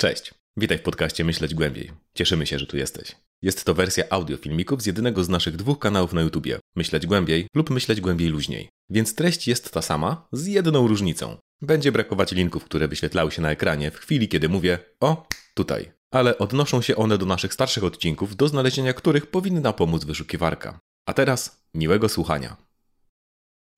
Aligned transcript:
Cześć, 0.00 0.34
witaj 0.56 0.78
w 0.78 0.82
podcaście 0.82 1.24
Myśleć 1.24 1.54
Głębiej. 1.54 1.90
Cieszymy 2.14 2.46
się, 2.46 2.58
że 2.58 2.66
tu 2.66 2.76
jesteś. 2.76 3.16
Jest 3.42 3.64
to 3.64 3.74
wersja 3.74 4.04
audio 4.10 4.36
filmików 4.36 4.82
z 4.82 4.86
jednego 4.86 5.24
z 5.24 5.28
naszych 5.28 5.56
dwóch 5.56 5.78
kanałów 5.78 6.12
na 6.12 6.20
YouTubie 6.20 6.58
Myśleć 6.76 7.06
Głębiej 7.06 7.46
lub 7.54 7.70
Myśleć 7.70 8.00
Głębiej 8.00 8.28
Luźniej. 8.28 8.68
Więc 8.90 9.14
treść 9.14 9.48
jest 9.48 9.72
ta 9.72 9.82
sama, 9.82 10.28
z 10.32 10.46
jedną 10.46 10.88
różnicą. 10.88 11.36
Będzie 11.62 11.92
brakować 11.92 12.32
linków, 12.32 12.64
które 12.64 12.88
wyświetlały 12.88 13.30
się 13.30 13.42
na 13.42 13.50
ekranie 13.50 13.90
w 13.90 13.96
chwili, 13.96 14.28
kiedy 14.28 14.48
mówię 14.48 14.78
o 15.00 15.26
tutaj. 15.54 15.92
Ale 16.10 16.38
odnoszą 16.38 16.82
się 16.82 16.96
one 16.96 17.18
do 17.18 17.26
naszych 17.26 17.54
starszych 17.54 17.84
odcinków, 17.84 18.36
do 18.36 18.48
znalezienia 18.48 18.92
których 18.92 19.26
powinna 19.26 19.72
pomóc 19.72 20.04
wyszukiwarka. 20.04 20.80
A 21.06 21.12
teraz 21.12 21.62
miłego 21.74 22.08
słuchania. 22.08 22.67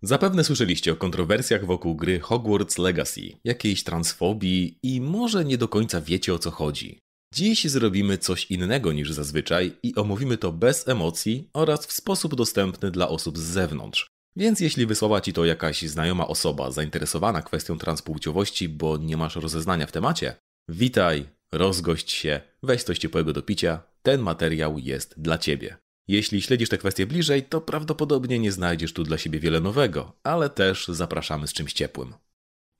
Zapewne 0.02 0.44
słyszeliście 0.44 0.92
o 0.92 0.96
kontrowersjach 0.96 1.66
wokół 1.66 1.94
gry 1.94 2.20
Hogwarts 2.20 2.78
Legacy, 2.78 3.20
jakiejś 3.44 3.84
transfobii 3.84 4.78
i 4.82 5.00
może 5.00 5.44
nie 5.44 5.58
do 5.58 5.68
końca 5.68 6.00
wiecie 6.00 6.34
o 6.34 6.38
co 6.38 6.50
chodzi. 6.50 6.98
Dziś 7.34 7.64
zrobimy 7.64 8.18
coś 8.18 8.50
innego 8.50 8.92
niż 8.92 9.12
zazwyczaj 9.12 9.72
i 9.82 9.94
omówimy 9.94 10.36
to 10.36 10.52
bez 10.52 10.88
emocji 10.88 11.48
oraz 11.52 11.86
w 11.86 11.92
sposób 11.92 12.34
dostępny 12.34 12.90
dla 12.90 13.08
osób 13.08 13.38
z 13.38 13.40
zewnątrz. 13.40 14.06
Więc 14.36 14.60
jeśli 14.60 14.86
wysłała 14.86 15.20
Ci 15.20 15.32
to 15.32 15.44
jakaś 15.44 15.82
znajoma 15.82 16.28
osoba 16.28 16.70
zainteresowana 16.70 17.42
kwestią 17.42 17.78
transpłciowości, 17.78 18.68
bo 18.68 18.96
nie 18.96 19.16
masz 19.16 19.36
rozeznania 19.36 19.86
w 19.86 19.92
temacie, 19.92 20.36
witaj, 20.68 21.26
rozgość 21.52 22.10
się, 22.10 22.40
weź 22.62 22.82
coś 22.82 22.98
ciepłego 22.98 23.32
do 23.32 23.42
picia, 23.42 23.82
ten 24.02 24.20
materiał 24.20 24.78
jest 24.78 25.14
dla 25.20 25.38
Ciebie. 25.38 25.76
Jeśli 26.08 26.42
śledzisz 26.42 26.68
te 26.68 26.78
kwestie 26.78 27.06
bliżej, 27.06 27.42
to 27.42 27.60
prawdopodobnie 27.60 28.38
nie 28.38 28.52
znajdziesz 28.52 28.92
tu 28.92 29.04
dla 29.04 29.18
siebie 29.18 29.40
wiele 29.40 29.60
nowego, 29.60 30.12
ale 30.22 30.50
też 30.50 30.88
zapraszamy 30.88 31.46
z 31.46 31.52
czymś 31.52 31.72
ciepłym. 31.72 32.14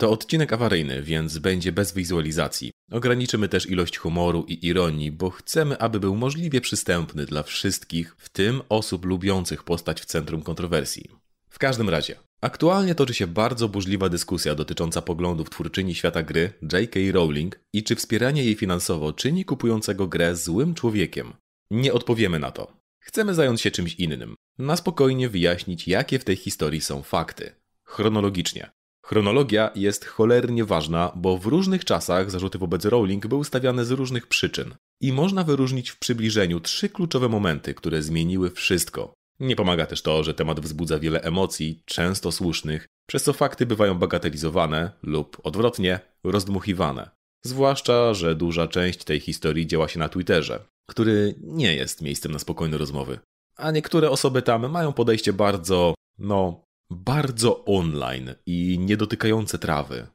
To 0.00 0.10
odcinek 0.10 0.52
awaryjny, 0.52 1.02
więc 1.02 1.38
będzie 1.38 1.72
bez 1.72 1.94
wizualizacji. 1.94 2.70
Ograniczymy 2.90 3.48
też 3.48 3.70
ilość 3.70 3.98
humoru 3.98 4.44
i 4.48 4.66
ironii, 4.66 5.10
bo 5.10 5.30
chcemy, 5.30 5.78
aby 5.78 6.00
był 6.00 6.16
możliwie 6.16 6.60
przystępny 6.60 7.26
dla 7.26 7.42
wszystkich, 7.42 8.14
w 8.18 8.28
tym 8.28 8.62
osób 8.68 9.04
lubiących 9.04 9.64
postać 9.64 10.00
w 10.00 10.04
centrum 10.04 10.42
kontrowersji. 10.42 11.10
W 11.50 11.58
każdym 11.58 11.88
razie, 11.88 12.16
aktualnie 12.40 12.94
toczy 12.94 13.14
się 13.14 13.26
bardzo 13.26 13.68
burzliwa 13.68 14.08
dyskusja 14.08 14.54
dotycząca 14.54 15.02
poglądów 15.02 15.50
twórczyni 15.50 15.94
świata 15.94 16.22
gry 16.22 16.52
J.K. 16.72 17.00
Rowling 17.12 17.60
i 17.72 17.84
czy 17.84 17.96
wspieranie 17.96 18.44
jej 18.44 18.54
finansowo 18.54 19.12
czyni 19.12 19.44
kupującego 19.44 20.06
grę 20.06 20.36
złym 20.36 20.74
człowiekiem. 20.74 21.32
Nie 21.70 21.92
odpowiemy 21.92 22.38
na 22.38 22.50
to. 22.50 22.79
Chcemy 23.00 23.34
zająć 23.34 23.60
się 23.60 23.70
czymś 23.70 23.94
innym. 23.94 24.34
Na 24.58 24.76
spokojnie 24.76 25.28
wyjaśnić, 25.28 25.88
jakie 25.88 26.18
w 26.18 26.24
tej 26.24 26.36
historii 26.36 26.80
są 26.80 27.02
fakty. 27.02 27.54
Chronologicznie. 27.84 28.70
Chronologia 29.06 29.70
jest 29.74 30.04
cholernie 30.04 30.64
ważna, 30.64 31.12
bo 31.16 31.38
w 31.38 31.46
różnych 31.46 31.84
czasach 31.84 32.30
zarzuty 32.30 32.58
wobec 32.58 32.84
Rowling 32.84 33.26
były 33.26 33.44
stawiane 33.44 33.84
z 33.84 33.90
różnych 33.90 34.26
przyczyn. 34.26 34.74
I 35.00 35.12
można 35.12 35.44
wyróżnić 35.44 35.90
w 35.90 35.98
przybliżeniu 35.98 36.60
trzy 36.60 36.88
kluczowe 36.88 37.28
momenty, 37.28 37.74
które 37.74 38.02
zmieniły 38.02 38.50
wszystko. 38.50 39.14
Nie 39.40 39.56
pomaga 39.56 39.86
też 39.86 40.02
to, 40.02 40.24
że 40.24 40.34
temat 40.34 40.60
wzbudza 40.60 40.98
wiele 40.98 41.22
emocji, 41.22 41.82
często 41.84 42.32
słusznych, 42.32 42.86
przez 43.08 43.22
co 43.22 43.32
fakty 43.32 43.66
bywają 43.66 43.94
bagatelizowane 43.94 44.92
lub 45.02 45.40
odwrotnie 45.42 46.00
rozdmuchiwane. 46.24 47.10
Zwłaszcza, 47.42 48.14
że 48.14 48.34
duża 48.34 48.68
część 48.68 49.04
tej 49.04 49.20
historii 49.20 49.66
działa 49.66 49.88
się 49.88 49.98
na 49.98 50.08
Twitterze, 50.08 50.64
który 50.86 51.34
nie 51.40 51.76
jest 51.76 52.02
miejscem 52.02 52.32
na 52.32 52.38
spokojne 52.38 52.78
rozmowy. 52.78 53.18
A 53.56 53.70
niektóre 53.70 54.10
osoby 54.10 54.42
tam 54.42 54.70
mają 54.70 54.92
podejście 54.92 55.32
bardzo, 55.32 55.94
no, 56.18 56.64
bardzo 56.90 57.64
online 57.64 58.34
i 58.46 58.78
niedotykające 58.78 59.58
trawy. 59.58 60.06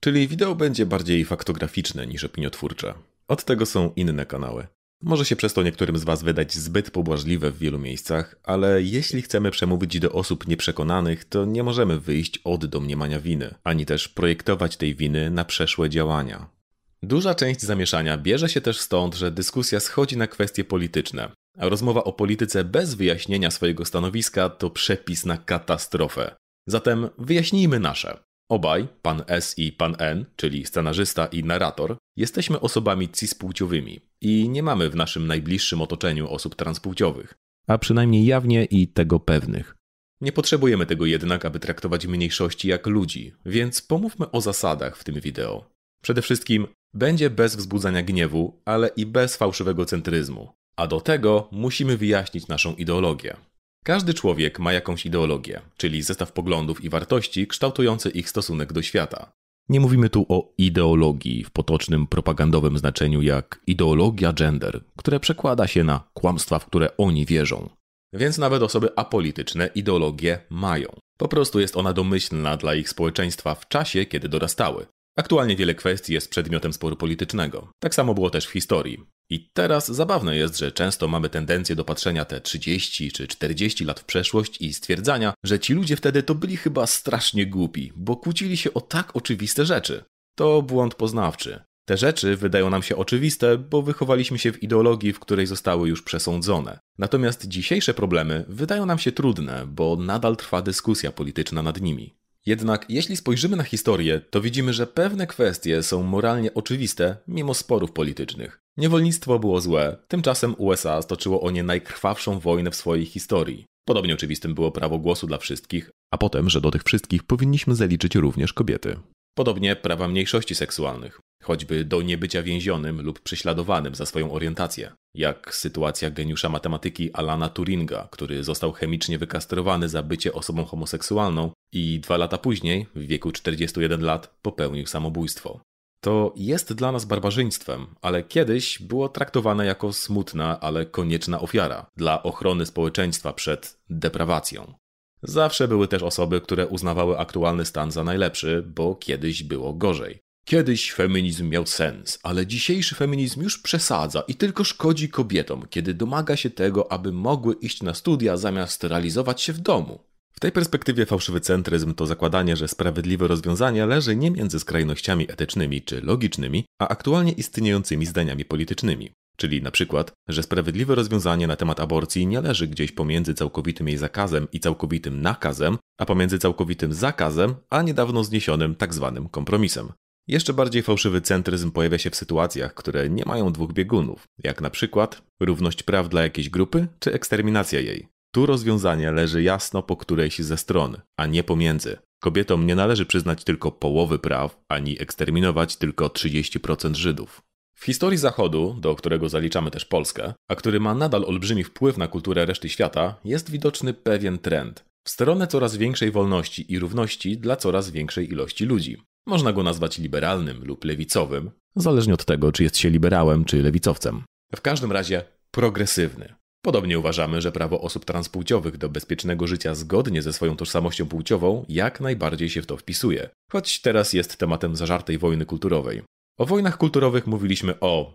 Czyli 0.00 0.28
wideo 0.28 0.54
będzie 0.54 0.86
bardziej 0.86 1.24
faktograficzne 1.24 2.06
niż 2.06 2.24
opiniotwórcze. 2.24 2.94
Od 3.28 3.44
tego 3.44 3.66
są 3.66 3.92
inne 3.96 4.26
kanały. 4.26 4.66
Może 5.02 5.24
się 5.24 5.36
przez 5.36 5.52
to 5.52 5.62
niektórym 5.62 5.98
z 5.98 6.04
Was 6.04 6.22
wydać 6.22 6.54
zbyt 6.54 6.90
pobłażliwe 6.90 7.50
w 7.50 7.58
wielu 7.58 7.78
miejscach, 7.78 8.36
ale 8.42 8.82
jeśli 8.82 9.22
chcemy 9.22 9.50
przemówić 9.50 10.00
do 10.00 10.12
osób 10.12 10.48
nieprzekonanych, 10.48 11.24
to 11.24 11.44
nie 11.44 11.62
możemy 11.62 12.00
wyjść 12.00 12.38
od 12.44 12.66
domniemania 12.66 13.20
winy, 13.20 13.54
ani 13.64 13.86
też 13.86 14.08
projektować 14.08 14.76
tej 14.76 14.94
winy 14.94 15.30
na 15.30 15.44
przeszłe 15.44 15.90
działania. 15.90 16.59
Duża 17.02 17.34
część 17.34 17.60
zamieszania 17.62 18.18
bierze 18.18 18.48
się 18.48 18.60
też 18.60 18.80
stąd, 18.80 19.14
że 19.14 19.30
dyskusja 19.30 19.80
schodzi 19.80 20.16
na 20.16 20.26
kwestie 20.26 20.64
polityczne, 20.64 21.32
a 21.58 21.68
rozmowa 21.68 22.04
o 22.04 22.12
polityce 22.12 22.64
bez 22.64 22.94
wyjaśnienia 22.94 23.50
swojego 23.50 23.84
stanowiska 23.84 24.48
to 24.48 24.70
przepis 24.70 25.26
na 25.26 25.38
katastrofę. 25.38 26.36
Zatem 26.66 27.08
wyjaśnijmy 27.18 27.80
nasze. 27.80 28.18
Obaj, 28.50 28.88
pan 29.02 29.22
S 29.26 29.58
i 29.58 29.72
pan 29.72 29.96
N, 29.98 30.24
czyli 30.36 30.66
scenarzysta 30.66 31.26
i 31.26 31.44
narrator, 31.44 31.96
jesteśmy 32.16 32.60
osobami 32.60 33.08
cispłciowymi 33.08 34.00
i 34.20 34.48
nie 34.48 34.62
mamy 34.62 34.90
w 34.90 34.96
naszym 34.96 35.26
najbliższym 35.26 35.82
otoczeniu 35.82 36.28
osób 36.28 36.54
transpłciowych, 36.54 37.34
a 37.66 37.78
przynajmniej 37.78 38.26
jawnie 38.26 38.64
i 38.64 38.88
tego 38.88 39.20
pewnych. 39.20 39.76
Nie 40.20 40.32
potrzebujemy 40.32 40.86
tego 40.86 41.06
jednak, 41.06 41.44
aby 41.44 41.60
traktować 41.60 42.06
mniejszości 42.06 42.68
jak 42.68 42.86
ludzi, 42.86 43.32
więc 43.46 43.82
pomówmy 43.82 44.30
o 44.30 44.40
zasadach 44.40 44.96
w 44.96 45.04
tym 45.04 45.20
wideo. 45.20 45.70
Przede 46.02 46.22
wszystkim 46.22 46.66
będzie 46.94 47.30
bez 47.30 47.56
wzbudzania 47.56 48.02
gniewu, 48.02 48.60
ale 48.64 48.88
i 48.96 49.06
bez 49.06 49.36
fałszywego 49.36 49.84
centryzmu. 49.84 50.52
A 50.76 50.86
do 50.86 51.00
tego 51.00 51.48
musimy 51.52 51.96
wyjaśnić 51.96 52.48
naszą 52.48 52.74
ideologię. 52.74 53.36
Każdy 53.84 54.14
człowiek 54.14 54.58
ma 54.58 54.72
jakąś 54.72 55.06
ideologię, 55.06 55.60
czyli 55.76 56.02
zestaw 56.02 56.32
poglądów 56.32 56.84
i 56.84 56.88
wartości 56.88 57.46
kształtujący 57.46 58.10
ich 58.10 58.30
stosunek 58.30 58.72
do 58.72 58.82
świata. 58.82 59.32
Nie 59.68 59.80
mówimy 59.80 60.10
tu 60.10 60.26
o 60.28 60.52
ideologii 60.58 61.44
w 61.44 61.50
potocznym 61.50 62.06
propagandowym 62.06 62.78
znaczeniu 62.78 63.22
jak 63.22 63.60
ideologia 63.66 64.32
gender, 64.32 64.80
które 64.96 65.20
przekłada 65.20 65.66
się 65.66 65.84
na 65.84 66.08
kłamstwa, 66.14 66.58
w 66.58 66.66
które 66.66 66.96
oni 66.96 67.26
wierzą. 67.26 67.68
Więc 68.12 68.38
nawet 68.38 68.62
osoby 68.62 68.88
apolityczne 68.96 69.70
ideologię 69.74 70.38
mają. 70.50 70.88
Po 71.18 71.28
prostu 71.28 71.60
jest 71.60 71.76
ona 71.76 71.92
domyślna 71.92 72.56
dla 72.56 72.74
ich 72.74 72.88
społeczeństwa 72.88 73.54
w 73.54 73.68
czasie, 73.68 74.04
kiedy 74.04 74.28
dorastały, 74.28 74.86
Aktualnie 75.16 75.56
wiele 75.56 75.74
kwestii 75.74 76.12
jest 76.12 76.30
przedmiotem 76.30 76.72
sporu 76.72 76.96
politycznego. 76.96 77.72
Tak 77.82 77.94
samo 77.94 78.14
było 78.14 78.30
też 78.30 78.46
w 78.46 78.50
historii. 78.50 78.98
I 79.30 79.50
teraz 79.52 79.88
zabawne 79.92 80.36
jest, 80.36 80.58
że 80.58 80.72
często 80.72 81.08
mamy 81.08 81.28
tendencję 81.28 81.76
do 81.76 81.84
patrzenia 81.84 82.24
te 82.24 82.40
30 82.40 83.12
czy 83.12 83.28
40 83.28 83.84
lat 83.84 84.00
w 84.00 84.04
przeszłość 84.04 84.60
i 84.60 84.74
stwierdzania, 84.74 85.34
że 85.44 85.58
ci 85.58 85.74
ludzie 85.74 85.96
wtedy 85.96 86.22
to 86.22 86.34
byli 86.34 86.56
chyba 86.56 86.86
strasznie 86.86 87.46
głupi, 87.46 87.92
bo 87.96 88.16
kłócili 88.16 88.56
się 88.56 88.74
o 88.74 88.80
tak 88.80 89.16
oczywiste 89.16 89.66
rzeczy. 89.66 90.04
To 90.36 90.62
błąd 90.62 90.94
poznawczy. 90.94 91.60
Te 91.88 91.96
rzeczy 91.96 92.36
wydają 92.36 92.70
nam 92.70 92.82
się 92.82 92.96
oczywiste, 92.96 93.58
bo 93.58 93.82
wychowaliśmy 93.82 94.38
się 94.38 94.52
w 94.52 94.62
ideologii, 94.62 95.12
w 95.12 95.20
której 95.20 95.46
zostały 95.46 95.88
już 95.88 96.02
przesądzone. 96.02 96.78
Natomiast 96.98 97.48
dzisiejsze 97.48 97.94
problemy 97.94 98.44
wydają 98.48 98.86
nam 98.86 98.98
się 98.98 99.12
trudne, 99.12 99.66
bo 99.66 99.96
nadal 99.96 100.36
trwa 100.36 100.62
dyskusja 100.62 101.12
polityczna 101.12 101.62
nad 101.62 101.80
nimi. 101.80 102.19
Jednak 102.46 102.86
jeśli 102.88 103.16
spojrzymy 103.16 103.56
na 103.56 103.62
historię, 103.62 104.20
to 104.30 104.40
widzimy, 104.40 104.72
że 104.72 104.86
pewne 104.86 105.26
kwestie 105.26 105.82
są 105.82 106.02
moralnie 106.02 106.54
oczywiste 106.54 107.16
mimo 107.28 107.54
sporów 107.54 107.92
politycznych. 107.92 108.60
Niewolnictwo 108.76 109.38
było 109.38 109.60
złe, 109.60 109.96
tymczasem 110.08 110.54
USA 110.58 111.02
stoczyło 111.02 111.40
o 111.42 111.50
nie 111.50 111.62
najkrwawszą 111.62 112.38
wojnę 112.38 112.70
w 112.70 112.76
swojej 112.76 113.06
historii. 113.06 113.64
Podobnie 113.88 114.14
oczywistym 114.14 114.54
było 114.54 114.70
prawo 114.70 114.98
głosu 114.98 115.26
dla 115.26 115.38
wszystkich, 115.38 115.90
a 116.14 116.18
potem, 116.18 116.50
że 116.50 116.60
do 116.60 116.70
tych 116.70 116.82
wszystkich 116.82 117.22
powinniśmy 117.22 117.74
zaliczyć 117.74 118.14
również 118.14 118.52
kobiety. 118.52 118.96
Podobnie 119.34 119.76
prawa 119.76 120.08
mniejszości 120.08 120.54
seksualnych, 120.54 121.20
choćby 121.42 121.84
do 121.84 122.02
niebycia 122.02 122.42
więzionym 122.42 123.00
lub 123.00 123.20
prześladowanym 123.20 123.94
za 123.94 124.06
swoją 124.06 124.32
orientację, 124.32 124.92
jak 125.14 125.54
sytuacja 125.54 126.10
geniusza 126.10 126.48
matematyki 126.48 127.12
Alana 127.12 127.48
Turinga, 127.48 128.08
który 128.10 128.44
został 128.44 128.72
chemicznie 128.72 129.18
wykastrowany 129.18 129.88
za 129.88 130.02
bycie 130.02 130.32
osobą 130.32 130.64
homoseksualną 130.64 131.50
i 131.72 132.00
dwa 132.00 132.16
lata 132.16 132.38
później, 132.38 132.86
w 132.94 133.00
wieku 133.00 133.32
41 133.32 134.02
lat, 134.02 134.34
popełnił 134.42 134.86
samobójstwo. 134.86 135.60
To 136.00 136.34
jest 136.36 136.72
dla 136.72 136.92
nas 136.92 137.04
barbarzyństwem, 137.04 137.86
ale 138.02 138.22
kiedyś 138.22 138.82
było 138.82 139.08
traktowane 139.08 139.66
jako 139.66 139.92
smutna, 139.92 140.60
ale 140.60 140.86
konieczna 140.86 141.40
ofiara 141.40 141.86
dla 141.96 142.22
ochrony 142.22 142.66
społeczeństwa 142.66 143.32
przed 143.32 143.80
deprawacją. 143.90 144.74
Zawsze 145.22 145.68
były 145.68 145.88
też 145.88 146.02
osoby, 146.02 146.40
które 146.40 146.66
uznawały 146.66 147.18
aktualny 147.18 147.64
stan 147.64 147.90
za 147.90 148.04
najlepszy, 148.04 148.62
bo 148.76 148.94
kiedyś 148.94 149.42
było 149.42 149.72
gorzej. 149.72 150.20
Kiedyś 150.44 150.92
feminizm 150.92 151.48
miał 151.48 151.66
sens, 151.66 152.18
ale 152.22 152.46
dzisiejszy 152.46 152.94
feminizm 152.94 153.42
już 153.42 153.58
przesadza 153.58 154.20
i 154.20 154.34
tylko 154.34 154.64
szkodzi 154.64 155.08
kobietom, 155.08 155.66
kiedy 155.70 155.94
domaga 155.94 156.36
się 156.36 156.50
tego, 156.50 156.92
aby 156.92 157.12
mogły 157.12 157.54
iść 157.54 157.82
na 157.82 157.94
studia 157.94 158.36
zamiast 158.36 158.84
realizować 158.84 159.42
się 159.42 159.52
w 159.52 159.58
domu. 159.58 160.04
W 160.32 160.40
tej 160.40 160.52
perspektywie 160.52 161.06
fałszywy 161.06 161.40
centryzm 161.40 161.94
to 161.94 162.06
zakładanie, 162.06 162.56
że 162.56 162.68
sprawiedliwe 162.68 163.28
rozwiązanie 163.28 163.86
leży 163.86 164.16
nie 164.16 164.30
między 164.30 164.60
skrajnościami 164.60 165.30
etycznymi 165.30 165.82
czy 165.82 166.00
logicznymi, 166.00 166.64
a 166.78 166.88
aktualnie 166.88 167.32
istniejącymi 167.32 168.06
zdaniami 168.06 168.44
politycznymi. 168.44 169.10
Czyli 169.36 169.62
na 169.62 169.70
przykład, 169.70 170.12
że 170.28 170.42
sprawiedliwe 170.42 170.94
rozwiązanie 170.94 171.46
na 171.46 171.56
temat 171.56 171.80
aborcji 171.80 172.26
nie 172.26 172.40
leży 172.40 172.66
gdzieś 172.66 172.92
pomiędzy 172.92 173.34
całkowitym 173.34 173.88
jej 173.88 173.96
zakazem 173.96 174.48
i 174.52 174.60
całkowitym 174.60 175.22
nakazem, 175.22 175.78
a 175.98 176.06
pomiędzy 176.06 176.38
całkowitym 176.38 176.92
zakazem 176.92 177.54
a 177.70 177.82
niedawno 177.82 178.24
zniesionym 178.24 178.76
tzw. 178.76 179.12
Tak 179.14 179.30
kompromisem. 179.30 179.92
Jeszcze 180.30 180.52
bardziej 180.52 180.82
fałszywy 180.82 181.20
centryzm 181.20 181.70
pojawia 181.70 181.98
się 181.98 182.10
w 182.10 182.16
sytuacjach, 182.16 182.74
które 182.74 183.08
nie 183.08 183.24
mają 183.26 183.52
dwóch 183.52 183.72
biegunów, 183.72 184.24
jak 184.44 184.60
na 184.60 184.70
przykład 184.70 185.22
równość 185.40 185.82
praw 185.82 186.08
dla 186.08 186.22
jakiejś 186.22 186.50
grupy 186.50 186.86
czy 186.98 187.12
eksterminacja 187.12 187.80
jej. 187.80 188.08
Tu 188.34 188.46
rozwiązanie 188.46 189.12
leży 189.12 189.42
jasno 189.42 189.82
po 189.82 189.96
którejś 189.96 190.38
ze 190.38 190.56
stron, 190.56 190.96
a 191.16 191.26
nie 191.26 191.44
pomiędzy. 191.44 191.96
Kobietom 192.22 192.66
nie 192.66 192.74
należy 192.74 193.06
przyznać 193.06 193.44
tylko 193.44 193.72
połowy 193.72 194.18
praw, 194.18 194.60
ani 194.68 195.02
eksterminować 195.02 195.76
tylko 195.76 196.06
30% 196.06 196.94
Żydów. 196.94 197.42
W 197.74 197.84
historii 197.84 198.18
Zachodu, 198.18 198.76
do 198.80 198.94
którego 198.94 199.28
zaliczamy 199.28 199.70
też 199.70 199.84
Polskę, 199.84 200.34
a 200.48 200.54
który 200.54 200.80
ma 200.80 200.94
nadal 200.94 201.24
olbrzymi 201.24 201.64
wpływ 201.64 201.98
na 201.98 202.08
kulturę 202.08 202.46
reszty 202.46 202.68
świata, 202.68 203.14
jest 203.24 203.50
widoczny 203.50 203.94
pewien 203.94 204.38
trend 204.38 204.84
w 205.04 205.10
stronę 205.10 205.46
coraz 205.46 205.76
większej 205.76 206.10
wolności 206.10 206.72
i 206.72 206.78
równości 206.78 207.38
dla 207.38 207.56
coraz 207.56 207.90
większej 207.90 208.32
ilości 208.32 208.64
ludzi. 208.64 209.02
Można 209.26 209.52
go 209.52 209.62
nazwać 209.62 209.98
liberalnym 209.98 210.64
lub 210.64 210.84
lewicowym, 210.84 211.50
zależnie 211.76 212.14
od 212.14 212.24
tego, 212.24 212.52
czy 212.52 212.62
jest 212.62 212.78
się 212.78 212.90
liberałem 212.90 213.44
czy 213.44 213.62
lewicowcem. 213.62 214.22
W 214.54 214.60
każdym 214.60 214.92
razie 214.92 215.24
progresywny. 215.50 216.34
Podobnie 216.62 216.98
uważamy, 216.98 217.40
że 217.40 217.52
prawo 217.52 217.80
osób 217.80 218.04
transpłciowych 218.04 218.76
do 218.76 218.88
bezpiecznego 218.88 219.46
życia 219.46 219.74
zgodnie 219.74 220.22
ze 220.22 220.32
swoją 220.32 220.56
tożsamością 220.56 221.06
płciową 221.06 221.64
jak 221.68 222.00
najbardziej 222.00 222.50
się 222.50 222.62
w 222.62 222.66
to 222.66 222.76
wpisuje, 222.76 223.30
choć 223.52 223.80
teraz 223.80 224.12
jest 224.12 224.36
tematem 224.36 224.76
zażartej 224.76 225.18
wojny 225.18 225.46
kulturowej. 225.46 226.02
O 226.38 226.46
wojnach 226.46 226.78
kulturowych 226.78 227.26
mówiliśmy 227.26 227.80
o 227.80 228.14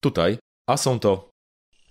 tutaj, 0.00 0.38
a 0.68 0.76
są 0.76 0.98
to. 0.98 1.30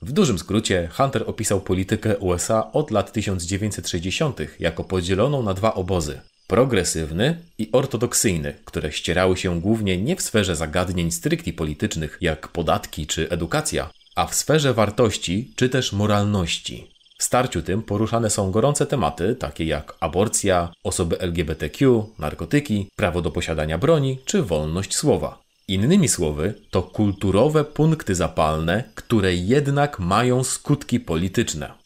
W 0.02 0.12
dużym 0.12 0.40
skrócie, 0.40 0.90
Hunter 0.92 1.24
opisał 1.28 1.62
politykę 1.62 2.18
USA 2.18 2.72
od 2.72 2.92
lat 2.92 3.12
1960 3.12 4.40
jako 4.60 4.84
podzieloną 4.84 5.44
na 5.44 5.54
dwa 5.54 5.74
obozy: 5.74 6.22
progresywny 6.50 7.38
i 7.58 7.70
ortodoksyjny, 7.72 8.54
które 8.66 8.92
ścierały 8.92 9.38
się 9.38 9.62
głównie 9.62 9.98
nie 9.98 10.16
w 10.16 10.22
sferze 10.22 10.56
zagadnień 10.56 11.12
stricte 11.12 11.54
politycznych, 11.54 12.18
jak 12.22 12.48
podatki 12.48 13.08
czy 13.08 13.30
edukacja, 13.30 13.90
a 14.16 14.26
w 14.26 14.36
sferze 14.36 14.74
wartości 14.74 15.54
czy 15.56 15.70
też 15.70 15.94
moralności. 15.94 16.92
W 17.20 17.24
starciu 17.24 17.62
tym 17.62 17.82
poruszane 17.82 18.30
są 18.30 18.52
gorące 18.52 18.86
tematy, 18.86 19.36
takie 19.36 19.66
jak 19.66 19.96
aborcja, 20.00 20.74
osoby 20.84 21.20
LGBTQ, 21.20 22.06
narkotyki, 22.20 22.88
prawo 22.96 23.22
do 23.22 23.32
posiadania 23.32 23.78
broni 23.78 24.20
czy 24.26 24.44
wolność 24.44 24.96
słowa. 24.96 25.42
Innymi 25.68 26.08
słowy, 26.08 26.54
to 26.70 26.84
kulturowe 26.84 27.64
punkty 27.64 28.16
zapalne, 28.16 28.84
które 28.96 29.36
jednak 29.36 30.00
mają 30.00 30.44
skutki 30.44 31.00
polityczne. 31.00 31.79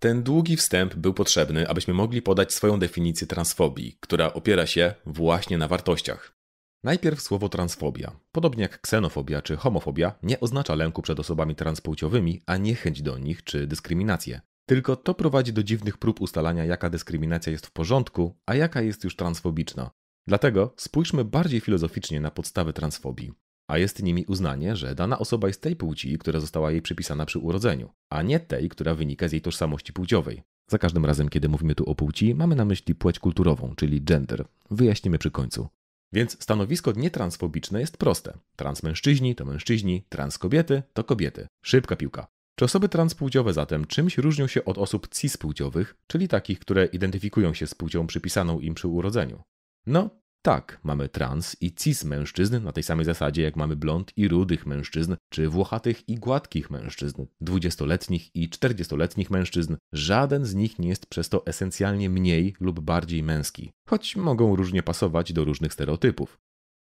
Ten 0.00 0.22
długi 0.22 0.56
wstęp 0.56 0.94
był 0.94 1.14
potrzebny, 1.14 1.68
abyśmy 1.68 1.94
mogli 1.94 2.22
podać 2.22 2.54
swoją 2.54 2.78
definicję 2.78 3.26
transfobii, 3.26 3.96
która 4.00 4.32
opiera 4.32 4.66
się 4.66 4.94
właśnie 5.06 5.58
na 5.58 5.68
wartościach. 5.68 6.36
Najpierw 6.84 7.22
słowo 7.22 7.48
transfobia. 7.48 8.20
Podobnie 8.32 8.62
jak 8.62 8.80
ksenofobia 8.80 9.42
czy 9.42 9.56
homofobia, 9.56 10.18
nie 10.22 10.40
oznacza 10.40 10.74
lęku 10.74 11.02
przed 11.02 11.20
osobami 11.20 11.54
transpłciowymi, 11.54 12.42
a 12.46 12.56
niechęć 12.56 13.02
do 13.02 13.18
nich 13.18 13.44
czy 13.44 13.66
dyskryminację. 13.66 14.40
Tylko 14.66 14.96
to 14.96 15.14
prowadzi 15.14 15.52
do 15.52 15.62
dziwnych 15.62 15.98
prób 15.98 16.20
ustalania, 16.20 16.64
jaka 16.64 16.90
dyskryminacja 16.90 17.52
jest 17.52 17.66
w 17.66 17.72
porządku, 17.72 18.38
a 18.46 18.54
jaka 18.54 18.82
jest 18.82 19.04
już 19.04 19.16
transfobiczna. 19.16 19.90
Dlatego 20.26 20.74
spójrzmy 20.76 21.24
bardziej 21.24 21.60
filozoficznie 21.60 22.20
na 22.20 22.30
podstawy 22.30 22.72
transfobii. 22.72 23.32
A 23.70 23.78
jest 23.78 24.02
nimi 24.02 24.24
uznanie, 24.24 24.76
że 24.76 24.94
dana 24.94 25.18
osoba 25.18 25.48
jest 25.48 25.62
tej 25.62 25.76
płci, 25.76 26.18
która 26.18 26.40
została 26.40 26.70
jej 26.70 26.82
przypisana 26.82 27.26
przy 27.26 27.38
urodzeniu, 27.38 27.90
a 28.10 28.22
nie 28.22 28.40
tej, 28.40 28.68
która 28.68 28.94
wynika 28.94 29.28
z 29.28 29.32
jej 29.32 29.40
tożsamości 29.40 29.92
płciowej. 29.92 30.42
Za 30.70 30.78
każdym 30.78 31.06
razem, 31.06 31.28
kiedy 31.28 31.48
mówimy 31.48 31.74
tu 31.74 31.90
o 31.90 31.94
płci, 31.94 32.34
mamy 32.34 32.56
na 32.56 32.64
myśli 32.64 32.94
płeć 32.94 33.18
kulturową, 33.18 33.74
czyli 33.76 34.02
gender. 34.02 34.44
Wyjaśnimy 34.70 35.18
przy 35.18 35.30
końcu. 35.30 35.68
Więc 36.12 36.42
stanowisko 36.42 36.92
nietransfobiczne 36.92 37.80
jest 37.80 37.96
proste. 37.96 38.38
Transmężczyźni 38.56 39.34
to 39.34 39.44
mężczyźni, 39.44 40.02
transkobiety 40.08 40.82
to 40.92 41.04
kobiety. 41.04 41.46
Szybka 41.64 41.96
piłka. 41.96 42.26
Czy 42.58 42.64
osoby 42.64 42.88
transpłciowe 42.88 43.52
zatem 43.52 43.86
czymś 43.86 44.18
różnią 44.18 44.46
się 44.46 44.64
od 44.64 44.78
osób 44.78 45.08
cispłciowych, 45.14 45.96
czyli 46.06 46.28
takich, 46.28 46.58
które 46.58 46.86
identyfikują 46.86 47.54
się 47.54 47.66
z 47.66 47.74
płcią 47.74 48.06
przypisaną 48.06 48.60
im 48.60 48.74
przy 48.74 48.88
urodzeniu? 48.88 49.42
No, 49.86 50.10
tak, 50.42 50.80
mamy 50.84 51.08
trans 51.08 51.56
i 51.60 51.74
cis 51.74 52.04
mężczyzn 52.04 52.62
na 52.62 52.72
tej 52.72 52.82
samej 52.82 53.04
zasadzie, 53.04 53.42
jak 53.42 53.56
mamy 53.56 53.76
blond 53.76 54.12
i 54.16 54.28
rudych 54.28 54.66
mężczyzn, 54.66 55.16
czy 55.32 55.48
włochatych 55.48 56.08
i 56.08 56.14
gładkich 56.14 56.70
mężczyzn, 56.70 57.26
dwudziestoletnich 57.40 58.36
i 58.36 58.48
czterdziestoletnich 58.48 59.30
mężczyzn. 59.30 59.76
Żaden 59.92 60.44
z 60.44 60.54
nich 60.54 60.78
nie 60.78 60.88
jest 60.88 61.06
przez 61.06 61.28
to 61.28 61.46
esencjalnie 61.46 62.10
mniej 62.10 62.54
lub 62.60 62.80
bardziej 62.80 63.22
męski, 63.22 63.70
choć 63.88 64.16
mogą 64.16 64.56
różnie 64.56 64.82
pasować 64.82 65.32
do 65.32 65.44
różnych 65.44 65.72
stereotypów. 65.72 66.38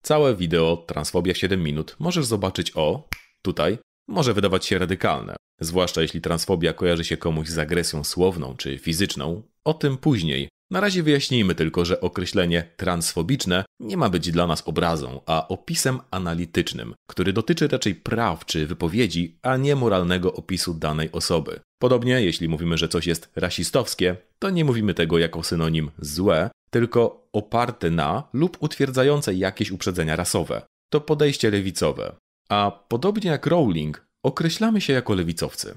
Całe 0.03 0.35
wideo 0.35 0.77
Transfobia 0.77 1.33
w 1.33 1.37
7 1.37 1.63
minut 1.63 1.95
możesz 1.99 2.25
zobaczyć 2.25 2.71
o, 2.75 3.09
tutaj, 3.41 3.77
może 4.07 4.33
wydawać 4.33 4.65
się 4.65 4.79
radykalne, 4.79 5.35
zwłaszcza 5.59 6.01
jeśli 6.01 6.21
transfobia 6.21 6.73
kojarzy 6.73 7.03
się 7.03 7.17
komuś 7.17 7.47
z 7.47 7.57
agresją 7.57 8.03
słowną 8.03 8.55
czy 8.57 8.77
fizyczną. 8.77 9.43
O 9.63 9.73
tym 9.73 9.97
później, 9.97 10.49
na 10.71 10.79
razie 10.79 11.03
wyjaśnijmy 11.03 11.55
tylko, 11.55 11.85
że 11.85 12.01
określenie 12.01 12.69
transfobiczne 12.77 13.65
nie 13.79 13.97
ma 13.97 14.09
być 14.09 14.31
dla 14.31 14.47
nas 14.47 14.67
obrazą, 14.67 15.21
a 15.25 15.47
opisem 15.47 15.99
analitycznym, 16.11 16.93
który 17.09 17.33
dotyczy 17.33 17.67
raczej 17.67 17.95
praw 17.95 18.45
czy 18.45 18.67
wypowiedzi, 18.67 19.37
a 19.41 19.57
nie 19.57 19.75
moralnego 19.75 20.33
opisu 20.33 20.73
danej 20.73 21.11
osoby. 21.11 21.59
Podobnie, 21.79 22.21
jeśli 22.21 22.49
mówimy, 22.49 22.77
że 22.77 22.87
coś 22.87 23.07
jest 23.07 23.31
rasistowskie, 23.35 24.17
to 24.39 24.49
nie 24.49 24.65
mówimy 24.65 24.93
tego 24.93 25.17
jako 25.17 25.43
synonim 25.43 25.91
złe, 25.99 26.49
tylko 26.69 27.27
oparte 27.33 27.91
na 27.91 28.23
lub 28.33 28.57
utwierdzające 28.59 29.33
jakieś 29.33 29.71
uprzedzenia 29.71 30.15
rasowe. 30.15 30.61
To 30.89 31.01
podejście 31.01 31.51
lewicowe. 31.51 32.15
A 32.49 32.71
podobnie 32.87 33.31
jak 33.31 33.45
Rowling, 33.45 34.05
określamy 34.23 34.81
się 34.81 34.93
jako 34.93 35.13
lewicowcy. 35.13 35.75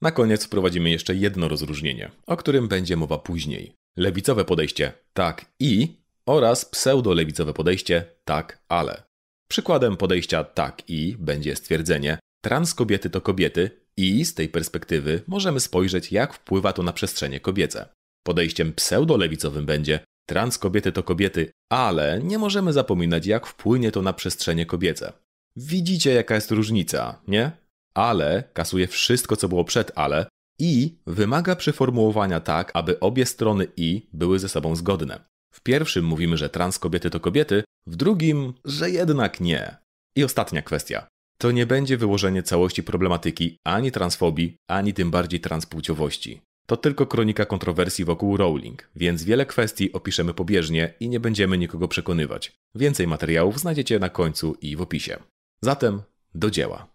Na 0.00 0.10
koniec 0.10 0.44
wprowadzimy 0.44 0.90
jeszcze 0.90 1.14
jedno 1.14 1.48
rozróżnienie, 1.48 2.10
o 2.26 2.36
którym 2.36 2.68
będzie 2.68 2.96
mowa 2.96 3.18
później 3.18 3.74
lewicowe 3.96 4.44
podejście 4.44 4.92
tak 5.12 5.46
i 5.60 5.96
oraz 6.26 6.64
pseudolewicowe 6.64 7.52
podejście 7.52 8.04
tak 8.24 8.58
ale. 8.68 9.02
Przykładem 9.50 9.96
podejścia 9.96 10.44
tak 10.44 10.82
i 10.90 11.16
będzie 11.18 11.56
stwierdzenie 11.56 12.18
trans 12.44 12.74
kobiety 12.74 13.10
to 13.10 13.20
kobiety 13.20 13.70
i 13.96 14.24
z 14.24 14.34
tej 14.34 14.48
perspektywy 14.48 15.22
możemy 15.26 15.60
spojrzeć 15.60 16.12
jak 16.12 16.34
wpływa 16.34 16.72
to 16.72 16.82
na 16.82 16.92
przestrzenie 16.92 17.40
kobiece. 17.40 17.88
Podejściem 18.26 18.72
pseudolewicowym 18.72 19.66
będzie 19.66 20.00
trans 20.28 20.58
kobiety 20.58 20.92
to 20.92 21.02
kobiety, 21.02 21.50
ale 21.72 22.20
nie 22.22 22.38
możemy 22.38 22.72
zapominać 22.72 23.26
jak 23.26 23.46
wpłynie 23.46 23.92
to 23.92 24.02
na 24.02 24.12
przestrzenie 24.12 24.66
kobiece. 24.66 25.12
Widzicie 25.56 26.12
jaka 26.12 26.34
jest 26.34 26.50
różnica, 26.50 27.22
nie? 27.28 27.50
Ale 27.94 28.44
kasuje 28.52 28.86
wszystko 28.86 29.36
co 29.36 29.48
było 29.48 29.64
przed 29.64 29.92
ale 29.94 30.26
i 30.62 30.98
wymaga 31.06 31.56
przeformułowania 31.56 32.40
tak, 32.40 32.70
aby 32.74 33.00
obie 33.00 33.26
strony 33.26 33.66
i 33.76 34.06
były 34.12 34.38
ze 34.38 34.48
sobą 34.48 34.76
zgodne. 34.76 35.24
W 35.54 35.60
pierwszym 35.60 36.04
mówimy, 36.04 36.36
że 36.36 36.50
trans 36.50 36.78
kobiety 36.78 37.10
to 37.10 37.20
kobiety, 37.20 37.64
w 37.86 37.96
drugim, 37.96 38.54
że 38.64 38.90
jednak 38.90 39.40
nie. 39.40 39.76
I 40.16 40.24
ostatnia 40.24 40.62
kwestia. 40.62 41.06
To 41.38 41.50
nie 41.50 41.66
będzie 41.66 41.96
wyłożenie 41.96 42.42
całości 42.42 42.82
problematyki 42.82 43.56
ani 43.64 43.92
transfobii, 43.92 44.56
ani 44.68 44.94
tym 44.94 45.10
bardziej 45.10 45.40
transpłciowości. 45.40 46.40
To 46.66 46.76
tylko 46.76 47.06
kronika 47.06 47.46
kontrowersji 47.46 48.04
wokół 48.04 48.36
Rowling, 48.36 48.90
więc 48.96 49.24
wiele 49.24 49.46
kwestii 49.46 49.92
opiszemy 49.92 50.34
pobieżnie 50.34 50.94
i 51.00 51.08
nie 51.08 51.20
będziemy 51.20 51.58
nikogo 51.58 51.88
przekonywać. 51.88 52.52
Więcej 52.74 53.06
materiałów 53.06 53.60
znajdziecie 53.60 53.98
na 53.98 54.08
końcu 54.08 54.56
i 54.60 54.76
w 54.76 54.80
opisie. 54.82 55.16
Zatem 55.62 56.02
do 56.34 56.50
dzieła. 56.50 56.91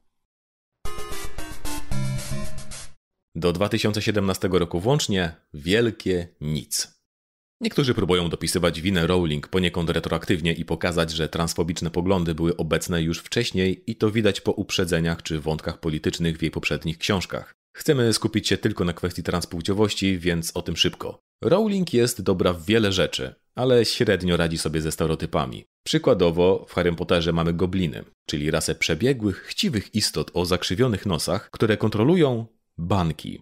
Do 3.37 3.53
2017 3.53 4.49
roku 4.51 4.79
włącznie 4.79 5.35
wielkie 5.53 6.27
nic. 6.41 7.01
Niektórzy 7.61 7.93
próbują 7.93 8.29
dopisywać 8.29 8.81
winę 8.81 9.07
Rowling 9.07 9.47
poniekąd 9.47 9.89
retroaktywnie 9.89 10.53
i 10.53 10.65
pokazać, 10.65 11.11
że 11.11 11.29
transfobiczne 11.29 11.89
poglądy 11.89 12.35
były 12.35 12.57
obecne 12.57 13.01
już 13.01 13.19
wcześniej 13.19 13.83
i 13.91 13.95
to 13.95 14.11
widać 14.11 14.41
po 14.41 14.51
uprzedzeniach 14.51 15.23
czy 15.23 15.39
wątkach 15.39 15.79
politycznych 15.79 16.37
w 16.37 16.41
jej 16.41 16.51
poprzednich 16.51 16.97
książkach. 16.97 17.53
Chcemy 17.75 18.13
skupić 18.13 18.47
się 18.47 18.57
tylko 18.57 18.85
na 18.85 18.93
kwestii 18.93 19.23
transpłciowości, 19.23 20.17
więc 20.17 20.51
o 20.57 20.61
tym 20.61 20.77
szybko. 20.77 21.19
Rowling 21.43 21.93
jest 21.93 22.21
dobra 22.21 22.53
w 22.53 22.65
wiele 22.65 22.91
rzeczy, 22.91 23.35
ale 23.55 23.85
średnio 23.85 24.37
radzi 24.37 24.57
sobie 24.57 24.81
ze 24.81 24.91
stereotypami. 24.91 25.65
Przykładowo 25.85 26.65
w 26.69 26.73
Harry 26.73 26.93
Potterze 26.93 27.33
mamy 27.33 27.53
gobliny, 27.53 28.03
czyli 28.29 28.51
rasę 28.51 28.75
przebiegłych, 28.75 29.37
chciwych 29.43 29.95
istot 29.95 30.31
o 30.33 30.45
zakrzywionych 30.45 31.05
nosach, 31.05 31.49
które 31.51 31.77
kontrolują 31.77 32.45
banki. 32.77 33.41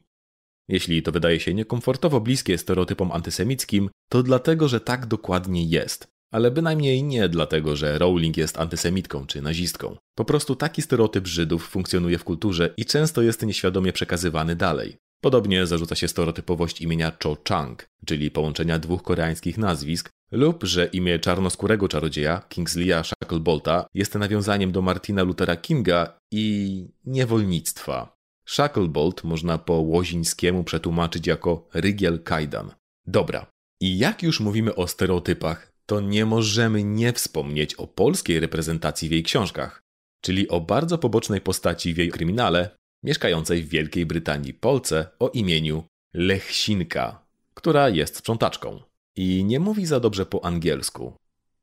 Jeśli 0.68 1.04
to 1.04 1.12
wydaje 1.12 1.40
się 1.40 1.54
niekomfortowo 1.54 2.22
bliskie 2.22 2.58
stereotypom 2.58 3.12
antysemickim, 3.12 3.90
to 4.10 4.24
dlatego, 4.24 4.68
że 4.68 4.80
tak 4.80 5.06
dokładnie 5.06 5.66
jest. 5.66 6.08
Ale 6.32 6.52
bynajmniej 6.52 7.04
nie 7.04 7.30
dlatego, 7.30 7.76
że 7.76 7.98
Rowling 7.98 8.38
jest 8.38 8.60
antysemitką 8.60 9.28
czy 9.28 9.42
nazistką. 9.42 9.98
Po 10.16 10.26
prostu 10.26 10.56
taki 10.56 10.82
stereotyp 10.82 11.28
Żydów 11.28 11.68
funkcjonuje 11.68 12.18
w 12.18 12.24
kulturze 12.24 12.74
i 12.78 12.86
często 12.86 13.22
jest 13.22 13.46
nieświadomie 13.46 13.94
przekazywany 13.94 14.56
dalej. 14.56 14.98
Podobnie 15.22 15.68
zarzuca 15.68 15.96
się 15.96 16.08
stereotypowość 16.08 16.82
imienia 16.82 17.12
Cho 17.24 17.38
Chang, 17.50 17.90
czyli 18.06 18.32
połączenia 18.32 18.80
dwóch 18.80 19.04
koreańskich 19.04 19.58
nazwisk, 19.58 20.10
lub 20.32 20.64
że 20.64 20.86
imię 20.86 21.20
czarnoskórego 21.20 21.88
czarodzieja, 21.88 22.42
Kingsleya 22.50 23.04
Shacklebolta, 23.04 23.86
jest 23.94 24.16
nawiązaniem 24.16 24.72
do 24.72 24.82
Martina 24.82 25.24
Luthera 25.24 25.56
Kinga 25.56 26.20
i 26.32 26.88
niewolnictwa. 27.06 28.15
Shacklebolt 28.46 29.24
można 29.24 29.58
po 29.58 29.74
łozińskiemu 29.74 30.64
przetłumaczyć 30.64 31.28
jako 31.28 31.68
rygiel 31.74 32.24
kajdan. 32.24 32.72
Dobra, 33.08 33.48
i 33.82 33.98
jak 33.98 34.24
już 34.24 34.40
mówimy 34.40 34.76
o 34.76 34.88
stereotypach, 34.88 35.72
to 35.86 36.02
nie 36.02 36.26
możemy 36.26 36.84
nie 36.84 37.14
wspomnieć 37.14 37.76
o 37.76 37.88
polskiej 37.88 38.40
reprezentacji 38.40 39.10
w 39.10 39.12
jej 39.12 39.24
książkach, 39.24 39.84
czyli 40.22 40.48
o 40.50 40.62
bardzo 40.62 40.98
pobocznej 40.98 41.42
postaci 41.42 41.94
w 41.94 41.98
jej 41.98 42.12
kryminale, 42.12 42.70
mieszkającej 43.04 43.64
w 43.64 43.70
Wielkiej 43.70 44.06
Brytanii 44.06 44.54
Polce 44.54 45.08
o 45.20 45.30
imieniu 45.30 45.84
Lechsinka, 46.14 47.26
która 47.54 47.90
jest 47.90 48.18
sprzątaczką 48.18 48.82
i 49.16 49.44
nie 49.44 49.60
mówi 49.60 49.86
za 49.86 50.00
dobrze 50.00 50.26
po 50.26 50.46
angielsku. 50.46 51.14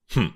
Hm. 0.09 0.33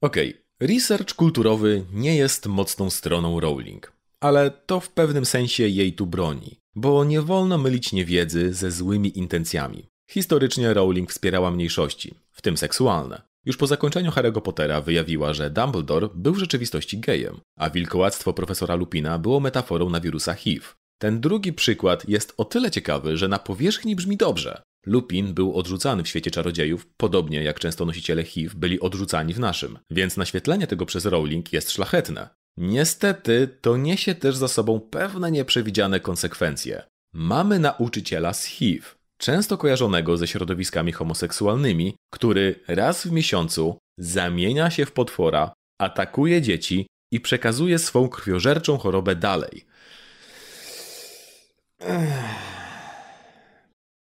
Okej, 0.00 0.30
okay. 0.30 0.68
research 0.68 1.14
kulturowy 1.14 1.84
nie 1.92 2.16
jest 2.16 2.46
mocną 2.46 2.90
stroną 2.90 3.40
Rowling, 3.40 3.92
ale 4.24 4.50
to 4.50 4.80
w 4.80 4.90
pewnym 4.90 5.24
sensie 5.24 5.68
jej 5.68 5.92
tu 5.92 6.06
broni, 6.06 6.60
bo 6.74 7.04
nie 7.04 7.22
wolno 7.22 7.58
mylić 7.58 7.92
niewiedzy 7.92 8.54
ze 8.54 8.70
złymi 8.70 9.18
intencjami. 9.18 9.86
Historycznie 10.10 10.74
Rowling 10.74 11.10
wspierała 11.10 11.50
mniejszości, 11.50 12.14
w 12.32 12.42
tym 12.42 12.56
seksualne. 12.56 13.22
Już 13.44 13.56
po 13.56 13.66
zakończeniu 13.66 14.10
Harry'ego 14.10 14.40
Pottera 14.40 14.80
wyjawiła, 14.80 15.34
że 15.34 15.50
Dumbledore 15.50 16.08
był 16.14 16.34
w 16.34 16.38
rzeczywistości 16.38 16.98
gejem, 16.98 17.40
a 17.58 17.70
wilkołactwo 17.70 18.32
profesora 18.32 18.74
Lupina 18.74 19.18
było 19.18 19.40
metaforą 19.40 19.90
na 19.90 20.00
wirusa 20.00 20.34
HIV. 20.34 20.66
Ten 20.98 21.20
drugi 21.20 21.52
przykład 21.52 22.08
jest 22.08 22.34
o 22.36 22.44
tyle 22.44 22.70
ciekawy, 22.70 23.16
że 23.16 23.28
na 23.28 23.38
powierzchni 23.38 23.96
brzmi 23.96 24.16
dobrze. 24.16 24.62
Lupin 24.86 25.34
był 25.34 25.56
odrzucany 25.56 26.02
w 26.02 26.08
świecie 26.08 26.30
czarodziejów, 26.30 26.86
podobnie 26.96 27.42
jak 27.42 27.60
często 27.60 27.84
nosiciele 27.84 28.24
HIV 28.24 28.54
byli 28.56 28.80
odrzucani 28.80 29.34
w 29.34 29.40
naszym, 29.40 29.78
więc 29.90 30.16
naświetlenie 30.16 30.66
tego 30.66 30.86
przez 30.86 31.04
Rowling 31.04 31.52
jest 31.52 31.70
szlachetne. 31.70 32.43
Niestety, 32.56 33.48
to 33.60 33.76
niesie 33.76 34.14
też 34.14 34.36
za 34.36 34.48
sobą 34.48 34.80
pewne 34.80 35.30
nieprzewidziane 35.30 36.00
konsekwencje. 36.00 36.82
Mamy 37.14 37.58
nauczyciela 37.58 38.32
z 38.32 38.44
HIV, 38.44 38.86
często 39.18 39.58
kojarzonego 39.58 40.16
ze 40.16 40.26
środowiskami 40.26 40.92
homoseksualnymi, 40.92 41.96
który 42.12 42.60
raz 42.68 43.06
w 43.06 43.12
miesiącu 43.12 43.78
zamienia 43.98 44.70
się 44.70 44.86
w 44.86 44.92
potwora, 44.92 45.52
atakuje 45.80 46.42
dzieci 46.42 46.86
i 47.12 47.20
przekazuje 47.20 47.78
swą 47.78 48.08
krwiożerczą 48.08 48.78
chorobę 48.78 49.16
dalej. 49.16 49.64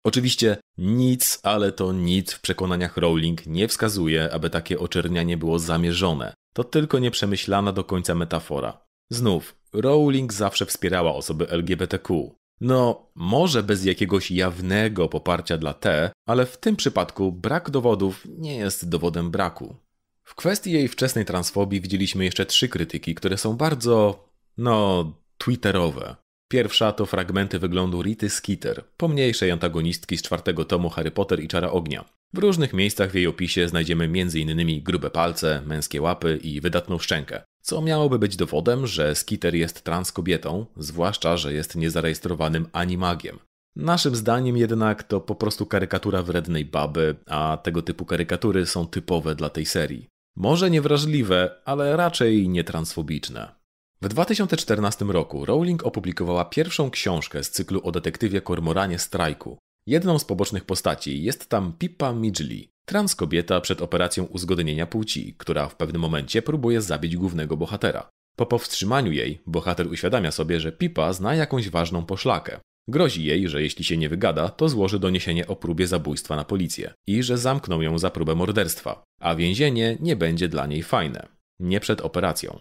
Oczywiście 0.05 0.57
nic, 0.77 1.39
ale 1.43 1.71
to 1.71 1.93
nic 1.93 2.33
w 2.33 2.41
przekonaniach 2.41 2.97
Rowling 2.97 3.45
nie 3.45 3.67
wskazuje, 3.67 4.33
aby 4.33 4.49
takie 4.49 4.79
oczernianie 4.79 5.37
było 5.37 5.59
zamierzone. 5.59 6.33
To 6.57 6.63
tylko 6.63 6.99
nieprzemyślana 6.99 7.71
do 7.71 7.83
końca 7.83 8.15
metafora. 8.15 8.87
Znów, 9.09 9.55
Rowling 9.73 10.33
zawsze 10.33 10.65
wspierała 10.65 11.13
osoby 11.13 11.47
LGBTQ. 11.49 12.35
No, 12.61 13.09
może 13.15 13.63
bez 13.63 13.85
jakiegoś 13.85 14.31
jawnego 14.31 15.09
poparcia 15.09 15.57
dla 15.57 15.73
T, 15.73 16.11
ale 16.27 16.45
w 16.45 16.57
tym 16.57 16.75
przypadku 16.75 17.31
brak 17.31 17.69
dowodów 17.69 18.23
nie 18.25 18.55
jest 18.55 18.89
dowodem 18.89 19.31
braku. 19.31 19.75
W 20.23 20.35
kwestii 20.35 20.71
jej 20.71 20.87
wczesnej 20.87 21.25
transfobii 21.25 21.81
widzieliśmy 21.81 22.25
jeszcze 22.25 22.45
trzy 22.45 22.69
krytyki, 22.69 23.15
które 23.15 23.37
są 23.37 23.57
bardzo, 23.57 24.25
no, 24.57 25.13
twitterowe. 25.37 26.15
Pierwsza 26.47 26.91
to 26.91 27.05
fragmenty 27.05 27.59
wyglądu 27.59 28.01
Rity 28.01 28.29
Skeeter, 28.29 28.83
pomniejszej 28.97 29.51
antagonistki 29.51 30.17
z 30.17 30.21
czwartego 30.21 30.65
tomu 30.65 30.89
Harry 30.89 31.11
Potter 31.11 31.43
i 31.43 31.47
Czara 31.47 31.71
Ognia. 31.71 32.16
W 32.33 32.37
różnych 32.37 32.73
miejscach 32.73 33.11
w 33.11 33.15
jej 33.15 33.27
opisie 33.27 33.67
znajdziemy 33.67 34.03
m.in. 34.03 34.83
grube 34.83 35.09
palce, 35.09 35.61
męskie 35.65 36.01
łapy 36.01 36.39
i 36.43 36.61
wydatną 36.61 36.99
szczękę, 36.99 37.43
co 37.61 37.81
miałoby 37.81 38.19
być 38.19 38.35
dowodem, 38.35 38.87
że 38.87 39.15
Skeeter 39.15 39.55
jest 39.55 39.81
trans 39.81 40.11
kobietą, 40.11 40.65
zwłaszcza, 40.77 41.37
że 41.37 41.53
jest 41.53 41.75
niezarejestrowanym 41.75 42.67
animagiem. 42.73 43.39
Naszym 43.75 44.15
zdaniem 44.15 44.57
jednak 44.57 45.03
to 45.03 45.21
po 45.21 45.35
prostu 45.35 45.65
karykatura 45.65 46.23
wrednej 46.23 46.65
baby, 46.65 47.15
a 47.25 47.57
tego 47.63 47.81
typu 47.81 48.05
karykatury 48.05 48.65
są 48.65 48.87
typowe 48.87 49.35
dla 49.35 49.49
tej 49.49 49.65
serii. 49.65 50.07
Może 50.35 50.69
niewrażliwe, 50.69 51.61
ale 51.65 51.97
raczej 51.97 52.49
nietransfobiczne. 52.49 53.55
W 54.01 54.07
2014 54.07 55.05
roku 55.05 55.45
Rowling 55.45 55.85
opublikowała 55.85 56.45
pierwszą 56.45 56.89
książkę 56.89 57.43
z 57.43 57.51
cyklu 57.51 57.81
o 57.83 57.91
detektywie 57.91 58.41
Kormoranie 58.41 58.99
Strajku. 58.99 59.57
Jedną 59.87 60.19
z 60.19 60.25
pobocznych 60.25 60.65
postaci 60.65 61.23
jest 61.23 61.49
tam 61.49 61.73
Pippa 61.73 62.13
Midgley, 62.13 62.69
trans 62.85 63.15
kobieta 63.15 63.61
przed 63.61 63.81
operacją 63.81 64.23
uzgodnienia 64.23 64.87
płci, 64.87 65.35
która 65.37 65.67
w 65.67 65.75
pewnym 65.75 66.01
momencie 66.01 66.41
próbuje 66.41 66.81
zabić 66.81 67.17
głównego 67.17 67.57
bohatera. 67.57 68.09
Po 68.37 68.45
powstrzymaniu 68.45 69.11
jej, 69.11 69.41
bohater 69.45 69.87
uświadamia 69.87 70.31
sobie, 70.31 70.59
że 70.59 70.71
Pippa 70.71 71.13
zna 71.13 71.35
jakąś 71.35 71.69
ważną 71.69 72.05
poszlakę. 72.05 72.59
Grozi 72.87 73.23
jej, 73.23 73.49
że 73.49 73.61
jeśli 73.61 73.83
się 73.83 73.97
nie 73.97 74.09
wygada, 74.09 74.49
to 74.49 74.69
złoży 74.69 74.99
doniesienie 74.99 75.47
o 75.47 75.55
próbie 75.55 75.87
zabójstwa 75.87 76.35
na 76.35 76.43
policję 76.43 76.93
i 77.07 77.23
że 77.23 77.37
zamkną 77.37 77.81
ją 77.81 77.97
za 77.97 78.09
próbę 78.09 78.35
morderstwa, 78.35 79.03
a 79.21 79.35
więzienie 79.35 79.97
nie 79.99 80.15
będzie 80.15 80.47
dla 80.47 80.65
niej 80.65 80.83
fajne. 80.83 81.27
Nie 81.59 81.79
przed 81.79 82.01
operacją. 82.01 82.59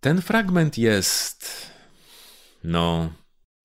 Ten 0.00 0.22
fragment 0.22 0.78
jest. 0.78 1.70
No. 2.64 3.19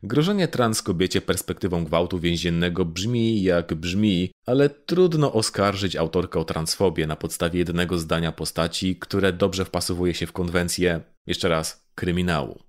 Grożenie 0.05 0.47
trans 0.47 0.81
kobiecie 0.81 1.21
perspektywą 1.21 1.83
gwałtu 1.83 2.19
więziennego 2.19 2.85
brzmi 2.85 3.43
jak 3.43 3.73
brzmi, 3.73 4.31
ale 4.45 4.69
trudno 4.69 5.33
oskarżyć 5.33 5.95
autorkę 5.95 6.39
o 6.39 6.45
transfobię 6.45 7.07
na 7.07 7.15
podstawie 7.15 7.59
jednego 7.59 7.97
zdania 7.97 8.31
postaci, 8.31 8.95
które 8.95 9.33
dobrze 9.33 9.65
wpasowuje 9.65 10.13
się 10.13 10.27
w 10.27 10.31
konwencję, 10.31 11.01
jeszcze 11.27 11.49
raz, 11.49 11.87
kryminału. 11.95 12.63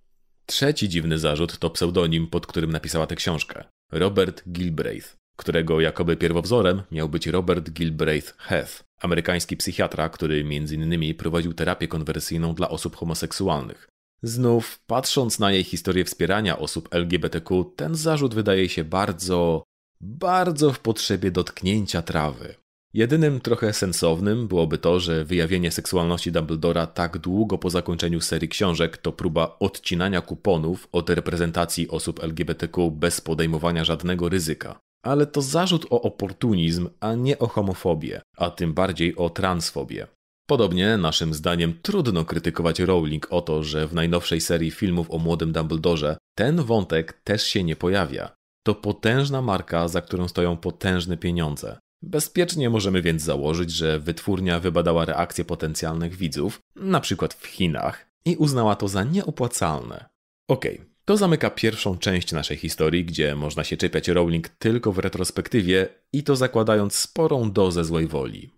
Trzeci 0.47 0.89
dziwny 0.89 1.19
zarzut 1.19 1.59
to 1.59 1.71
pseudonim, 1.71 2.27
pod 2.27 2.47
którym 2.47 2.73
napisała 2.73 3.07
tę 3.07 3.17
książkę. 3.17 3.65
Robert 3.93 4.43
Gilbraith, 4.49 5.17
którego 5.37 5.81
jakoby 5.81 6.17
pierwowzorem 6.17 6.83
miał 6.93 7.09
być 7.09 7.27
Robert 7.27 7.71
Gilbraith 7.71 8.35
Heath, 8.39 8.85
amerykański 9.01 9.57
psychiatra, 9.57 10.09
który 10.09 10.41
m.in. 10.41 11.15
prowadził 11.15 11.55
terapię 11.55 11.89
konwersyjną 11.89 12.55
dla 12.55 12.69
osób 12.69 12.97
homoseksualnych. 12.97 13.89
Znów, 14.27 14.79
patrząc 14.87 15.39
na 15.39 15.53
jej 15.53 15.65
historię 15.65 16.05
wspierania 16.05 16.59
osób 16.59 16.95
LGBTQ, 16.95 17.65
ten 17.65 17.95
zarzut 17.95 18.35
wydaje 18.35 18.69
się 18.69 18.85
bardzo, 18.85 19.63
bardzo 20.01 20.73
w 20.73 20.81
potrzebie 20.81 21.31
dotknięcia 21.31 22.03
trawy. 22.03 22.55
Jedynym 22.95 23.41
trochę 23.41 23.73
sensownym 23.73 24.49
byłoby 24.49 24.79
to, 24.79 25.01
że 25.01 25.25
wyjawienie 25.25 25.71
seksualności 25.71 26.33
Dumbledora 26.33 26.87
tak 26.87 27.19
długo 27.19 27.59
po 27.59 27.71
zakończeniu 27.71 28.21
serii 28.21 28.49
książek 28.49 28.97
to 28.97 29.13
próba 29.13 29.57
odcinania 29.61 30.21
kuponów 30.21 30.89
od 30.93 31.11
reprezentacji 31.11 31.89
osób 31.89 32.25
LGBTQ 32.25 32.91
bez 32.91 33.21
podejmowania 33.21 33.85
żadnego 33.85 34.29
ryzyka 34.29 34.79
ale 35.07 35.27
to 35.27 35.43
zarzut 35.43 35.87
o 35.91 36.03
oportunizm, 36.03 36.89
a 37.01 37.15
nie 37.15 37.39
o 37.39 37.47
homofobię, 37.47 38.21
a 38.37 38.51
tym 38.51 38.75
bardziej 38.75 39.17
o 39.17 39.31
transfobię. 39.31 40.07
Podobnie, 40.47 40.97
naszym 40.97 41.35
zdaniem, 41.35 41.79
trudno 41.83 42.25
krytykować 42.25 42.81
Rowling 42.81 43.27
o 43.31 43.41
to, 43.41 43.63
że 43.63 43.87
w 43.87 43.95
najnowszej 43.95 44.41
serii 44.41 44.71
filmów 44.71 45.11
o 45.11 45.19
młodym 45.19 45.53
Dumbledorze 45.53 46.17
ten 46.35 46.63
wątek 46.63 47.21
też 47.25 47.47
się 47.47 47.65
nie 47.65 47.77
pojawia. 47.77 48.37
To 48.67 48.75
potężna 48.75 49.43
marka, 49.43 49.89
za 49.89 50.01
którą 50.01 50.29
stoją 50.29 50.57
potężne 50.57 51.17
pieniądze. 51.17 51.79
Bezpiecznie 52.03 52.71
możemy 52.71 53.03
więc 53.03 53.23
założyć, 53.23 53.71
że 53.71 53.99
wytwórnia 53.99 54.61
wybadała 54.61 55.05
reakcje 55.05 55.45
potencjalnych 55.45 56.17
widzów, 56.17 56.61
na 56.77 57.01
przykład 57.01 57.35
w 57.35 57.47
Chinach, 57.47 58.07
i 58.27 58.37
uznała 58.37 58.77
to 58.77 58.89
za 58.89 59.05
nieopłacalne. 59.05 60.05
Okej, 60.49 60.75
okay, 60.75 60.87
to 61.05 61.17
zamyka 61.17 61.51
pierwszą 61.51 61.99
część 61.99 62.33
naszej 62.33 62.57
historii, 62.57 63.05
gdzie 63.05 63.37
można 63.37 63.65
się 63.65 63.77
czepiać 63.77 64.09
Rowling 64.09 64.49
tylko 64.49 64.93
w 64.93 64.99
retrospektywie 64.99 65.89
i 66.13 66.23
to 66.23 66.37
zakładając 66.37 66.95
sporą 66.95 67.53
dozę 67.53 67.85
złej 67.85 68.07
woli. 68.07 68.56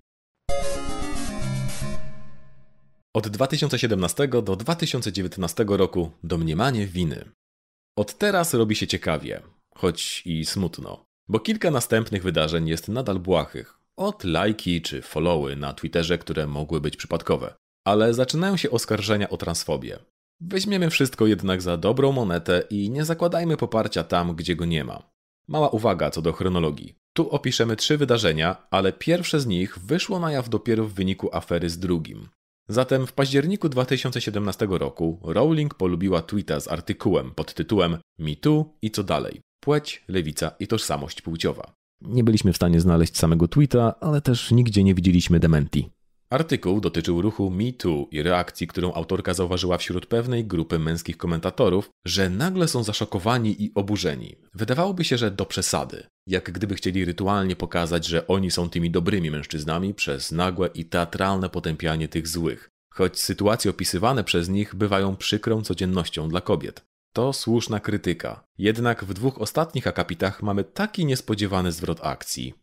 Od 3.19 3.29
2017 3.29 4.29
do 4.29 4.57
2019 4.57 5.65
roku 5.69 6.11
domniemanie 6.25 6.87
winy. 6.87 7.25
Od 7.97 8.19
teraz 8.19 8.55
robi 8.55 8.77
się 8.77 8.87
ciekawie, 8.87 9.43
choć 9.75 10.23
i 10.27 10.45
smutno, 10.45 11.05
bo 11.29 11.41
kilka 11.41 11.71
następnych 11.71 12.23
wydarzeń 12.23 12.69
jest 12.69 12.89
nadal 12.89 13.19
błahych. 13.19 13.79
Od 13.97 14.25
lajki 14.25 14.83
czy 14.83 15.03
followy 15.03 15.57
na 15.57 15.73
Twitterze, 15.73 16.19
które 16.19 16.47
mogły 16.47 16.81
być 16.81 16.97
przypadkowe. 16.97 17.55
Ale 17.87 18.15
zaczynają 18.15 18.57
się 18.57 18.71
oskarżenia 18.71 19.29
o 19.29 19.37
transfobię. 19.37 19.99
Weźmiemy 20.41 20.91
wszystko 20.91 21.27
jednak 21.27 21.63
za 21.63 21.77
dobrą 21.77 22.13
monetę 22.13 22.63
i 22.71 22.91
nie 22.91 23.05
zakładajmy 23.05 23.57
poparcia 23.57 24.05
tam, 24.05 24.37
gdzie 24.37 24.57
go 24.57 24.65
nie 24.65 24.85
ma. 24.85 25.11
Mała 25.49 25.69
uwaga 25.69 26.11
co 26.11 26.23
do 26.23 26.33
chronologii. 26.33 26.95
Tu 27.13 27.31
opiszemy 27.31 27.77
trzy 27.77 27.99
wydarzenia, 27.99 28.67
ale 28.71 28.93
pierwsze 28.93 29.41
z 29.41 29.47
nich 29.47 29.79
wyszło 29.79 30.19
na 30.19 30.33
jaw 30.33 30.49
dopiero 30.49 30.85
w 30.85 30.93
wyniku 30.93 31.37
afery 31.37 31.71
z 31.71 31.79
drugim. 31.79 32.29
Zatem 32.71 33.07
w 33.07 33.13
październiku 33.13 33.69
2017 33.69 34.67
roku 34.71 35.21
Rowling 35.23 35.75
polubiła 35.75 36.23
tweeta 36.23 36.61
z 36.61 36.69
artykułem 36.69 37.31
pod 37.35 37.55
tytułem 37.55 37.97
Me 38.19 38.37
Too 38.37 38.75
i 38.83 38.91
co 38.91 39.05
dalej. 39.05 39.41
płeć, 39.61 40.05
lewica 40.09 40.51
i 40.61 40.67
tożsamość 40.67 41.23
płciowa. 41.23 41.73
Nie 42.03 42.25
byliśmy 42.25 42.53
w 42.53 42.57
stanie 42.57 42.81
znaleźć 42.81 43.19
samego 43.19 43.49
tweeta, 43.49 43.95
ale 44.01 44.21
też 44.21 44.51
nigdzie 44.51 44.85
nie 44.85 44.95
widzieliśmy 44.95 45.41
dementi. 45.41 45.91
Artykuł 46.31 46.81
dotyczył 46.81 47.23
ruchu 47.23 47.51
Me 47.51 47.73
Too 47.73 48.07
i 48.11 48.23
reakcji, 48.23 48.67
którą 48.67 48.95
autorka 48.95 49.35
zauważyła 49.35 49.79
wśród 49.79 50.07
pewnej 50.07 50.45
grupy 50.45 50.79
męskich 50.79 51.17
komentatorów, 51.17 51.91
że 52.07 52.31
nagle 52.31 52.69
są 52.69 52.83
zaszokowani 52.83 53.63
i 53.65 53.73
oburzeni. 53.75 54.37
Wydawałoby 54.55 55.05
się, 55.05 55.19
że 55.19 55.31
do 55.31 55.47
przesady. 55.47 56.07
Jak 56.27 56.53
gdyby 56.53 56.75
chcieli 56.75 57.05
rytualnie 57.05 57.57
pokazać, 57.57 58.07
że 58.07 58.27
oni 58.27 58.51
są 58.51 58.71
tymi 58.71 58.91
dobrymi 58.91 59.31
mężczyznami 59.31 59.95
przez 59.95 60.33
nagłe 60.33 60.71
i 60.75 60.85
teatralne 60.85 61.49
potępianie 61.49 62.09
tych 62.09 62.29
złych. 62.29 62.69
Choć 62.95 63.21
sytuacje 63.21 63.71
opisywane 63.71 64.25
przez 64.25 64.49
nich 64.49 64.75
bywają 64.75 65.17
przykrą 65.17 65.63
codziennością 65.63 66.29
dla 66.29 66.41
kobiet. 66.41 66.85
To 67.13 67.33
słuszna 67.33 67.81
krytyka. 67.81 68.45
Jednak 68.59 69.05
w 69.05 69.15
dwóch 69.15 69.39
ostatnich 69.41 69.87
akapitach 69.87 70.43
mamy 70.43 70.65
taki 70.65 71.07
niespodziewany 71.07 71.73
zwrot 71.73 72.01
akcji. 72.03 72.55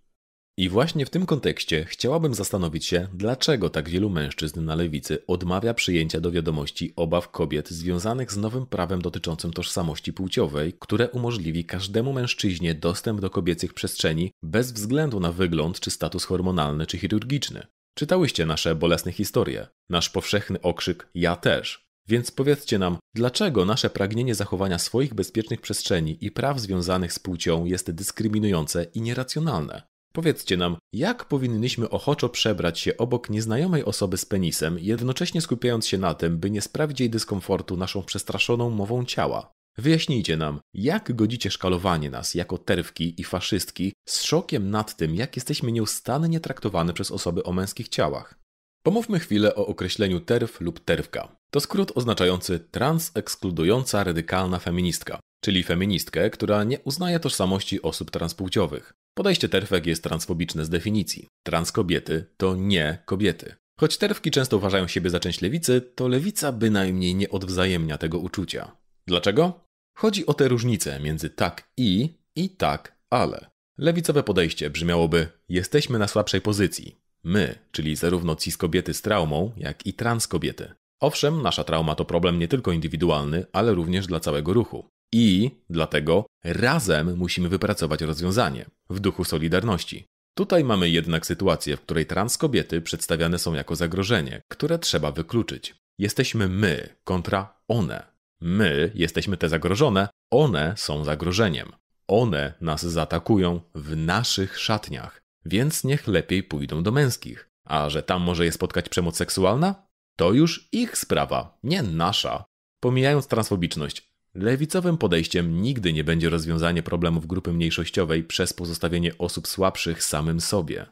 I 0.58 0.70
właśnie 0.70 1.06
w 1.06 1.10
tym 1.10 1.26
kontekście 1.26 1.86
chciałabym 1.86 2.34
zastanowić 2.34 2.86
się, 2.86 3.08
dlaczego 3.14 3.70
tak 3.70 3.90
wielu 3.90 4.10
mężczyzn 4.10 4.66
na 4.66 4.76
lewicy 4.76 5.26
odmawia 5.28 5.74
przyjęcia 5.74 6.20
do 6.20 6.32
wiadomości 6.32 6.94
obaw 6.96 7.32
kobiet 7.32 7.70
związanych 7.70 8.32
z 8.32 8.38
nowym 8.38 8.66
prawem 8.66 9.02
dotyczącym 9.02 9.54
tożsamości 9.54 10.14
płciowej, 10.14 10.74
które 10.80 11.10
umożliwi 11.10 11.66
każdemu 11.66 12.14
mężczyźnie 12.14 12.76
dostęp 12.76 13.22
do 13.22 13.30
kobiecych 13.30 13.74
przestrzeni 13.74 14.32
bez 14.44 14.72
względu 14.72 15.20
na 15.20 15.32
wygląd 15.32 15.80
czy 15.80 15.92
status 15.92 16.26
hormonalny 16.26 16.86
czy 16.86 16.98
chirurgiczny. 16.98 17.68
Czytałyście 17.98 18.46
nasze 18.46 18.76
bolesne 18.76 19.12
historie, 19.12 19.68
nasz 19.90 20.10
powszechny 20.10 20.62
okrzyk 20.62 21.08
ja 21.16 21.36
też. 21.36 21.86
Więc 22.08 22.32
powiedzcie 22.32 22.80
nam, 22.80 22.98
dlaczego 23.16 23.66
nasze 23.66 23.90
pragnienie 23.90 24.36
zachowania 24.36 24.80
swoich 24.80 25.14
bezpiecznych 25.14 25.62
przestrzeni 25.62 26.18
i 26.22 26.32
praw 26.32 26.60
związanych 26.60 27.14
z 27.14 27.20
płcią 27.20 27.66
jest 27.66 27.92
dyskryminujące 27.92 28.84
i 28.84 29.02
nieracjonalne? 29.02 29.95
Powiedzcie 30.16 30.58
nam, 30.58 30.78
jak 30.94 31.26
powinniśmy 31.26 31.90
ochoczo 31.90 32.30
przebrać 32.30 32.80
się 32.80 32.98
obok 32.98 33.30
nieznajomej 33.30 33.86
osoby 33.86 34.18
z 34.18 34.26
penisem, 34.26 34.80
jednocześnie 34.80 35.42
skupiając 35.42 35.88
się 35.88 35.98
na 35.98 36.14
tym, 36.14 36.38
by 36.38 36.52
nie 36.52 36.62
sprawić 36.62 37.00
jej 37.00 37.10
dyskomfortu 37.10 37.78
naszą 37.78 38.04
przestraszoną 38.04 38.70
mową 38.70 39.06
ciała? 39.06 39.52
Wyjaśnijcie 39.78 40.38
nam, 40.38 40.60
jak 40.74 41.16
godzicie 41.16 41.52
szkalowanie 41.52 42.10
nas 42.10 42.36
jako 42.36 42.58
terwki 42.58 43.22
i 43.22 43.24
faszystki 43.24 43.94
z 44.08 44.24
szokiem 44.24 44.70
nad 44.70 44.98
tym, 44.98 45.16
jak 45.16 45.36
jesteśmy 45.36 45.72
nieustannie 45.72 46.40
traktowane 46.40 46.94
przez 46.94 47.12
osoby 47.12 47.44
o 47.44 47.54
męskich 47.54 47.90
ciałach. 47.90 48.40
Pomówmy 48.84 49.20
chwilę 49.20 49.56
o 49.56 49.68
określeniu 49.68 50.20
terw 50.20 50.62
lub 50.62 50.80
terwka. 50.80 51.36
To 51.52 51.60
skrót 51.60 51.92
oznaczający 51.96 52.60
transekskludująca 52.60 54.04
radykalna 54.04 54.60
feministka, 54.60 55.20
czyli 55.44 55.64
feministkę, 55.64 56.30
która 56.30 56.64
nie 56.64 56.80
uznaje 56.80 57.20
tożsamości 57.20 57.82
osób 57.82 58.12
transpłciowych. 58.12 58.94
Podejście 59.18 59.50
terfek 59.50 59.86
jest 59.86 60.04
transfobiczne 60.04 60.66
z 60.66 60.70
definicji. 60.70 61.28
Transkobiety 61.44 62.26
to 62.38 62.56
nie 62.56 62.98
kobiety. 63.06 63.56
Choć 63.80 63.98
terwki 63.98 64.32
często 64.32 64.58
uważają 64.58 64.88
siebie 64.88 65.10
za 65.10 65.20
część 65.20 65.42
lewicy, 65.42 65.82
to 65.82 66.08
lewica 66.08 66.52
bynajmniej 66.52 67.16
nie 67.16 67.30
odwzajemnia 67.30 67.98
tego 67.98 68.20
uczucia. 68.20 68.78
Dlaczego? 69.08 69.66
Chodzi 69.98 70.26
o 70.26 70.34
te 70.34 70.48
różnice 70.48 71.00
między 71.00 71.30
tak 71.30 71.70
i 71.78 72.10
i 72.36 72.50
tak, 72.50 73.00
ale. 73.10 73.50
Lewicowe 73.78 74.24
podejście 74.24 74.70
brzmiałoby: 74.70 75.28
jesteśmy 75.50 76.00
na 76.00 76.08
słabszej 76.08 76.42
pozycji. 76.42 76.96
My, 77.24 77.56
czyli 77.72 77.96
zarówno 77.96 78.36
cis 78.36 78.58
kobiety 78.58 78.94
z 78.94 79.02
traumą, 79.02 79.52
jak 79.58 79.86
i 79.86 79.94
trans 79.94 80.28
kobiety. 80.28 80.74
Owszem, 81.00 81.42
nasza 81.42 81.64
trauma 81.64 81.96
to 81.96 82.06
problem 82.06 82.40
nie 82.40 82.48
tylko 82.48 82.72
indywidualny, 82.72 83.46
ale 83.54 83.74
również 83.74 84.08
dla 84.08 84.20
całego 84.20 84.54
ruchu. 84.54 84.90
I 85.14 85.52
dlatego 85.70 86.26
razem 86.44 87.18
musimy 87.18 87.50
wypracować 87.50 88.02
rozwiązanie 88.02 88.66
w 88.90 89.00
duchu 89.00 89.24
solidarności. 89.24 90.06
Tutaj 90.38 90.64
mamy 90.64 90.90
jednak 90.90 91.26
sytuację, 91.26 91.78
w 91.78 91.82
której 91.82 92.06
trans 92.06 92.38
kobiety 92.38 92.82
przedstawiane 92.82 93.40
są 93.40 93.54
jako 93.54 93.76
zagrożenie, 93.76 94.42
które 94.52 94.80
trzeba 94.80 95.12
wykluczyć. 95.12 95.76
Jesteśmy 96.00 96.48
my 96.48 96.90
kontra 97.04 97.62
one. 97.68 98.16
My 98.42 98.92
jesteśmy 98.96 99.38
te 99.38 99.50
zagrożone, 99.50 100.10
one 100.32 100.74
są 100.78 101.04
zagrożeniem. 101.04 101.72
One 102.08 102.54
nas 102.62 102.86
zaatakują 102.86 103.62
w 103.76 103.96
naszych 103.96 104.60
szatniach, 104.60 105.22
więc 105.46 105.84
niech 105.84 106.08
lepiej 106.08 106.44
pójdą 106.44 106.84
do 106.84 106.92
męskich. 106.92 107.50
A 107.68 107.90
że 107.90 108.04
tam 108.04 108.22
może 108.22 108.46
je 108.46 108.52
spotkać 108.52 108.90
przemoc 108.90 109.18
seksualna? 109.18 109.88
To 110.18 110.34
już 110.34 110.70
ich 110.72 110.98
sprawa, 110.98 111.58
nie 111.64 111.84
nasza. 111.84 112.46
Pomijając 112.80 113.28
transfobiczność, 113.28 114.15
Lewicowym 114.36 114.98
podejściem 114.98 115.62
nigdy 115.62 115.94
nie 115.94 116.04
będzie 116.04 116.30
rozwiązanie 116.30 116.84
problemów 116.84 117.28
grupy 117.28 117.54
mniejszościowej 117.54 118.24
przez 118.24 118.54
pozostawienie 118.54 119.18
osób 119.18 119.48
słabszych 119.48 120.04
samym 120.04 120.42
sobie. 120.42 120.86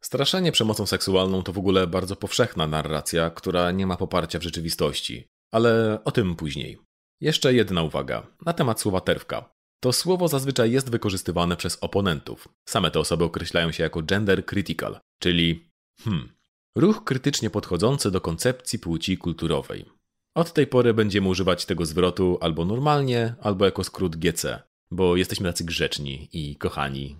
Straszenie 0.00 0.52
przemocą 0.52 0.86
seksualną 0.86 1.42
to 1.42 1.52
w 1.52 1.58
ogóle 1.58 1.86
bardzo 1.86 2.16
powszechna 2.16 2.66
narracja, 2.66 3.30
która 3.30 3.70
nie 3.70 3.86
ma 3.86 3.96
poparcia 3.96 4.38
w 4.38 4.42
rzeczywistości, 4.42 5.28
ale 5.52 5.98
o 6.04 6.12
tym 6.12 6.36
później. 6.36 6.78
Jeszcze 7.20 7.54
jedna 7.54 7.82
uwaga 7.82 8.26
na 8.46 8.52
temat 8.52 8.80
słowa 8.80 9.00
terwka. 9.00 9.54
To 9.80 9.92
słowo 9.92 10.28
zazwyczaj 10.28 10.72
jest 10.72 10.90
wykorzystywane 10.90 11.56
przez 11.56 11.78
oponentów. 11.80 12.48
Same 12.68 12.90
te 12.90 13.00
osoby 13.00 13.24
określają 13.24 13.72
się 13.72 13.82
jako 13.82 14.02
gender 14.02 14.46
critical, 14.46 14.98
czyli 15.18 15.70
hmm, 16.00 16.32
ruch 16.76 17.04
krytycznie 17.04 17.50
podchodzący 17.50 18.10
do 18.10 18.20
koncepcji 18.20 18.78
płci 18.78 19.18
kulturowej. 19.18 19.97
Od 20.38 20.52
tej 20.52 20.66
pory 20.66 20.94
będziemy 20.94 21.28
używać 21.28 21.66
tego 21.66 21.86
zwrotu 21.86 22.38
albo 22.40 22.64
normalnie, 22.64 23.34
albo 23.40 23.64
jako 23.64 23.84
skrót 23.84 24.16
GC, 24.16 24.62
bo 24.90 25.16
jesteśmy 25.16 25.48
tacy 25.48 25.64
grzeczni 25.64 26.28
i 26.32 26.56
kochani. 26.56 27.16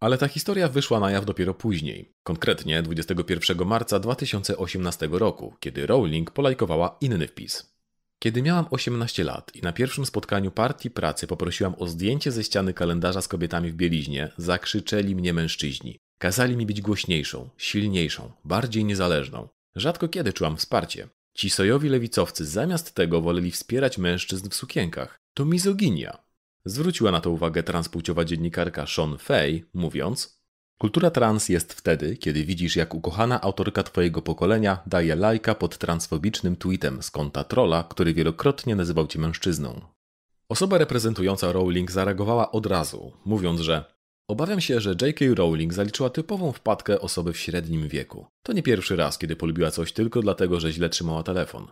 Ale 0.00 0.18
ta 0.18 0.28
historia 0.28 0.68
wyszła 0.68 1.00
na 1.00 1.10
jaw 1.10 1.24
dopiero 1.24 1.54
później, 1.54 2.12
konkretnie 2.22 2.82
21 2.82 3.66
marca 3.66 3.98
2018 3.98 5.08
roku, 5.12 5.54
kiedy 5.60 5.86
Rowling 5.86 6.30
polajkowała 6.30 6.96
inny 7.00 7.28
wpis. 7.28 7.76
Kiedy 8.18 8.42
miałam 8.42 8.66
18 8.70 9.24
lat 9.24 9.56
i 9.56 9.62
na 9.62 9.72
pierwszym 9.72 10.06
spotkaniu 10.06 10.50
partii 10.50 10.90
pracy 10.90 11.26
poprosiłam 11.26 11.74
o 11.78 11.86
zdjęcie 11.86 12.32
ze 12.32 12.44
ściany 12.44 12.74
kalendarza 12.74 13.22
z 13.22 13.28
kobietami 13.28 13.70
w 13.70 13.74
bieliźnie, 13.76 14.32
zakrzyczeli 14.36 15.16
mnie 15.16 15.32
mężczyźni. 15.32 15.98
Kazali 16.18 16.56
mi 16.56 16.66
być 16.66 16.80
głośniejszą, 16.80 17.48
silniejszą, 17.56 18.32
bardziej 18.44 18.84
niezależną. 18.84 19.48
Rzadko 19.74 20.08
kiedy 20.08 20.32
czułam 20.32 20.56
wsparcie. 20.56 21.08
Ci 21.36 21.50
sojowi 21.50 21.88
lewicowcy 21.88 22.46
zamiast 22.46 22.94
tego 22.94 23.20
woleli 23.20 23.50
wspierać 23.50 23.98
mężczyzn 23.98 24.48
w 24.48 24.54
sukienkach. 24.54 25.20
To 25.34 25.44
mizoginia. 25.44 26.18
Zwróciła 26.64 27.10
na 27.10 27.20
to 27.20 27.30
uwagę 27.30 27.62
transpłciowa 27.62 28.24
dziennikarka 28.24 28.86
Sean 28.86 29.18
Fay, 29.18 29.64
mówiąc 29.74 30.40
Kultura 30.78 31.10
trans 31.10 31.48
jest 31.48 31.72
wtedy, 31.72 32.16
kiedy 32.16 32.44
widzisz 32.44 32.76
jak 32.76 32.94
ukochana 32.94 33.40
autorka 33.40 33.82
twojego 33.82 34.22
pokolenia 34.22 34.78
daje 34.86 35.16
lajka 35.16 35.54
pod 35.54 35.78
transfobicznym 35.78 36.56
tweetem 36.56 37.02
z 37.02 37.10
konta 37.10 37.44
trolla, 37.44 37.84
który 37.84 38.14
wielokrotnie 38.14 38.76
nazywał 38.76 39.06
cię 39.06 39.18
mężczyzną. 39.18 39.80
Osoba 40.48 40.78
reprezentująca 40.78 41.52
Rowling 41.52 41.90
zareagowała 41.90 42.52
od 42.52 42.66
razu, 42.66 43.12
mówiąc, 43.24 43.60
że 43.60 43.95
Obawiam 44.28 44.60
się, 44.60 44.80
że 44.80 44.90
J.K. 44.90 45.24
Rowling 45.34 45.74
zaliczyła 45.74 46.10
typową 46.10 46.52
wpadkę 46.52 47.00
osoby 47.00 47.32
w 47.32 47.38
średnim 47.38 47.88
wieku. 47.88 48.26
To 48.42 48.52
nie 48.52 48.62
pierwszy 48.62 48.96
raz, 48.96 49.18
kiedy 49.18 49.36
polubiła 49.36 49.70
coś 49.70 49.92
tylko 49.92 50.22
dlatego, 50.22 50.60
że 50.60 50.72
źle 50.72 50.88
trzymała 50.88 51.22
telefon. 51.22 51.68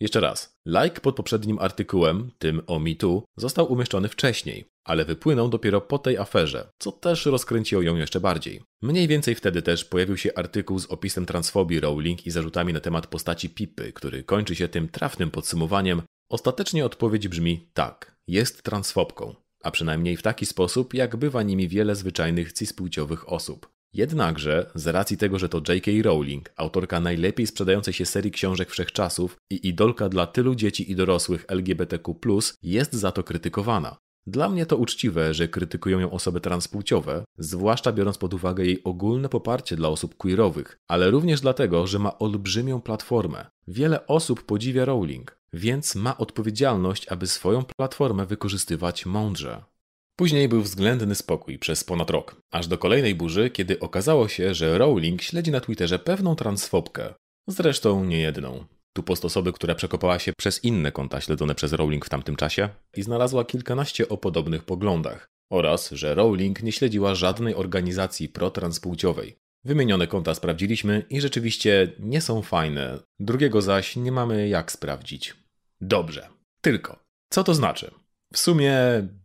Jeszcze 0.00 0.20
raz, 0.20 0.56
like 0.66 1.00
pod 1.00 1.16
poprzednim 1.16 1.58
artykułem, 1.58 2.30
tym 2.38 2.62
o 2.66 2.78
MeToo, 2.78 3.24
został 3.36 3.72
umieszczony 3.72 4.08
wcześniej, 4.08 4.64
ale 4.84 5.04
wypłynął 5.04 5.48
dopiero 5.48 5.80
po 5.80 5.98
tej 5.98 6.18
aferze, 6.18 6.68
co 6.78 6.92
też 6.92 7.26
rozkręciło 7.26 7.82
ją 7.82 7.96
jeszcze 7.96 8.20
bardziej. 8.20 8.62
Mniej 8.82 9.08
więcej 9.08 9.34
wtedy 9.34 9.62
też 9.62 9.84
pojawił 9.84 10.16
się 10.16 10.34
artykuł 10.34 10.78
z 10.78 10.86
opisem 10.86 11.26
transfobii 11.26 11.80
Rowling 11.80 12.26
i 12.26 12.30
zarzutami 12.30 12.72
na 12.72 12.80
temat 12.80 13.06
postaci 13.06 13.50
Pipy, 13.50 13.92
który 13.92 14.24
kończy 14.24 14.54
się 14.54 14.68
tym 14.68 14.88
trafnym 14.88 15.30
podsumowaniem. 15.30 16.02
Ostatecznie 16.30 16.86
odpowiedź 16.86 17.28
brzmi 17.28 17.70
tak, 17.74 18.16
jest 18.28 18.62
transfobką 18.62 19.45
a 19.66 19.70
przynajmniej 19.70 20.16
w 20.16 20.22
taki 20.22 20.46
sposób, 20.46 20.94
jak 20.94 21.16
bywa 21.16 21.42
nimi 21.42 21.68
wiele 21.68 21.94
zwyczajnych 21.94 22.52
cispłciowych 22.52 23.32
osób. 23.32 23.68
Jednakże, 23.92 24.70
z 24.74 24.86
racji 24.86 25.16
tego, 25.16 25.38
że 25.38 25.48
to 25.48 25.62
J.K. 25.68 25.90
Rowling, 26.04 26.52
autorka 26.56 27.00
najlepiej 27.00 27.46
sprzedającej 27.46 27.94
się 27.94 28.06
serii 28.06 28.30
książek 28.30 28.70
wszechczasów 28.70 29.36
i 29.50 29.68
idolka 29.68 30.08
dla 30.08 30.26
tylu 30.26 30.54
dzieci 30.54 30.90
i 30.90 30.96
dorosłych 30.96 31.44
LGBTQ, 31.48 32.14
jest 32.62 32.94
za 32.94 33.12
to 33.12 33.22
krytykowana. 33.22 33.96
Dla 34.26 34.48
mnie 34.48 34.66
to 34.66 34.76
uczciwe, 34.76 35.34
że 35.34 35.48
krytykują 35.48 36.00
ją 36.00 36.10
osoby 36.10 36.40
transpłciowe, 36.40 37.24
zwłaszcza 37.38 37.92
biorąc 37.92 38.18
pod 38.18 38.34
uwagę 38.34 38.64
jej 38.64 38.84
ogólne 38.84 39.28
poparcie 39.28 39.76
dla 39.76 39.88
osób 39.88 40.16
queerowych, 40.16 40.78
ale 40.88 41.10
również 41.10 41.40
dlatego, 41.40 41.86
że 41.86 41.98
ma 41.98 42.18
olbrzymią 42.18 42.80
platformę. 42.80 43.46
Wiele 43.68 44.06
osób 44.06 44.42
podziwia 44.42 44.84
Rowling, 44.84 45.38
więc 45.52 45.94
ma 45.94 46.18
odpowiedzialność, 46.18 47.08
aby 47.08 47.26
swoją 47.26 47.64
platformę 47.64 48.26
wykorzystywać 48.26 49.06
mądrze. 49.06 49.64
Później 50.16 50.48
był 50.48 50.62
względny 50.62 51.14
spokój 51.14 51.58
przez 51.58 51.84
ponad 51.84 52.10
rok, 52.10 52.36
aż 52.50 52.68
do 52.68 52.78
kolejnej 52.78 53.14
burzy, 53.14 53.50
kiedy 53.50 53.80
okazało 53.80 54.28
się, 54.28 54.54
że 54.54 54.78
Rowling 54.78 55.22
śledzi 55.22 55.50
na 55.50 55.60
Twitterze 55.60 55.98
pewną 55.98 56.36
transfobkę. 56.36 57.14
Zresztą 57.48 58.04
nie 58.04 58.20
jedną. 58.20 58.64
Tu 58.92 59.02
post 59.02 59.24
osoby, 59.24 59.52
która 59.52 59.74
przekopała 59.74 60.18
się 60.18 60.32
przez 60.38 60.64
inne 60.64 60.92
konta 60.92 61.20
śledzone 61.20 61.54
przez 61.54 61.72
Rowling 61.72 62.04
w 62.04 62.08
tamtym 62.08 62.36
czasie 62.36 62.68
i 62.96 63.02
znalazła 63.02 63.44
kilkanaście 63.44 64.08
o 64.08 64.16
podobnych 64.16 64.64
poglądach. 64.64 65.28
Oraz, 65.52 65.90
że 65.90 66.14
Rowling 66.14 66.62
nie 66.62 66.72
śledziła 66.72 67.14
żadnej 67.14 67.54
organizacji 67.54 68.28
protranspłciowej. 68.28 69.36
Wymienione 69.66 70.06
konta 70.06 70.34
sprawdziliśmy 70.34 71.02
i 71.10 71.20
rzeczywiście 71.20 71.92
nie 71.98 72.20
są 72.20 72.42
fajne. 72.42 72.98
Drugiego 73.20 73.62
zaś 73.62 73.96
nie 73.96 74.12
mamy 74.12 74.48
jak 74.48 74.72
sprawdzić. 74.72 75.34
Dobrze. 75.80 76.28
Tylko, 76.60 76.98
co 77.30 77.44
to 77.44 77.54
znaczy? 77.54 77.90
W 78.32 78.38
sumie 78.38 78.74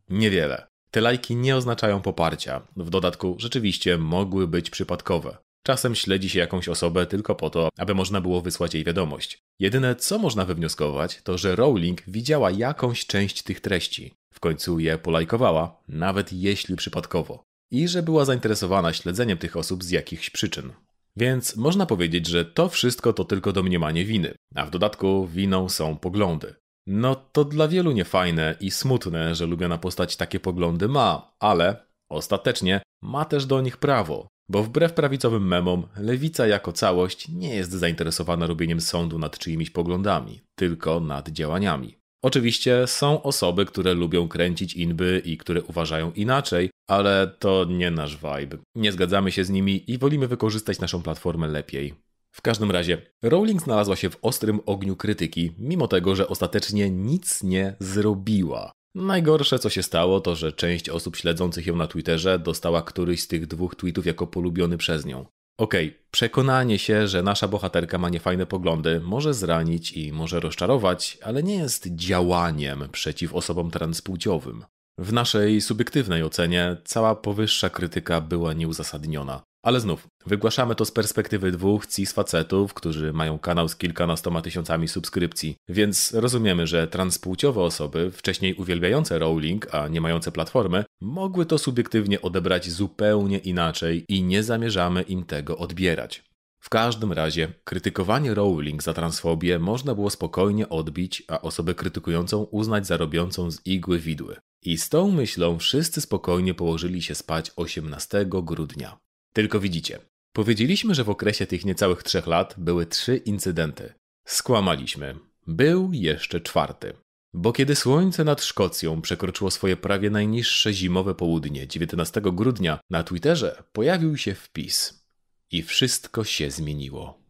niewiele. 0.10 0.68
Te 0.92 1.02
lajki 1.02 1.36
nie 1.36 1.56
oznaczają 1.56 2.02
poparcia. 2.02 2.68
W 2.76 2.90
dodatku 2.90 3.36
rzeczywiście 3.40 3.98
mogły 3.98 4.48
być 4.48 4.70
przypadkowe. 4.70 5.38
Czasem 5.64 5.96
śledzi 5.96 6.30
się 6.30 6.40
jakąś 6.40 6.70
osobę 6.70 7.06
tylko 7.06 7.36
po 7.36 7.50
to, 7.50 7.70
aby 7.78 7.96
można 7.96 8.22
było 8.22 8.42
wysłać 8.42 8.74
jej 8.74 8.84
wiadomość. 8.84 9.40
Jedyne 9.60 9.96
co 9.96 10.20
można 10.20 10.46
wywnioskować, 10.46 11.22
to 11.24 11.38
że 11.38 11.56
Rowling 11.56 12.02
widziała 12.08 12.52
jakąś 12.52 13.06
część 13.06 13.44
tych 13.44 13.60
treści. 13.60 14.14
W 14.34 14.40
końcu 14.40 14.80
je 14.80 14.98
polajkowała, 14.98 15.82
nawet 15.88 16.34
jeśli 16.34 16.76
przypadkowo. 16.76 17.44
I 17.72 17.88
że 17.88 18.04
była 18.04 18.26
zainteresowana 18.26 18.94
śledzeniem 18.94 19.38
tych 19.38 19.58
osób 19.58 19.84
z 19.84 19.90
jakichś 19.90 20.30
przyczyn. 20.30 20.72
Więc 21.18 21.56
można 21.56 21.86
powiedzieć, 21.86 22.28
że 22.28 22.46
to 22.46 22.70
wszystko 22.70 23.14
to 23.14 23.26
tylko 23.26 23.52
domniemanie 23.54 24.06
winy, 24.06 24.34
a 24.56 24.66
w 24.66 24.72
dodatku 24.72 25.28
winą 25.28 25.70
są 25.70 25.98
poglądy. 25.98 26.56
No 26.88 27.16
to 27.16 27.46
dla 27.46 27.68
wielu 27.68 27.92
niefajne 27.92 28.56
i 28.60 28.72
smutne, 28.72 29.36
że 29.36 29.46
lubiona 29.46 29.78
postać 29.78 30.16
takie 30.16 30.40
poglądy 30.40 30.88
ma, 30.88 31.36
ale 31.40 31.86
ostatecznie 32.10 32.82
ma 33.04 33.26
też 33.26 33.46
do 33.46 33.62
nich 33.62 33.78
prawo, 33.78 34.28
bo 34.50 34.64
wbrew 34.64 34.94
prawicowym 34.94 35.48
memom, 35.48 35.88
lewica 35.98 36.48
jako 36.48 36.74
całość 36.74 37.30
nie 37.30 37.56
jest 37.56 37.72
zainteresowana 37.72 38.48
robieniem 38.48 38.82
sądu 38.82 39.20
nad 39.20 39.38
czyimiś 39.38 39.70
poglądami, 39.70 40.42
tylko 40.56 41.00
nad 41.00 41.30
działaniami. 41.30 42.01
Oczywiście 42.24 42.88
są 42.88 43.24
osoby, 43.24 43.66
które 43.66 43.94
lubią 43.94 44.28
kręcić 44.28 44.74
inby 44.74 45.22
i 45.26 45.38
które 45.38 45.64
uważają 45.64 46.12
inaczej, 46.12 46.70
ale 46.88 47.36
to 47.40 47.66
nie 47.66 47.92
nasz 47.92 48.18
vibe. 48.18 48.58
Nie 48.76 48.92
zgadzamy 48.92 49.32
się 49.32 49.44
z 49.44 49.50
nimi 49.50 49.92
i 49.92 49.98
wolimy 49.98 50.28
wykorzystać 50.28 50.80
naszą 50.80 51.02
platformę 51.02 51.48
lepiej. 51.48 51.94
W 52.32 52.42
każdym 52.42 52.72
razie, 52.72 53.02
Rowling 53.22 53.62
znalazła 53.62 53.96
się 53.96 54.10
w 54.10 54.18
ostrym 54.22 54.60
ogniu 54.66 54.96
krytyki, 54.96 55.52
mimo 55.58 55.88
tego, 55.88 56.16
że 56.16 56.28
ostatecznie 56.28 56.90
nic 56.90 57.44
nie 57.44 57.76
zrobiła. 57.80 58.72
Najgorsze, 58.96 59.60
co 59.60 59.70
się 59.70 59.84
stało, 59.84 60.22
to 60.22 60.36
że 60.36 60.54
część 60.54 60.90
osób 60.90 61.16
śledzących 61.16 61.68
ją 61.68 61.76
na 61.76 61.88
Twitterze 61.88 62.40
dostała 62.40 62.82
któryś 62.82 63.22
z 63.22 63.28
tych 63.28 63.48
dwóch 63.48 63.76
tweetów 63.76 64.06
jako 64.06 64.28
polubiony 64.28 64.78
przez 64.78 65.06
nią. 65.06 65.26
Okej, 65.58 65.88
okay, 65.88 66.00
przekonanie 66.12 66.80
się, 66.80 67.08
że 67.08 67.24
nasza 67.24 67.48
bohaterka 67.48 67.98
ma 67.98 68.10
niefajne 68.10 68.46
poglądy, 68.46 69.00
może 69.00 69.34
zranić 69.34 69.92
i 69.92 70.12
może 70.12 70.40
rozczarować, 70.40 71.18
ale 71.24 71.44
nie 71.44 71.56
jest 71.56 71.96
działaniem 71.96 72.90
przeciw 72.92 73.34
osobom 73.34 73.72
transpłciowym. 73.72 74.66
W 74.98 75.14
naszej 75.14 75.62
subiektywnej 75.62 76.24
ocenie 76.24 76.78
cała 76.84 77.16
powyższa 77.16 77.70
krytyka 77.70 78.22
była 78.22 78.54
nieuzasadniona. 78.54 79.44
Ale 79.64 79.80
znów, 79.80 80.08
wygłaszamy 80.26 80.76
to 80.76 80.86
z 80.86 80.92
perspektywy 80.92 81.52
dwóch 81.52 81.88
cis 81.88 82.12
facetów, 82.12 82.74
którzy 82.74 83.14
mają 83.14 83.40
kanał 83.40 83.68
z 83.68 83.76
kilkunastoma 83.76 84.42
tysiącami 84.42 84.88
subskrypcji, 84.88 85.56
więc 85.70 86.14
rozumiemy, 86.14 86.68
że 86.68 86.88
transpłciowe 86.88 87.62
osoby, 87.62 88.12
wcześniej 88.12 88.54
uwielbiające 88.54 89.20
Rowling, 89.20 89.76
a 89.76 89.88
nie 89.88 90.02
mające 90.02 90.32
platformy, 90.32 90.86
mogły 91.02 91.46
to 91.46 91.58
subiektywnie 91.58 92.22
odebrać 92.22 92.70
zupełnie 92.70 93.38
inaczej 93.38 94.06
i 94.08 94.24
nie 94.24 94.44
zamierzamy 94.44 95.02
im 95.02 95.24
tego 95.24 95.58
odbierać. 95.58 96.24
W 96.60 96.70
każdym 96.70 97.12
razie, 97.12 97.54
krytykowanie 97.64 98.34
Rowling 98.34 98.84
za 98.84 98.94
transfobię 98.94 99.60
można 99.60 99.96
było 99.96 100.10
spokojnie 100.10 100.70
odbić, 100.70 101.24
a 101.28 101.42
osobę 101.42 101.76
krytykującą 101.76 102.44
uznać 102.44 102.88
za 102.88 102.98
robiącą 102.98 103.52
z 103.52 103.66
igły 103.66 104.00
widły. 104.00 104.36
I 104.64 104.78
z 104.78 104.90
tą 104.90 105.12
myślą 105.12 105.60
wszyscy 105.60 106.02
spokojnie 106.02 106.54
położyli 106.54 107.02
się 107.02 107.16
spać 107.16 107.52
18 107.56 108.26
grudnia. 108.26 108.98
Tylko 109.34 109.60
widzicie, 109.60 110.00
powiedzieliśmy, 110.34 110.96
że 110.96 111.04
w 111.04 111.10
okresie 111.10 111.48
tych 111.48 111.66
niecałych 111.66 112.04
trzech 112.04 112.28
lat 112.28 112.56
były 112.58 112.86
trzy 112.86 113.18
incydenty. 113.18 113.94
Skłamaliśmy. 114.26 115.16
Był 115.48 115.94
jeszcze 115.94 116.42
czwarty. 116.42 116.94
Bo 117.34 117.54
kiedy 117.54 117.76
słońce 117.76 118.24
nad 118.24 118.44
Szkocją 118.44 119.02
przekroczyło 119.02 119.52
swoje 119.52 119.78
prawie 119.78 120.10
najniższe 120.10 120.74
zimowe 120.74 121.16
południe 121.16 121.68
19 121.68 122.22
grudnia, 122.22 122.80
na 122.90 123.04
Twitterze 123.04 123.64
pojawił 123.72 124.18
się 124.18 124.36
wpis. 124.36 125.04
I 125.52 125.64
wszystko 125.64 126.24
się 126.24 126.52
zmieniło. 126.52 127.22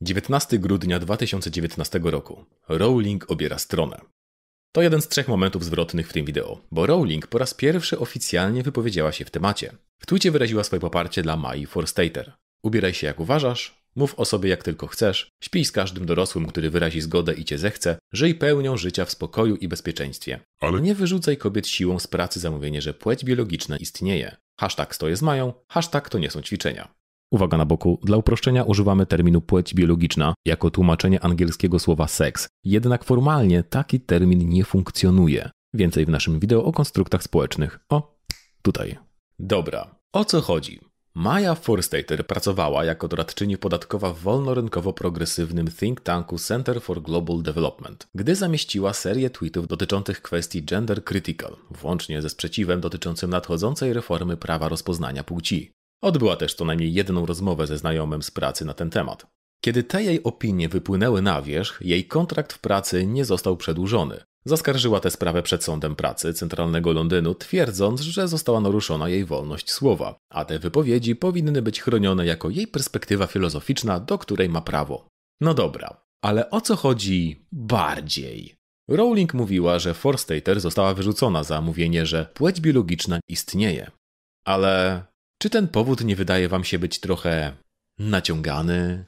19 0.00 0.58
grudnia 0.58 0.98
2019 0.98 2.00
roku. 2.04 2.44
Rowling 2.68 3.30
obiera 3.30 3.58
stronę. 3.58 4.00
To 4.76 4.82
jeden 4.82 5.02
z 5.02 5.08
trzech 5.08 5.28
momentów 5.28 5.64
zwrotnych 5.64 6.08
w 6.08 6.12
tym 6.12 6.24
wideo, 6.24 6.60
bo 6.70 6.86
Rowling 6.86 7.26
po 7.26 7.38
raz 7.38 7.54
pierwszy 7.54 7.98
oficjalnie 7.98 8.62
wypowiedziała 8.62 9.12
się 9.12 9.24
w 9.24 9.30
temacie. 9.30 9.72
W 9.98 10.06
twicie 10.06 10.30
wyraziła 10.30 10.64
swoje 10.64 10.80
poparcie 10.80 11.22
dla 11.22 11.36
Mai 11.36 11.66
Forstater. 11.66 12.32
Ubieraj 12.62 12.94
się 12.94 13.06
jak 13.06 13.20
uważasz, 13.20 13.82
mów 13.94 14.14
o 14.18 14.24
sobie 14.24 14.50
jak 14.50 14.62
tylko 14.62 14.86
chcesz, 14.86 15.30
śpij 15.42 15.64
z 15.64 15.72
każdym 15.72 16.06
dorosłym, 16.06 16.46
który 16.46 16.70
wyrazi 16.70 17.00
zgodę 17.00 17.34
i 17.34 17.44
cię 17.44 17.58
zechce, 17.58 17.98
żyj 18.12 18.34
pełnią 18.34 18.76
życia 18.76 19.04
w 19.04 19.10
spokoju 19.10 19.56
i 19.56 19.68
bezpieczeństwie. 19.68 20.40
Ale 20.60 20.80
nie 20.80 20.94
wyrzucaj 20.94 21.36
kobiet 21.36 21.68
siłą 21.68 21.98
z 21.98 22.06
pracy 22.06 22.40
za 22.40 22.50
mówienie, 22.50 22.82
że 22.82 22.94
płeć 22.94 23.24
biologiczna 23.24 23.76
istnieje. 23.76 24.36
Hashtag 24.60 24.94
stoję 24.94 25.16
z 25.16 25.22
Mają, 25.22 25.52
hashtag 25.68 26.08
to 26.08 26.18
nie 26.18 26.30
są 26.30 26.42
ćwiczenia. 26.42 26.88
Uwaga 27.36 27.56
na 27.56 27.66
boku, 27.66 28.00
dla 28.04 28.16
uproszczenia 28.16 28.64
używamy 28.64 29.06
terminu 29.06 29.40
płeć 29.40 29.74
biologiczna 29.74 30.34
jako 30.46 30.70
tłumaczenie 30.70 31.24
angielskiego 31.24 31.78
słowa 31.78 32.08
seks, 32.08 32.48
jednak 32.64 33.04
formalnie 33.04 33.62
taki 33.62 34.00
termin 34.00 34.48
nie 34.48 34.64
funkcjonuje. 34.64 35.50
Więcej 35.74 36.06
w 36.06 36.08
naszym 36.08 36.40
wideo 36.40 36.64
o 36.64 36.72
konstruktach 36.72 37.22
społecznych. 37.22 37.80
O, 37.88 38.18
tutaj. 38.62 38.96
Dobra, 39.38 39.96
o 40.12 40.24
co 40.24 40.40
chodzi? 40.40 40.80
Maja 41.14 41.54
Forstater 41.54 42.26
pracowała 42.26 42.84
jako 42.84 43.08
doradczyni 43.08 43.58
podatkowa 43.58 44.12
w 44.12 44.22
wolnorynkowo-progresywnym 44.22 45.70
think 45.78 46.00
tanku 46.00 46.38
Center 46.38 46.80
for 46.80 47.02
Global 47.02 47.42
Development, 47.42 48.06
gdy 48.14 48.34
zamieściła 48.34 48.92
serię 48.92 49.30
tweetów 49.30 49.66
dotyczących 49.66 50.22
kwestii 50.22 50.62
gender 50.64 51.04
critical, 51.04 51.56
włącznie 51.70 52.22
ze 52.22 52.28
sprzeciwem 52.28 52.80
dotyczącym 52.80 53.30
nadchodzącej 53.30 53.92
reformy 53.92 54.36
prawa 54.36 54.68
rozpoznania 54.68 55.24
płci. 55.24 55.75
Odbyła 56.06 56.36
też 56.36 56.54
co 56.54 56.64
najmniej 56.64 56.92
jedną 56.92 57.26
rozmowę 57.26 57.66
ze 57.66 57.78
znajomym 57.78 58.22
z 58.22 58.30
pracy 58.30 58.64
na 58.64 58.74
ten 58.74 58.90
temat. 58.90 59.26
Kiedy 59.64 59.82
te 59.82 60.02
jej 60.02 60.22
opinie 60.22 60.68
wypłynęły 60.68 61.22
na 61.22 61.42
wierzch, 61.42 61.82
jej 61.82 62.04
kontrakt 62.04 62.52
w 62.52 62.58
pracy 62.58 63.06
nie 63.06 63.24
został 63.24 63.56
przedłużony. 63.56 64.20
Zaskarżyła 64.44 65.00
tę 65.00 65.10
sprawę 65.10 65.42
przed 65.42 65.64
Sądem 65.64 65.96
Pracy 65.96 66.34
Centralnego 66.34 66.92
Londynu, 66.92 67.34
twierdząc, 67.34 68.00
że 68.00 68.28
została 68.28 68.60
naruszona 68.60 69.08
jej 69.08 69.24
wolność 69.24 69.70
słowa, 69.70 70.16
a 70.32 70.44
te 70.44 70.58
wypowiedzi 70.58 71.16
powinny 71.16 71.62
być 71.62 71.82
chronione 71.82 72.26
jako 72.26 72.50
jej 72.50 72.66
perspektywa 72.66 73.26
filozoficzna, 73.26 74.00
do 74.00 74.18
której 74.18 74.48
ma 74.48 74.60
prawo. 74.60 75.08
No 75.40 75.54
dobra, 75.54 76.04
ale 76.24 76.50
o 76.50 76.60
co 76.60 76.76
chodzi 76.76 77.46
bardziej? 77.52 78.54
Rowling 78.90 79.34
mówiła, 79.34 79.78
że 79.78 79.94
Forstater 79.94 80.60
została 80.60 80.94
wyrzucona 80.94 81.42
za 81.42 81.60
mówienie, 81.60 82.06
że 82.06 82.26
płeć 82.34 82.60
biologiczna 82.60 83.20
istnieje. 83.28 83.90
Ale 84.44 85.02
czy 85.38 85.50
ten 85.50 85.68
powód 85.68 86.04
nie 86.04 86.16
wydaje 86.16 86.48
wam 86.48 86.64
się 86.64 86.78
być 86.78 87.00
trochę 87.00 87.52
naciągany? 87.98 89.04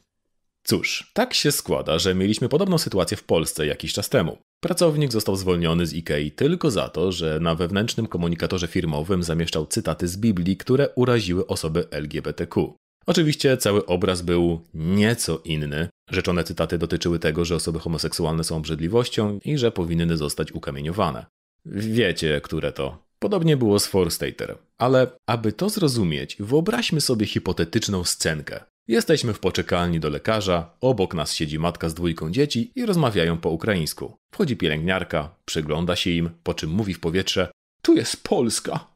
Cóż, 0.63 1.11
tak 1.15 1.35
się 1.35 1.53
składa, 1.53 1.99
że 1.99 2.15
mieliśmy 2.15 2.49
podobną 2.49 2.79
sytuację 2.79 3.17
w 3.17 3.25
Polsce 3.25 3.67
jakiś 3.67 3.93
czas 3.93 4.09
temu. 4.09 4.39
Pracownik 4.61 5.13
został 5.13 5.37
zwolniony 5.37 5.87
z 5.87 5.95
IKEA 5.95 6.31
tylko 6.31 6.71
za 6.71 6.89
to, 6.89 7.13
że 7.13 7.41
na 7.41 7.55
wewnętrznym 7.55 8.07
komunikatorze 8.07 8.67
firmowym 8.67 9.23
zamieszczał 9.23 9.67
cytaty 9.67 10.09
z 10.09 10.17
Biblii, 10.17 10.57
które 10.57 10.89
uraziły 10.89 11.47
osoby 11.47 11.87
LGBTQ. 11.91 12.75
Oczywiście 13.07 13.57
cały 13.57 13.87
obraz 13.87 14.23
był 14.23 14.61
nieco 14.75 15.41
inny. 15.45 15.89
Rzeczone 16.11 16.45
cytaty 16.45 16.79
dotyczyły 16.79 17.19
tego, 17.19 17.45
że 17.45 17.55
osoby 17.55 17.79
homoseksualne 17.79 18.45
są 18.45 18.57
obrzydliwością 18.57 19.39
i 19.45 19.59
że 19.59 19.73
powinny 19.73 20.17
zostać 20.17 20.53
ukamieniowane. 20.53 21.27
Wiecie, 21.65 22.41
które 22.41 22.73
to. 22.73 23.08
Podobnie 23.19 23.57
było 23.57 23.79
z 23.79 23.87
Forstater. 23.87 24.59
Ale 24.79 25.11
aby 25.27 25.53
to 25.53 25.69
zrozumieć, 25.69 26.37
wyobraźmy 26.41 27.01
sobie 27.01 27.27
hipotetyczną 27.27 28.05
scenkę. 28.05 28.61
Jesteśmy 28.89 29.35
w 29.35 29.39
poczekalni 29.39 30.01
do 30.01 30.11
lekarza, 30.11 30.71
obok 30.81 31.15
nas 31.15 31.35
siedzi 31.35 31.59
matka 31.59 31.89
z 31.89 31.95
dwójką 31.95 32.31
dzieci 32.31 32.73
i 32.75 32.87
rozmawiają 32.87 33.39
po 33.39 33.51
ukraińsku. 33.51 34.17
Wchodzi 34.33 34.57
pielęgniarka, 34.57 35.35
przygląda 35.45 35.97
się 35.97 36.11
im, 36.11 36.31
po 36.43 36.55
czym 36.55 36.71
mówi 36.71 36.95
w 36.95 37.01
powietrze: 37.01 37.51
Tu 37.83 37.95
jest 37.95 38.23
Polska. 38.23 38.87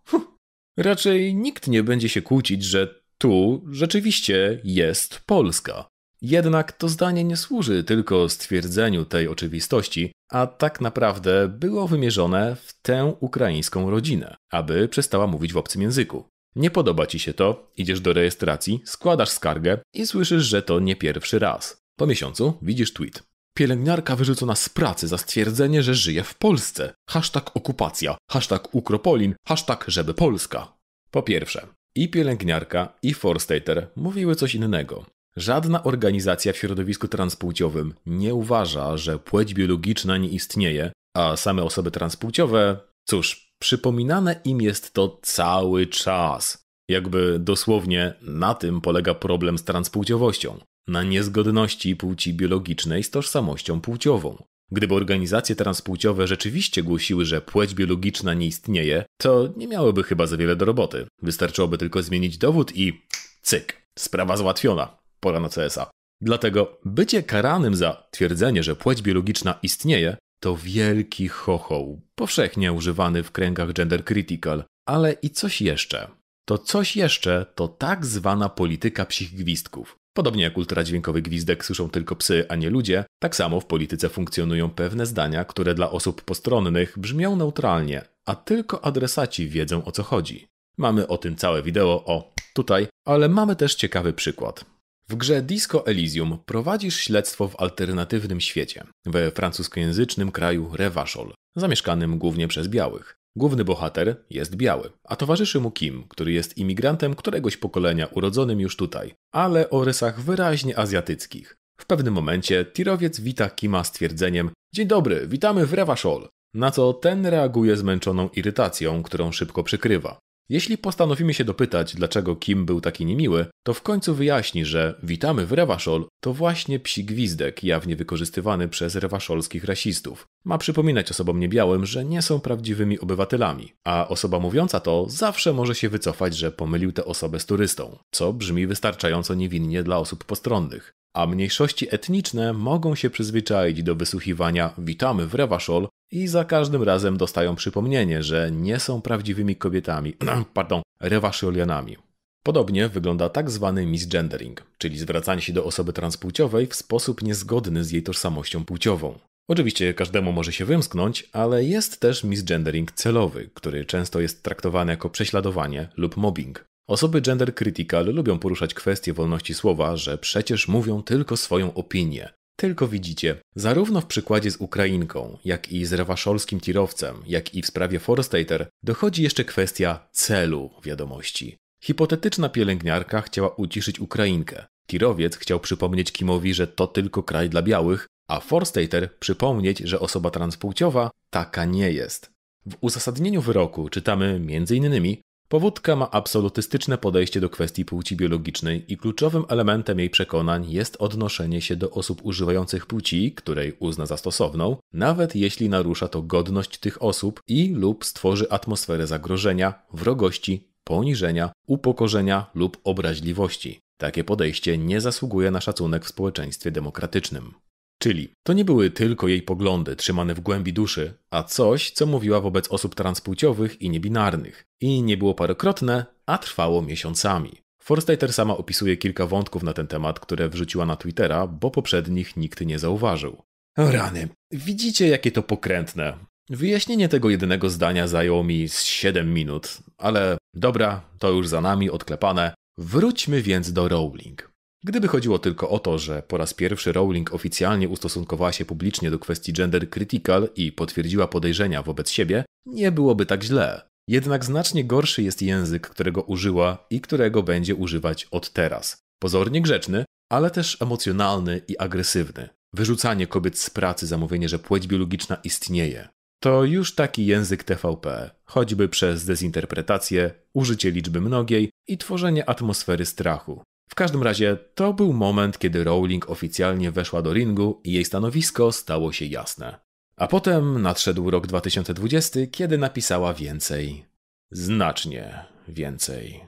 Raczej 0.77 1.35
nikt 1.35 1.69
nie 1.69 1.83
będzie 1.83 2.09
się 2.09 2.23
kłócić, 2.23 2.65
że 2.65 3.03
tu 3.19 3.65
rzeczywiście 3.71 4.61
jest 4.65 5.21
Polska. 5.27 5.89
Jednak 6.23 6.73
to 6.73 6.89
zdanie 6.89 7.25
nie 7.25 7.37
służy 7.37 7.85
tylko 7.85 8.29
stwierdzeniu 8.29 9.05
tej 9.05 9.29
oczywistości, 9.29 10.13
a 10.31 10.47
tak 10.47 10.81
naprawdę 10.81 11.49
było 11.49 11.89
wymierzone 11.89 12.57
w 12.57 12.73
tę 12.83 13.15
ukraińską 13.21 13.91
rodzinę, 13.91 14.37
aby 14.51 14.89
przestała 14.89 15.27
mówić 15.27 15.53
w 15.53 15.57
obcym 15.57 15.83
języku. 15.83 16.25
Nie 16.57 16.71
podoba 16.71 17.07
ci 17.07 17.19
się 17.19 17.35
to, 17.35 17.71
idziesz 17.77 18.01
do 18.01 18.13
rejestracji, 18.13 18.83
składasz 18.85 19.29
skargę 19.29 19.79
i 19.95 20.07
słyszysz, 20.07 20.45
że 20.45 20.63
to 20.63 20.81
nie 20.81 20.97
pierwszy 20.97 21.39
raz. 21.39 21.83
Po 21.97 22.07
miesiącu 22.07 22.59
widzisz 22.63 22.93
tweet. 22.93 23.23
Pielęgniarka 23.55 24.17
wyrzucona 24.17 24.55
z 24.55 24.69
pracy 24.69 25.09
za 25.09 25.19
stwierdzenie, 25.19 25.83
że 25.83 25.95
żyje 25.95 26.23
w 26.23 26.35
Polsce. 26.35 26.93
Hashtag 27.11 27.57
okupacja, 27.57 28.17
hashtag 28.31 28.75
ukropolin, 28.75 29.35
hashtag 29.47 29.85
żeby 29.89 30.15
Polska. 30.15 30.73
Po 31.11 31.23
pierwsze, 31.23 31.67
i 31.95 32.09
pielęgniarka, 32.09 32.99
i 33.03 33.15
Forstater 33.15 33.89
mówiły 33.97 34.35
coś 34.35 34.55
innego. 34.55 35.07
Żadna 35.37 35.83
organizacja 35.83 36.53
w 36.53 36.57
środowisku 36.57 37.09
transpłciowym 37.09 37.95
nie 38.07 38.35
uważa, 38.35 38.97
że 38.97 39.18
płeć 39.18 39.55
biologiczna 39.55 40.16
nie 40.18 40.29
istnieje, 40.29 40.92
a 41.16 41.37
same 41.37 41.62
osoby 41.62 41.90
transpłciowe, 41.90 42.81
cóż, 43.05 43.53
przypominane 43.59 44.40
im 44.45 44.62
jest 44.62 44.92
to 44.92 45.18
cały 45.23 45.87
czas. 45.87 46.62
Jakby 46.88 47.38
dosłownie 47.38 48.14
na 48.23 48.55
tym 48.55 48.81
polega 48.81 49.14
problem 49.14 49.59
z 49.59 49.64
transpłciowością 49.64 50.59
na 50.88 51.03
niezgodności 51.03 51.97
płci 51.97 52.35
biologicznej 52.35 53.03
z 53.03 53.11
tożsamością 53.11 53.81
płciową. 53.81 54.42
Gdyby 54.71 54.95
organizacje 54.95 55.57
transpłciowe 55.57 56.27
rzeczywiście 56.27 56.83
głosiły, 56.83 57.25
że 57.25 57.40
płeć 57.40 57.75
biologiczna 57.75 58.35
nie 58.35 58.47
istnieje, 58.47 59.05
to 59.21 59.49
nie 59.57 59.68
miałyby 59.68 60.03
chyba 60.03 60.27
za 60.27 60.37
wiele 60.37 60.57
do 60.57 60.64
roboty. 60.64 61.07
Wystarczyłoby 61.23 61.79
tylko 61.79 62.03
zmienić 62.03 62.38
dowód 62.38 62.77
i 62.77 63.03
cyk, 63.42 63.83
sprawa 63.99 64.37
załatwiona. 64.37 65.02
Pora 65.25 65.41
na 65.41 65.49
CSA. 65.49 65.91
Dlatego 66.21 66.81
bycie 66.85 67.23
karanym 67.23 67.77
za 67.77 68.07
twierdzenie, 68.11 68.63
że 68.63 68.77
płeć 68.77 69.03
biologiczna 69.03 69.59
istnieje, 69.63 70.17
to 70.43 70.57
wielki 70.57 71.29
chochoł, 71.29 72.01
powszechnie 72.15 72.73
używany 72.73 73.23
w 73.23 73.31
kręgach 73.31 73.73
gender 73.73 74.05
critical, 74.05 74.65
ale 74.89 75.13
i 75.13 75.31
coś 75.31 75.63
jeszcze. 75.63 76.09
To 76.49 76.59
coś 76.59 76.97
jeszcze 76.97 77.47
to 77.55 77.69
tak 77.69 78.07
zwana 78.07 78.49
polityka 78.49 79.05
psich 79.05 79.35
gwizdków. 79.35 79.97
Podobnie 80.17 80.43
jak 80.43 80.57
ultradźwiękowy 80.57 81.23
gwizdek 81.23 81.65
słyszą 81.65 81.91
tylko 81.91 82.17
psy, 82.17 82.47
a 82.49 82.57
nie 82.57 82.71
ludzie, 82.71 83.05
tak 83.23 83.37
samo 83.37 83.61
w 83.61 83.67
polityce 83.67 84.09
funkcjonują 84.09 84.71
pewne 84.71 85.07
zdania, 85.07 85.45
które 85.45 85.75
dla 85.75 85.91
osób 85.91 86.23
postronnych 86.23 86.99
brzmią 86.99 87.37
neutralnie, 87.37 88.03
a 88.27 88.35
tylko 88.35 88.85
adresaci 88.85 89.49
wiedzą 89.49 89.85
o 89.85 89.93
co 89.93 90.03
chodzi. 90.03 90.47
Mamy 90.77 91.09
o 91.09 91.19
tym 91.19 91.37
całe 91.37 91.63
wideo, 91.63 92.05
o 92.07 92.35
tutaj, 92.55 92.87
ale 93.07 93.29
mamy 93.29 93.57
też 93.57 93.75
ciekawy 93.75 94.13
przykład. 94.13 94.72
W 95.12 95.16
grze 95.16 95.42
Disco 95.42 95.87
Elysium 95.87 96.38
prowadzisz 96.46 96.96
śledztwo 96.96 97.48
w 97.48 97.61
alternatywnym 97.61 98.40
świecie, 98.40 98.85
we 99.07 99.31
francuskojęzycznym 99.31 100.31
kraju 100.31 100.70
Revachol, 100.72 101.35
zamieszkanym 101.57 102.18
głównie 102.18 102.48
przez 102.48 102.68
białych. 102.68 103.16
Główny 103.37 103.64
bohater 103.64 104.25
jest 104.31 104.57
biały, 104.57 104.90
a 105.05 105.16
towarzyszy 105.16 105.61
mu 105.61 105.70
Kim, 105.70 106.05
który 106.09 106.33
jest 106.33 106.59
imigrantem 106.59 107.14
któregoś 107.14 107.57
pokolenia 107.57 108.07
urodzonym 108.07 108.61
już 108.61 108.77
tutaj, 108.77 109.14
ale 109.35 109.70
o 109.70 109.85
rysach 109.85 110.20
wyraźnie 110.20 110.79
azjatyckich. 110.79 111.57
W 111.81 111.87
pewnym 111.87 112.14
momencie 112.14 112.64
tirowiec 112.64 113.20
wita 113.20 113.51
Kima 113.51 113.85
stwierdzeniem 113.85 114.51
Dzień 114.75 114.87
dobry, 114.87 115.27
witamy 115.29 115.66
w 115.66 115.72
Revachol, 115.72 116.29
na 116.55 116.70
co 116.70 116.92
ten 116.92 117.27
reaguje 117.27 117.77
zmęczoną 117.77 118.29
irytacją, 118.29 119.03
którą 119.03 119.33
szybko 119.33 119.62
przykrywa. 119.62 120.18
Jeśli 120.48 120.78
postanowimy 120.78 121.35
się 121.35 121.44
dopytać, 121.44 121.94
dlaczego 121.94 122.37
Kim 122.37 122.66
był 122.66 122.81
taki 122.81 123.05
niemiły, 123.05 123.46
to 123.62 123.74
w 123.74 123.83
końcu 123.83 124.14
wyjaśni, 124.14 124.64
że 124.64 125.00
witamy 125.02 125.46
w 125.46 125.52
Rewaszol 125.52 126.07
to 126.20 126.33
właśnie 126.33 126.81
psi 126.81 127.05
gwizdek 127.05 127.64
jawnie 127.64 127.96
wykorzystywany 127.96 128.68
przez 128.68 128.94
rewaszolskich 128.94 129.64
rasistów. 129.64 130.26
Ma 130.44 130.59
przypominać 130.59 131.11
osobom 131.11 131.40
niebiałym, 131.40 131.87
że 131.87 132.05
nie 132.05 132.22
są 132.22 132.40
prawdziwymi 132.40 133.00
obywatelami, 133.00 133.72
a 133.85 134.09
osoba 134.09 134.38
mówiąca 134.38 134.81
to 134.81 135.07
zawsze 135.09 135.52
może 135.52 135.74
się 135.74 135.88
wycofać, 135.88 136.37
że 136.37 136.52
pomylił 136.52 136.92
tę 136.92 137.05
osobę 137.05 137.40
z 137.40 137.46
turystą, 137.46 137.98
co 138.11 138.33
brzmi 138.33 138.66
wystarczająco 138.66 139.35
niewinnie 139.35 139.83
dla 139.83 139.98
osób 139.98 140.24
postronnych 140.24 140.94
a 141.14 141.27
mniejszości 141.27 141.94
etniczne 141.94 142.53
mogą 142.53 142.94
się 142.94 143.11
przyzwyczaić 143.11 143.83
do 143.83 143.94
wysłuchiwania 143.94 144.75
witamy 144.79 145.27
w 145.27 145.35
Rewaszol 145.35 145.88
i 146.11 146.29
za 146.29 146.44
każdym 146.44 146.83
razem 146.83 147.16
dostają 147.16 147.57
przypomnienie, 147.57 148.22
że 148.22 148.51
nie 148.53 148.81
są 148.81 149.03
prawdziwymi 149.03 149.57
kobietami, 149.57 150.12
pardon, 150.55 150.83
rewaszolianami. 151.01 151.96
Podobnie 152.42 152.88
wygląda 152.88 153.29
tak 153.29 153.51
zwany 153.51 153.87
misgendering, 153.87 154.62
czyli 154.79 154.98
zwracanie 154.98 155.42
się 155.42 155.53
do 155.53 155.64
osoby 155.64 155.92
transpłciowej 155.92 156.66
w 156.66 156.75
sposób 156.75 157.22
niezgodny 157.22 157.85
z 157.85 157.90
jej 157.90 158.03
tożsamością 158.03 158.64
płciową. 158.64 159.18
Oczywiście 159.48 159.94
każdemu 159.94 160.33
może 160.33 160.53
się 160.53 160.64
wymsknąć, 160.64 161.29
ale 161.33 161.64
jest 161.64 162.01
też 162.01 162.25
misgendering 162.25 162.92
celowy, 162.92 163.51
który 163.55 163.85
często 163.85 164.20
jest 164.20 164.42
traktowany 164.42 164.92
jako 164.92 165.11
prześladowanie 165.11 165.88
lub 165.96 166.16
mobbing. 166.16 166.64
Osoby 166.87 167.21
gender 167.21 167.55
critical 167.55 168.14
lubią 168.14 168.38
poruszać 168.38 168.75
kwestie 168.75 169.12
wolności 169.12 169.55
słowa, 169.55 169.97
że 169.97 170.18
przecież 170.18 170.68
mówią 170.68 171.03
tylko 171.03 171.37
swoją 171.37 171.75
opinię. 171.75 172.33
Tylko 172.57 172.88
widzicie, 172.88 173.37
zarówno 173.55 174.01
w 174.01 174.07
przykładzie 174.07 174.51
z 174.51 174.57
Ukrainką, 174.57 175.38
jak 175.45 175.73
i 175.73 175.85
z 175.85 175.92
rewaszolskim 175.92 176.61
tirowcem, 176.61 177.16
jak 177.27 177.55
i 177.55 177.62
w 177.62 177.66
sprawie 177.66 177.99
Forstater, 177.99 178.68
dochodzi 178.83 179.23
jeszcze 179.23 179.45
kwestia 179.45 180.09
celu 180.12 180.71
wiadomości. 180.85 181.57
Hipotetyczna 181.85 182.49
pielęgniarka 182.49 183.21
chciała 183.21 183.49
uciszyć 183.49 184.01
Ukrainkę. 184.01 184.66
Tirowiec 184.87 185.37
chciał 185.37 185.61
przypomnieć 185.61 186.12
Kimowi, 186.12 186.55
że 186.55 186.66
to 186.66 186.87
tylko 186.87 187.23
kraj 187.23 187.51
dla 187.51 187.62
białych, 187.62 188.07
a 188.29 188.40
Forstater 188.40 189.18
przypomnieć, 189.18 189.79
że 189.79 190.01
osoba 190.01 190.31
transpłciowa 190.31 191.11
taka 191.31 191.64
nie 191.64 191.92
jest. 191.92 192.31
W 192.66 192.75
uzasadnieniu 192.81 193.40
wyroku 193.40 193.88
czytamy 193.88 194.27
m.in. 194.27 195.16
Powódka 195.53 195.97
ma 195.97 196.11
absolutystyczne 196.11 196.99
podejście 196.99 197.41
do 197.41 197.51
kwestii 197.51 197.85
płci 197.85 198.17
biologicznej 198.17 198.93
i 198.93 198.97
kluczowym 198.97 199.45
elementem 199.49 199.99
jej 199.99 200.11
przekonań 200.11 200.71
jest 200.71 200.97
odnoszenie 200.99 201.61
się 201.61 201.77
do 201.77 201.91
osób 201.91 202.21
używających 202.25 202.87
płci, 202.87 203.33
której 203.33 203.77
uzna 203.79 204.07
za 204.07 204.17
stosowną, 204.17 204.77
nawet 204.93 205.37
jeśli 205.37 205.69
narusza 205.69 206.09
to 206.09 206.23
godność 206.23 206.79
tych 206.79 207.03
osób 207.03 207.41
i 207.49 207.69
lub 207.69 208.05
stworzy 208.05 208.51
atmosferę 208.51 209.07
zagrożenia, 209.07 209.75
wrogości, 209.93 210.69
poniżenia, 210.85 211.53
upokorzenia 211.67 212.47
lub 212.55 212.79
obraźliwości. 212.85 213.81
Takie 213.97 214.25
podejście 214.25 214.79
nie 214.79 215.01
zasługuje 215.01 215.51
na 215.51 215.61
szacunek 215.61 216.05
w 216.05 216.09
społeczeństwie 216.09 216.71
demokratycznym. 216.71 217.55
Czyli 218.03 218.35
to 218.43 218.53
nie 218.53 218.65
były 218.65 218.91
tylko 218.91 219.29
jej 219.29 219.43
poglądy 219.43 219.97
trzymane 219.97 220.35
w 220.35 220.41
głębi 220.41 220.73
duszy, 220.73 221.15
a 221.31 221.43
coś, 221.43 221.91
co 221.91 222.07
mówiła 222.07 222.41
wobec 222.41 222.69
osób 222.69 222.95
transpłciowych 222.95 223.83
i 223.83 223.91
niebinarnych. 223.91 224.65
I 224.81 225.03
nie 225.03 225.17
było 225.17 225.35
parokrotne, 225.35 226.07
a 226.27 226.38
trwało 226.38 226.83
miesiącami. 226.83 227.53
Forstater 227.83 228.33
sama 228.33 228.57
opisuje 228.57 228.97
kilka 228.97 229.27
wątków 229.27 229.62
na 229.62 229.73
ten 229.73 229.87
temat, 229.87 230.21
które 230.21 230.49
wrzuciła 230.49 230.87
na 230.87 230.97
Twittera, 230.97 231.47
bo 231.47 231.71
poprzednich 231.71 232.37
nikt 232.37 232.61
nie 232.61 232.79
zauważył. 232.79 233.43
O 233.79 233.91
rany, 233.91 234.29
widzicie 234.51 235.09
jakie 235.09 235.33
to 235.33 235.43
pokrętne. 235.43 236.19
Wyjaśnienie 236.51 237.09
tego 237.09 237.31
jednego 237.31 237.71
zdania 237.71 238.07
zajęło 238.07 238.45
mi 238.45 238.69
z 238.69 238.83
7 238.83 239.35
minut, 239.35 239.79
ale 239.99 240.38
dobra, 240.55 241.03
to 241.19 241.31
już 241.31 241.49
za 241.49 241.61
nami 241.61 241.91
odklepane. 241.91 242.55
Wróćmy 242.79 243.43
więc 243.43 243.73
do 243.73 243.88
Rowling. 243.88 244.52
Gdyby 244.85 245.09
chodziło 245.09 245.38
tylko 245.38 245.71
o 245.71 245.79
to, 245.79 245.99
że 245.99 246.23
po 246.29 246.37
raz 246.37 246.55
pierwszy 246.55 246.92
Rowling 246.92 247.35
oficjalnie 247.35 247.88
ustosunkowała 247.88 248.53
się 248.53 248.64
publicznie 248.64 249.11
do 249.11 249.18
kwestii 249.18 249.53
gender 249.53 249.90
critical 249.90 250.49
i 250.57 250.73
potwierdziła 250.73 251.29
podejrzenia 251.29 251.83
wobec 251.83 252.11
siebie, 252.11 252.45
nie 252.66 252.92
byłoby 252.92 253.27
tak 253.27 253.42
źle. 253.42 253.83
Jednak 254.09 254.45
znacznie 254.45 254.85
gorszy 254.85 255.23
jest 255.23 255.42
język, 255.42 255.88
którego 255.88 256.23
użyła 256.23 256.87
i 256.90 257.01
którego 257.01 257.42
będzie 257.42 257.75
używać 257.75 258.25
od 258.31 258.53
teraz. 258.53 258.99
Pozornie 259.18 259.62
grzeczny, 259.62 260.05
ale 260.33 260.51
też 260.51 260.83
emocjonalny 260.83 261.61
i 261.68 261.79
agresywny. 261.79 262.49
Wyrzucanie 262.75 263.27
kobiet 263.27 263.59
z 263.59 263.71
pracy 263.71 264.07
za 264.07 264.18
mówienie, 264.18 264.49
że 264.49 264.59
płeć 264.59 264.87
biologiczna 264.87 265.37
istnieje. 265.45 266.09
To 266.42 266.64
już 266.64 266.95
taki 266.95 267.27
język 267.27 267.64
TVP, 267.64 268.31
choćby 268.45 268.88
przez 268.88 269.25
dezinterpretację, 269.25 270.31
użycie 270.55 270.90
liczby 270.90 271.21
mnogiej 271.21 271.71
i 271.88 271.99
tworzenie 271.99 272.49
atmosfery 272.49 273.07
strachu. 273.07 273.62
W 273.92 273.94
każdym 273.94 274.22
razie 274.22 274.57
to 274.74 274.92
był 274.92 275.12
moment, 275.12 275.59
kiedy 275.59 275.85
Rowling 275.85 276.31
oficjalnie 276.31 276.90
weszła 276.90 277.22
do 277.22 277.33
ringu 277.33 277.81
i 277.85 277.92
jej 277.92 278.05
stanowisko 278.05 278.72
stało 278.72 279.12
się 279.12 279.24
jasne. 279.24 279.78
A 280.16 280.26
potem 280.26 280.83
nadszedł 280.83 281.31
rok 281.31 281.46
2020, 281.46 282.40
kiedy 282.52 282.78
napisała 282.78 283.35
więcej. 283.35 284.07
Znacznie 284.50 285.44
więcej. 285.68 286.44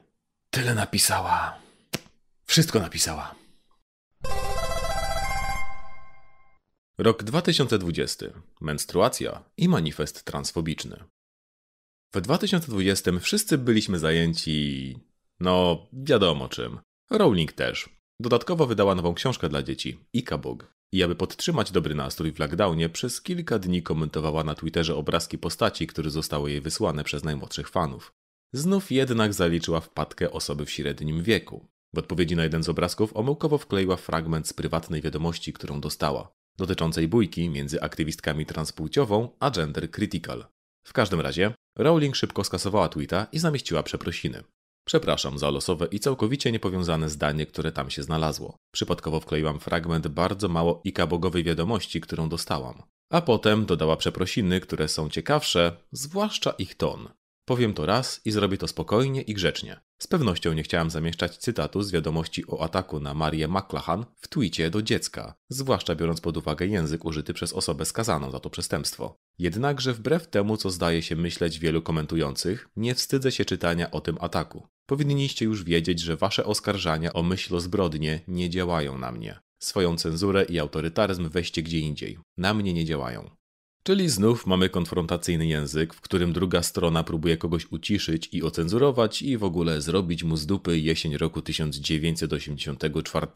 Tyle 0.50 0.74
napisała. 0.74 1.58
Wszystko 2.44 2.80
napisała. 2.80 3.34
Rok 6.98 7.22
2020. 7.22 8.26
Menstruacja 8.60 9.44
i 9.56 9.68
manifest 9.68 10.24
transfobiczny. 10.24 11.04
W 12.14 12.20
2020 12.20 13.10
wszyscy 13.20 13.58
byliśmy 13.58 13.98
zajęci. 13.98 14.98
No, 15.40 15.86
wiadomo 15.92 16.48
czym. 16.48 16.78
Rowling 17.10 17.52
też. 17.52 17.88
Dodatkowo 18.20 18.66
wydała 18.66 18.94
nową 18.94 19.14
książkę 19.14 19.48
dla 19.48 19.62
dzieci, 19.62 19.98
Ikabog. 20.12 20.74
I 20.92 21.02
aby 21.02 21.14
podtrzymać 21.14 21.70
dobry 21.70 21.94
nastrój 21.94 22.32
w 22.32 22.38
lockdownie, 22.38 22.88
przez 22.88 23.22
kilka 23.22 23.58
dni 23.58 23.82
komentowała 23.82 24.44
na 24.44 24.54
Twitterze 24.54 24.96
obrazki 24.96 25.38
postaci, 25.38 25.86
które 25.86 26.10
zostały 26.10 26.50
jej 26.50 26.60
wysłane 26.60 27.04
przez 27.04 27.24
najmłodszych 27.24 27.68
fanów. 27.68 28.12
znów 28.52 28.92
jednak 28.92 29.34
zaliczyła 29.34 29.80
wpadkę 29.80 30.32
osoby 30.32 30.66
w 30.66 30.70
średnim 30.70 31.22
wieku. 31.22 31.66
W 31.94 31.98
odpowiedzi 31.98 32.36
na 32.36 32.42
jeden 32.42 32.62
z 32.62 32.68
obrazków 32.68 33.16
omyłkowo 33.16 33.58
wkleiła 33.58 33.96
fragment 33.96 34.48
z 34.48 34.52
prywatnej 34.52 35.02
wiadomości, 35.02 35.52
którą 35.52 35.80
dostała, 35.80 36.32
dotyczącej 36.56 37.08
bójki 37.08 37.48
między 37.48 37.82
aktywistkami 37.82 38.46
transpłciową 38.46 39.28
a 39.40 39.50
gender 39.50 39.90
critical. 39.90 40.46
W 40.86 40.92
każdym 40.92 41.20
razie, 41.20 41.54
Rowling 41.78 42.16
szybko 42.16 42.44
skasowała 42.44 42.88
tweeta 42.88 43.26
i 43.32 43.38
zamieściła 43.38 43.82
przeprosiny. 43.82 44.44
Przepraszam 44.84 45.38
za 45.38 45.50
losowe 45.50 45.86
i 45.86 46.00
całkowicie 46.00 46.52
niepowiązane 46.52 47.10
zdanie, 47.10 47.46
które 47.46 47.72
tam 47.72 47.90
się 47.90 48.02
znalazło. 48.02 48.56
Przypadkowo 48.72 49.20
wkleiłam 49.20 49.60
fragment 49.60 50.08
bardzo 50.08 50.48
mało 50.48 50.80
ikabogowej 50.84 51.44
wiadomości, 51.44 52.00
którą 52.00 52.28
dostałam. 52.28 52.82
A 53.10 53.20
potem 53.20 53.66
dodała 53.66 53.96
przeprosiny, 53.96 54.60
które 54.60 54.88
są 54.88 55.08
ciekawsze, 55.08 55.76
zwłaszcza 55.92 56.50
ich 56.50 56.74
ton. 56.74 57.08
Powiem 57.44 57.74
to 57.74 57.86
raz 57.86 58.20
i 58.24 58.30
zrobię 58.30 58.58
to 58.58 58.68
spokojnie 58.68 59.22
i 59.22 59.34
grzecznie. 59.34 59.80
Z 59.98 60.06
pewnością 60.06 60.52
nie 60.52 60.62
chciałam 60.62 60.90
zamieszczać 60.90 61.36
cytatu 61.36 61.82
z 61.82 61.90
wiadomości 61.90 62.44
o 62.46 62.62
ataku 62.62 63.00
na 63.00 63.14
Marię 63.14 63.48
McLachlan 63.48 64.06
w 64.16 64.28
twicie 64.28 64.70
do 64.70 64.82
dziecka, 64.82 65.34
zwłaszcza 65.48 65.94
biorąc 65.94 66.20
pod 66.20 66.36
uwagę 66.36 66.66
język 66.66 67.04
użyty 67.04 67.34
przez 67.34 67.52
osobę 67.52 67.84
skazaną 67.84 68.30
za 68.30 68.40
to 68.40 68.50
przestępstwo. 68.50 69.16
Jednakże 69.38 69.92
wbrew 69.92 70.26
temu, 70.26 70.56
co 70.56 70.70
zdaje 70.70 71.02
się 71.02 71.16
myśleć 71.16 71.58
wielu 71.58 71.82
komentujących, 71.82 72.68
nie 72.76 72.94
wstydzę 72.94 73.32
się 73.32 73.44
czytania 73.44 73.90
o 73.90 74.00
tym 74.00 74.16
ataku. 74.20 74.68
Powinniście 74.86 75.44
już 75.44 75.64
wiedzieć, 75.64 76.00
że 76.00 76.16
wasze 76.16 76.44
oskarżania 76.44 77.12
o 77.12 77.22
myśl 77.22 77.56
o 77.56 77.60
zbrodnie 77.60 78.20
nie 78.28 78.50
działają 78.50 78.98
na 78.98 79.12
mnie. 79.12 79.38
Swoją 79.58 79.96
cenzurę 79.96 80.44
i 80.44 80.58
autorytaryzm 80.58 81.28
weźcie 81.28 81.62
gdzie 81.62 81.78
indziej. 81.78 82.18
Na 82.36 82.54
mnie 82.54 82.72
nie 82.72 82.84
działają. 82.84 83.30
Czyli 83.82 84.08
znów 84.08 84.46
mamy 84.46 84.68
konfrontacyjny 84.68 85.46
język, 85.46 85.94
w 85.94 86.00
którym 86.00 86.32
druga 86.32 86.62
strona 86.62 87.04
próbuje 87.04 87.36
kogoś 87.36 87.66
uciszyć 87.72 88.28
i 88.32 88.42
ocenzurować 88.42 89.22
i 89.22 89.38
w 89.38 89.44
ogóle 89.44 89.80
zrobić 89.80 90.24
mu 90.24 90.36
z 90.36 90.46
dupy 90.46 90.78
jesień 90.78 91.16
roku 91.16 91.42
1984. 91.42 93.26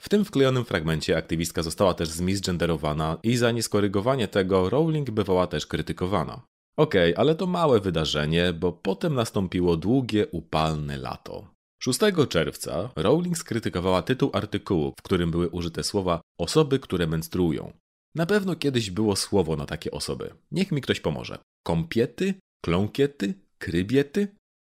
W 0.00 0.08
tym 0.08 0.24
wklejonym 0.24 0.64
fragmencie 0.64 1.16
aktywistka 1.16 1.62
została 1.62 1.94
też 1.94 2.08
zmisgenderowana 2.08 3.18
i 3.22 3.36
za 3.36 3.50
nieskorygowanie 3.50 4.28
tego 4.28 4.70
Rowling 4.70 5.10
bywała 5.10 5.46
też 5.46 5.66
krytykowana. 5.66 6.42
Okej, 6.80 7.12
okay, 7.12 7.20
ale 7.20 7.34
to 7.34 7.46
małe 7.46 7.80
wydarzenie, 7.80 8.52
bo 8.52 8.72
potem 8.72 9.14
nastąpiło 9.14 9.76
długie, 9.76 10.26
upalne 10.26 10.96
lato. 10.98 11.54
6 11.82 12.00
czerwca 12.28 12.90
Rowling 12.96 13.38
skrytykowała 13.38 14.02
tytuł 14.02 14.30
artykułu, 14.32 14.92
w 14.98 15.02
którym 15.02 15.30
były 15.30 15.48
użyte 15.48 15.82
słowa 15.82 16.20
osoby, 16.38 16.78
które 16.78 17.06
menstruują. 17.06 17.72
Na 18.14 18.26
pewno 18.26 18.56
kiedyś 18.56 18.90
było 18.90 19.16
słowo 19.16 19.56
na 19.56 19.66
takie 19.66 19.90
osoby. 19.90 20.34
Niech 20.52 20.72
mi 20.72 20.80
ktoś 20.80 21.00
pomoże. 21.00 21.38
Kąpiety? 21.66 22.34
Kląkiety? 22.64 23.34
Krybiety? 23.58 24.28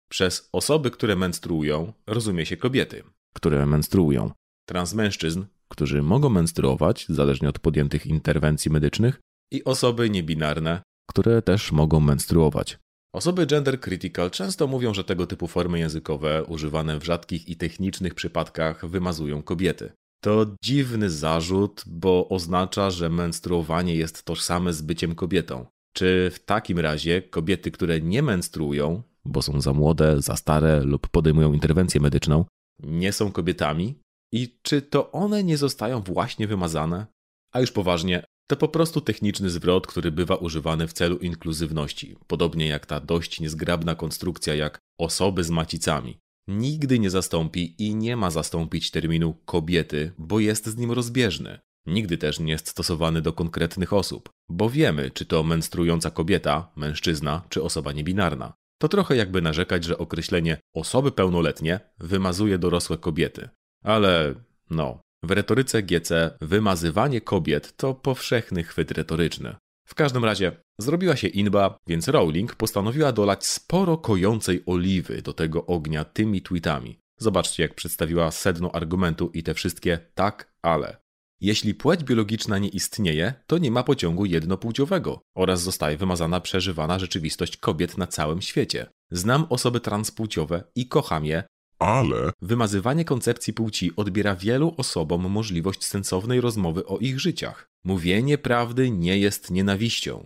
Przez 0.10 0.50
osoby, 0.52 0.92
które 0.92 1.16
menstruują, 1.16 1.94
rozumie 2.08 2.46
się 2.46 2.58
kobiety, 2.58 3.04
które 3.36 3.66
menstruują. 3.66 4.32
Transmężczyzn, 4.68 5.44
którzy 5.68 6.02
mogą 6.02 6.30
menstruować, 6.30 7.06
zależnie 7.10 7.50
od 7.50 7.60
podjętych 7.60 8.06
interwencji 8.06 8.72
medycznych, 8.72 9.20
i 9.52 9.64
osoby 9.64 10.10
niebinarne, 10.10 10.82
które 11.10 11.42
też 11.42 11.72
mogą 11.72 12.00
menstruować. 12.00 12.78
Osoby 13.14 13.46
gender 13.46 13.80
critical 13.80 14.32
często 14.32 14.68
mówią, 14.68 14.94
że 14.94 15.04
tego 15.04 15.28
typu 15.28 15.48
formy 15.48 15.80
językowe, 15.80 16.44
używane 16.44 17.00
w 17.00 17.04
rzadkich 17.04 17.50
i 17.50 17.56
technicznych 17.56 18.16
przypadkach, 18.16 18.86
wymazują 18.86 19.44
kobiety. 19.44 19.92
To 20.24 20.46
dziwny 20.64 21.10
zarzut, 21.10 21.84
bo 21.88 22.30
oznacza, 22.30 22.92
że 22.92 23.10
menstruowanie 23.10 23.96
jest 23.96 24.24
tożsame 24.24 24.74
z 24.74 24.82
byciem 24.82 25.16
kobietą. 25.16 25.66
Czy 25.94 26.32
w 26.34 26.40
takim 26.40 26.80
razie 26.80 27.22
kobiety, 27.22 27.72
które 27.72 28.02
nie 28.02 28.22
menstruują, 28.22 29.04
bo 29.26 29.42
są 29.42 29.62
za 29.62 29.74
młode, 29.74 30.22
za 30.22 30.36
stare 30.36 30.84
lub 30.84 31.08
podejmują 31.08 31.54
interwencję 31.54 32.02
medyczną, 32.02 32.46
nie 32.84 33.12
są 33.12 33.32
kobietami? 33.32 34.00
I 34.34 34.60
czy 34.62 34.82
to 34.82 35.12
one 35.12 35.44
nie 35.44 35.58
zostają 35.58 36.02
właśnie 36.02 36.48
wymazane? 36.48 37.06
A 37.54 37.60
już 37.60 37.72
poważnie, 37.72 38.24
to 38.50 38.56
po 38.58 38.68
prostu 38.68 39.02
techniczny 39.02 39.50
zwrot, 39.50 39.88
który 39.88 40.12
bywa 40.12 40.36
używany 40.36 40.88
w 40.88 40.94
celu 40.94 41.18
inkluzywności, 41.18 42.16
podobnie 42.28 42.68
jak 42.68 42.86
ta 42.86 43.00
dość 43.00 43.40
niezgrabna 43.40 43.96
konstrukcja 43.96 44.56
jak 44.56 44.80
osoby 45.00 45.44
z 45.44 45.50
macicami 45.50 46.20
nigdy 46.50 47.00
nie 47.00 47.10
zastąpi 47.10 47.76
i 47.78 47.96
nie 47.96 48.18
ma 48.18 48.30
zastąpić 48.30 48.92
terminu 48.92 49.34
kobiety, 49.46 50.12
bo 50.18 50.40
jest 50.40 50.68
z 50.68 50.78
nim 50.78 50.92
rozbieżny. 50.92 51.60
Nigdy 51.86 52.18
też 52.18 52.40
nie 52.40 52.52
jest 52.52 52.68
stosowany 52.68 53.22
do 53.22 53.34
konkretnych 53.34 53.94
osób, 53.94 54.30
bo 54.50 54.70
wiemy, 54.70 55.12
czy 55.12 55.26
to 55.26 55.44
menstruująca 55.44 56.12
kobieta, 56.12 56.72
mężczyzna, 56.76 57.42
czy 57.50 57.64
osoba 57.64 57.92
niebinarna. 57.92 58.54
To 58.82 58.88
trochę 58.88 59.16
jakby 59.16 59.42
narzekać, 59.42 59.84
że 59.84 59.98
określenie 59.98 60.58
osoby 60.76 61.12
pełnoletnie 61.12 61.80
wymazuje 61.98 62.58
dorosłe 62.58 62.98
kobiety. 62.98 63.50
Ale 63.84 64.36
no, 64.70 65.02
w 65.24 65.32
retoryce 65.32 65.84
GC 65.84 66.38
wymazywanie 66.42 67.22
kobiet 67.22 67.78
to 67.78 67.94
powszechny 67.94 68.64
chwyt 68.64 68.92
retoryczny. 68.92 69.56
W 69.88 69.96
każdym 69.96 70.26
razie 70.26 70.52
zrobiła 70.80 71.16
się 71.16 71.28
inba, 71.28 71.78
więc 71.88 72.08
Rowling 72.08 72.56
postanowiła 72.56 73.12
dolać 73.12 73.46
sporo 73.46 73.98
kojącej 73.98 74.64
oliwy 74.66 75.22
do 75.22 75.34
tego 75.34 75.66
ognia 75.66 76.06
tymi 76.06 76.42
tweetami. 76.42 77.00
Zobaczcie, 77.20 77.64
jak 77.64 77.76
przedstawiła 77.76 78.32
sedno 78.32 78.72
argumentu 78.72 79.32
i 79.34 79.44
te 79.44 79.54
wszystkie 79.54 80.00
tak, 80.16 80.54
ale. 80.62 80.98
Jeśli 81.42 81.74
płeć 81.74 82.04
biologiczna 82.04 82.58
nie 82.58 82.70
istnieje, 82.70 83.34
to 83.48 83.58
nie 83.58 83.72
ma 83.72 83.84
pociągu 83.84 84.26
jednopłciowego 84.26 85.22
oraz 85.36 85.62
zostaje 85.62 85.98
wymazana 85.98 86.42
przeżywana 86.42 87.00
rzeczywistość 87.00 87.58
kobiet 87.58 87.98
na 87.98 88.08
całym 88.08 88.42
świecie. 88.42 88.88
Znam 89.12 89.46
osoby 89.50 89.80
transpłciowe 89.80 90.64
i 90.76 90.88
kocham 90.88 91.26
je, 91.26 91.44
ale 91.80 92.32
wymazywanie 92.42 93.06
koncepcji 93.06 93.54
płci 93.54 93.92
odbiera 93.96 94.36
wielu 94.36 94.74
osobom 94.78 95.30
możliwość 95.30 95.86
sensownej 95.86 96.42
rozmowy 96.42 96.86
o 96.86 96.98
ich 96.98 97.20
życiach. 97.20 97.68
Mówienie 97.84 98.38
prawdy 98.38 98.92
nie 98.92 99.18
jest 99.18 99.52
nienawiścią. 99.52 100.26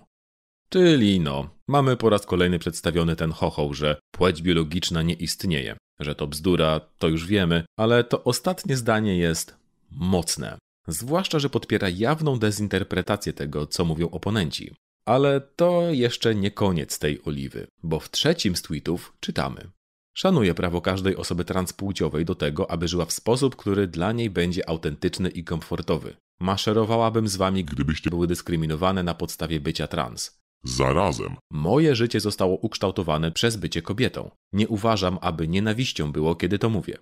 Czyli 0.69 1.19
no, 1.19 1.49
mamy 1.67 1.97
po 1.97 2.09
raz 2.09 2.25
kolejny 2.25 2.59
przedstawiony 2.59 3.15
ten 3.15 3.31
chochoł, 3.31 3.73
że 3.73 3.99
płeć 4.11 4.41
biologiczna 4.41 5.01
nie 5.01 5.13
istnieje. 5.13 5.77
Że 5.99 6.15
to 6.15 6.27
bzdura, 6.27 6.81
to 6.97 7.07
już 7.07 7.27
wiemy, 7.27 7.65
ale 7.77 8.03
to 8.03 8.23
ostatnie 8.23 8.77
zdanie 8.77 9.17
jest 9.17 9.55
mocne. 9.91 10.57
Zwłaszcza, 10.87 11.39
że 11.39 11.49
podpiera 11.49 11.89
jawną 11.89 12.39
dezinterpretację 12.39 13.33
tego, 13.33 13.67
co 13.67 13.85
mówią 13.85 14.09
oponenci. 14.09 14.75
Ale 15.05 15.41
to 15.55 15.81
jeszcze 15.91 16.35
nie 16.35 16.51
koniec 16.51 16.99
tej 16.99 17.23
oliwy, 17.25 17.67
bo 17.83 17.99
w 17.99 18.11
trzecim 18.11 18.55
z 18.55 18.61
tweetów 18.61 19.13
czytamy. 19.19 19.69
Szanuję 20.13 20.53
prawo 20.53 20.81
każdej 20.81 21.15
osoby 21.15 21.45
transpłciowej 21.45 22.25
do 22.25 22.35
tego, 22.35 22.71
aby 22.71 22.87
żyła 22.87 23.05
w 23.05 23.11
sposób, 23.11 23.55
który 23.55 23.87
dla 23.87 24.11
niej 24.11 24.29
będzie 24.29 24.69
autentyczny 24.69 25.29
i 25.29 25.43
komfortowy. 25.43 26.15
Maszerowałabym 26.39 27.27
z 27.27 27.35
wami, 27.35 27.65
gdybyście 27.65 28.09
były 28.09 28.27
dyskryminowane 28.27 29.03
na 29.03 29.13
podstawie 29.13 29.59
bycia 29.59 29.87
trans. 29.87 30.39
Zarazem. 30.63 31.35
Moje 31.51 31.95
życie 31.95 32.19
zostało 32.19 32.57
ukształtowane 32.57 33.31
przez 33.31 33.55
bycie 33.55 33.81
kobietą. 33.81 34.31
Nie 34.53 34.67
uważam, 34.67 35.17
aby 35.21 35.47
nienawiścią 35.47 36.11
było, 36.11 36.35
kiedy 36.35 36.59
to 36.59 36.69
mówię. 36.69 36.97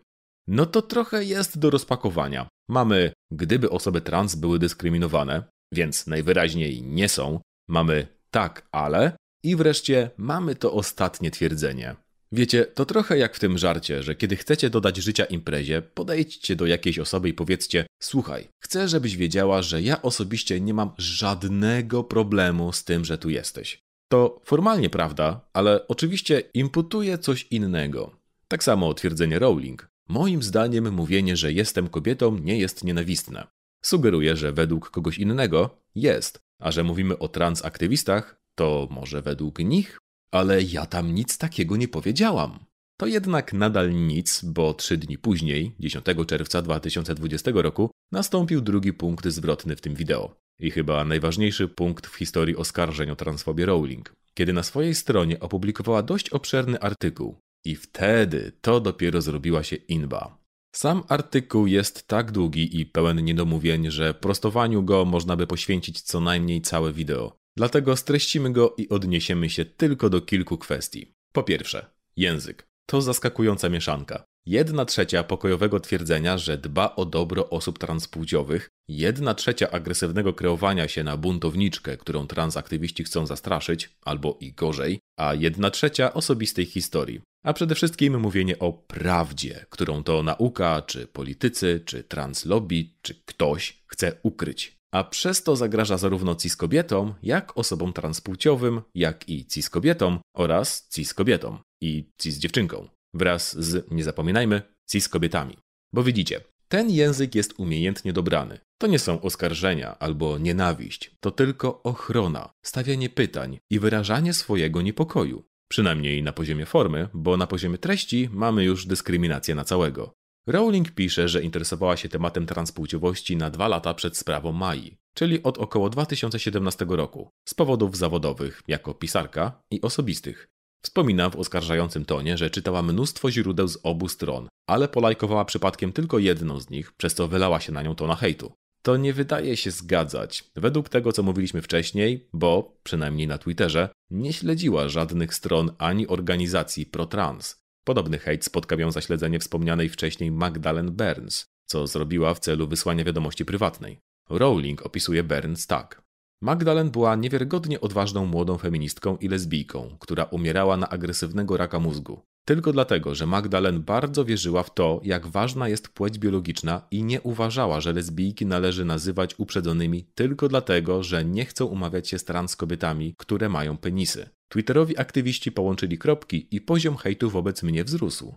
No 0.48 0.66
to 0.66 0.82
trochę 0.82 1.24
jest 1.24 1.60
do 1.60 1.70
rozpakowania. 1.70 2.48
Mamy, 2.70 3.14
gdyby 3.32 3.70
osoby 3.70 4.02
trans 4.02 4.36
były 4.36 4.60
dyskryminowane, 4.60 5.44
więc 5.74 6.08
najwyraźniej 6.08 6.84
nie 6.84 7.10
są. 7.10 7.40
Mamy 7.70 8.08
tak, 8.32 8.68
ale. 8.72 9.18
I 9.44 9.56
wreszcie 9.56 10.12
mamy 10.18 10.56
to 10.56 10.74
ostatnie 10.74 11.32
twierdzenie. 11.32 11.96
Wiecie, 12.34 12.66
to 12.66 12.86
trochę 12.86 13.18
jak 13.18 13.36
w 13.36 13.40
tym 13.40 13.58
żarcie, 13.58 14.04
że 14.04 14.16
kiedy 14.16 14.36
chcecie 14.36 14.70
dodać 14.70 14.98
życia 14.98 15.26
imprezie, 15.26 15.82
podejdźcie 15.82 16.56
do 16.56 16.66
jakiejś 16.66 17.00
osoby 17.00 17.30
i 17.30 17.34
powiedzcie: 17.34 17.86
Słuchaj, 18.02 18.48
chcę, 18.60 18.88
żebyś 18.88 19.18
wiedziała, 19.18 19.62
że 19.62 19.82
ja 19.82 20.02
osobiście 20.02 20.62
nie 20.62 20.74
mam 20.74 20.92
żadnego 20.98 22.04
problemu 22.04 22.74
z 22.74 22.84
tym, 22.84 23.06
że 23.06 23.18
tu 23.18 23.30
jesteś. 23.30 23.82
To 24.12 24.42
formalnie 24.46 24.90
prawda, 24.90 25.50
ale 25.54 25.88
oczywiście 25.88 26.44
imputuje 26.54 27.18
coś 27.18 27.48
innego. 27.52 28.16
Tak 28.48 28.64
samo 28.64 28.94
twierdzenie 28.94 29.40
Rowling. 29.40 29.90
Moim 30.10 30.44
zdaniem 30.44 30.94
mówienie, 30.94 31.38
że 31.38 31.54
jestem 31.54 31.88
kobietą 31.88 32.38
nie 32.38 32.58
jest 32.58 32.84
nienawistne. 32.84 33.48
Sugeruje, 33.82 34.36
że 34.38 34.52
według 34.52 34.90
kogoś 34.90 35.18
innego 35.18 35.78
jest, 35.96 36.40
a 36.60 36.72
że 36.72 36.84
mówimy 36.84 37.18
o 37.18 37.28
transaktywistach, 37.28 38.42
to 38.56 38.88
może 38.92 39.22
według 39.22 39.60
nich 39.60 40.01
ale 40.32 40.62
ja 40.62 40.86
tam 40.86 41.16
nic 41.16 41.38
takiego 41.38 41.78
nie 41.78 41.88
powiedziałam. 41.88 42.60
To 42.98 43.08
jednak 43.08 43.54
nadal 43.54 43.94
nic, 43.94 44.42
bo 44.44 44.74
trzy 44.74 44.98
dni 44.98 45.18
później, 45.18 45.76
10 45.80 46.06
czerwca 46.28 46.62
2020 46.62 47.52
roku, 47.54 47.92
nastąpił 48.12 48.62
drugi 48.62 48.94
punkt 48.94 49.28
zwrotny 49.28 49.76
w 49.76 49.82
tym 49.82 49.96
wideo. 49.96 50.36
I 50.60 50.72
chyba 50.72 51.06
najważniejszy 51.06 51.68
punkt 51.68 52.08
w 52.08 52.16
historii 52.16 52.56
oskarżeń 52.56 53.10
o 53.10 53.16
transfobię 53.16 53.66
Rowling, 53.66 54.14
kiedy 54.34 54.54
na 54.54 54.64
swojej 54.64 54.96
stronie 54.96 55.40
opublikowała 55.40 56.04
dość 56.04 56.30
obszerny 56.30 56.80
artykuł. 56.80 57.38
I 57.66 57.76
wtedy 57.76 58.52
to 58.62 58.80
dopiero 58.80 59.22
zrobiła 59.22 59.64
się 59.64 59.76
inba. 59.76 60.38
Sam 60.76 61.04
artykuł 61.10 61.68
jest 61.68 62.08
tak 62.08 62.32
długi 62.32 62.80
i 62.80 62.86
pełen 62.86 63.26
niedomówień, 63.26 63.92
że 63.92 64.14
prostowaniu 64.14 64.84
go 64.84 65.06
można 65.06 65.36
by 65.36 65.48
poświęcić 65.48 66.02
co 66.02 66.20
najmniej 66.20 66.62
całe 66.62 66.94
wideo. 66.94 67.41
Dlatego 67.58 67.96
streścimy 67.96 68.52
go 68.52 68.76
i 68.78 68.90
odniesiemy 68.90 69.50
się 69.50 69.66
tylko 69.66 70.10
do 70.10 70.22
kilku 70.22 70.58
kwestii. 70.58 71.14
Po 71.32 71.44
pierwsze, 71.44 71.86
Język. 72.16 72.68
To 72.86 73.02
zaskakująca 73.02 73.70
mieszanka. 73.70 74.24
Jedna 74.46 74.86
trzecia 74.86 75.24
pokojowego 75.24 75.80
twierdzenia, 75.80 76.38
że 76.38 76.58
dba 76.58 76.96
o 76.96 77.06
dobro 77.06 77.50
osób 77.50 77.80
transpłciowych, 77.80 78.70
jedna 78.88 79.34
trzecia 79.34 79.72
agresywnego 79.72 80.34
kreowania 80.34 80.88
się 80.88 81.04
na 81.04 81.18
buntowniczkę, 81.18 81.98
którą 81.98 82.28
transaktywiści 82.28 83.04
chcą 83.04 83.26
zastraszyć, 83.26 83.90
albo 84.02 84.38
i 84.40 84.54
gorzej, 84.54 85.00
a 85.18 85.34
jedna 85.34 85.72
trzecia 85.72 86.14
osobistej 86.14 86.66
historii. 86.66 87.22
A 87.44 87.54
przede 87.54 87.76
wszystkim 87.76 88.20
mówienie 88.20 88.60
o 88.60 88.74
prawdzie, 88.74 89.66
którą 89.70 90.04
to 90.04 90.24
nauka, 90.24 90.82
czy 90.82 91.08
politycy, 91.08 91.82
czy 91.86 92.04
translobby, 92.04 92.90
czy 93.02 93.16
ktoś 93.26 93.84
chce 93.88 94.14
ukryć. 94.24 94.81
A 94.94 95.04
przez 95.04 95.44
to 95.44 95.56
zagraża 95.56 95.98
zarówno 95.98 96.36
cis 96.36 96.56
kobietom, 96.56 97.14
jak 97.24 97.58
osobom 97.58 97.94
transpłciowym, 97.94 98.82
jak 98.96 99.30
i 99.30 99.46
cis 99.46 99.70
kobietom 99.70 100.20
oraz 100.36 100.88
cis 100.90 101.14
kobietom 101.14 101.60
i 101.82 102.10
cis 102.18 102.38
dziewczynką 102.38 102.88
wraz 103.14 103.64
z, 103.64 103.92
nie 103.92 104.04
zapominajmy, 104.04 104.62
cis 104.90 105.10
kobietami. 105.10 105.58
Bo 105.94 106.04
widzicie, 106.04 106.42
ten 106.68 106.90
język 106.90 107.36
jest 107.36 107.54
umiejętnie 107.60 108.14
dobrany. 108.14 108.60
To 108.82 108.88
nie 108.88 109.00
są 109.00 109.22
oskarżenia 109.22 110.00
albo 110.00 110.38
nienawiść, 110.38 111.12
to 111.20 111.32
tylko 111.32 111.84
ochrona, 111.84 112.54
stawianie 112.66 113.10
pytań 113.10 113.60
i 113.70 113.80
wyrażanie 113.80 114.34
swojego 114.34 114.82
niepokoju. 114.82 115.44
Przynajmniej 115.70 116.24
na 116.24 116.34
poziomie 116.34 116.66
formy, 116.66 117.08
bo 117.14 117.38
na 117.38 117.48
poziomie 117.48 117.78
treści 117.78 118.30
mamy 118.32 118.64
już 118.64 118.86
dyskryminację 118.86 119.56
na 119.56 119.64
całego. 119.64 120.14
Rowling 120.48 120.92
pisze, 120.92 121.30
że 121.30 121.42
interesowała 121.42 121.98
się 121.98 122.10
tematem 122.10 122.46
transpłciowości 122.46 123.38
na 123.38 123.50
dwa 123.50 123.68
lata 123.68 123.94
przed 123.94 124.18
sprawą 124.18 124.52
Mai, 124.52 124.98
czyli 125.14 125.44
od 125.44 125.58
około 125.58 125.90
2017 125.90 126.86
roku, 126.90 127.30
z 127.46 127.54
powodów 127.54 127.98
zawodowych 127.98 128.62
jako 128.68 128.94
pisarka 128.94 129.62
i 129.72 129.82
osobistych. 129.82 130.48
Wspomina 130.84 131.30
w 131.30 131.36
oskarżającym 131.36 132.06
tonie, 132.06 132.38
że 132.38 132.50
czytała 132.50 132.82
mnóstwo 132.82 133.32
źródeł 133.32 133.68
z 133.68 133.78
obu 133.84 134.08
stron, 134.08 134.48
ale 134.68 134.88
polajkowała 134.88 135.46
przypadkiem 135.46 135.94
tylko 135.94 136.20
jedną 136.20 136.60
z 136.60 136.70
nich, 136.70 136.92
przez 136.92 137.14
co 137.16 137.28
wylała 137.28 137.60
się 137.60 137.72
na 137.72 137.82
nią 137.82 137.96
tona 137.96 138.16
hejtu. 138.16 138.54
To 138.84 138.98
nie 138.98 139.14
wydaje 139.14 139.58
się 139.58 139.72
zgadzać. 139.72 140.44
Według 140.56 140.90
tego, 140.90 141.12
co 141.12 141.24
mówiliśmy 141.24 141.62
wcześniej, 141.62 142.30
bo, 142.34 142.78
przynajmniej 142.84 143.28
na 143.28 143.38
Twitterze, 143.38 143.90
nie 144.10 144.34
śledziła 144.34 144.90
żadnych 144.90 145.34
stron 145.34 145.72
ani 145.78 146.08
organizacji 146.08 146.86
pro-trans. 146.86 147.61
Podobny 147.84 148.18
hejt 148.18 148.46
spotkał 148.46 148.80
ją 148.80 148.92
za 148.92 149.02
śledzenie 149.02 149.40
wspomnianej 149.40 149.90
wcześniej 149.90 150.32
Magdalen 150.32 150.92
Burns, 150.92 151.46
co 151.66 151.88
zrobiła 151.88 152.34
w 152.34 152.40
celu 152.40 152.68
wysłania 152.68 153.04
wiadomości 153.04 153.46
prywatnej. 153.46 154.00
Rowling 154.30 154.86
opisuje 154.86 155.24
Burns 155.24 155.68
tak. 155.68 156.02
Magdalen 156.44 156.90
była 156.92 157.16
niewiarygodnie 157.16 157.82
odważną 157.82 158.26
młodą 158.26 158.58
feministką 158.58 159.18
i 159.18 159.28
lesbijką, 159.28 159.98
która 160.00 160.24
umierała 160.24 160.78
na 160.78 160.90
agresywnego 160.90 161.58
raka 161.58 161.80
mózgu. 161.80 162.22
Tylko 162.46 162.74
dlatego, 162.74 163.16
że 163.16 163.28
Magdalen 163.28 163.84
bardzo 163.84 164.26
wierzyła 164.26 164.64
w 164.64 164.74
to, 164.74 165.02
jak 165.04 165.28
ważna 165.28 165.70
jest 165.70 165.90
płeć 165.90 166.20
biologiczna 166.20 166.88
i 166.92 167.04
nie 167.04 167.22
uważała, 167.22 167.82
że 167.82 167.94
lesbijki 167.94 168.46
należy 168.46 168.86
nazywać 168.86 169.40
uprzedzonymi 169.40 170.06
tylko 170.16 170.48
dlatego, 170.48 171.04
że 171.04 171.26
nie 171.26 171.46
chcą 171.46 171.66
umawiać 171.66 172.10
się 172.10 172.20
z 172.20 172.24
trans 172.24 172.56
kobietami, 172.56 173.16
które 173.18 173.50
mają 173.50 173.78
penisy. 173.78 174.30
Twitterowi 174.52 174.98
aktywiści 174.98 175.52
połączyli 175.52 175.98
kropki 175.98 176.48
i 176.52 176.62
poziom 176.62 176.98
hejtu 176.98 177.30
wobec 177.30 177.64
mnie 177.64 177.84
wzrósł. 177.84 178.36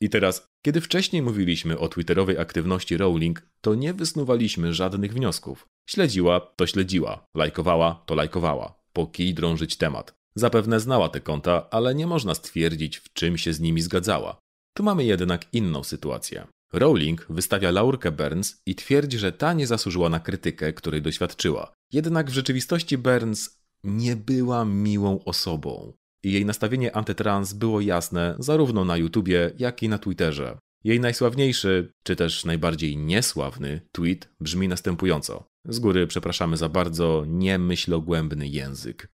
I 0.00 0.10
teraz, 0.10 0.46
kiedy 0.64 0.80
wcześniej 0.80 1.22
mówiliśmy 1.22 1.78
o 1.78 1.88
twitterowej 1.88 2.38
aktywności 2.38 2.96
Rowling, 2.96 3.42
to 3.60 3.74
nie 3.74 3.94
wysnuwaliśmy 3.94 4.74
żadnych 4.74 5.14
wniosków. 5.14 5.66
Śledziła, 5.88 6.40
to 6.40 6.66
śledziła, 6.66 7.26
lajkowała, 7.34 8.02
to 8.06 8.14
lajkowała. 8.14 8.74
Po 8.92 9.06
kij 9.06 9.34
drążyć 9.34 9.76
temat. 9.76 10.14
Zapewne 10.34 10.80
znała 10.80 11.08
te 11.08 11.20
konta, 11.20 11.70
ale 11.70 11.94
nie 11.94 12.06
można 12.06 12.34
stwierdzić, 12.34 12.98
w 12.98 13.12
czym 13.12 13.38
się 13.38 13.52
z 13.52 13.60
nimi 13.60 13.82
zgadzała. 13.82 14.38
Tu 14.76 14.82
mamy 14.82 15.04
jednak 15.04 15.54
inną 15.54 15.84
sytuację. 15.84 16.46
Rowling 16.72 17.26
wystawia 17.28 17.70
laurkę 17.70 18.12
Burns 18.12 18.62
i 18.66 18.74
twierdzi, 18.74 19.18
że 19.18 19.32
ta 19.32 19.52
nie 19.52 19.66
zasłużyła 19.66 20.08
na 20.08 20.20
krytykę, 20.20 20.72
której 20.72 21.02
doświadczyła. 21.02 21.72
Jednak 21.92 22.30
w 22.30 22.34
rzeczywistości 22.34 22.98
Burns 22.98 23.55
nie 23.84 24.16
była 24.16 24.64
miłą 24.64 25.24
osobą 25.24 25.92
jej 26.30 26.44
nastawienie 26.44 26.96
antytrans 26.96 27.52
było 27.52 27.80
jasne 27.80 28.36
zarówno 28.38 28.84
na 28.84 28.96
YouTubie, 28.96 29.52
jak 29.58 29.82
i 29.82 29.88
na 29.88 29.98
Twitterze. 29.98 30.58
Jej 30.84 31.00
najsławniejszy, 31.00 31.92
czy 32.02 32.16
też 32.16 32.44
najbardziej 32.44 32.96
niesławny 32.96 33.80
tweet 33.92 34.28
brzmi 34.40 34.68
następująco. 34.68 35.44
Z 35.64 35.78
góry 35.78 36.06
przepraszamy 36.06 36.56
za 36.56 36.68
bardzo 36.68 37.24
niemyślogłębny 37.26 38.48
język. 38.48 39.08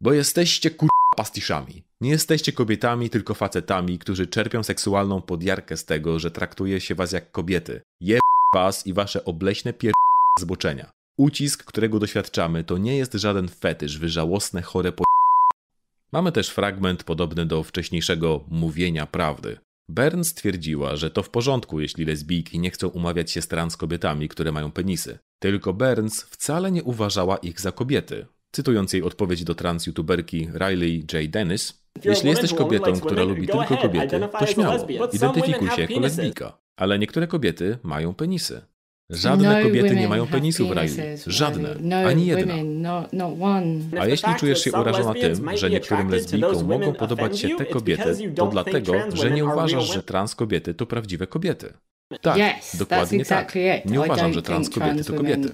Bo 0.00 0.12
jesteście 0.12 0.70
kur... 0.70 0.88
pastiszami. 1.16 1.82
Nie 2.00 2.10
jesteście 2.10 2.52
kobietami, 2.52 3.10
tylko 3.10 3.34
facetami, 3.34 3.98
którzy 3.98 4.26
czerpią 4.26 4.62
seksualną 4.62 5.22
podjarkę 5.22 5.76
z 5.76 5.84
tego, 5.84 6.18
że 6.18 6.30
traktuje 6.30 6.80
się 6.80 6.94
was 6.94 7.12
jak 7.12 7.30
kobiety. 7.30 7.80
Je 8.00 8.18
was 8.54 8.86
i 8.86 8.92
wasze 8.92 9.24
obleśne 9.24 9.72
pier... 9.72 9.92
zboczenia. 10.40 10.97
Ucisk, 11.18 11.64
którego 11.64 11.98
doświadczamy, 11.98 12.64
to 12.64 12.78
nie 12.78 12.96
jest 12.96 13.14
żaden 13.14 13.48
fetysz, 13.48 13.98
wyżałosne, 13.98 14.62
chore 14.62 14.92
po... 14.92 15.04
Mamy 16.12 16.32
też 16.32 16.48
fragment 16.48 17.04
podobny 17.04 17.46
do 17.46 17.62
wcześniejszego 17.62 18.44
mówienia 18.48 19.06
prawdy. 19.06 19.58
Burns 19.88 20.28
stwierdziła, 20.28 20.96
że 20.96 21.10
to 21.10 21.22
w 21.22 21.30
porządku, 21.30 21.80
jeśli 21.80 22.04
lesbijki 22.04 22.58
nie 22.58 22.70
chcą 22.70 22.88
umawiać 22.88 23.30
się 23.30 23.42
z 23.42 23.48
trans 23.48 23.76
kobietami, 23.76 24.28
które 24.28 24.52
mają 24.52 24.70
penisy. 24.70 25.18
Tylko 25.38 25.72
Burns 25.72 26.22
wcale 26.22 26.70
nie 26.72 26.82
uważała 26.82 27.36
ich 27.36 27.60
za 27.60 27.72
kobiety. 27.72 28.26
Cytując 28.52 28.92
jej 28.92 29.02
odpowiedź 29.02 29.44
do 29.44 29.54
trans 29.54 29.86
youtuberki 29.86 30.48
Riley 30.54 31.06
J. 31.12 31.30
Dennis, 31.30 31.82
jeśli 32.04 32.30
jesteś 32.30 32.54
kobietą, 32.54 33.00
która 33.00 33.22
lubi 33.22 33.46
tylko 33.46 33.76
kobiety, 33.76 34.20
to 34.38 34.46
śmiało, 34.46 34.86
identyfikuj 35.12 35.70
się 35.70 35.82
jako 35.82 36.00
lesbijka. 36.00 36.58
Ale 36.76 36.98
niektóre 36.98 37.26
kobiety 37.26 37.78
mają 37.82 38.14
penisy. 38.14 38.62
Żadne 39.10 39.58
no 39.58 39.68
kobiety 39.68 39.96
nie 39.96 40.08
mają 40.08 40.26
penisów, 40.26 40.70
Riley. 40.70 41.18
Żadne. 41.26 41.76
No 41.80 41.96
Ani 41.96 42.26
jedna. 42.26 42.54
A 44.00 44.06
jeśli 44.06 44.34
czujesz 44.34 44.64
się 44.64 44.72
urażona 44.72 45.14
tym, 45.14 45.56
że 45.56 45.70
niektórym 45.70 46.08
lesbijkom 46.08 46.66
mogą 46.66 46.92
podobać 46.92 47.38
się 47.38 47.48
te 47.56 47.66
kobiety, 47.66 48.34
to 48.36 48.46
dlatego, 48.46 48.92
że 49.14 49.30
nie 49.30 49.44
uważasz, 49.44 49.94
że 49.94 50.02
trans 50.02 50.34
kobiety 50.34 50.74
to 50.74 50.86
prawdziwe 50.86 51.26
kobiety. 51.26 51.72
Tak, 52.20 52.38
dokładnie 52.74 53.24
tak. 53.24 53.54
Nie 53.84 54.00
uważam, 54.00 54.32
że 54.32 54.42
trans 54.42 54.70
kobiety 54.70 55.04
to 55.04 55.14
kobiety. 55.14 55.48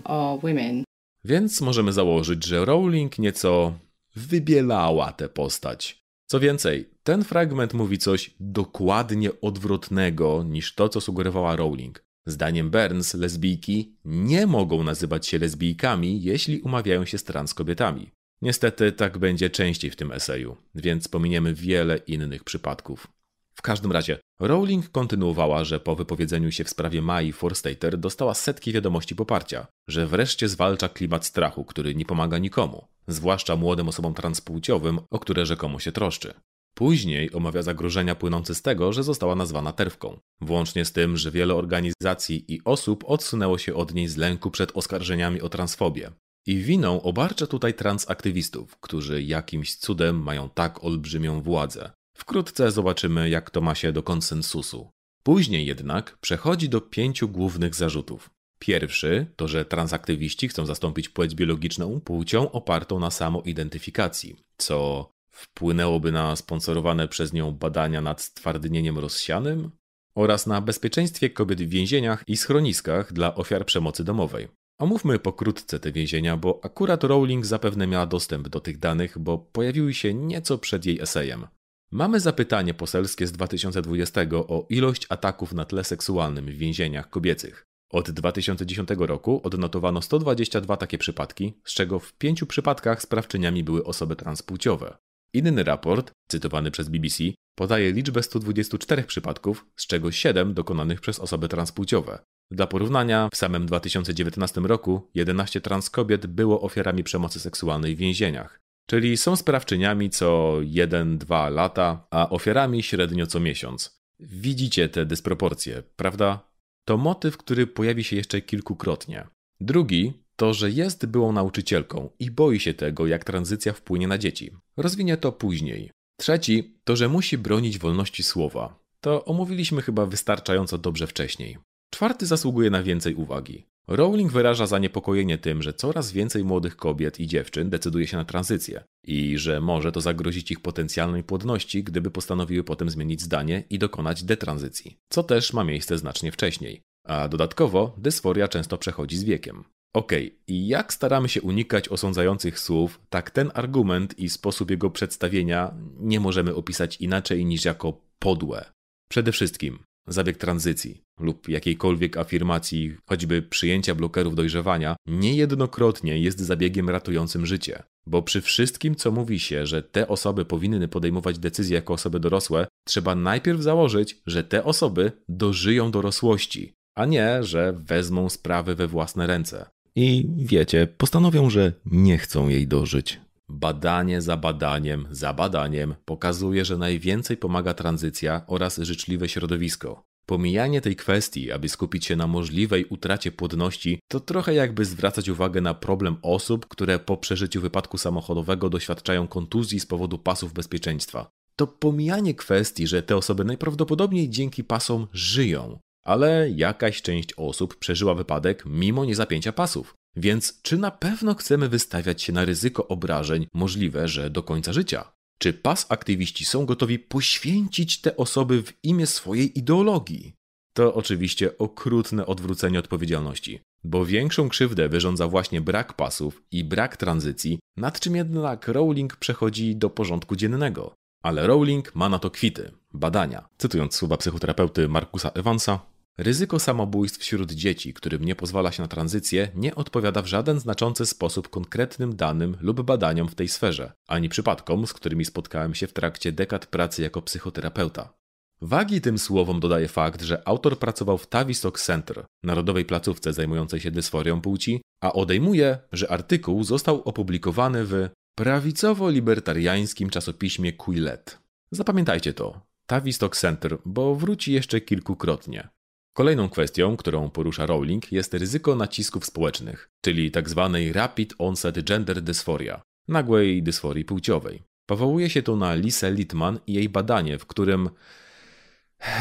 Więc 1.24 1.60
możemy 1.60 1.92
założyć, 1.92 2.44
że 2.44 2.64
Rowling 2.64 3.18
nieco 3.18 3.72
wybielała 4.16 5.12
tę 5.12 5.28
postać. 5.28 6.04
Co 6.26 6.40
więcej, 6.40 6.90
ten 7.02 7.24
fragment 7.24 7.74
mówi 7.74 7.98
coś 7.98 8.34
dokładnie 8.40 9.30
odwrotnego 9.40 10.42
niż 10.42 10.74
to, 10.74 10.88
co 10.88 11.00
sugerowała 11.00 11.56
Rowling. 11.56 12.04
Zdaniem 12.26 12.70
Burns 12.70 13.14
lesbijki 13.14 13.96
nie 14.04 14.46
mogą 14.46 14.84
nazywać 14.84 15.26
się 15.26 15.38
lesbijkami, 15.38 16.22
jeśli 16.22 16.60
umawiają 16.60 17.04
się 17.04 17.18
z 17.18 17.24
trans 17.24 17.54
kobietami. 17.54 18.10
Niestety 18.42 18.92
tak 18.92 19.18
będzie 19.18 19.50
częściej 19.50 19.90
w 19.90 19.96
tym 19.96 20.12
eseju, 20.12 20.56
więc 20.74 21.08
pominiemy 21.08 21.54
wiele 21.54 21.96
innych 21.96 22.44
przypadków. 22.44 23.08
W 23.54 23.62
każdym 23.62 23.92
razie, 23.92 24.18
Rowling 24.40 24.88
kontynuowała, 24.88 25.64
że 25.64 25.80
po 25.80 25.96
wypowiedzeniu 25.96 26.52
się 26.52 26.64
w 26.64 26.70
sprawie 26.70 27.02
Mai 27.02 27.32
Forstater 27.32 27.98
dostała 27.98 28.34
setki 28.34 28.72
wiadomości 28.72 29.14
poparcia, 29.14 29.66
że 29.88 30.06
wreszcie 30.06 30.48
zwalcza 30.48 30.88
klimat 30.88 31.26
strachu, 31.26 31.64
który 31.64 31.94
nie 31.94 32.04
pomaga 32.04 32.38
nikomu, 32.38 32.86
zwłaszcza 33.08 33.56
młodym 33.56 33.88
osobom 33.88 34.14
transpłciowym, 34.14 35.00
o 35.10 35.18
które 35.18 35.46
rzekomo 35.46 35.78
się 35.78 35.92
troszczy. 35.92 36.34
Później 36.74 37.32
omawia 37.32 37.62
zagrożenia 37.62 38.14
płynące 38.14 38.54
z 38.54 38.62
tego, 38.62 38.92
że 38.92 39.02
została 39.02 39.34
nazwana 39.34 39.72
terwką, 39.72 40.20
włącznie 40.40 40.84
z 40.84 40.92
tym, 40.92 41.16
że 41.16 41.30
wiele 41.30 41.54
organizacji 41.54 42.54
i 42.54 42.60
osób 42.64 43.04
odsunęło 43.06 43.58
się 43.58 43.74
od 43.74 43.94
niej 43.94 44.08
z 44.08 44.16
lęku 44.16 44.50
przed 44.50 44.76
oskarżeniami 44.76 45.40
o 45.40 45.48
transfobię. 45.48 46.10
I 46.46 46.56
winą 46.56 47.02
obarcza 47.02 47.46
tutaj 47.46 47.74
transaktywistów, 47.74 48.76
którzy 48.76 49.22
jakimś 49.22 49.76
cudem 49.76 50.22
mają 50.22 50.48
tak 50.48 50.84
olbrzymią 50.84 51.42
władzę. 51.42 51.90
Wkrótce 52.16 52.70
zobaczymy, 52.70 53.30
jak 53.30 53.50
to 53.50 53.60
ma 53.60 53.74
się 53.74 53.92
do 53.92 54.02
konsensusu. 54.02 54.90
Później 55.22 55.66
jednak 55.66 56.18
przechodzi 56.20 56.68
do 56.68 56.80
pięciu 56.80 57.28
głównych 57.28 57.74
zarzutów. 57.74 58.30
Pierwszy 58.58 59.26
to, 59.36 59.48
że 59.48 59.64
transaktywiści 59.64 60.48
chcą 60.48 60.66
zastąpić 60.66 61.08
płeć 61.08 61.34
biologiczną 61.34 62.00
płcią 62.00 62.50
opartą 62.50 62.98
na 62.98 63.10
samoidentyfikacji, 63.10 64.36
co 64.56 65.08
wpłynęłoby 65.34 66.12
na 66.12 66.36
sponsorowane 66.36 67.08
przez 67.08 67.32
nią 67.32 67.52
badania 67.52 68.00
nad 68.00 68.22
stwardnieniem 68.22 68.98
rozsianym 68.98 69.70
oraz 70.14 70.46
na 70.46 70.60
bezpieczeństwie 70.60 71.30
kobiet 71.30 71.62
w 71.62 71.68
więzieniach 71.68 72.24
i 72.26 72.36
schroniskach 72.36 73.12
dla 73.12 73.34
ofiar 73.34 73.66
przemocy 73.66 74.04
domowej. 74.04 74.48
Omówmy 74.78 75.18
pokrótce 75.18 75.80
te 75.80 75.92
więzienia, 75.92 76.36
bo 76.36 76.60
akurat 76.62 77.04
Rowling 77.04 77.46
zapewne 77.46 77.86
miała 77.86 78.06
dostęp 78.06 78.48
do 78.48 78.60
tych 78.60 78.78
danych, 78.78 79.18
bo 79.18 79.38
pojawiły 79.38 79.94
się 79.94 80.14
nieco 80.14 80.58
przed 80.58 80.86
jej 80.86 81.00
esejem. 81.00 81.46
Mamy 81.90 82.20
zapytanie 82.20 82.74
poselskie 82.74 83.26
z 83.26 83.32
2020 83.32 84.20
o 84.48 84.66
ilość 84.68 85.06
ataków 85.08 85.52
na 85.52 85.64
tle 85.64 85.84
seksualnym 85.84 86.46
w 86.46 86.54
więzieniach 86.54 87.10
kobiecych. 87.10 87.66
Od 87.90 88.10
2010 88.10 88.88
roku 88.98 89.40
odnotowano 89.44 90.02
122 90.02 90.76
takie 90.76 90.98
przypadki, 90.98 91.54
z 91.64 91.74
czego 91.74 91.98
w 91.98 92.12
pięciu 92.12 92.46
przypadkach 92.46 93.02
sprawczyniami 93.02 93.64
były 93.64 93.84
osoby 93.84 94.16
transpłciowe. 94.16 94.96
Inny 95.34 95.64
raport, 95.64 96.12
cytowany 96.28 96.70
przez 96.70 96.88
BBC, 96.88 97.24
Podaje 97.54 97.92
liczbę 97.92 98.22
124 98.22 99.02
przypadków, 99.02 99.66
z 99.76 99.86
czego 99.86 100.12
7 100.12 100.54
dokonanych 100.54 101.00
przez 101.00 101.18
osoby 101.18 101.48
transpłciowe. 101.48 102.18
Dla 102.50 102.66
porównania, 102.66 103.28
w 103.32 103.36
samym 103.36 103.66
2019 103.66 104.60
roku 104.60 105.10
11 105.14 105.60
trans 105.60 105.90
kobiet 105.90 106.26
było 106.26 106.60
ofiarami 106.60 107.04
przemocy 107.04 107.40
seksualnej 107.40 107.96
w 107.96 107.98
więzieniach. 107.98 108.60
Czyli 108.86 109.16
są 109.16 109.36
sprawczyniami 109.36 110.10
co 110.10 110.56
1-2 110.62 111.52
lata, 111.52 112.06
a 112.10 112.28
ofiarami 112.30 112.82
średnio 112.82 113.26
co 113.26 113.40
miesiąc. 113.40 114.00
Widzicie 114.20 114.88
te 114.88 115.06
dysproporcje, 115.06 115.82
prawda? 115.96 116.50
To 116.84 116.96
motyw, 116.96 117.36
który 117.36 117.66
pojawi 117.66 118.04
się 118.04 118.16
jeszcze 118.16 118.40
kilkukrotnie. 118.40 119.26
Drugi 119.60 120.23
to, 120.36 120.54
że 120.54 120.70
jest 120.70 121.06
byłą 121.06 121.32
nauczycielką 121.32 122.10
i 122.18 122.30
boi 122.30 122.60
się 122.60 122.74
tego, 122.74 123.06
jak 123.06 123.24
tranzycja 123.24 123.72
wpłynie 123.72 124.08
na 124.08 124.18
dzieci. 124.18 124.50
Rozwinie 124.76 125.16
to 125.16 125.32
później. 125.32 125.90
Trzeci 126.20 126.78
to, 126.84 126.96
że 126.96 127.08
musi 127.08 127.38
bronić 127.38 127.78
wolności 127.78 128.22
słowa. 128.22 128.78
To 129.00 129.24
omówiliśmy 129.24 129.82
chyba 129.82 130.06
wystarczająco 130.06 130.78
dobrze 130.78 131.06
wcześniej. 131.06 131.58
Czwarty 131.90 132.26
zasługuje 132.26 132.70
na 132.70 132.82
więcej 132.82 133.14
uwagi. 133.14 133.66
Rowling 133.88 134.32
wyraża 134.32 134.66
zaniepokojenie 134.66 135.38
tym, 135.38 135.62
że 135.62 135.72
coraz 135.72 136.12
więcej 136.12 136.44
młodych 136.44 136.76
kobiet 136.76 137.20
i 137.20 137.26
dziewczyn 137.26 137.70
decyduje 137.70 138.06
się 138.06 138.16
na 138.16 138.24
tranzycję 138.24 138.84
i 139.06 139.38
że 139.38 139.60
może 139.60 139.92
to 139.92 140.00
zagrozić 140.00 140.50
ich 140.50 140.60
potencjalnej 140.60 141.24
płodności, 141.24 141.84
gdyby 141.84 142.10
postanowiły 142.10 142.64
potem 142.64 142.90
zmienić 142.90 143.22
zdanie 143.22 143.64
i 143.70 143.78
dokonać 143.78 144.22
detranzycji, 144.22 144.96
co 145.08 145.22
też 145.22 145.52
ma 145.52 145.64
miejsce 145.64 145.98
znacznie 145.98 146.32
wcześniej. 146.32 146.82
A 147.06 147.28
dodatkowo 147.28 147.94
dysforia 147.98 148.48
często 148.48 148.78
przechodzi 148.78 149.16
z 149.16 149.24
wiekiem. 149.24 149.64
Okej, 149.94 150.26
okay. 150.26 150.38
i 150.46 150.66
jak 150.66 150.92
staramy 150.92 151.28
się 151.28 151.42
unikać 151.42 151.88
osądzających 151.88 152.58
słów, 152.58 153.00
tak 153.10 153.30
ten 153.30 153.50
argument 153.54 154.18
i 154.18 154.28
sposób 154.28 154.70
jego 154.70 154.90
przedstawienia 154.90 155.74
nie 155.98 156.20
możemy 156.20 156.54
opisać 156.54 156.96
inaczej 156.96 157.44
niż 157.44 157.64
jako 157.64 158.00
podłe. 158.18 158.64
Przede 159.08 159.32
wszystkim, 159.32 159.78
Zabieg 160.06 160.36
tranzycji 160.36 161.02
lub 161.20 161.48
jakiejkolwiek 161.48 162.16
afirmacji, 162.16 162.96
choćby 163.06 163.42
przyjęcia 163.42 163.94
blokerów 163.94 164.34
dojrzewania, 164.34 164.96
niejednokrotnie 165.06 166.18
jest 166.18 166.40
zabiegiem 166.40 166.90
ratującym 166.90 167.46
życie. 167.46 167.82
Bo 168.06 168.22
przy 168.22 168.40
wszystkim, 168.40 168.94
co 168.94 169.10
mówi 169.10 169.38
się, 169.40 169.66
że 169.66 169.82
te 169.82 170.08
osoby 170.08 170.44
powinny 170.44 170.88
podejmować 170.88 171.38
decyzje 171.38 171.74
jako 171.74 171.94
osoby 171.94 172.20
dorosłe, 172.20 172.66
trzeba 172.86 173.14
najpierw 173.14 173.60
założyć, 173.60 174.16
że 174.26 174.44
te 174.44 174.64
osoby 174.64 175.12
dożyją 175.28 175.90
dorosłości, 175.90 176.74
a 176.96 177.06
nie, 177.06 177.44
że 177.44 177.72
wezmą 177.72 178.28
sprawy 178.28 178.74
we 178.74 178.86
własne 178.86 179.26
ręce. 179.26 179.73
I 179.96 180.28
wiecie, 180.36 180.86
postanowią, 180.86 181.50
że 181.50 181.72
nie 181.86 182.18
chcą 182.18 182.48
jej 182.48 182.68
dożyć. 182.68 183.20
Badanie 183.48 184.22
za 184.22 184.36
badaniem, 184.36 185.06
za 185.10 185.32
badaniem 185.32 185.94
pokazuje, 186.04 186.64
że 186.64 186.78
najwięcej 186.78 187.36
pomaga 187.36 187.74
tranzycja 187.74 188.42
oraz 188.46 188.78
życzliwe 188.78 189.28
środowisko. 189.28 190.04
Pomijanie 190.26 190.80
tej 190.80 190.96
kwestii, 190.96 191.52
aby 191.52 191.68
skupić 191.68 192.06
się 192.06 192.16
na 192.16 192.26
możliwej 192.26 192.84
utracie 192.84 193.32
płodności, 193.32 193.98
to 194.08 194.20
trochę 194.20 194.54
jakby 194.54 194.84
zwracać 194.84 195.28
uwagę 195.28 195.60
na 195.60 195.74
problem 195.74 196.16
osób, 196.22 196.66
które 196.66 196.98
po 196.98 197.16
przeżyciu 197.16 197.60
wypadku 197.60 197.98
samochodowego 197.98 198.70
doświadczają 198.70 199.28
kontuzji 199.28 199.80
z 199.80 199.86
powodu 199.86 200.18
pasów 200.18 200.52
bezpieczeństwa. 200.52 201.30
To 201.56 201.66
pomijanie 201.66 202.34
kwestii, 202.34 202.86
że 202.86 203.02
te 203.02 203.16
osoby 203.16 203.44
najprawdopodobniej 203.44 204.30
dzięki 204.30 204.64
pasom 204.64 205.06
żyją, 205.12 205.78
ale 206.04 206.50
jakaś 206.50 207.02
część 207.02 207.32
osób 207.32 207.76
przeżyła 207.76 208.14
wypadek 208.14 208.62
mimo 208.66 209.04
niezapięcia 209.04 209.52
pasów. 209.52 209.94
Więc 210.16 210.62
czy 210.62 210.78
na 210.78 210.90
pewno 210.90 211.34
chcemy 211.34 211.68
wystawiać 211.68 212.22
się 212.22 212.32
na 212.32 212.44
ryzyko 212.44 212.88
obrażeń 212.88 213.46
możliwe, 213.54 214.08
że 214.08 214.30
do 214.30 214.42
końca 214.42 214.72
życia? 214.72 215.12
Czy 215.38 215.52
pas 215.52 215.86
aktywiści 215.88 216.44
są 216.44 216.66
gotowi 216.66 216.98
poświęcić 216.98 218.00
te 218.00 218.16
osoby 218.16 218.62
w 218.62 218.72
imię 218.82 219.06
swojej 219.06 219.58
ideologii? 219.58 220.34
To 220.74 220.94
oczywiście 220.94 221.58
okrutne 221.58 222.26
odwrócenie 222.26 222.78
odpowiedzialności, 222.78 223.60
bo 223.84 224.06
większą 224.06 224.48
krzywdę 224.48 224.88
wyrządza 224.88 225.28
właśnie 225.28 225.60
brak 225.60 225.92
pasów 225.92 226.42
i 226.52 226.64
brak 226.64 226.96
tranzycji, 226.96 227.58
nad 227.76 228.00
czym 228.00 228.16
jednak 228.16 228.68
Rowling 228.68 229.16
przechodzi 229.16 229.76
do 229.76 229.90
porządku 229.90 230.36
dziennego. 230.36 230.94
Ale 231.22 231.46
Rowling 231.46 231.94
ma 231.94 232.08
na 232.08 232.18
to 232.18 232.30
kwity, 232.30 232.72
badania. 232.92 233.48
Cytując 233.58 233.94
słowa 233.94 234.16
psychoterapeuty 234.16 234.88
Markusa 234.88 235.30
Evansa, 235.30 235.80
Ryzyko 236.18 236.58
samobójstw 236.58 237.20
wśród 237.20 237.52
dzieci, 237.52 237.94
którym 237.94 238.24
nie 238.24 238.36
pozwala 238.36 238.72
się 238.72 238.82
na 238.82 238.88
tranzycję, 238.88 239.48
nie 239.54 239.74
odpowiada 239.74 240.22
w 240.22 240.26
żaden 240.26 240.60
znaczący 240.60 241.06
sposób 241.06 241.48
konkretnym 241.48 242.16
danym 242.16 242.56
lub 242.60 242.82
badaniom 242.82 243.28
w 243.28 243.34
tej 243.34 243.48
sferze, 243.48 243.92
ani 244.06 244.28
przypadkom, 244.28 244.86
z 244.86 244.92
którymi 244.92 245.24
spotkałem 245.24 245.74
się 245.74 245.86
w 245.86 245.92
trakcie 245.92 246.32
dekad 246.32 246.66
pracy 246.66 247.02
jako 247.02 247.22
psychoterapeuta. 247.22 248.14
Wagi 248.62 249.00
tym 249.00 249.18
słowom 249.18 249.60
dodaje 249.60 249.88
fakt, 249.88 250.22
że 250.22 250.48
autor 250.48 250.78
pracował 250.78 251.18
w 251.18 251.26
Tavistock 251.26 251.80
Center, 251.80 252.24
narodowej 252.42 252.84
placówce 252.84 253.32
zajmującej 253.32 253.80
się 253.80 253.90
dysforią 253.90 254.40
płci, 254.40 254.82
a 255.00 255.12
odejmuje, 255.12 255.78
że 255.92 256.10
artykuł 256.10 256.64
został 256.64 257.02
opublikowany 257.02 257.84
w 257.84 258.08
prawicowo-libertariańskim 258.38 260.10
czasopiśmie 260.10 260.72
Quillette. 260.72 261.32
Zapamiętajcie 261.70 262.32
to. 262.32 262.60
Tavistock 262.86 263.36
Center, 263.36 263.78
bo 263.84 264.14
wróci 264.14 264.52
jeszcze 264.52 264.80
kilkukrotnie. 264.80 265.68
Kolejną 266.16 266.48
kwestią, 266.48 266.96
którą 266.96 267.30
porusza 267.30 267.66
Rowling, 267.66 268.12
jest 268.12 268.34
ryzyko 268.34 268.76
nacisków 268.76 269.24
społecznych, 269.24 269.90
czyli 270.00 270.30
tzw. 270.30 270.70
Tak 270.72 270.96
rapid 270.96 271.34
onset 271.38 271.84
gender 271.84 272.22
dysphoria, 272.22 272.82
nagłej 273.08 273.62
dysforii 273.62 274.04
płciowej. 274.04 274.62
Powołuje 274.86 275.30
się 275.30 275.42
to 275.42 275.56
na 275.56 275.74
Lisa 275.74 276.08
Littman 276.08 276.58
i 276.66 276.72
jej 276.72 276.88
badanie, 276.88 277.38
w 277.38 277.46
którym. 277.46 277.90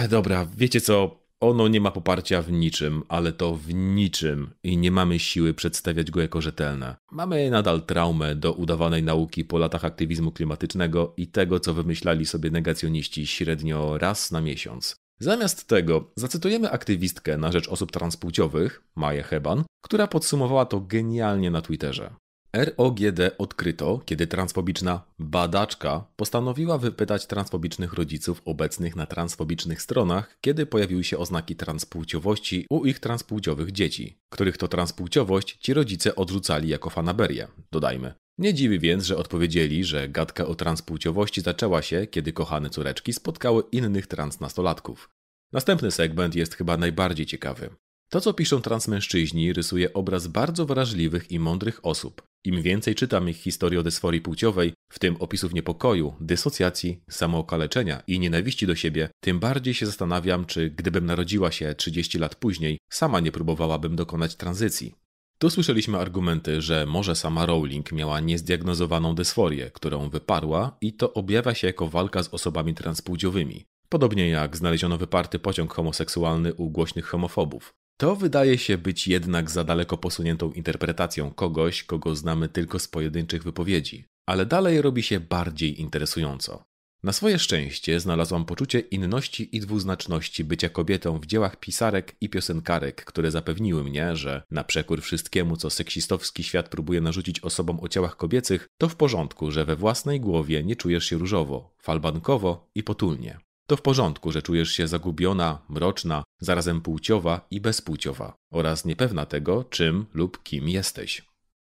Dobra, 0.09 0.47
wiecie 0.57 0.81
co? 0.81 1.23
Ono 1.39 1.67
nie 1.67 1.81
ma 1.81 1.91
poparcia 1.91 2.41
w 2.41 2.51
niczym, 2.51 3.03
ale 3.07 3.31
to 3.31 3.55
w 3.55 3.73
niczym 3.73 4.49
i 4.63 4.77
nie 4.77 4.91
mamy 4.91 5.19
siły 5.19 5.53
przedstawiać 5.53 6.11
go 6.11 6.21
jako 6.21 6.41
rzetelne. 6.41 6.95
Mamy 7.11 7.49
nadal 7.49 7.81
traumę 7.81 8.35
do 8.35 8.53
udawanej 8.53 9.03
nauki 9.03 9.45
po 9.45 9.57
latach 9.57 9.85
aktywizmu 9.85 10.31
klimatycznego 10.31 11.13
i 11.17 11.27
tego, 11.27 11.59
co 11.59 11.73
wymyślali 11.73 12.25
sobie 12.25 12.51
negacjoniści 12.51 13.27
średnio 13.27 13.97
raz 13.97 14.31
na 14.31 14.41
miesiąc. 14.41 15.02
Zamiast 15.23 15.67
tego 15.67 16.11
zacytujemy 16.15 16.71
aktywistkę 16.71 17.37
na 17.37 17.51
rzecz 17.51 17.67
osób 17.67 17.91
transpłciowych, 17.91 18.83
Maję 18.95 19.23
Heban, 19.23 19.63
która 19.81 20.07
podsumowała 20.07 20.65
to 20.65 20.79
genialnie 20.79 21.51
na 21.51 21.61
Twitterze. 21.61 22.13
ROGD 22.53 23.19
odkryto, 23.37 24.01
kiedy 24.05 24.27
transfobiczna 24.27 25.01
badaczka 25.19 26.05
postanowiła 26.15 26.77
wypytać 26.77 27.27
transfobicznych 27.27 27.93
rodziców 27.93 28.41
obecnych 28.45 28.95
na 28.95 29.05
transfobicznych 29.05 29.81
stronach, 29.81 30.37
kiedy 30.41 30.65
pojawiły 30.65 31.03
się 31.03 31.17
oznaki 31.17 31.55
transpłciowości 31.55 32.65
u 32.69 32.85
ich 32.85 32.99
transpłciowych 32.99 33.71
dzieci, 33.71 34.17
których 34.29 34.57
to 34.57 34.67
transpłciowość 34.67 35.57
ci 35.59 35.73
rodzice 35.73 36.15
odrzucali 36.15 36.69
jako 36.69 36.89
fanaberię, 36.89 37.47
dodajmy. 37.71 38.13
Nie 38.37 38.53
dziwi 38.53 38.79
więc, 38.79 39.05
że 39.05 39.17
odpowiedzieli, 39.17 39.83
że 39.83 40.09
gadka 40.09 40.45
o 40.45 40.55
transpłciowości 40.55 41.41
zaczęła 41.41 41.81
się, 41.81 42.07
kiedy 42.07 42.33
kochane 42.33 42.69
córeczki 42.69 43.13
spotkały 43.13 43.63
innych 43.71 44.07
transnastolatków. 44.07 45.09
Następny 45.51 45.91
segment 45.91 46.35
jest 46.35 46.55
chyba 46.55 46.77
najbardziej 46.77 47.25
ciekawy. 47.25 47.69
To, 48.09 48.21
co 48.21 48.33
piszą 48.33 48.61
transmężczyźni, 48.61 49.53
rysuje 49.53 49.93
obraz 49.93 50.27
bardzo 50.27 50.65
wrażliwych 50.65 51.31
i 51.31 51.39
mądrych 51.39 51.85
osób. 51.85 52.21
Im 52.45 52.61
więcej 52.61 52.95
czytam 52.95 53.29
ich 53.29 53.37
historii 53.37 53.79
o 53.79 53.83
dysforii 53.83 54.21
płciowej, 54.21 54.73
w 54.91 54.99
tym 54.99 55.15
opisów 55.19 55.53
niepokoju, 55.53 56.13
dysocjacji, 56.21 57.03
samookaleczenia 57.09 58.03
i 58.07 58.19
nienawiści 58.19 58.67
do 58.67 58.75
siebie, 58.75 59.09
tym 59.23 59.39
bardziej 59.39 59.73
się 59.73 59.85
zastanawiam, 59.85 60.45
czy 60.45 60.69
gdybym 60.69 61.05
narodziła 61.05 61.51
się 61.51 61.75
30 61.75 62.17
lat 62.17 62.35
później, 62.35 62.77
sama 62.91 63.19
nie 63.19 63.31
próbowałabym 63.31 63.95
dokonać 63.95 64.35
tranzycji. 64.35 64.95
Tu 65.37 65.49
słyszeliśmy 65.49 65.97
argumenty, 65.97 66.61
że 66.61 66.85
może 66.85 67.15
sama 67.15 67.45
Rowling 67.45 67.91
miała 67.91 68.19
niezdiagnozowaną 68.19 69.15
dysforię, 69.15 69.71
którą 69.71 70.09
wyparła 70.09 70.77
i 70.81 70.93
to 70.93 71.13
objawia 71.13 71.53
się 71.53 71.67
jako 71.67 71.87
walka 71.87 72.23
z 72.23 72.33
osobami 72.33 72.73
transpłciowymi. 72.73 73.65
Podobnie 73.89 74.29
jak 74.29 74.57
znaleziono 74.57 74.97
wyparty 74.97 75.39
pociąg 75.39 75.73
homoseksualny 75.73 76.53
u 76.53 76.69
głośnych 76.69 77.05
homofobów. 77.05 77.73
To 77.97 78.15
wydaje 78.15 78.57
się 78.57 78.77
być 78.77 79.07
jednak 79.07 79.51
za 79.51 79.63
daleko 79.63 79.97
posuniętą 79.97 80.51
interpretacją 80.51 81.31
kogoś, 81.31 81.83
kogo 81.83 82.15
znamy 82.15 82.49
tylko 82.49 82.79
z 82.79 82.87
pojedynczych 82.87 83.43
wypowiedzi. 83.43 84.05
Ale 84.25 84.45
dalej 84.45 84.81
robi 84.81 85.03
się 85.03 85.19
bardziej 85.19 85.81
interesująco. 85.81 86.63
Na 87.03 87.13
swoje 87.13 87.39
szczęście 87.39 87.99
znalazłam 87.99 88.45
poczucie 88.45 88.79
inności 88.79 89.55
i 89.55 89.59
dwuznaczności 89.59 90.43
bycia 90.43 90.69
kobietą 90.69 91.19
w 91.19 91.25
dziełach 91.25 91.59
pisarek 91.59 92.15
i 92.21 92.29
piosenkarek, 92.29 93.05
które 93.05 93.31
zapewniły 93.31 93.83
mnie, 93.83 94.15
że 94.15 94.43
na 94.51 94.63
przekór 94.63 95.01
wszystkiemu, 95.01 95.57
co 95.57 95.69
seksistowski 95.69 96.43
świat 96.43 96.69
próbuje 96.69 97.01
narzucić 97.01 97.39
osobom 97.39 97.79
o 97.79 97.87
ciałach 97.87 98.17
kobiecych, 98.17 98.67
to 98.77 98.89
w 98.89 98.95
porządku, 98.95 99.51
że 99.51 99.65
we 99.65 99.75
własnej 99.75 100.19
głowie 100.19 100.63
nie 100.63 100.75
czujesz 100.75 101.05
się 101.05 101.17
różowo, 101.17 101.75
falbankowo 101.81 102.69
i 102.75 102.83
potulnie. 102.83 103.39
To 103.67 103.77
w 103.77 103.81
porządku, 103.81 104.31
że 104.31 104.41
czujesz 104.41 104.71
się 104.71 104.87
zagubiona, 104.87 105.61
mroczna, 105.69 106.23
zarazem 106.39 106.81
płciowa 106.81 107.47
i 107.51 107.61
bezpłciowa 107.61 108.33
oraz 108.51 108.85
niepewna 108.85 109.25
tego, 109.25 109.63
czym 109.63 110.05
lub 110.13 110.43
kim 110.43 110.69
jesteś. 110.69 111.21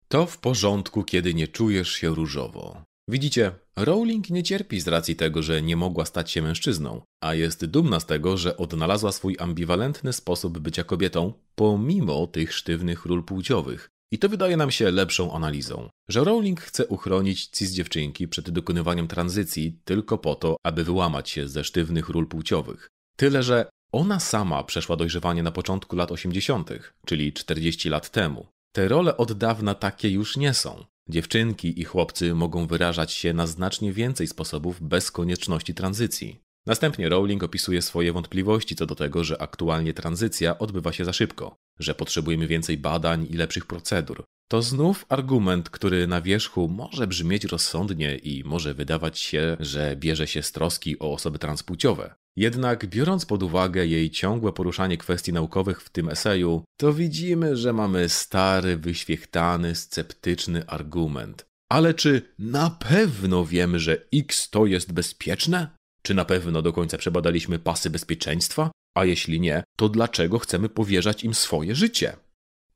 To 0.09 0.27
w 0.27 0.39
porządku, 0.39 1.05
kiedy 1.05 1.35
nie 1.35 1.49
czujesz 1.49 1.93
się 1.93 2.15
różowo. 2.15 2.88
Widzicie, 3.11 3.53
Rowling 3.77 4.31
nie 4.31 4.43
cierpi 4.43 4.81
z 4.81 4.89
racji 4.89 5.17
tego, 5.17 5.43
że 5.43 5.63
nie 5.63 5.77
mogła 5.77 6.05
stać 6.05 6.31
się 6.31 6.43
mężczyzną, 6.43 7.03
a 7.21 7.35
jest 7.35 7.67
dumna 7.67 8.01
z 8.01 8.07
tego, 8.07 8.37
że 8.37 8.57
odnalazła 8.57 9.13
swój 9.13 9.37
ambiwalentny 9.39 10.13
sposób 10.13 10.59
bycia 10.59 10.85
kobietą 10.85 11.33
pomimo 11.55 12.27
tych 12.27 12.55
sztywnych 12.55 13.07
ról 13.07 13.25
płciowych. 13.25 13.89
I 14.13 14.19
to 14.19 14.29
wydaje 14.29 14.57
nam 14.57 14.71
się 14.71 14.91
lepszą 14.91 15.33
analizą, 15.33 15.89
że 16.09 16.25
Rowling 16.25 16.61
chce 16.61 16.87
uchronić 16.87 17.47
cis 17.47 17.73
dziewczynki 17.73 18.29
przed 18.29 18.51
dokonywaniem 18.51 19.09
tranzycji 19.09 19.81
tylko 19.85 20.19
po 20.19 20.35
to, 20.35 20.57
aby 20.63 20.85
wyłamać 20.85 21.31
się 21.31 21.49
ze 21.49 21.65
sztywnych 21.65 22.09
ról 22.09 22.27
płciowych. 22.27 22.89
Tyle, 23.17 23.43
że 23.43 23.69
ona 23.93 24.21
sama 24.21 24.65
przeszła 24.65 24.97
dojrzewanie 24.97 25.43
na 25.43 25.53
początku 25.53 25.97
lat 25.97 26.13
80., 26.13 26.71
czyli 27.07 27.33
40 27.33 27.89
lat 27.89 28.11
temu. 28.11 28.47
Te 28.73 28.89
role 28.89 29.17
od 29.17 29.33
dawna 29.33 29.75
takie 29.75 30.11
już 30.11 30.37
nie 30.37 30.55
są. 30.55 30.85
Dziewczynki 31.11 31.81
i 31.81 31.85
chłopcy 31.85 32.35
mogą 32.35 32.67
wyrażać 32.67 33.13
się 33.13 33.33
na 33.33 33.47
znacznie 33.47 33.93
więcej 33.93 34.27
sposobów 34.27 34.83
bez 34.83 35.11
konieczności 35.11 35.75
tranzycji. 35.75 36.41
Następnie 36.67 37.09
Rowling 37.09 37.43
opisuje 37.43 37.83
swoje 37.83 38.13
wątpliwości 38.13 38.77
co 38.77 38.87
do 38.87 38.95
tego, 38.95 39.25
że 39.25 39.43
aktualnie 39.43 39.95
tranzycja 39.95 40.59
odbywa 40.59 40.93
się 40.93 41.05
za 41.05 41.13
szybko, 41.13 41.57
że 41.79 41.95
potrzebujemy 41.95 42.47
więcej 42.47 42.79
badań 42.79 43.27
i 43.31 43.37
lepszych 43.37 43.67
procedur. 43.67 44.25
To 44.51 44.63
znów 44.63 45.07
argument, 45.09 45.71
który 45.71 46.07
na 46.07 46.21
wierzchu 46.21 46.69
może 46.69 47.07
brzmieć 47.07 47.45
rozsądnie 47.45 48.17
i 48.17 48.45
może 48.45 48.75
wydawać 48.75 49.19
się, 49.19 49.57
że 49.61 49.97
bierze 49.97 50.27
się 50.27 50.43
z 50.43 50.53
troski 50.53 50.99
o 50.99 51.13
osoby 51.13 51.39
transpłciowe. 51.39 52.15
Jednak 52.39 52.87
biorąc 52.87 53.27
pod 53.27 53.43
uwagę 53.43 53.87
jej 53.87 54.11
ciągłe 54.11 54.53
poruszanie 54.53 54.99
kwestii 54.99 55.33
naukowych 55.33 55.83
w 55.83 55.91
tym 55.91 56.09
eseju, 56.09 56.65
to 56.81 56.93
widzimy, 56.93 57.57
że 57.57 57.73
mamy 57.73 58.09
stary, 58.09 58.77
wyświechtany, 58.77 59.75
sceptyczny 59.75 60.67
argument. 60.67 61.47
Ale 61.69 61.95
czy 61.95 62.23
na 62.39 62.71
pewno 62.71 63.47
wiemy, 63.47 63.79
że 63.79 63.97
X 64.15 64.51
to 64.51 64.67
jest 64.67 64.93
bezpieczne? 64.93 65.71
Czy 66.03 66.15
na 66.15 66.25
pewno 66.25 66.63
do 66.63 66.73
końca 66.73 66.99
przebadaliśmy 66.99 67.59
pasy 67.59 67.91
bezpieczeństwa? 67.91 68.71
A 68.97 69.05
jeśli 69.05 69.41
nie, 69.41 69.65
to 69.77 69.89
dlaczego 69.89 70.39
chcemy 70.39 70.69
powierzać 70.69 71.25
im 71.25 71.35
swoje 71.35 71.75
życie? 71.75 72.17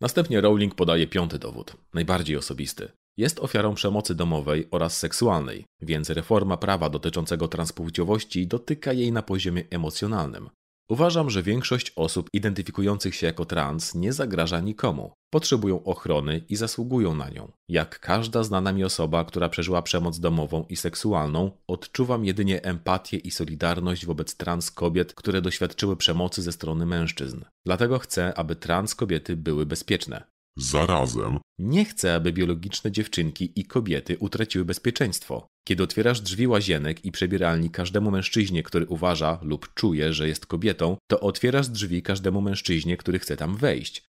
Następnie 0.00 0.40
Rowling 0.40 0.74
podaje 0.74 1.06
piąty 1.06 1.38
dowód, 1.38 1.76
najbardziej 1.94 2.36
osobisty. 2.36 2.88
Jest 3.16 3.40
ofiarą 3.40 3.74
przemocy 3.74 4.14
domowej 4.14 4.68
oraz 4.70 4.98
seksualnej, 4.98 5.64
więc 5.82 6.10
reforma 6.10 6.56
prawa 6.56 6.90
dotyczącego 6.90 7.48
transpłciowości 7.48 8.46
dotyka 8.46 8.92
jej 8.92 9.12
na 9.12 9.22
poziomie 9.22 9.64
emocjonalnym. 9.70 10.50
Uważam, 10.88 11.30
że 11.30 11.42
większość 11.42 11.92
osób 11.96 12.28
identyfikujących 12.32 13.14
się 13.14 13.26
jako 13.26 13.44
trans 13.44 13.94
nie 13.94 14.12
zagraża 14.12 14.60
nikomu. 14.60 15.12
Potrzebują 15.30 15.84
ochrony 15.84 16.44
i 16.48 16.56
zasługują 16.56 17.14
na 17.14 17.28
nią. 17.30 17.52
Jak 17.68 18.00
każda 18.00 18.42
znana 18.42 18.72
mi 18.72 18.84
osoba, 18.84 19.24
która 19.24 19.48
przeżyła 19.48 19.82
przemoc 19.82 20.20
domową 20.20 20.64
i 20.68 20.76
seksualną, 20.76 21.50
odczuwam 21.66 22.24
jedynie 22.24 22.64
empatię 22.64 23.16
i 23.16 23.30
solidarność 23.30 24.06
wobec 24.06 24.36
trans 24.36 24.70
kobiet, 24.70 25.14
które 25.14 25.42
doświadczyły 25.42 25.96
przemocy 25.96 26.42
ze 26.42 26.52
strony 26.52 26.86
mężczyzn. 26.86 27.44
Dlatego 27.66 27.98
chcę, 27.98 28.38
aby 28.38 28.56
trans 28.56 28.94
kobiety 28.94 29.36
były 29.36 29.66
bezpieczne. 29.66 30.31
Zarazem 30.56 31.38
Nie 31.58 31.84
chcę, 31.84 32.14
aby 32.14 32.32
biologiczne 32.32 32.92
dziewczynki 32.92 33.52
i 33.56 33.64
kobiety 33.64 34.16
utraciły 34.18 34.64
bezpieczeństwo. 34.64 35.46
Kiedy 35.68 35.82
otwierasz 35.82 36.20
drzwi 36.20 36.46
łazienek 36.46 37.04
i 37.04 37.12
przebieralni 37.12 37.70
każdemu 37.70 38.10
mężczyźnie, 38.10 38.62
który 38.62 38.86
uważa 38.86 39.38
lub 39.42 39.74
czuje, 39.74 40.12
że 40.12 40.28
jest 40.28 40.46
kobietą, 40.46 40.96
to 41.10 41.20
otwierasz 41.20 41.68
drzwi 41.68 42.02
każdemu 42.02 42.40
mężczyźnie, 42.40 42.96
który 42.96 43.18
chce 43.18 43.36
tam 43.36 43.56
wejść. 43.56 44.04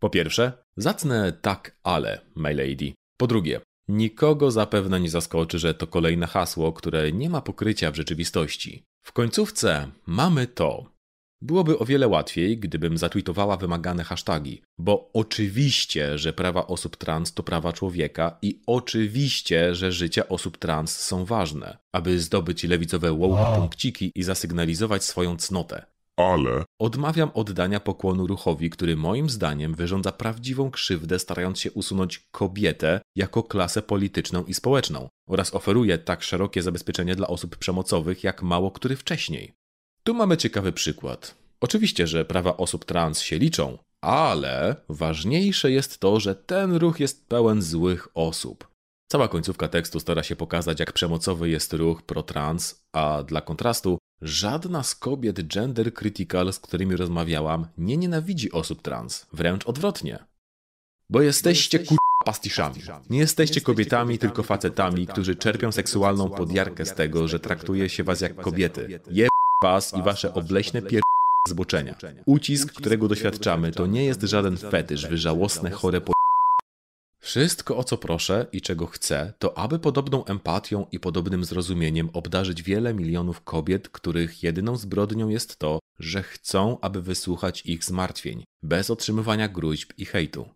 Po 0.00 0.10
pierwsze, 0.10 0.52
zacnę 0.76 1.32
tak, 1.32 1.76
ale, 1.82 2.20
my 2.36 2.54
lady. 2.54 2.92
Po 3.16 3.26
drugie, 3.26 3.60
nikogo 3.88 4.50
zapewne 4.50 5.00
nie 5.00 5.10
zaskoczy, 5.10 5.58
że 5.58 5.74
to 5.74 5.86
kolejne 5.86 6.26
hasło, 6.26 6.72
które 6.72 7.12
nie 7.12 7.30
ma 7.30 7.40
pokrycia 7.40 7.90
w 7.90 7.96
rzeczywistości. 7.96 8.82
W 9.02 9.12
końcówce 9.12 9.90
mamy 10.06 10.46
to. 10.46 10.93
Byłoby 11.42 11.78
o 11.78 11.84
wiele 11.84 12.08
łatwiej, 12.08 12.58
gdybym 12.58 12.98
zatweetowała 12.98 13.56
wymagane 13.56 14.04
hasztagi, 14.04 14.62
bo 14.78 15.10
oczywiście, 15.12 16.18
że 16.18 16.32
prawa 16.32 16.66
osób 16.66 16.96
trans 16.96 17.34
to 17.34 17.42
prawa 17.42 17.72
człowieka 17.72 18.38
i 18.42 18.60
oczywiście, 18.66 19.74
że 19.74 19.92
życia 19.92 20.28
osób 20.28 20.58
trans 20.58 21.00
są 21.00 21.24
ważne, 21.24 21.78
aby 21.92 22.20
zdobyć 22.20 22.64
lewicowe 22.64 23.12
wow 23.12 23.56
punkciki 23.56 24.12
i 24.14 24.22
zasygnalizować 24.22 25.04
swoją 25.04 25.36
cnotę. 25.36 25.86
ale 26.16 26.64
Odmawiam 26.80 27.30
oddania 27.34 27.80
pokłonu 27.80 28.26
ruchowi, 28.26 28.70
który 28.70 28.96
moim 28.96 29.30
zdaniem 29.30 29.74
wyrządza 29.74 30.12
prawdziwą 30.12 30.70
krzywdę, 30.70 31.18
starając 31.18 31.60
się 31.60 31.72
usunąć 31.72 32.28
kobietę 32.30 33.00
jako 33.16 33.42
klasę 33.42 33.82
polityczną 33.82 34.44
i 34.44 34.54
społeczną 34.54 35.08
oraz 35.28 35.54
oferuje 35.54 35.98
tak 35.98 36.22
szerokie 36.22 36.62
zabezpieczenie 36.62 37.16
dla 37.16 37.26
osób 37.26 37.56
przemocowych 37.56 38.24
jak 38.24 38.42
mało 38.42 38.70
który 38.70 38.96
wcześniej. 38.96 39.54
Tu 40.06 40.14
mamy 40.14 40.36
ciekawy 40.36 40.72
przykład. 40.72 41.34
Oczywiście, 41.60 42.06
że 42.06 42.24
prawa 42.24 42.56
osób 42.56 42.84
trans 42.84 43.20
się 43.20 43.38
liczą, 43.38 43.78
ale 44.00 44.76
ważniejsze 44.88 45.70
jest 45.70 45.98
to, 45.98 46.20
że 46.20 46.34
ten 46.34 46.76
ruch 46.76 47.00
jest 47.00 47.26
pełen 47.28 47.62
złych 47.62 48.08
osób. 48.14 48.68
Cała 49.08 49.28
końcówka 49.28 49.68
tekstu 49.68 50.00
stara 50.00 50.22
się 50.22 50.36
pokazać, 50.36 50.80
jak 50.80 50.92
przemocowy 50.92 51.48
jest 51.48 51.72
ruch 51.72 52.02
pro-trans, 52.02 52.84
a 52.92 53.22
dla 53.22 53.40
kontrastu, 53.40 53.98
żadna 54.22 54.82
z 54.82 54.94
kobiet 54.94 55.46
gender 55.46 55.94
critical, 55.94 56.52
z 56.52 56.58
którymi 56.58 56.96
rozmawiałam, 56.96 57.66
nie 57.78 57.96
nienawidzi 57.96 58.52
osób 58.52 58.82
trans, 58.82 59.26
wręcz 59.32 59.66
odwrotnie. 59.66 60.18
Bo 61.10 61.20
jesteście 61.20 61.78
kur... 61.78 61.98
pastiszami. 62.24 62.80
Nie 63.10 63.18
jesteście 63.18 63.60
kobietami, 63.60 64.18
tylko 64.18 64.42
facetami, 64.42 65.06
którzy 65.06 65.36
czerpią 65.36 65.72
seksualną 65.72 66.30
podjarkę 66.30 66.86
z 66.86 66.94
tego, 66.94 67.28
że 67.28 67.40
traktuje 67.40 67.88
się 67.88 68.04
was 68.04 68.20
jak 68.20 68.34
kobiety. 68.34 69.00
Je 69.10 69.28
was 69.64 69.94
i 69.94 70.02
wasze 70.02 70.34
obleśne 70.34 70.82
pier... 70.82 71.02
zboczenia. 71.48 71.94
Ucisk, 72.26 72.72
którego 72.72 73.08
doświadczamy, 73.08 73.72
to 73.72 73.86
nie 73.86 74.04
jest 74.04 74.22
żaden 74.22 74.56
fetysz, 74.56 75.06
wy 75.06 75.18
żałosne, 75.18 75.70
chore 75.70 76.00
po... 76.00 76.12
Wszystko, 77.20 77.76
o 77.76 77.84
co 77.84 77.96
proszę 77.96 78.46
i 78.52 78.60
czego 78.60 78.86
chcę, 78.86 79.32
to 79.38 79.58
aby 79.58 79.78
podobną 79.78 80.24
empatią 80.24 80.86
i 80.92 81.00
podobnym 81.00 81.44
zrozumieniem 81.44 82.10
obdarzyć 82.12 82.62
wiele 82.62 82.94
milionów 82.94 83.40
kobiet, 83.40 83.88
których 83.88 84.42
jedyną 84.42 84.76
zbrodnią 84.76 85.28
jest 85.28 85.58
to, 85.58 85.78
że 85.98 86.22
chcą, 86.22 86.78
aby 86.80 87.02
wysłuchać 87.02 87.62
ich 87.66 87.84
zmartwień, 87.84 88.44
bez 88.62 88.90
otrzymywania 88.90 89.48
gruźb 89.48 89.92
i 89.98 90.04
hejtu. 90.04 90.48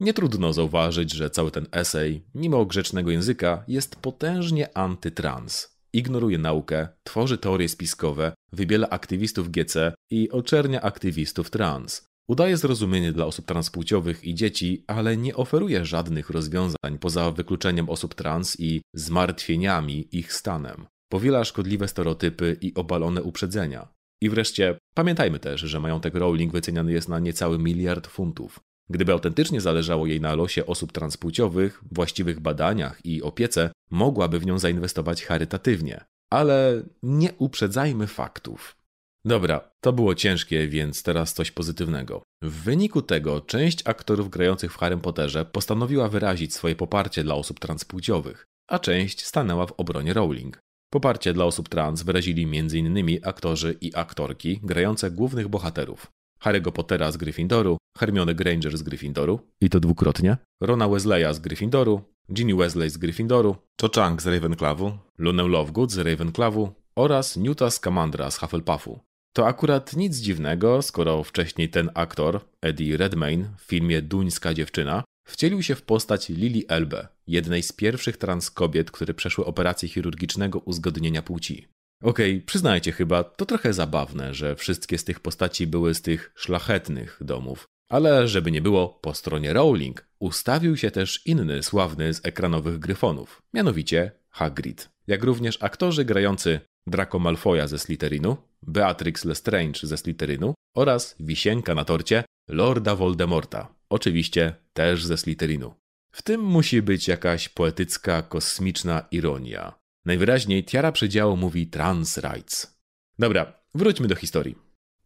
Nie 0.00 0.14
trudno 0.14 0.52
zauważyć, 0.52 1.12
że 1.12 1.30
cały 1.30 1.50
ten 1.50 1.66
esej, 1.72 2.22
mimo 2.34 2.66
grzecznego 2.66 3.10
języka, 3.10 3.64
jest 3.68 3.96
potężnie 3.96 4.76
antytrans. 4.76 5.79
Ignoruje 5.92 6.38
naukę, 6.38 6.88
tworzy 7.04 7.38
teorie 7.38 7.68
spiskowe, 7.68 8.32
wybiela 8.52 8.90
aktywistów 8.90 9.50
GC 9.50 9.94
i 10.10 10.30
oczernia 10.30 10.80
aktywistów 10.80 11.50
trans. 11.50 12.04
Udaje 12.28 12.56
zrozumienie 12.56 13.12
dla 13.12 13.26
osób 13.26 13.46
transpłciowych 13.46 14.24
i 14.24 14.34
dzieci, 14.34 14.84
ale 14.86 15.16
nie 15.16 15.36
oferuje 15.36 15.84
żadnych 15.84 16.30
rozwiązań 16.30 16.98
poza 17.00 17.30
wykluczeniem 17.30 17.88
osób 17.90 18.14
trans 18.14 18.60
i 18.60 18.82
zmartwieniami 18.94 20.08
ich 20.12 20.32
stanem. 20.32 20.86
Powiela 21.12 21.44
szkodliwe 21.44 21.88
stereotypy 21.88 22.56
i 22.60 22.74
obalone 22.74 23.22
uprzedzenia. 23.22 23.88
I 24.22 24.30
wreszcie 24.30 24.78
pamiętajmy 24.94 25.38
też, 25.38 25.60
że 25.60 25.80
majątek 25.80 26.14
Rowling 26.14 26.52
wyceniany 26.52 26.92
jest 26.92 27.08
na 27.08 27.18
niecały 27.18 27.58
miliard 27.58 28.06
funtów. 28.06 28.60
Gdyby 28.90 29.12
autentycznie 29.12 29.60
zależało 29.60 30.06
jej 30.06 30.20
na 30.20 30.34
losie 30.34 30.66
osób 30.66 30.92
transpłciowych, 30.92 31.80
właściwych 31.92 32.40
badaniach 32.40 33.06
i 33.06 33.22
opiece, 33.22 33.70
mogłaby 33.90 34.38
w 34.38 34.46
nią 34.46 34.58
zainwestować 34.58 35.24
charytatywnie. 35.24 36.04
Ale 36.32 36.82
nie 37.02 37.32
uprzedzajmy 37.38 38.06
faktów. 38.06 38.76
Dobra, 39.24 39.70
to 39.80 39.92
było 39.92 40.14
ciężkie, 40.14 40.68
więc 40.68 41.02
teraz 41.02 41.34
coś 41.34 41.50
pozytywnego. 41.50 42.22
W 42.42 42.62
wyniku 42.62 43.02
tego 43.02 43.40
część 43.40 43.82
aktorów 43.84 44.30
grających 44.30 44.72
w 44.72 44.76
Harrym 44.76 45.00
Potterze 45.00 45.44
postanowiła 45.44 46.08
wyrazić 46.08 46.54
swoje 46.54 46.76
poparcie 46.76 47.24
dla 47.24 47.34
osób 47.34 47.60
transpłciowych, 47.60 48.44
a 48.68 48.78
część 48.78 49.26
stanęła 49.26 49.66
w 49.66 49.72
obronie 49.72 50.14
Rowling. 50.14 50.58
Poparcie 50.92 51.32
dla 51.32 51.44
osób 51.44 51.68
trans 51.68 52.02
wyrazili 52.02 52.42
m.in. 52.58 53.18
aktorzy 53.24 53.76
i 53.80 53.94
aktorki 53.94 54.60
grające 54.62 55.10
głównych 55.10 55.48
bohaterów. 55.48 56.06
Harry'ego 56.42 56.72
Pottera 56.72 57.12
z 57.12 57.16
Gryffindoru, 57.16 57.76
Hermione 57.98 58.34
Granger 58.34 58.78
z 58.78 58.82
Gryffindoru, 58.82 59.40
i 59.60 59.70
to 59.70 59.80
dwukrotnie, 59.80 60.36
Rona 60.62 60.88
Wesleya 60.88 61.34
z 61.34 61.38
Gryffindoru, 61.38 62.00
Ginny 62.32 62.56
Wesley 62.56 62.90
z 62.90 62.98
Gryffindoru, 62.98 63.56
Cho 63.80 63.88
Chang 63.94 64.22
z 64.22 64.26
Ravenclawu, 64.26 64.92
Lunę 65.18 65.42
Lovegood 65.42 65.92
z 65.92 65.98
Ravenclawu 65.98 66.72
oraz 66.96 67.36
Newta 67.36 67.70
Scamandra 67.70 68.30
z 68.30 68.38
Hufflepuffu. 68.38 69.00
To 69.32 69.46
akurat 69.46 69.96
nic 69.96 70.16
dziwnego, 70.16 70.82
skoro 70.82 71.24
wcześniej 71.24 71.68
ten 71.68 71.90
aktor, 71.94 72.40
Eddie 72.62 72.96
Redmayne, 72.96 73.50
w 73.58 73.62
filmie 73.62 74.02
Duńska 74.02 74.54
dziewczyna, 74.54 75.04
wcielił 75.26 75.62
się 75.62 75.74
w 75.74 75.82
postać 75.82 76.28
Lily 76.28 76.62
Elbe, 76.68 77.08
jednej 77.26 77.62
z 77.62 77.72
pierwszych 77.72 78.16
trans 78.16 78.50
kobiet, 78.50 78.90
które 78.90 79.14
przeszły 79.14 79.44
operację 79.44 79.88
chirurgicznego 79.88 80.58
uzgodnienia 80.58 81.22
płci. 81.22 81.68
Okej, 82.02 82.40
przyznajcie 82.40 82.92
chyba, 82.92 83.24
to 83.24 83.46
trochę 83.46 83.72
zabawne, 83.72 84.34
że 84.34 84.56
wszystkie 84.56 84.98
z 84.98 85.04
tych 85.04 85.20
postaci 85.20 85.66
były 85.66 85.94
z 85.94 86.02
tych 86.02 86.32
szlachetnych 86.34 87.18
domów. 87.20 87.68
Ale 87.88 88.28
żeby 88.28 88.50
nie 88.50 88.62
było, 88.62 88.88
po 88.88 89.14
stronie 89.14 89.52
Rowling 89.52 90.08
ustawił 90.18 90.76
się 90.76 90.90
też 90.90 91.26
inny 91.26 91.62
sławny 91.62 92.14
z 92.14 92.20
ekranowych 92.26 92.78
gryfonów, 92.78 93.42
mianowicie 93.54 94.12
Hagrid, 94.30 94.88
jak 95.06 95.24
również 95.24 95.62
aktorzy 95.62 96.04
grający 96.04 96.60
Draco 96.86 97.18
Malfoya 97.18 97.66
ze 97.66 97.78
Slytherinu, 97.78 98.36
Beatrix 98.62 99.24
Lestrange 99.24 99.80
ze 99.82 99.96
Slytherinu 99.96 100.54
oraz 100.76 101.16
wisienka 101.20 101.74
na 101.74 101.84
torcie 101.84 102.24
Lorda 102.48 102.96
Voldemorta, 102.96 103.74
oczywiście 103.88 104.54
też 104.72 105.04
ze 105.04 105.16
Slytherinu. 105.16 105.74
W 106.12 106.22
tym 106.22 106.40
musi 106.40 106.82
być 106.82 107.08
jakaś 107.08 107.48
poetycka, 107.48 108.22
kosmiczna 108.22 109.06
ironia. 109.10 109.79
Najwyraźniej 110.04 110.64
Tiara 110.64 110.92
Przedziału 110.92 111.36
mówi 111.36 111.66
trans 111.66 112.18
rights. 112.18 112.78
Dobra, 113.18 113.52
wróćmy 113.74 114.08
do 114.08 114.14
historii. 114.16 114.58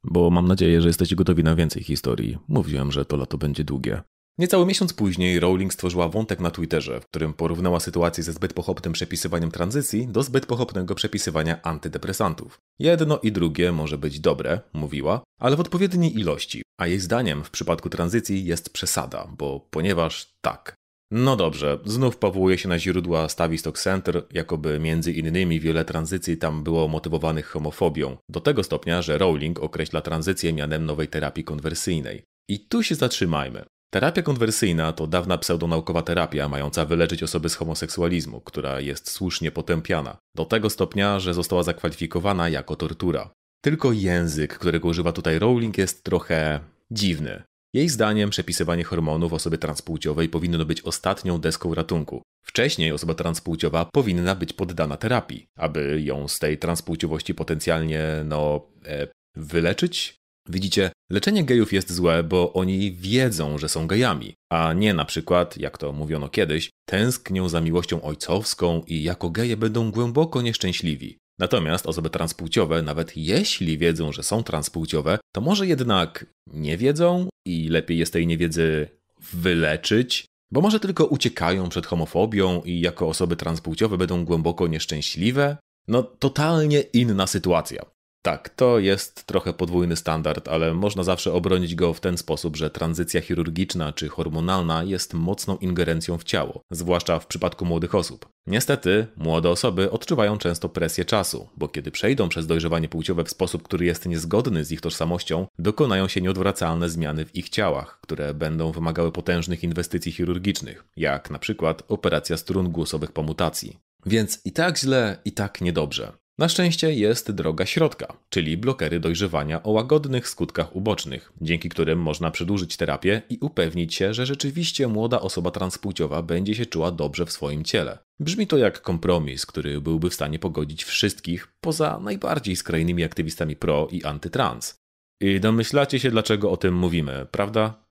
Bo 0.05 0.31
mam 0.31 0.49
nadzieję, 0.49 0.81
że 0.81 0.89
jesteście 0.89 1.17
gotowi 1.17 1.45
na 1.45 1.57
więcej 1.57 1.83
historii. 1.83 2.39
Mówiłem, 2.49 2.93
że 2.93 3.05
to 3.05 3.17
lato 3.17 3.39
będzie 3.39 3.65
długie. 3.65 4.03
Niecały 4.39 4.67
miesiąc 4.67 4.93
później 4.93 5.41
Rowling 5.41 5.75
stworzyła 5.75 6.09
wątek 6.09 6.41
na 6.41 6.51
Twitterze, 6.51 7.01
w 7.01 7.07
którym 7.07 7.35
porównała 7.35 7.81
sytuację 7.81 8.25
ze 8.25 8.33
zbyt 8.33 8.53
pochopnym 8.53 8.93
przepisywaniem 8.93 9.51
tranzycji 9.51 10.09
do 10.09 10.23
zbyt 10.23 10.47
pochopnego 10.47 10.95
przepisywania 10.95 11.63
antydepresantów. 11.63 12.59
Jedno 12.79 13.19
i 13.19 13.33
drugie 13.33 13.73
może 13.73 13.99
być 13.99 14.21
dobre, 14.21 14.61
mówiła, 14.73 15.23
ale 15.41 15.57
w 15.57 15.61
odpowiedniej 15.61 16.19
ilości, 16.19 16.63
a 16.79 16.87
jej 16.87 17.01
zdaniem 17.01 17.45
w 17.45 17.51
przypadku 17.51 17.91
tranzycji 17.91 18.45
jest 18.45 18.73
przesada, 18.73 19.29
bo 19.39 19.69
ponieważ 19.71 20.35
tak. 20.41 20.75
No 21.17 21.37
dobrze, 21.37 21.79
znów 21.85 22.17
powołuje 22.17 22.59
się 22.59 22.69
na 22.69 22.79
źródła 22.79 23.29
Stavistock 23.29 23.79
Center, 23.79 24.25
jakoby 24.33 24.81
między 24.81 25.13
innymi 25.13 25.61
wiele 25.61 25.85
tranzycji 25.85 26.37
tam 26.37 26.63
było 26.63 26.89
motywowanych 26.89 27.47
homofobią, 27.47 28.17
do 28.29 28.41
tego 28.41 28.63
stopnia, 28.63 29.03
że 29.03 29.19
Rowling 29.19 29.61
określa 29.61 30.01
tranzycję 30.01 30.53
mianem 30.53 30.87
nowej 30.87 31.09
terapii 31.09 31.45
konwersyjnej. 31.45 32.23
I 32.49 32.61
tu 32.61 32.83
się 32.83 32.95
zatrzymajmy. 32.95 33.65
Terapia 33.93 34.23
konwersyjna 34.23 34.93
to 34.93 35.07
dawna 35.07 35.39
pseudonaukowa 35.39 36.03
terapia 36.03 36.49
mająca 36.49 36.85
wyleczyć 36.85 37.23
osoby 37.23 37.49
z 37.49 37.55
homoseksualizmu, 37.55 38.41
która 38.41 38.81
jest 38.81 39.11
słusznie 39.11 39.51
potępiana, 39.51 40.17
do 40.37 40.45
tego 40.45 40.71
stopnia, 40.71 41.19
że 41.19 41.35
została 41.35 41.63
zakwalifikowana 41.63 42.49
jako 42.49 42.77
tortura. 42.77 43.31
Tylko 43.65 43.93
język, 43.93 44.59
którego 44.59 44.89
używa 44.89 45.13
tutaj 45.13 45.39
Rowling, 45.39 45.79
jest 45.79 46.05
trochę 46.05 46.61
dziwny. 46.91 47.43
Jej 47.75 47.89
zdaniem 47.89 48.31
przepisywanie 48.31 48.85
hormonów 48.85 49.33
osoby 49.33 49.59
transpłciowej 49.59 50.29
powinno 50.29 50.65
być 50.65 50.83
ostatnią 50.83 51.39
deską 51.39 51.75
ratunku. 51.75 52.23
Wcześniej 52.45 52.93
osoba 52.93 53.15
transpłciowa 53.15 53.85
powinna 53.85 54.35
być 54.35 54.53
poddana 54.53 54.97
terapii, 54.97 55.47
aby 55.59 56.01
ją 56.05 56.29
z 56.29 56.39
tej 56.39 56.59
transpłciowości 56.59 57.35
potencjalnie, 57.35 58.03
no, 58.25 58.67
e, 58.87 59.09
wyleczyć? 59.37 60.17
Widzicie, 60.49 60.91
leczenie 61.11 61.45
gejów 61.45 61.73
jest 61.73 61.93
złe, 61.93 62.23
bo 62.23 62.53
oni 62.53 62.93
wiedzą, 62.93 63.59
że 63.59 63.69
są 63.69 63.87
gejami, 63.87 64.35
a 64.53 64.73
nie 64.73 64.95
na 64.95 65.05
przykład, 65.05 65.57
jak 65.57 65.79
to 65.79 65.93
mówiono 65.93 66.29
kiedyś, 66.29 66.71
tęsknią 66.89 67.49
za 67.49 67.61
miłością 67.61 68.03
ojcowską 68.03 68.83
i 68.87 69.03
jako 69.03 69.31
geje 69.31 69.57
będą 69.57 69.91
głęboko 69.91 70.43
nieszczęśliwi. 70.43 71.19
Natomiast 71.39 71.87
osoby 71.87 72.11
transpłciowe, 72.11 72.83
nawet 72.83 73.17
jeśli 73.17 73.79
wiedzą, 73.79 74.13
że 74.13 74.23
są 74.23 74.43
transpłciowe, 74.43 75.19
to 75.35 75.41
może 75.41 75.67
jednak 75.67 76.27
nie 76.47 76.77
wiedzą 76.77 77.29
i 77.47 77.69
lepiej 77.69 77.99
jest 77.99 78.13
tej 78.13 78.27
niewiedzy 78.27 78.89
wyleczyć, 79.33 80.27
bo 80.53 80.61
może 80.61 80.81
tylko 80.81 81.05
uciekają 81.05 81.69
przed 81.69 81.87
homofobią 81.87 82.63
i 82.63 82.81
jako 82.81 83.09
osoby 83.09 83.37
transpłciowe 83.37 83.99
będą 83.99 84.25
głęboko 84.25 84.67
nieszczęśliwe? 84.67 85.57
No, 85.89 86.03
totalnie 86.03 86.81
inna 86.81 87.27
sytuacja. 87.27 87.94
Tak, 88.25 88.49
to 88.49 88.79
jest 88.79 89.25
trochę 89.25 89.53
podwójny 89.53 89.97
standard, 89.97 90.49
ale 90.49 90.75
można 90.75 91.03
zawsze 91.03 91.33
obronić 91.33 91.75
go 91.75 91.95
w 91.95 92.01
ten 92.01 92.19
sposób, 92.19 92.57
że 92.57 92.71
tranzycja 92.71 93.21
chirurgiczna 93.21 93.93
czy 93.93 94.09
hormonalna 94.09 94.85
jest 94.85 95.15
mocną 95.15 95.57
ingerencją 95.57 96.19
w 96.19 96.25
ciało, 96.25 96.61
zwłaszcza 96.71 97.19
w 97.19 97.27
przypadku 97.27 97.65
młodych 97.65 97.95
osób. 97.95 98.29
Niestety, 98.47 99.07
młode 99.17 99.51
osoby 99.51 99.91
odczuwają 99.91 100.39
często 100.39 100.69
presję 100.69 101.05
czasu, 101.05 101.49
bo 101.57 101.69
kiedy 101.69 101.91
przejdą 101.91 102.29
przez 102.29 102.47
dojrzewanie 102.47 102.89
płciowe 102.89 103.25
w 103.25 103.31
sposób, 103.31 103.63
który 103.63 103.85
jest 103.85 104.07
niezgodny 104.07 104.65
z 104.65 104.73
ich 104.73 104.81
tożsamością, 104.81 105.47
dokonają 105.59 106.09
się 106.09 106.21
nieodwracalne 106.21 106.89
zmiany 106.89 107.25
w 107.25 107.37
ich 107.37 107.49
ciałach, 107.49 107.99
które 108.01 108.35
będą 108.35 108.73
wymagały 108.73 109.13
potężnych 109.13 109.65
inwestycji 109.65 110.13
chirurgicznych, 110.13 110.85
jak 110.97 111.31
na 111.31 111.39
przykład 111.39 111.83
operacja 111.89 112.37
strun 112.37 112.73
głosowych 112.73 113.13
po 113.13 113.23
mutacji. 113.23 113.79
Więc 114.07 114.41
i 114.45 114.53
tak 114.53 114.79
źle, 114.79 115.19
i 115.25 115.33
tak 115.33 115.61
niedobrze. 115.61 116.13
Na 116.39 116.49
szczęście 116.49 116.95
jest 116.95 117.33
droga 117.33 117.67
środka, 117.67 118.17
czyli 118.29 118.57
blokery 118.57 119.01
dojrzewania 119.01 119.63
o 119.63 119.71
łagodnych 119.71 120.29
skutkach 120.29 120.77
ubocznych, 120.77 121.33
dzięki 121.41 121.69
którym 121.69 121.99
można 121.99 122.31
przedłużyć 122.31 122.77
terapię 122.77 123.23
i 123.31 123.39
upewnić 123.41 123.95
się, 123.95 124.15
że 124.15 124.27
rzeczywiście 124.27 124.89
młoda 124.89 125.21
osoba 125.21 125.51
transpłciowa 125.51 126.23
będzie 126.23 126.55
się 126.55 126.67
czuła 126.67 126.91
dobrze 126.91 127.27
w 127.27 127.33
swoim 127.33 127.65
ciele. 127.65 127.99
Brzmi 128.21 128.47
to 128.47 128.57
jak 128.57 128.83
kompromis, 128.83 129.47
który 129.47 129.81
byłby 129.81 130.11
w 130.11 130.15
stanie 130.15 130.39
pogodzić 130.39 130.85
wszystkich, 130.85 131.49
poza 131.61 131.99
najbardziej 131.99 132.57
skrajnymi 132.57 133.05
aktywistami 133.05 133.57
pro 133.57 133.89
i 133.91 134.05
antytrans. 134.05 134.77
I 135.21 135.41
domyślacie 135.41 136.01
się, 136.01 136.11
dlaczego 136.11 136.51
o 136.51 136.57
tym 136.57 136.75
mówimy, 136.75 137.27
prawda? 137.31 137.85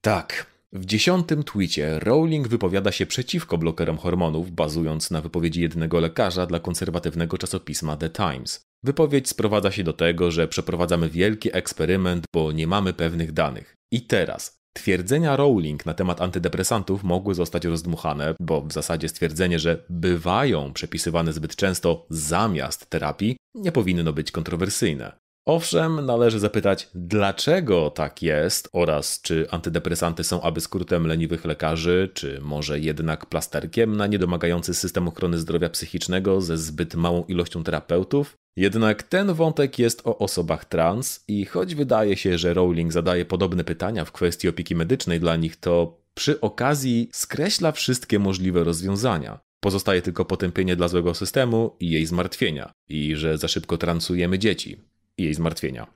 Tak, 0.00 0.55
w 0.72 0.84
dziesiątym 0.84 1.44
twicie 1.44 1.98
Rowling 1.98 2.48
wypowiada 2.48 2.92
się 2.92 3.06
przeciwko 3.06 3.58
blokerom 3.58 3.98
hormonów, 3.98 4.50
bazując 4.50 5.10
na 5.10 5.20
wypowiedzi 5.20 5.60
jednego 5.60 6.00
lekarza 6.00 6.46
dla 6.46 6.60
konserwatywnego 6.60 7.38
czasopisma 7.38 7.96
The 7.96 8.10
Times. 8.10 8.60
Wypowiedź 8.84 9.28
sprowadza 9.28 9.70
się 9.70 9.84
do 9.84 9.92
tego, 9.92 10.30
że 10.30 10.48
przeprowadzamy 10.48 11.08
wielki 11.08 11.56
eksperyment, 11.56 12.24
bo 12.34 12.52
nie 12.52 12.66
mamy 12.66 12.92
pewnych 12.92 13.32
danych. 13.32 13.74
I 13.92 14.02
teraz, 14.02 14.56
Twierdzenia 14.76 15.36
Rowling 15.36 15.86
na 15.86 15.94
temat 15.94 16.20
antydepresantów 16.20 17.04
mogły 17.04 17.34
zostać 17.34 17.64
rozdmuchane, 17.64 18.34
bo 18.40 18.62
w 18.62 18.72
zasadzie 18.72 19.08
stwierdzenie, 19.08 19.58
że 19.58 19.84
bywają 19.90 20.72
przepisywane 20.72 21.32
zbyt 21.32 21.56
często 21.56 22.06
zamiast 22.10 22.90
terapii, 22.90 23.36
nie 23.54 23.72
powinno 23.72 24.12
być 24.12 24.30
kontrowersyjne. 24.30 25.12
Owszem, 25.46 26.06
należy 26.06 26.38
zapytać, 26.38 26.88
dlaczego 26.94 27.90
tak 27.90 28.22
jest 28.22 28.68
oraz 28.72 29.20
czy 29.22 29.50
antydepresanty 29.50 30.24
są 30.24 30.42
aby 30.42 30.60
skrótem 30.60 31.06
leniwych 31.06 31.44
lekarzy, 31.44 32.10
czy 32.14 32.40
może 32.40 32.80
jednak 32.80 33.26
plasterkiem 33.26 33.96
na 33.96 34.06
niedomagający 34.06 34.74
system 34.74 35.08
ochrony 35.08 35.38
zdrowia 35.38 35.68
psychicznego 35.68 36.40
ze 36.40 36.58
zbyt 36.58 36.94
małą 36.94 37.24
ilością 37.24 37.64
terapeutów? 37.64 38.36
Jednak 38.56 39.02
ten 39.02 39.34
wątek 39.34 39.78
jest 39.78 40.06
o 40.06 40.18
osobach 40.18 40.64
trans 40.64 41.24
i 41.28 41.44
choć 41.44 41.74
wydaje 41.74 42.16
się, 42.16 42.38
że 42.38 42.54
Rowling 42.54 42.92
zadaje 42.92 43.24
podobne 43.24 43.64
pytania 43.64 44.04
w 44.04 44.12
kwestii 44.12 44.48
opieki 44.48 44.74
medycznej 44.74 45.20
dla 45.20 45.36
nich, 45.36 45.56
to 45.56 46.00
przy 46.14 46.40
okazji 46.40 47.08
skreśla 47.12 47.72
wszystkie 47.72 48.18
możliwe 48.18 48.64
rozwiązania. 48.64 49.38
Pozostaje 49.60 50.02
tylko 50.02 50.24
potępienie 50.24 50.76
dla 50.76 50.88
złego 50.88 51.14
systemu 51.14 51.76
i 51.80 51.90
jej 51.90 52.06
zmartwienia, 52.06 52.72
i 52.88 53.16
że 53.16 53.38
za 53.38 53.48
szybko 53.48 53.78
transujemy 53.78 54.38
dzieci 54.38 54.95
jej 55.18 55.34
zmartwienia. 55.34 55.86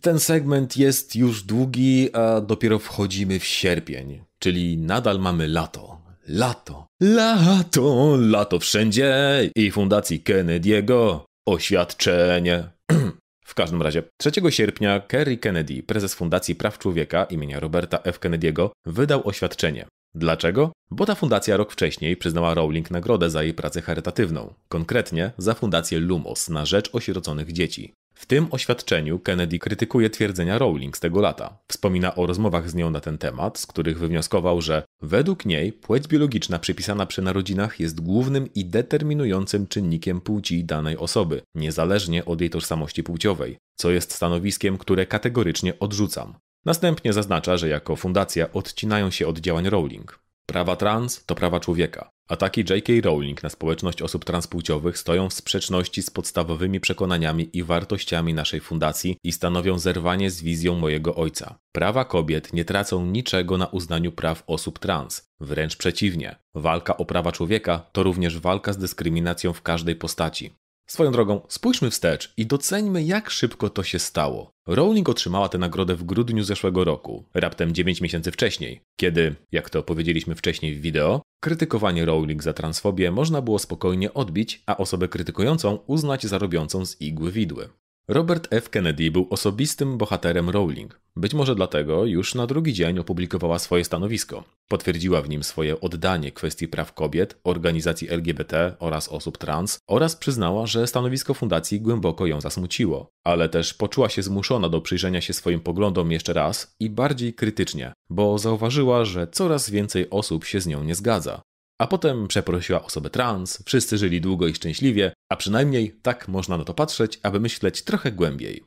Ten 0.00 0.20
segment 0.20 0.76
jest 0.76 1.16
już 1.16 1.42
długi, 1.42 2.08
a 2.12 2.40
dopiero 2.40 2.78
wchodzimy 2.78 3.38
w 3.38 3.44
sierpień, 3.44 4.24
czyli 4.38 4.78
nadal 4.78 5.20
mamy 5.20 5.48
lato. 5.48 6.06
Lato, 6.28 6.86
lato, 7.00 8.16
lato 8.20 8.58
wszędzie 8.58 9.14
i 9.56 9.70
Fundacji 9.70 10.20
Kennedy'ego. 10.20 11.20
Oświadczenie. 11.48 12.64
W 13.46 13.54
każdym 13.54 13.82
razie, 13.82 14.02
3 14.18 14.30
sierpnia 14.50 15.00
Kerry 15.00 15.38
Kennedy, 15.38 15.82
prezes 15.82 16.14
Fundacji 16.14 16.54
Praw 16.54 16.78
Człowieka 16.78 17.24
imienia 17.24 17.60
Roberta 17.60 17.98
F. 18.02 18.20
Kennedy'ego, 18.20 18.70
wydał 18.86 19.28
oświadczenie. 19.28 19.86
Dlaczego? 20.16 20.72
Bo 20.90 21.06
ta 21.06 21.14
fundacja 21.14 21.56
rok 21.56 21.72
wcześniej 21.72 22.16
przyznała 22.16 22.54
Rowling 22.54 22.90
nagrodę 22.90 23.30
za 23.30 23.42
jej 23.42 23.54
pracę 23.54 23.82
charytatywną, 23.82 24.54
konkretnie 24.68 25.32
za 25.38 25.54
fundację 25.54 26.00
Lumos 26.00 26.48
na 26.48 26.66
rzecz 26.66 26.90
osieroconych 26.92 27.52
dzieci. 27.52 27.92
W 28.14 28.26
tym 28.26 28.46
oświadczeniu 28.50 29.18
Kennedy 29.18 29.58
krytykuje 29.58 30.10
twierdzenia 30.10 30.58
Rowling 30.58 30.96
z 30.96 31.00
tego 31.00 31.20
lata. 31.20 31.58
Wspomina 31.68 32.14
o 32.14 32.26
rozmowach 32.26 32.70
z 32.70 32.74
nią 32.74 32.90
na 32.90 33.00
ten 33.00 33.18
temat, 33.18 33.58
z 33.58 33.66
których 33.66 33.98
wywnioskował, 33.98 34.60
że 34.60 34.82
według 35.02 35.46
niej 35.46 35.72
płeć 35.72 36.08
biologiczna 36.08 36.58
przypisana 36.58 37.06
przy 37.06 37.22
narodzinach 37.22 37.80
jest 37.80 38.00
głównym 38.00 38.54
i 38.54 38.64
determinującym 38.64 39.66
czynnikiem 39.66 40.20
płci 40.20 40.64
danej 40.64 40.96
osoby, 40.96 41.42
niezależnie 41.54 42.24
od 42.24 42.40
jej 42.40 42.50
tożsamości 42.50 43.02
płciowej, 43.02 43.56
co 43.74 43.90
jest 43.90 44.14
stanowiskiem, 44.14 44.78
które 44.78 45.06
kategorycznie 45.06 45.78
odrzucam. 45.78 46.34
Następnie 46.66 47.12
zaznacza, 47.12 47.56
że 47.56 47.68
jako 47.68 47.96
fundacja 47.96 48.52
odcinają 48.52 49.10
się 49.10 49.26
od 49.26 49.38
działań 49.38 49.68
Rowling. 49.68 50.18
Prawa 50.46 50.76
trans 50.76 51.24
to 51.26 51.34
prawa 51.34 51.60
człowieka. 51.60 52.08
Ataki 52.28 52.64
J.K. 52.70 52.92
Rowling 53.04 53.42
na 53.42 53.48
społeczność 53.48 54.02
osób 54.02 54.24
transpłciowych 54.24 54.98
stoją 54.98 55.28
w 55.28 55.34
sprzeczności 55.34 56.02
z 56.02 56.10
podstawowymi 56.10 56.80
przekonaniami 56.80 57.48
i 57.52 57.62
wartościami 57.62 58.34
naszej 58.34 58.60
fundacji 58.60 59.16
i 59.24 59.32
stanowią 59.32 59.78
zerwanie 59.78 60.30
z 60.30 60.42
wizją 60.42 60.74
mojego 60.74 61.14
ojca. 61.14 61.58
Prawa 61.72 62.04
kobiet 62.04 62.52
nie 62.52 62.64
tracą 62.64 63.06
niczego 63.06 63.58
na 63.58 63.66
uznaniu 63.66 64.12
praw 64.12 64.42
osób 64.46 64.78
trans. 64.78 65.28
Wręcz 65.40 65.76
przeciwnie. 65.76 66.36
Walka 66.54 66.96
o 66.96 67.04
prawa 67.04 67.32
człowieka 67.32 67.86
to 67.92 68.02
również 68.02 68.38
walka 68.38 68.72
z 68.72 68.78
dyskryminacją 68.78 69.52
w 69.52 69.62
każdej 69.62 69.96
postaci. 69.96 70.50
Swoją 70.86 71.12
drogą, 71.12 71.40
spójrzmy 71.48 71.90
wstecz 71.90 72.32
i 72.36 72.46
doceńmy, 72.46 73.02
jak 73.02 73.30
szybko 73.30 73.70
to 73.70 73.82
się 73.82 73.98
stało. 73.98 74.50
Rowling 74.66 75.08
otrzymała 75.08 75.48
tę 75.48 75.58
nagrodę 75.58 75.96
w 75.96 76.04
grudniu 76.04 76.44
zeszłego 76.44 76.84
roku, 76.84 77.24
raptem 77.34 77.74
9 77.74 78.00
miesięcy 78.00 78.32
wcześniej, 78.32 78.80
kiedy, 79.00 79.34
jak 79.52 79.70
to 79.70 79.82
powiedzieliśmy 79.82 80.34
wcześniej 80.34 80.74
w 80.74 80.80
wideo, 80.80 81.22
Krytykowanie 81.40 82.04
Rowling 82.04 82.42
za 82.42 82.52
transfobię 82.52 83.10
można 83.10 83.42
było 83.42 83.58
spokojnie 83.58 84.14
odbić, 84.14 84.62
a 84.66 84.76
osobę 84.76 85.08
krytykującą 85.08 85.78
uznać 85.86 86.26
za 86.26 86.38
robiącą 86.38 86.86
z 86.86 87.00
igły 87.00 87.32
widły. 87.32 87.68
Robert 88.08 88.48
F. 88.50 88.70
Kennedy 88.70 89.10
był 89.10 89.26
osobistym 89.30 89.98
bohaterem 89.98 90.50
Rowling. 90.50 91.00
Być 91.16 91.34
może 91.34 91.54
dlatego 91.54 92.04
już 92.04 92.34
na 92.34 92.46
drugi 92.46 92.72
dzień 92.72 92.98
opublikowała 92.98 93.58
swoje 93.58 93.84
stanowisko. 93.84 94.44
Potwierdziła 94.68 95.22
w 95.22 95.28
nim 95.28 95.42
swoje 95.42 95.80
oddanie 95.80 96.32
kwestii 96.32 96.68
praw 96.68 96.92
kobiet, 96.92 97.38
organizacji 97.44 98.10
LGBT 98.10 98.76
oraz 98.78 99.08
osób 99.08 99.38
trans 99.38 99.78
oraz 99.86 100.16
przyznała, 100.16 100.66
że 100.66 100.86
stanowisko 100.86 101.34
fundacji 101.34 101.80
głęboko 101.80 102.26
ją 102.26 102.40
zasmuciło, 102.40 103.08
ale 103.24 103.48
też 103.48 103.74
poczuła 103.74 104.08
się 104.08 104.22
zmuszona 104.22 104.68
do 104.68 104.80
przyjrzenia 104.80 105.20
się 105.20 105.32
swoim 105.32 105.60
poglądom 105.60 106.12
jeszcze 106.12 106.32
raz 106.32 106.74
i 106.80 106.90
bardziej 106.90 107.34
krytycznie, 107.34 107.92
bo 108.10 108.38
zauważyła, 108.38 109.04
że 109.04 109.26
coraz 109.26 109.70
więcej 109.70 110.10
osób 110.10 110.44
się 110.44 110.60
z 110.60 110.66
nią 110.66 110.84
nie 110.84 110.94
zgadza. 110.94 111.42
A 111.78 111.86
potem 111.86 112.28
przeprosiła 112.28 112.84
osobę 112.84 113.10
trans, 113.10 113.62
wszyscy 113.66 113.98
żyli 113.98 114.20
długo 114.20 114.46
i 114.46 114.54
szczęśliwie, 114.54 115.12
a 115.28 115.36
przynajmniej 115.36 115.92
tak 116.02 116.28
można 116.28 116.56
na 116.56 116.64
to 116.64 116.74
patrzeć, 116.74 117.20
aby 117.22 117.40
myśleć 117.40 117.82
trochę 117.82 118.12
głębiej. 118.12 118.64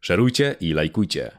Szerujcie 0.00 0.56
i 0.60 0.72
lajkujcie. 0.72 1.38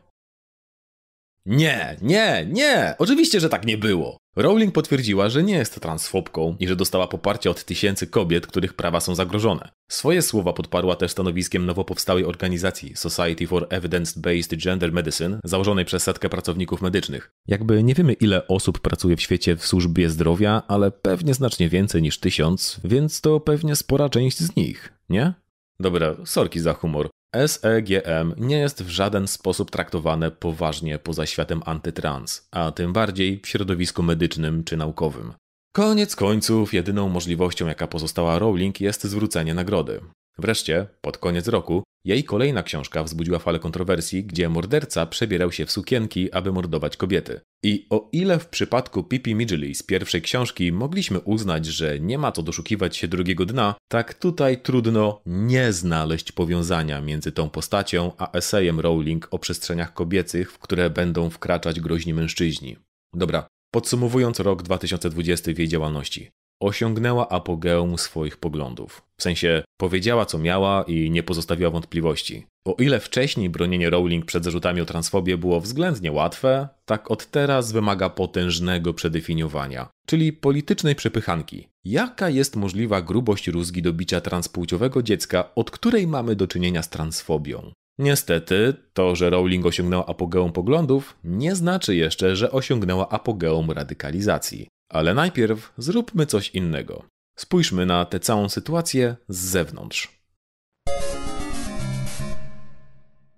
Nie, 1.46 1.98
nie, 2.02 2.48
nie! 2.52 2.96
Oczywiście, 2.98 3.40
że 3.40 3.50
tak 3.50 3.66
nie 3.66 3.78
było! 3.78 4.18
Rowling 4.40 4.74
potwierdziła, 4.74 5.30
że 5.30 5.44
nie 5.44 5.54
jest 5.54 5.80
transfobką 5.80 6.56
i 6.60 6.68
że 6.68 6.76
dostała 6.76 7.08
poparcie 7.08 7.50
od 7.52 7.64
tysięcy 7.64 8.08
kobiet, 8.08 8.48
których 8.48 8.74
prawa 8.74 9.00
są 9.00 9.16
zagrożone. 9.16 9.70
Swoje 9.92 10.22
słowa 10.22 10.54
podparła 10.54 10.96
też 10.96 11.12
stanowiskiem 11.12 11.66
nowo 11.66 11.84
powstałej 11.84 12.26
organizacji 12.26 12.96
Society 12.96 13.48
for 13.48 13.68
Evidence-Based 13.68 14.64
Gender 14.64 14.92
Medicine, 14.92 15.40
założonej 15.44 15.86
przez 15.86 16.04
setkę 16.04 16.30
pracowników 16.30 16.82
medycznych. 16.82 17.32
Jakby 17.48 17.84
nie 17.84 17.94
wiemy 17.94 18.14
ile 18.14 18.48
osób 18.48 18.80
pracuje 18.80 19.16
w 19.16 19.22
świecie 19.22 19.56
w 19.56 19.66
służbie 19.66 20.10
zdrowia, 20.10 20.62
ale 20.68 20.92
pewnie 20.92 21.34
znacznie 21.34 21.70
więcej 21.70 22.02
niż 22.02 22.20
tysiąc, 22.20 22.80
więc 22.84 23.22
to 23.22 23.40
pewnie 23.40 23.76
spora 23.76 24.10
część 24.10 24.38
z 24.40 24.56
nich, 24.56 24.94
nie? 25.10 25.34
Dobra, 25.80 26.16
sorki 26.26 26.60
za 26.60 26.74
humor. 26.74 27.10
SEGM 27.48 28.34
nie 28.38 28.58
jest 28.58 28.84
w 28.84 28.90
żaden 28.90 29.28
sposób 29.28 29.72
traktowane 29.72 30.32
poważnie 30.32 31.00
poza 31.00 31.26
światem 31.26 31.62
antytrans, 31.66 32.48
a 32.52 32.72
tym 32.72 32.94
bardziej 32.94 33.42
w 33.44 33.48
środowisku 33.48 34.04
medycznym 34.04 34.64
czy 34.64 34.78
naukowym. 34.78 35.34
Koniec 35.76 36.16
końców, 36.16 36.74
jedyną 36.74 37.10
możliwością, 37.10 37.68
jaka 37.68 37.88
pozostała 37.88 38.40
Rowling, 38.40 38.82
jest 38.82 39.04
zwrócenie 39.04 39.54
nagrody. 39.54 40.02
Wreszcie, 40.38 40.88
pod 41.02 41.18
koniec 41.18 41.48
roku, 41.48 41.84
jej 42.10 42.24
kolejna 42.24 42.64
książka 42.64 43.04
wzbudziła 43.04 43.40
falę 43.40 43.60
kontrowersji, 43.60 44.24
gdzie 44.24 44.50
morderca 44.50 45.06
przebierał 45.06 45.52
się 45.52 45.66
w 45.66 45.72
sukienki, 45.72 46.32
aby 46.32 46.52
mordować 46.52 46.98
kobiety. 46.98 47.42
I 47.64 47.88
o 47.90 48.10
ile 48.12 48.40
w 48.40 48.48
przypadku 48.48 49.04
Pippi 49.04 49.36
Midgley 49.36 49.76
z 49.76 49.84
pierwszej 49.84 50.22
książki 50.22 50.72
mogliśmy 50.72 51.20
uznać, 51.20 51.66
że 51.66 52.00
nie 52.00 52.18
ma 52.18 52.32
co 52.32 52.44
doszukiwać 52.44 52.98
się 52.98 53.08
drugiego 53.08 53.46
dna, 53.46 53.76
tak 53.92 54.14
tutaj 54.14 54.62
trudno 54.62 55.22
nie 55.26 55.74
znaleźć 55.74 56.32
powiązania 56.32 57.02
między 57.02 57.32
tą 57.32 57.50
postacią 57.50 58.12
a 58.18 58.32
esejem 58.32 58.80
Rowling 58.80 59.28
o 59.32 59.40
przestrzeniach 59.40 59.94
kobiecych, 59.94 60.52
w 60.52 60.60
które 60.60 60.90
będą 60.90 61.30
wkraczać 61.30 61.80
groźni 61.80 62.14
mężczyźni. 62.14 62.76
Dobra, 63.14 63.48
podsumowując 63.72 64.40
rok 64.40 64.64
2020 64.64 65.54
w 65.54 65.58
jej 65.58 65.68
działalności 65.68 66.32
osiągnęła 66.60 67.30
apogeum 67.30 67.98
swoich 67.98 68.38
poglądów. 68.38 69.02
W 69.18 69.24
sensie 69.24 69.64
powiedziała 69.78 70.26
co 70.26 70.38
miała 70.38 70.84
i 70.84 71.12
nie 71.12 71.24
pozostawiła 71.24 71.70
wątpliwości. 71.70 72.46
O 72.66 72.76
ile 72.80 73.00
wcześniej 73.00 73.50
bronienie 73.50 73.90
Rowling 73.90 74.26
przed 74.26 74.44
zarzutami 74.44 74.82
o 74.82 74.86
transfobię 74.86 75.38
było 75.38 75.62
względnie 75.62 76.12
łatwe, 76.12 76.68
tak 76.86 77.12
od 77.12 77.26
teraz 77.26 77.72
wymaga 77.72 78.10
potężnego 78.10 78.94
przedefiniowania, 78.94 79.90
czyli 80.08 80.34
politycznej 80.34 80.96
przepychanki. 80.96 81.68
Jaka 81.86 82.30
jest 82.30 82.56
możliwa 82.56 83.02
grubość 83.02 83.48
rózgi 83.48 83.82
do 83.82 83.94
bicia 83.94 84.22
transpłciowego 84.22 85.04
dziecka, 85.04 85.56
od 85.56 85.72
której 85.72 86.08
mamy 86.08 86.36
do 86.36 86.48
czynienia 86.48 86.84
z 86.84 86.90
transfobią? 86.90 87.72
Niestety, 88.00 88.74
to, 88.94 89.16
że 89.16 89.30
Rowling 89.30 89.66
osiągnęła 89.66 90.06
apogeum 90.06 90.52
poglądów, 90.52 91.16
nie 91.24 91.56
znaczy 91.56 91.96
jeszcze, 91.96 92.36
że 92.36 92.52
osiągnęła 92.52 93.10
apogeum 93.10 93.72
radykalizacji. 93.72 94.68
Ale 94.92 95.14
najpierw 95.14 95.74
zróbmy 95.78 96.26
coś 96.26 96.50
innego. 96.50 97.06
Spójrzmy 97.38 97.86
na 97.86 98.06
tę 98.06 98.20
całą 98.20 98.50
sytuację 98.50 99.16
z 99.28 99.38
zewnątrz. 99.38 100.20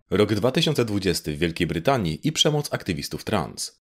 Rok 0.09 0.33
2020 0.33 1.31
w 1.31 1.35
Wielkiej 1.35 1.67
Brytanii 1.67 2.27
i 2.27 2.31
przemoc 2.31 2.73
aktywistów 2.73 3.23
trans. 3.23 3.81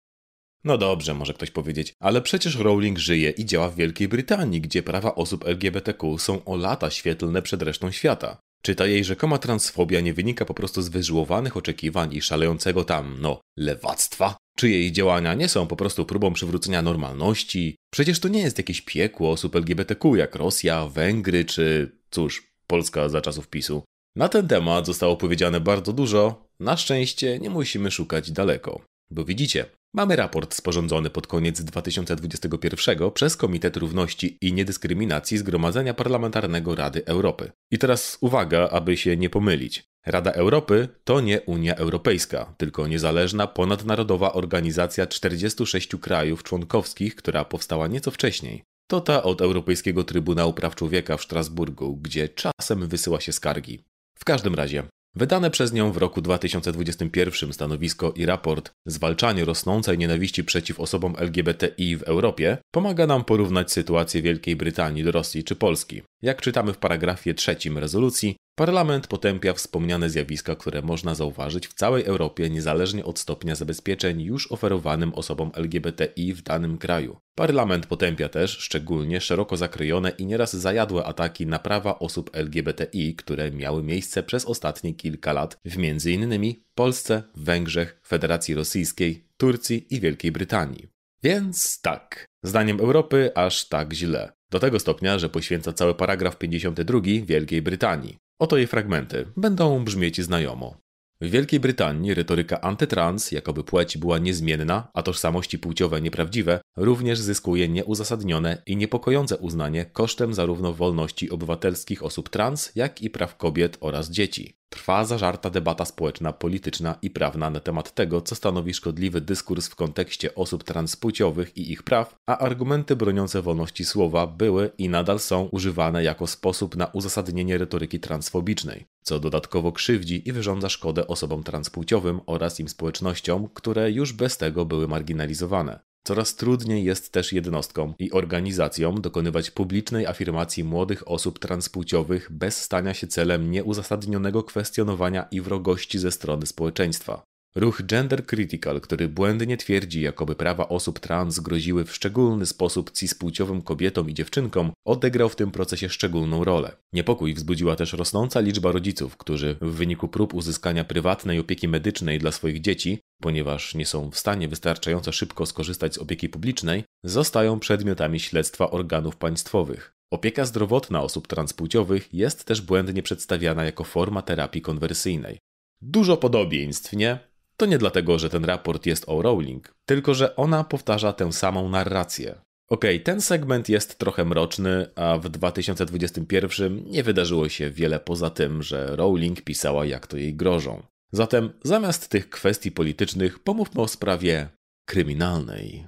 No 0.63 0.77
dobrze, 0.77 1.13
może 1.13 1.33
ktoś 1.33 1.51
powiedzieć, 1.51 1.93
ale 1.99 2.21
przecież 2.21 2.55
Rowling 2.55 2.97
żyje 2.97 3.29
i 3.29 3.45
działa 3.45 3.69
w 3.69 3.75
Wielkiej 3.75 4.07
Brytanii, 4.07 4.61
gdzie 4.61 4.83
prawa 4.83 5.15
osób 5.15 5.47
LGBTQ 5.47 6.17
są 6.17 6.45
o 6.45 6.55
lata 6.55 6.89
świetlne 6.89 7.41
przed 7.41 7.61
resztą 7.61 7.91
świata. 7.91 8.37
Czy 8.61 8.75
ta 8.75 8.85
jej 8.85 9.03
rzekoma 9.03 9.37
transfobia 9.37 10.01
nie 10.01 10.13
wynika 10.13 10.45
po 10.45 10.53
prostu 10.53 10.81
z 10.81 10.89
wyżłowanych 10.89 11.57
oczekiwań 11.57 12.13
i 12.13 12.21
szalejącego 12.21 12.83
tam, 12.83 13.17
no, 13.19 13.41
lewactwa? 13.57 14.37
Czy 14.59 14.69
jej 14.69 14.91
działania 14.91 15.33
nie 15.33 15.49
są 15.49 15.67
po 15.67 15.75
prostu 15.75 16.05
próbą 16.05 16.33
przywrócenia 16.33 16.81
normalności? 16.81 17.75
Przecież 17.91 18.19
to 18.19 18.27
nie 18.27 18.41
jest 18.41 18.57
jakieś 18.57 18.81
piekło 18.81 19.31
osób 19.31 19.55
LGBTQ 19.55 20.15
jak 20.15 20.35
Rosja, 20.35 20.87
Węgry 20.87 21.45
czy, 21.45 21.91
cóż, 22.11 22.51
Polska 22.67 23.09
za 23.09 23.21
czasów 23.21 23.47
PiSu. 23.47 23.83
Na 24.15 24.29
ten 24.29 24.47
temat 24.47 24.85
zostało 24.85 25.17
powiedziane 25.17 25.59
bardzo 25.59 25.93
dużo, 25.93 26.49
na 26.59 26.77
szczęście 26.77 27.39
nie 27.39 27.49
musimy 27.49 27.91
szukać 27.91 28.31
daleko. 28.31 28.81
Bo 29.11 29.25
widzicie, 29.25 29.65
Mamy 29.93 30.15
raport 30.15 30.55
sporządzony 30.55 31.09
pod 31.09 31.27
koniec 31.27 31.61
2021 31.61 33.11
przez 33.11 33.37
Komitet 33.37 33.77
Równości 33.77 34.37
i 34.41 34.53
Niedyskryminacji 34.53 35.37
Zgromadzenia 35.37 35.93
Parlamentarnego 35.93 36.75
Rady 36.75 37.05
Europy. 37.05 37.51
I 37.71 37.77
teraz 37.77 38.17
uwaga, 38.21 38.69
aby 38.69 38.97
się 38.97 39.17
nie 39.17 39.29
pomylić. 39.29 39.83
Rada 40.05 40.31
Europy 40.31 40.87
to 41.03 41.21
nie 41.21 41.41
Unia 41.41 41.75
Europejska, 41.75 42.53
tylko 42.57 42.87
niezależna, 42.87 43.47
ponadnarodowa 43.47 44.33
organizacja 44.33 45.07
46 45.07 45.95
krajów 45.95 46.43
członkowskich, 46.43 47.15
która 47.15 47.45
powstała 47.45 47.87
nieco 47.87 48.11
wcześniej. 48.11 48.63
To 48.87 49.01
ta 49.01 49.23
od 49.23 49.41
Europejskiego 49.41 50.03
Trybunału 50.03 50.53
Praw 50.53 50.75
Człowieka 50.75 51.17
w 51.17 51.23
Strasburgu, 51.23 51.97
gdzie 51.97 52.29
czasem 52.29 52.87
wysyła 52.87 53.21
się 53.21 53.31
skargi. 53.31 53.83
W 54.15 54.25
każdym 54.25 54.55
razie, 54.55 54.83
Wydane 55.15 55.51
przez 55.51 55.73
nią 55.73 55.91
w 55.91 55.97
roku 55.97 56.21
2021 56.21 57.53
stanowisko 57.53 58.13
i 58.15 58.25
raport 58.25 58.71
Zwalczanie 58.85 59.45
rosnącej 59.45 59.97
nienawiści 59.97 60.43
przeciw 60.43 60.79
osobom 60.79 61.15
LGBTI 61.17 61.97
w 61.97 62.03
Europie 62.03 62.57
pomaga 62.71 63.07
nam 63.07 63.23
porównać 63.23 63.71
sytuację 63.71 64.21
Wielkiej 64.21 64.55
Brytanii 64.55 65.03
do 65.03 65.11
Rosji 65.11 65.43
czy 65.43 65.55
Polski. 65.55 66.01
Jak 66.21 66.41
czytamy 66.41 66.73
w 66.73 66.77
paragrafie 66.77 67.33
trzecim 67.33 67.77
rezolucji, 67.77 68.35
Parlament 68.59 69.07
potępia 69.07 69.53
wspomniane 69.53 70.09
zjawiska, 70.09 70.55
które 70.55 70.81
można 70.81 71.15
zauważyć 71.15 71.67
w 71.67 71.73
całej 71.73 72.05
Europie 72.05 72.49
niezależnie 72.49 73.05
od 73.05 73.19
stopnia 73.19 73.55
zabezpieczeń 73.55 74.21
już 74.21 74.51
oferowanym 74.51 75.13
osobom 75.13 75.51
LGBTI 75.55 76.33
w 76.33 76.41
danym 76.41 76.77
kraju. 76.77 77.17
Parlament 77.35 77.85
potępia 77.85 78.29
też 78.29 78.51
szczególnie 78.51 79.21
szeroko 79.21 79.57
zakrojone 79.57 80.09
i 80.09 80.25
nieraz 80.25 80.55
zajadłe 80.55 81.05
ataki 81.05 81.47
na 81.47 81.59
prawa 81.59 81.99
osób 81.99 82.29
LGBTI, 82.33 83.15
które 83.15 83.51
miały 83.51 83.83
miejsce 83.83 84.23
przez 84.23 84.45
ostatnie 84.45 84.93
kilka 84.93 85.33
lat 85.33 85.57
w 85.65 85.77
m.in. 85.77 86.53
Polsce, 86.75 87.23
Węgrzech, 87.35 87.99
Federacji 88.07 88.55
Rosyjskiej, 88.55 89.23
Turcji 89.37 89.85
i 89.89 89.99
Wielkiej 89.99 90.31
Brytanii. 90.31 90.87
Więc 91.23 91.81
tak, 91.81 92.25
zdaniem 92.43 92.79
Europy 92.79 93.31
aż 93.35 93.67
tak 93.67 93.93
źle. 93.93 94.31
Do 94.49 94.59
tego 94.59 94.79
stopnia, 94.79 95.19
że 95.19 95.29
poświęca 95.29 95.73
cały 95.73 95.95
paragraf 95.95 96.37
52 96.37 96.99
Wielkiej 97.25 97.61
Brytanii. 97.61 98.28
Oto 98.39 98.57
jej 98.57 98.67
fragmenty. 98.67 99.25
Będą 99.37 99.83
brzmieć 99.85 100.21
znajomo. 100.21 100.77
W 101.21 101.29
Wielkiej 101.29 101.59
Brytanii 101.59 102.13
retoryka 102.13 102.61
antytrans, 102.61 103.31
jakoby 103.31 103.63
płeć 103.63 103.97
była 103.97 104.17
niezmienna, 104.17 104.87
a 104.93 105.01
tożsamości 105.01 105.59
płciowe 105.59 106.01
nieprawdziwe, 106.01 106.61
również 106.77 107.19
zyskuje 107.19 107.69
nieuzasadnione 107.69 108.61
i 108.65 108.77
niepokojące 108.77 109.37
uznanie 109.37 109.85
kosztem 109.85 110.33
zarówno 110.33 110.73
wolności 110.73 111.29
obywatelskich 111.29 112.03
osób 112.03 112.29
trans, 112.29 112.71
jak 112.75 113.01
i 113.01 113.09
praw 113.09 113.37
kobiet 113.37 113.77
oraz 113.81 114.09
dzieci. 114.09 114.59
Trwa 114.69 115.05
zażarta 115.05 115.49
debata 115.49 115.85
społeczna, 115.85 116.33
polityczna 116.33 116.95
i 117.01 117.09
prawna 117.09 117.49
na 117.49 117.59
temat 117.59 117.95
tego, 117.95 118.21
co 118.21 118.35
stanowi 118.35 118.73
szkodliwy 118.73 119.21
dyskurs 119.21 119.67
w 119.67 119.75
kontekście 119.75 120.35
osób 120.35 120.63
transpłciowych 120.63 121.57
i 121.57 121.71
ich 121.71 121.83
praw, 121.83 122.15
a 122.29 122.37
argumenty 122.37 122.95
broniące 122.95 123.41
wolności 123.41 123.85
słowa 123.85 124.27
były 124.27 124.71
i 124.77 124.89
nadal 124.89 125.19
są 125.19 125.43
używane 125.43 126.03
jako 126.03 126.27
sposób 126.27 126.75
na 126.75 126.85
uzasadnienie 126.85 127.57
retoryki 127.57 127.99
transfobicznej, 127.99 128.85
co 129.09 129.19
dodatkowo 129.19 129.71
krzywdzi 129.71 130.29
i 130.29 130.31
wyrządza 130.31 130.69
szkodę 130.69 131.07
osobom 131.07 131.43
transpłciowym 131.43 132.19
oraz 132.25 132.59
im 132.59 132.69
społecznościom, 132.69 133.47
które 133.53 133.91
już 133.91 134.13
bez 134.13 134.37
tego 134.37 134.65
były 134.65 134.87
marginalizowane. 134.87 135.79
Coraz 136.03 136.35
trudniej 136.35 136.83
jest 136.83 137.11
też 137.11 137.33
jednostkom 137.33 137.93
i 137.99 138.11
organizacjom 138.11 139.01
dokonywać 139.01 139.51
publicznej 139.51 140.07
afirmacji 140.07 140.63
młodych 140.63 141.07
osób 141.07 141.39
transpłciowych 141.39 142.31
bez 142.31 142.61
stania 142.61 142.93
się 142.93 143.07
celem 143.07 143.51
nieuzasadnionego 143.51 144.43
kwestionowania 144.43 145.27
i 145.31 145.41
wrogości 145.41 145.99
ze 145.99 146.11
strony 146.11 146.45
społeczeństwa. 146.45 147.28
Ruch 147.59 147.81
Gender 147.85 148.25
Critical, 148.25 148.81
który 148.81 149.07
błędnie 149.07 149.57
twierdzi, 149.57 150.01
jakoby 150.01 150.35
prawa 150.35 150.69
osób 150.69 150.99
trans 150.99 151.39
groziły 151.39 151.85
w 151.85 151.95
szczególny 151.95 152.45
sposób 152.45 152.91
cispłciowym 152.91 153.61
kobietom 153.61 154.09
i 154.09 154.13
dziewczynkom, 154.13 154.71
odegrał 154.87 155.29
w 155.29 155.35
tym 155.35 155.51
procesie 155.51 155.89
szczególną 155.89 156.43
rolę. 156.43 156.75
Niepokój 156.93 157.33
wzbudziła 157.33 157.75
też 157.75 157.93
rosnąca 157.93 158.39
liczba 158.39 158.71
rodziców, 158.71 159.17
którzy 159.17 159.55
w 159.61 159.71
wyniku 159.71 160.07
prób 160.07 160.33
uzyskania 160.33 160.83
prywatnej 160.83 161.39
opieki 161.39 161.67
medycznej 161.67 162.19
dla 162.19 162.31
swoich 162.31 162.61
dzieci, 162.61 162.99
ponieważ 163.21 163.75
nie 163.75 163.85
są 163.85 164.11
w 164.11 164.17
stanie 164.17 164.47
wystarczająco 164.47 165.11
szybko 165.11 165.45
skorzystać 165.45 165.93
z 165.93 165.97
opieki 165.97 166.29
publicznej, 166.29 166.83
zostają 167.03 167.59
przedmiotami 167.59 168.19
śledztwa 168.19 168.71
organów 168.71 169.17
państwowych. 169.17 169.93
Opieka 170.11 170.45
zdrowotna 170.45 171.03
osób 171.03 171.27
transpłciowych 171.27 172.13
jest 172.13 172.45
też 172.45 172.61
błędnie 172.61 173.03
przedstawiana 173.03 173.63
jako 173.63 173.83
forma 173.83 174.21
terapii 174.21 174.61
konwersyjnej. 174.61 175.39
Dużo 175.81 176.17
podobieństw, 176.17 176.93
nie? 176.93 177.28
To 177.59 177.65
nie 177.65 177.77
dlatego, 177.77 178.19
że 178.19 178.29
ten 178.29 178.45
raport 178.45 178.85
jest 178.85 179.03
o 179.07 179.21
Rowling, 179.21 179.75
tylko 179.85 180.13
że 180.13 180.35
ona 180.35 180.63
powtarza 180.63 181.13
tę 181.13 181.33
samą 181.33 181.69
narrację. 181.69 182.31
Okej, 182.69 182.95
okay, 182.95 182.99
ten 182.99 183.21
segment 183.21 183.69
jest 183.69 183.97
trochę 183.97 184.25
mroczny, 184.25 184.85
a 184.95 185.17
w 185.17 185.29
2021 185.29 186.83
nie 186.85 187.03
wydarzyło 187.03 187.49
się 187.49 187.69
wiele 187.69 187.99
poza 187.99 188.29
tym, 188.29 188.63
że 188.63 188.95
Rowling 188.95 189.41
pisała 189.41 189.85
jak 189.85 190.07
to 190.07 190.17
jej 190.17 190.35
grożą. 190.35 190.83
Zatem 191.11 191.49
zamiast 191.63 192.09
tych 192.09 192.29
kwestii 192.29 192.71
politycznych 192.71 193.39
pomówmy 193.39 193.81
o 193.81 193.87
sprawie 193.87 194.49
kryminalnej. 194.85 195.85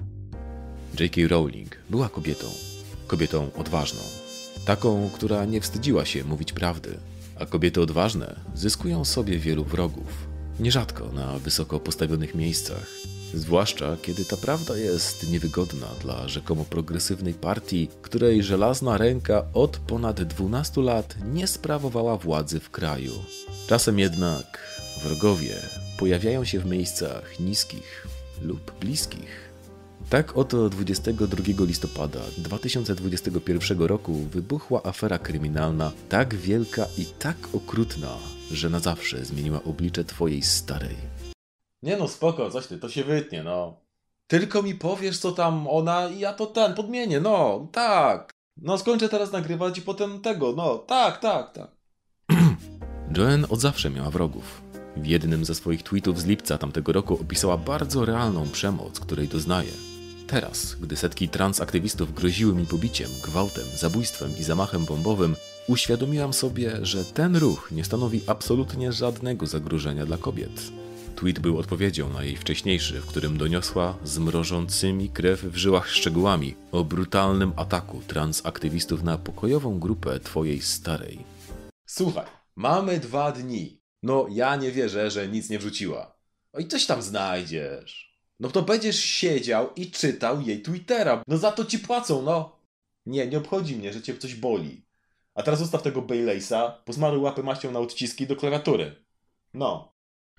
J.K. 1.00 1.22
Rowling 1.30 1.78
była 1.90 2.10
kobietą. 2.10 2.48
Kobietą 3.08 3.50
odważną. 3.58 4.02
Taką, 4.66 5.10
która 5.14 5.46
nie 5.46 5.62
wstydziła 5.62 6.06
się 6.06 6.24
mówić 6.24 6.54
prawdy. 6.54 6.98
A 7.40 7.46
kobiety 7.46 7.82
odważne 7.82 8.40
zyskują 8.56 9.06
sobie 9.06 9.38
wielu 9.38 9.64
wrogów. 9.64 10.31
Nierzadko 10.62 11.12
na 11.12 11.40
wysoko 11.40 11.80
postawionych 11.80 12.36
miejscach. 12.36 12.88
Zwłaszcza 13.34 13.98
kiedy 14.02 14.26
ta 14.26 14.38
prawda 14.38 14.78
jest 14.78 15.32
niewygodna 15.32 15.88
dla 16.02 16.28
rzekomo 16.28 16.66
progresywnej 16.66 17.34
partii, 17.34 17.90
której 18.02 18.44
żelazna 18.44 18.98
ręka 18.98 19.46
od 19.54 19.78
ponad 19.78 20.24
12 20.24 20.82
lat 20.82 21.16
nie 21.34 21.48
sprawowała 21.48 22.18
władzy 22.18 22.60
w 22.60 22.70
kraju. 22.70 23.12
Czasem 23.68 24.00
jednak 24.00 24.78
wrogowie 25.04 25.56
pojawiają 26.00 26.46
się 26.46 26.60
w 26.60 26.66
miejscach 26.66 27.40
niskich 27.40 28.08
lub 28.42 28.80
bliskich. 28.80 29.52
Tak 30.10 30.38
oto 30.38 30.70
22 30.70 31.66
listopada 31.66 32.20
2021 32.38 33.82
roku 33.82 34.14
wybuchła 34.14 34.84
afera 34.84 35.18
kryminalna 35.18 35.92
tak 36.10 36.36
wielka 36.36 36.88
i 36.98 37.06
tak 37.06 37.38
okrutna, 37.54 38.18
że 38.56 38.70
na 38.70 38.80
zawsze 38.80 39.26
zmieniła 39.26 39.64
oblicze 39.64 40.04
twojej 40.04 40.42
starej. 40.42 40.96
Nie 41.84 41.98
no, 41.98 42.08
spoko, 42.08 42.52
coś 42.52 42.68
ty, 42.68 42.78
to 42.78 42.90
się 42.90 43.04
wytnie, 43.04 43.44
no. 43.44 43.80
Tylko 44.28 44.64
mi 44.64 44.76
powiesz, 44.76 45.18
co 45.18 45.32
tam 45.32 45.68
ona 45.68 46.10
i 46.10 46.20
ja 46.20 46.34
to 46.34 46.46
ten, 46.46 46.74
podmienię, 46.74 47.20
no, 47.20 47.68
tak. 47.72 48.32
No, 48.58 48.78
skończę 48.78 49.10
teraz 49.10 49.32
nagrywać 49.32 49.78
i 49.78 49.82
potem 49.82 50.22
tego, 50.22 50.54
no, 50.58 50.78
tak, 50.78 51.20
tak, 51.20 51.54
tak. 51.54 51.72
Joanne 53.18 53.50
od 53.50 53.60
zawsze 53.60 53.90
miała 53.90 54.12
wrogów. 54.12 54.62
W 54.98 55.06
jednym 55.06 55.46
ze 55.46 55.56
swoich 55.56 55.84
tweetów 55.84 56.20
z 56.20 56.26
lipca 56.26 56.58
tamtego 56.58 56.92
roku 56.92 57.14
opisała 57.22 57.58
bardzo 57.58 58.06
realną 58.06 58.50
przemoc, 58.50 59.00
której 59.00 59.28
doznaje. 59.28 59.72
Teraz, 60.28 60.76
gdy 60.76 60.96
setki 60.96 61.30
transaktywistów 61.30 62.14
groziły 62.14 62.56
mi 62.56 62.66
pobiciem, 62.66 63.10
gwałtem, 63.24 63.64
zabójstwem 63.76 64.38
i 64.40 64.44
zamachem 64.44 64.86
bombowym, 64.86 65.36
uświadomiłam 65.68 66.34
sobie, 66.34 66.86
że 66.86 67.06
ten 67.06 67.36
ruch 67.36 67.72
nie 67.72 67.84
stanowi 67.84 68.22
absolutnie 68.28 68.92
żadnego 68.92 69.48
zagrożenia 69.48 70.06
dla 70.06 70.18
kobiet. 70.18 70.72
Tweet 71.16 71.40
był 71.40 71.58
odpowiedzią 71.58 72.14
na 72.14 72.24
jej 72.24 72.38
wcześniejszy, 72.38 73.02
w 73.02 73.06
którym 73.06 73.38
doniosła 73.38 73.98
zmrożącymi 74.04 75.10
krew 75.10 75.44
w 75.44 75.56
żyłach 75.56 75.90
szczegółami 75.90 76.56
o 76.72 76.84
brutalnym 76.84 77.54
ataku 77.56 78.02
transaktywistów 78.08 79.04
na 79.04 79.18
pokojową 79.18 79.80
grupę 79.80 80.20
twojej 80.20 80.62
starej. 80.62 81.20
Słuchaj, 81.86 82.26
mamy 82.56 83.00
dwa 83.00 83.32
dni. 83.32 83.82
No, 84.04 84.28
ja 84.30 84.56
nie 84.56 84.72
wierzę, 84.72 85.12
że 85.12 85.28
nic 85.28 85.50
nie 85.50 85.60
wrzuciła. 85.60 86.16
O 86.54 86.60
i 86.60 86.68
coś 86.68 86.86
tam 86.86 87.02
znajdziesz. 87.02 88.18
No 88.40 88.50
to 88.50 88.62
będziesz 88.62 89.00
siedział 89.00 89.74
i 89.76 89.92
czytał 89.92 90.42
jej 90.42 90.62
Twittera. 90.62 91.24
No 91.28 91.38
za 91.38 91.52
to 91.52 91.66
ci 91.66 91.80
płacą, 91.80 92.22
no. 92.22 92.60
Nie, 93.06 93.28
nie 93.28 93.38
obchodzi 93.38 93.76
mnie, 93.76 93.94
że 93.94 94.02
cię 94.02 94.18
coś 94.18 94.36
boli. 94.36 94.86
A 95.36 95.44
teraz 95.44 95.60
zostaw 95.60 95.84
tego 95.84 96.02
Bayleysa, 96.02 96.72
pozmaruj 96.86 97.20
łapy 97.20 97.44
maścią 97.44 97.72
na 97.72 97.80
odciski 97.80 98.28
do 98.28 98.36
klawiatury. 98.36 98.96
No. 99.54 99.94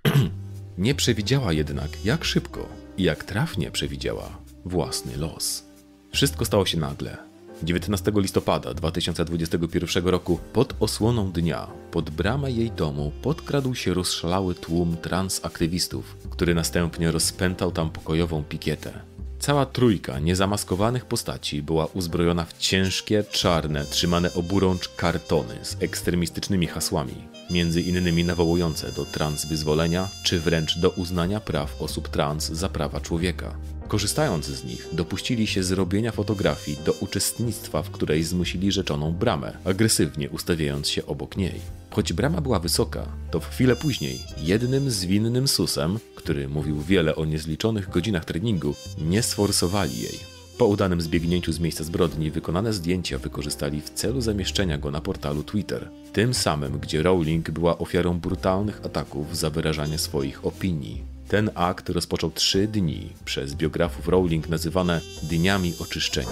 Nie 0.78 0.94
przewidziała 0.94 1.52
jednak, 1.52 2.04
jak 2.04 2.24
szybko 2.24 2.68
i 2.96 3.02
jak 3.02 3.24
trafnie 3.24 3.70
przewidziała 3.70 4.38
własny 4.64 5.16
los. 5.16 5.64
Wszystko 6.12 6.44
stało 6.44 6.66
się 6.66 6.78
nagle. 6.78 7.32
19 7.62 8.12
listopada 8.14 8.74
2021 8.74 10.06
roku 10.06 10.38
pod 10.52 10.74
osłoną 10.80 11.32
dnia 11.32 11.66
pod 11.90 12.10
bramę 12.10 12.50
jej 12.50 12.70
domu 12.70 13.12
podkradł 13.22 13.74
się 13.74 13.94
rozszalały 13.94 14.54
tłum 14.54 14.96
transaktywistów, 14.96 16.16
który 16.30 16.54
następnie 16.54 17.10
rozpętał 17.10 17.72
tam 17.72 17.90
pokojową 17.90 18.44
pikietę. 18.44 19.11
Cała 19.42 19.66
trójka 19.66 20.18
niezamaskowanych 20.18 21.04
postaci 21.04 21.62
była 21.62 21.86
uzbrojona 21.86 22.44
w 22.44 22.58
ciężkie, 22.58 23.24
czarne, 23.30 23.84
trzymane 23.84 24.34
oburącz 24.34 24.88
kartony 24.88 25.54
z 25.62 25.76
ekstremistycznymi 25.82 26.66
hasłami, 26.66 27.14
między 27.50 27.80
innymi 27.80 28.24
nawołujące 28.24 28.92
do 28.92 29.04
transwyzwolenia 29.04 30.08
czy 30.24 30.40
wręcz 30.40 30.78
do 30.78 30.90
uznania 30.90 31.40
praw 31.40 31.82
osób 31.82 32.08
trans 32.08 32.48
za 32.48 32.68
prawa 32.68 33.00
człowieka. 33.00 33.54
Korzystając 33.88 34.46
z 34.46 34.64
nich, 34.64 34.88
dopuścili 34.92 35.46
się 35.46 35.62
zrobienia 35.62 36.12
fotografii 36.12 36.78
do 36.84 36.92
uczestnictwa, 36.92 37.82
w 37.82 37.90
której 37.90 38.24
zmusili 38.24 38.72
rzeczoną 38.72 39.12
bramę, 39.12 39.56
agresywnie 39.64 40.30
ustawiając 40.30 40.88
się 40.88 41.06
obok 41.06 41.36
niej. 41.36 41.60
Choć 41.90 42.12
brama 42.12 42.40
była 42.40 42.60
wysoka, 42.60 43.06
to 43.30 43.40
w 43.40 43.48
chwilę 43.48 43.76
później 43.76 44.20
jednym 44.38 44.90
zwinnym 44.90 45.48
susem, 45.48 45.98
który 46.22 46.48
mówił 46.48 46.80
wiele 46.80 47.16
o 47.16 47.24
niezliczonych 47.24 47.90
godzinach 47.90 48.24
treningu, 48.24 48.74
nie 48.98 49.22
sforsowali 49.22 50.00
jej. 50.00 50.18
Po 50.58 50.66
udanym 50.66 51.00
zbiegnięciu 51.00 51.52
z 51.52 51.60
miejsca 51.60 51.84
zbrodni 51.84 52.30
wykonane 52.30 52.72
zdjęcia 52.72 53.18
wykorzystali 53.18 53.80
w 53.80 53.90
celu 53.90 54.20
zamieszczenia 54.20 54.78
go 54.78 54.90
na 54.90 55.00
portalu 55.00 55.42
Twitter, 55.42 55.88
tym 56.12 56.34
samym, 56.34 56.78
gdzie 56.78 57.02
Rowling 57.02 57.50
była 57.50 57.78
ofiarą 57.78 58.20
brutalnych 58.20 58.80
ataków 58.84 59.36
za 59.36 59.50
wyrażanie 59.50 59.98
swoich 59.98 60.46
opinii. 60.46 61.02
Ten 61.28 61.50
akt 61.54 61.88
rozpoczął 61.88 62.30
trzy 62.30 62.66
dni 62.66 63.08
przez 63.24 63.54
biografów 63.54 64.08
Rowling 64.08 64.48
nazywane 64.48 65.00
Dniami 65.22 65.74
Oczyszczenia. 65.80 66.28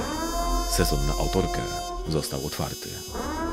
Sezon 0.70 1.06
na 1.06 1.12
autorkę 1.12 1.60
został 2.08 2.46
otwarty. 2.46 2.88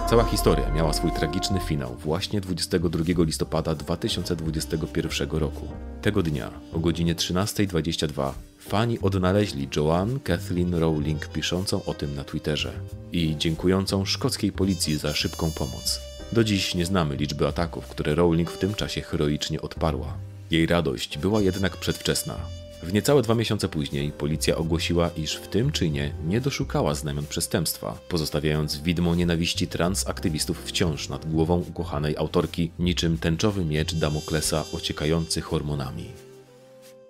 Cała 0.09 0.23
historia 0.23 0.69
miała 0.71 0.93
swój 0.93 1.11
tragiczny 1.11 1.59
finał 1.59 1.95
właśnie 1.95 2.41
22 2.41 3.23
listopada 3.23 3.75
2021 3.75 5.29
roku. 5.31 5.67
Tego 6.01 6.23
dnia 6.23 6.51
o 6.73 6.79
godzinie 6.79 7.15
13.22 7.15 8.31
fani 8.59 8.99
odnaleźli 8.99 9.67
Joanne 9.75 10.19
Kathleen 10.19 10.75
Rowling 10.75 11.27
piszącą 11.27 11.85
o 11.85 11.93
tym 11.93 12.15
na 12.15 12.23
Twitterze 12.23 12.71
i 13.11 13.35
dziękującą 13.37 14.05
szkockiej 14.05 14.51
policji 14.51 14.97
za 14.97 15.13
szybką 15.13 15.51
pomoc. 15.51 16.01
Do 16.31 16.43
dziś 16.43 16.75
nie 16.75 16.85
znamy 16.85 17.15
liczby 17.15 17.47
ataków, 17.47 17.87
które 17.87 18.15
Rowling 18.15 18.51
w 18.51 18.57
tym 18.57 18.73
czasie 18.73 19.01
heroicznie 19.01 19.61
odparła. 19.61 20.13
Jej 20.51 20.65
radość 20.65 21.17
była 21.17 21.41
jednak 21.41 21.77
przedwczesna. 21.77 22.35
W 22.83 22.93
niecałe 22.93 23.21
dwa 23.21 23.35
miesiące 23.35 23.69
później 23.69 24.11
policja 24.11 24.55
ogłosiła, 24.55 25.09
iż 25.17 25.35
w 25.35 25.47
tym 25.47 25.71
czynie 25.71 26.13
nie 26.27 26.41
doszukała 26.41 26.93
znamion 26.93 27.25
przestępstwa, 27.25 27.97
pozostawiając 28.09 28.81
widmo 28.81 29.15
nienawiści 29.15 29.67
transaktywistów 29.67 30.63
wciąż 30.65 31.09
nad 31.09 31.31
głową 31.31 31.65
ukochanej 31.69 32.17
autorki, 32.17 32.71
niczym 32.79 33.17
tęczowy 33.17 33.65
miecz 33.65 33.95
Damoklesa 33.95 34.63
ociekający 34.73 35.41
hormonami. 35.41 36.05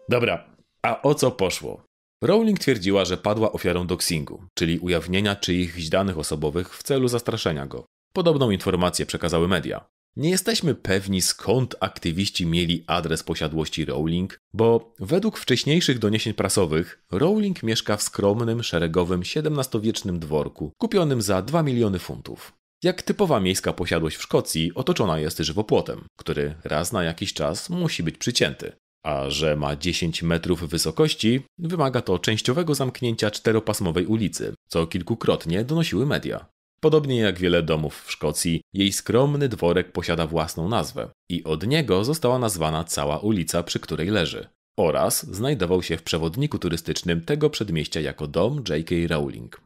Dobra, 0.10 0.46
a 0.82 1.02
o 1.02 1.16
co 1.16 1.32
poszło? 1.32 1.84
Rowling 2.24 2.60
twierdziła, 2.60 3.06
że 3.06 3.18
padła 3.18 3.52
ofiarą 3.52 3.88
doxingu, 3.88 4.44
czyli 4.54 4.80
ujawnienia 4.80 5.36
czyichś 5.36 5.90
danych 5.90 6.18
osobowych 6.18 6.78
w 6.78 6.84
celu 6.84 7.08
zastraszenia 7.08 7.66
go. 7.66 7.86
Podobną 8.14 8.52
informację 8.52 9.06
przekazały 9.06 9.48
media. 9.48 9.86
Nie 10.18 10.30
jesteśmy 10.30 10.76
pewni 10.76 11.22
skąd 11.22 11.76
aktywiści 11.80 12.46
mieli 12.46 12.84
adres 12.88 13.24
posiadłości 13.24 13.86
Rowling, 13.86 14.40
bo 14.54 14.96
według 15.00 15.38
wcześniejszych 15.38 16.00
doniesień 16.00 16.34
prasowych 16.34 17.04
Rowling 17.12 17.64
mieszka 17.64 17.98
w 17.98 18.04
skromnym, 18.04 18.64
szeregowym 18.64 19.22
XVII-wiecznym 19.22 20.20
dworku, 20.20 20.72
kupionym 20.78 21.22
za 21.22 21.42
2 21.42 21.64
miliony 21.64 22.00
funtów. 22.00 22.54
Jak 22.84 23.02
typowa 23.02 23.40
miejska 23.40 23.74
posiadłość 23.74 24.18
w 24.18 24.22
Szkocji, 24.22 24.72
otoczona 24.76 25.20
jest 25.20 25.40
żywopłotem, 25.40 26.06
który 26.18 26.56
raz 26.64 26.92
na 26.92 27.04
jakiś 27.04 27.34
czas 27.34 27.70
musi 27.70 28.04
być 28.04 28.18
przycięty. 28.18 28.72
A 29.04 29.30
że 29.30 29.56
ma 29.56 29.76
10 29.76 30.24
metrów 30.24 30.70
wysokości, 30.70 31.42
wymaga 31.58 32.02
to 32.02 32.20
częściowego 32.20 32.76
zamknięcia 32.76 33.32
czteropasmowej 33.32 34.06
ulicy, 34.06 34.54
co 34.68 34.88
kilkukrotnie 34.88 35.64
donosiły 35.64 36.06
media. 36.06 36.46
Podobnie 36.80 37.20
jak 37.20 37.40
wiele 37.40 37.64
domów 37.64 38.04
w 38.06 38.12
Szkocji, 38.12 38.62
jej 38.74 38.94
skromny 38.94 39.50
dworek 39.50 39.92
posiada 39.92 40.28
własną 40.28 40.70
nazwę 40.70 41.10
i 41.30 41.44
od 41.44 41.68
niego 41.68 42.04
została 42.04 42.40
nazwana 42.40 42.84
cała 42.84 43.18
ulica, 43.20 43.64
przy 43.64 43.80
której 43.80 44.10
leży. 44.10 44.48
Oraz 44.80 45.26
znajdował 45.26 45.84
się 45.84 45.98
w 45.98 46.04
przewodniku 46.04 46.60
turystycznym 46.60 47.22
tego 47.22 47.50
przedmieścia 47.50 48.00
jako 48.00 48.28
dom 48.28 48.64
J.K. 48.70 48.96
Rowling. 49.08 49.62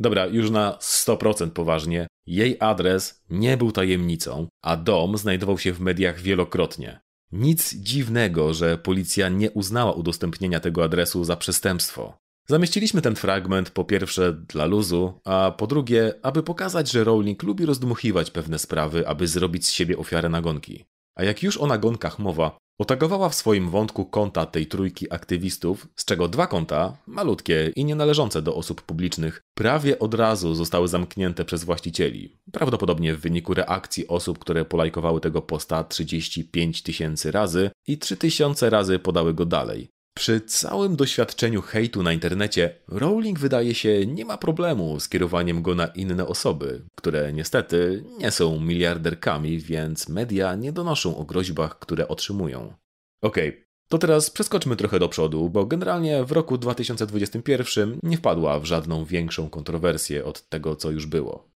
Dobra, 0.00 0.26
już 0.26 0.50
na 0.50 0.78
100% 0.80 1.50
poważnie, 1.50 2.06
jej 2.26 2.56
adres 2.60 3.22
nie 3.30 3.56
był 3.56 3.72
tajemnicą, 3.72 4.48
a 4.62 4.76
dom 4.76 5.18
znajdował 5.18 5.58
się 5.58 5.72
w 5.72 5.80
mediach 5.80 6.20
wielokrotnie. 6.20 7.00
Nic 7.32 7.74
dziwnego, 7.74 8.54
że 8.54 8.78
policja 8.78 9.28
nie 9.28 9.50
uznała 9.50 9.92
udostępnienia 9.92 10.60
tego 10.60 10.84
adresu 10.84 11.24
za 11.24 11.36
przestępstwo. 11.36 12.18
Zamieściliśmy 12.50 13.02
ten 13.02 13.16
fragment 13.16 13.70
po 13.70 13.84
pierwsze 13.84 14.32
dla 14.32 14.66
luzu, 14.66 15.20
a 15.24 15.54
po 15.58 15.66
drugie, 15.66 16.14
aby 16.22 16.42
pokazać, 16.42 16.90
że 16.90 17.04
Rowling 17.04 17.42
lubi 17.42 17.66
rozdmuchiwać 17.66 18.30
pewne 18.30 18.58
sprawy, 18.58 19.08
aby 19.08 19.26
zrobić 19.26 19.66
z 19.66 19.70
siebie 19.70 19.98
ofiarę 19.98 20.28
nagonki. 20.28 20.84
A 21.16 21.24
jak 21.24 21.42
już 21.42 21.56
o 21.56 21.66
nagonkach 21.66 22.18
mowa, 22.18 22.58
otagowała 22.78 23.28
w 23.28 23.34
swoim 23.34 23.70
wątku 23.70 24.04
konta 24.04 24.46
tej 24.46 24.66
trójki 24.66 25.12
aktywistów, 25.12 25.86
z 25.96 26.04
czego 26.04 26.28
dwa 26.28 26.46
konta, 26.46 26.96
malutkie 27.06 27.72
i 27.76 27.84
nie 27.84 27.94
należące 27.94 28.42
do 28.42 28.54
osób 28.54 28.82
publicznych, 28.82 29.40
prawie 29.54 29.98
od 29.98 30.14
razu 30.14 30.54
zostały 30.54 30.88
zamknięte 30.88 31.44
przez 31.44 31.64
właścicieli. 31.64 32.38
Prawdopodobnie 32.52 33.14
w 33.14 33.20
wyniku 33.20 33.54
reakcji 33.54 34.08
osób, 34.08 34.38
które 34.38 34.64
polajkowały 34.64 35.20
tego 35.20 35.42
posta 35.42 35.84
35 35.84 36.82
tysięcy 36.82 37.30
razy 37.30 37.70
i 37.86 37.98
3000 37.98 38.70
razy 38.70 38.98
podały 38.98 39.34
go 39.34 39.46
dalej. 39.46 39.88
Przy 40.18 40.40
całym 40.40 40.96
doświadczeniu 40.96 41.62
hejtu 41.62 42.02
na 42.02 42.12
internecie, 42.12 42.74
Rowling 42.88 43.38
wydaje 43.38 43.74
się 43.74 44.06
nie 44.06 44.24
ma 44.24 44.38
problemu 44.38 45.00
z 45.00 45.08
kierowaniem 45.08 45.62
go 45.62 45.74
na 45.74 45.86
inne 45.86 46.26
osoby, 46.26 46.82
które 46.94 47.32
niestety 47.32 48.04
nie 48.18 48.30
są 48.30 48.60
miliarderkami, 48.60 49.58
więc 49.58 50.08
media 50.08 50.54
nie 50.54 50.72
donoszą 50.72 51.16
o 51.16 51.24
groźbach, 51.24 51.78
które 51.78 52.08
otrzymują. 52.08 52.74
Okej, 53.22 53.48
okay, 53.48 53.64
to 53.88 53.98
teraz 53.98 54.30
przeskoczmy 54.30 54.76
trochę 54.76 54.98
do 54.98 55.08
przodu, 55.08 55.50
bo 55.50 55.66
generalnie 55.66 56.24
w 56.24 56.32
roku 56.32 56.58
2021 56.58 57.98
nie 58.02 58.16
wpadła 58.16 58.60
w 58.60 58.64
żadną 58.64 59.04
większą 59.04 59.50
kontrowersję 59.50 60.24
od 60.24 60.48
tego, 60.48 60.76
co 60.76 60.90
już 60.90 61.06
było. 61.06 61.48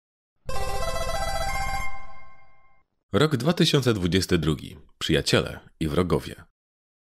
Rok 3.13 3.37
2022. 3.37 4.55
Przyjaciele 4.99 5.61
i 5.81 5.89
wrogowie. 5.89 6.50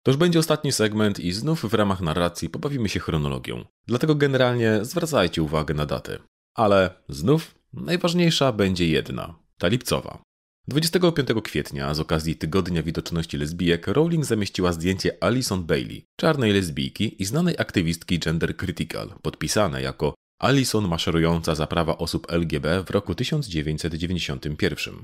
To 0.08 0.12
już 0.12 0.18
będzie 0.18 0.40
ostatni 0.40 0.72
segment 0.72 1.20
i 1.20 1.32
znów 1.32 1.66
w 1.66 1.74
ramach 1.74 2.02
narracji 2.02 2.50
pobawimy 2.50 2.90
się 2.90 3.00
chronologią. 3.00 3.66
Dlatego 3.88 4.16
generalnie 4.16 4.80
zwracajcie 4.82 5.44
uwagę 5.44 5.74
na 5.74 5.86
daty. 5.86 6.20
Ale 6.56 6.90
znów 7.10 7.56
najważniejsza 7.74 8.52
będzie 8.52 8.88
jedna, 8.88 9.36
ta 9.58 9.68
lipcowa. 9.68 10.22
25 10.68 11.30
kwietnia 11.44 11.94
z 11.94 12.00
okazji 12.00 12.36
Tygodnia 12.36 12.84
Widoczności 12.84 13.38
Lesbijek 13.38 13.88
Rowling 13.88 14.26
zamieściła 14.26 14.74
zdjęcie 14.74 15.24
Alison 15.24 15.64
Bailey, 15.64 16.06
czarnej 16.20 16.54
lesbijki 16.54 17.22
i 17.22 17.26
znanej 17.26 17.56
aktywistki 17.58 18.20
gender 18.20 18.58
critical, 18.58 19.14
podpisane 19.22 19.82
jako 19.82 20.14
Alison 20.40 20.88
maszerująca 20.88 21.56
za 21.56 21.68
prawa 21.68 21.98
osób 21.98 22.32
LGB 22.32 22.84
w 22.84 22.90
roku 22.90 23.16
1991 23.16 24.96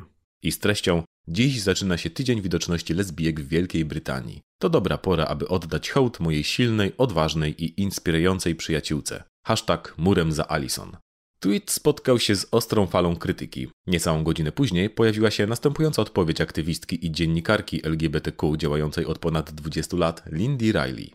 i 0.43 0.51
z 0.51 0.59
treścią 0.59 1.03
Dziś 1.27 1.61
zaczyna 1.61 1.97
się 1.97 2.09
tydzień 2.09 2.41
widoczności 2.41 2.93
lesbijek 2.93 3.41
w 3.41 3.47
Wielkiej 3.47 3.85
Brytanii. 3.85 4.41
To 4.63 4.69
dobra 4.69 4.97
pora, 4.97 5.25
aby 5.25 5.47
oddać 5.47 5.89
hołd 5.89 6.19
mojej 6.19 6.43
silnej, 6.43 6.91
odważnej 6.97 7.63
i 7.63 7.81
inspirującej 7.81 8.55
przyjaciółce. 8.55 9.23
Hashtag 9.45 9.93
murem 9.97 10.31
za 10.31 10.47
Alison. 10.47 10.97
Tweet 11.39 11.71
spotkał 11.71 12.19
się 12.19 12.35
z 12.35 12.47
ostrą 12.51 12.87
falą 12.87 13.15
krytyki. 13.15 13.67
Niecałą 13.87 14.23
godzinę 14.23 14.51
później 14.51 14.89
pojawiła 14.89 15.31
się 15.31 15.47
następująca 15.47 16.01
odpowiedź 16.01 16.41
aktywistki 16.41 17.05
i 17.05 17.11
dziennikarki 17.11 17.81
LGBTQ 17.87 18.57
działającej 18.57 19.05
od 19.05 19.19
ponad 19.19 19.51
20 19.51 19.97
lat, 19.97 20.23
Lindy 20.31 20.71
Riley. 20.71 21.13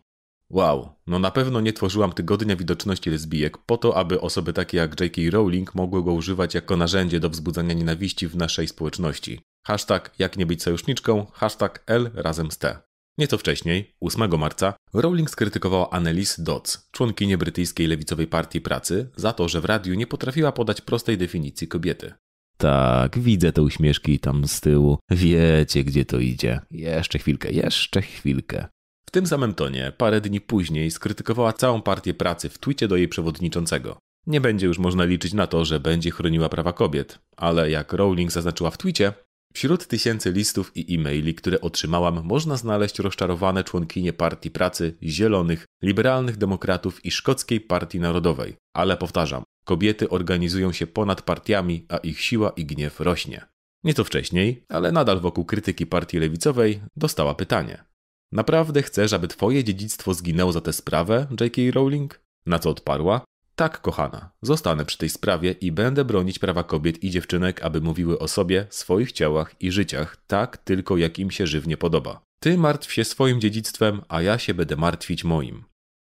Wow, 0.50 0.88
no 1.06 1.18
na 1.18 1.30
pewno 1.30 1.60
nie 1.60 1.72
tworzyłam 1.72 2.12
tygodnia 2.12 2.56
widoczności 2.56 3.10
lesbijek 3.10 3.58
po 3.58 3.76
to, 3.76 3.96
aby 3.96 4.20
osoby 4.20 4.52
takie 4.52 4.76
jak 4.76 5.00
J.K. 5.00 5.22
Rowling 5.30 5.74
mogły 5.74 6.04
go 6.04 6.12
używać 6.12 6.54
jako 6.54 6.76
narzędzie 6.76 7.20
do 7.20 7.30
wzbudzania 7.30 7.74
nienawiści 7.74 8.28
w 8.28 8.36
naszej 8.36 8.68
społeczności. 8.68 9.40
Hashtag 9.66 10.14
jak 10.18 10.36
nie 10.36 10.46
być 10.46 10.62
sojuszniczką, 10.62 11.26
hashtag 11.32 11.82
L 11.86 12.10
razem 12.14 12.50
z 12.50 12.58
T. 12.58 12.87
Nieco 13.18 13.38
wcześniej, 13.38 13.94
8 14.00 14.38
marca, 14.38 14.74
Rowling 14.92 15.30
skrytykowała 15.30 15.90
Annelise 15.90 16.42
Dodds, 16.42 16.88
członkinię 16.92 17.38
brytyjskiej 17.38 17.86
lewicowej 17.86 18.26
partii 18.26 18.60
pracy, 18.60 19.10
za 19.16 19.32
to, 19.32 19.48
że 19.48 19.60
w 19.60 19.64
radiu 19.64 19.94
nie 19.94 20.06
potrafiła 20.06 20.52
podać 20.52 20.80
prostej 20.80 21.18
definicji 21.18 21.68
kobiety. 21.68 22.12
Tak, 22.58 23.18
widzę 23.18 23.52
te 23.52 23.62
uśmieszki 23.62 24.18
tam 24.18 24.48
z 24.48 24.60
tyłu. 24.60 24.98
Wiecie, 25.10 25.84
gdzie 25.84 26.04
to 26.04 26.18
idzie. 26.18 26.60
Jeszcze 26.70 27.18
chwilkę, 27.18 27.52
jeszcze 27.52 28.02
chwilkę. 28.02 28.66
W 29.08 29.10
tym 29.10 29.26
samym 29.26 29.54
tonie, 29.54 29.92
parę 29.96 30.20
dni 30.20 30.40
później, 30.40 30.90
skrytykowała 30.90 31.52
całą 31.52 31.82
partię 31.82 32.14
pracy 32.14 32.48
w 32.48 32.58
twicie 32.58 32.88
do 32.88 32.96
jej 32.96 33.08
przewodniczącego. 33.08 33.98
Nie 34.26 34.40
będzie 34.40 34.66
już 34.66 34.78
można 34.78 35.04
liczyć 35.04 35.32
na 35.32 35.46
to, 35.46 35.64
że 35.64 35.80
będzie 35.80 36.10
chroniła 36.10 36.48
prawa 36.48 36.72
kobiet, 36.72 37.18
ale 37.36 37.70
jak 37.70 37.92
Rowling 37.92 38.32
zaznaczyła 38.32 38.70
w 38.70 38.78
twicie, 38.78 39.12
Wśród 39.54 39.86
tysięcy 39.86 40.32
listów 40.32 40.76
i 40.76 40.94
e-maili, 40.94 41.34
które 41.34 41.60
otrzymałam, 41.60 42.24
można 42.24 42.56
znaleźć 42.56 42.98
rozczarowane 42.98 43.64
członkinie 43.64 44.12
Partii 44.12 44.50
Pracy, 44.50 44.96
Zielonych, 45.02 45.64
Liberalnych 45.82 46.36
Demokratów 46.36 47.04
i 47.04 47.10
Szkockiej 47.10 47.60
Partii 47.60 48.00
Narodowej. 48.00 48.56
Ale 48.76 48.96
powtarzam, 48.96 49.42
kobiety 49.64 50.08
organizują 50.08 50.72
się 50.72 50.86
ponad 50.86 51.22
partiami, 51.22 51.86
a 51.88 51.96
ich 51.96 52.20
siła 52.20 52.50
i 52.50 52.64
gniew 52.64 53.00
rośnie. 53.00 53.46
Nieco 53.84 54.04
wcześniej, 54.04 54.64
ale 54.68 54.92
nadal 54.92 55.20
wokół 55.20 55.44
krytyki 55.44 55.86
partii 55.86 56.18
lewicowej, 56.18 56.80
dostała 56.96 57.34
pytanie. 57.34 57.84
Naprawdę 58.32 58.82
chcesz, 58.82 59.12
aby 59.12 59.28
twoje 59.28 59.64
dziedzictwo 59.64 60.14
zginęło 60.14 60.52
za 60.52 60.60
tę 60.60 60.72
sprawę, 60.72 61.26
J.K. 61.40 61.62
Rowling? 61.72 62.20
Na 62.46 62.58
co 62.58 62.70
odparła? 62.70 63.24
Tak, 63.58 63.80
kochana, 63.80 64.30
zostanę 64.42 64.84
przy 64.84 64.98
tej 64.98 65.08
sprawie 65.08 65.52
i 65.52 65.72
będę 65.72 66.04
bronić 66.04 66.38
prawa 66.38 66.64
kobiet 66.64 67.04
i 67.04 67.10
dziewczynek, 67.10 67.62
aby 67.62 67.80
mówiły 67.80 68.18
o 68.18 68.28
sobie, 68.28 68.66
swoich 68.70 69.12
ciałach 69.12 69.54
i 69.60 69.72
życiach 69.72 70.16
tak 70.26 70.56
tylko, 70.56 70.96
jak 70.96 71.18
im 71.18 71.30
się 71.30 71.46
żywnie 71.46 71.76
podoba. 71.76 72.20
Ty 72.40 72.58
martw 72.58 72.92
się 72.92 73.04
swoim 73.04 73.40
dziedzictwem, 73.40 74.02
a 74.08 74.22
ja 74.22 74.38
się 74.38 74.54
będę 74.54 74.76
martwić 74.76 75.24
moim. 75.24 75.64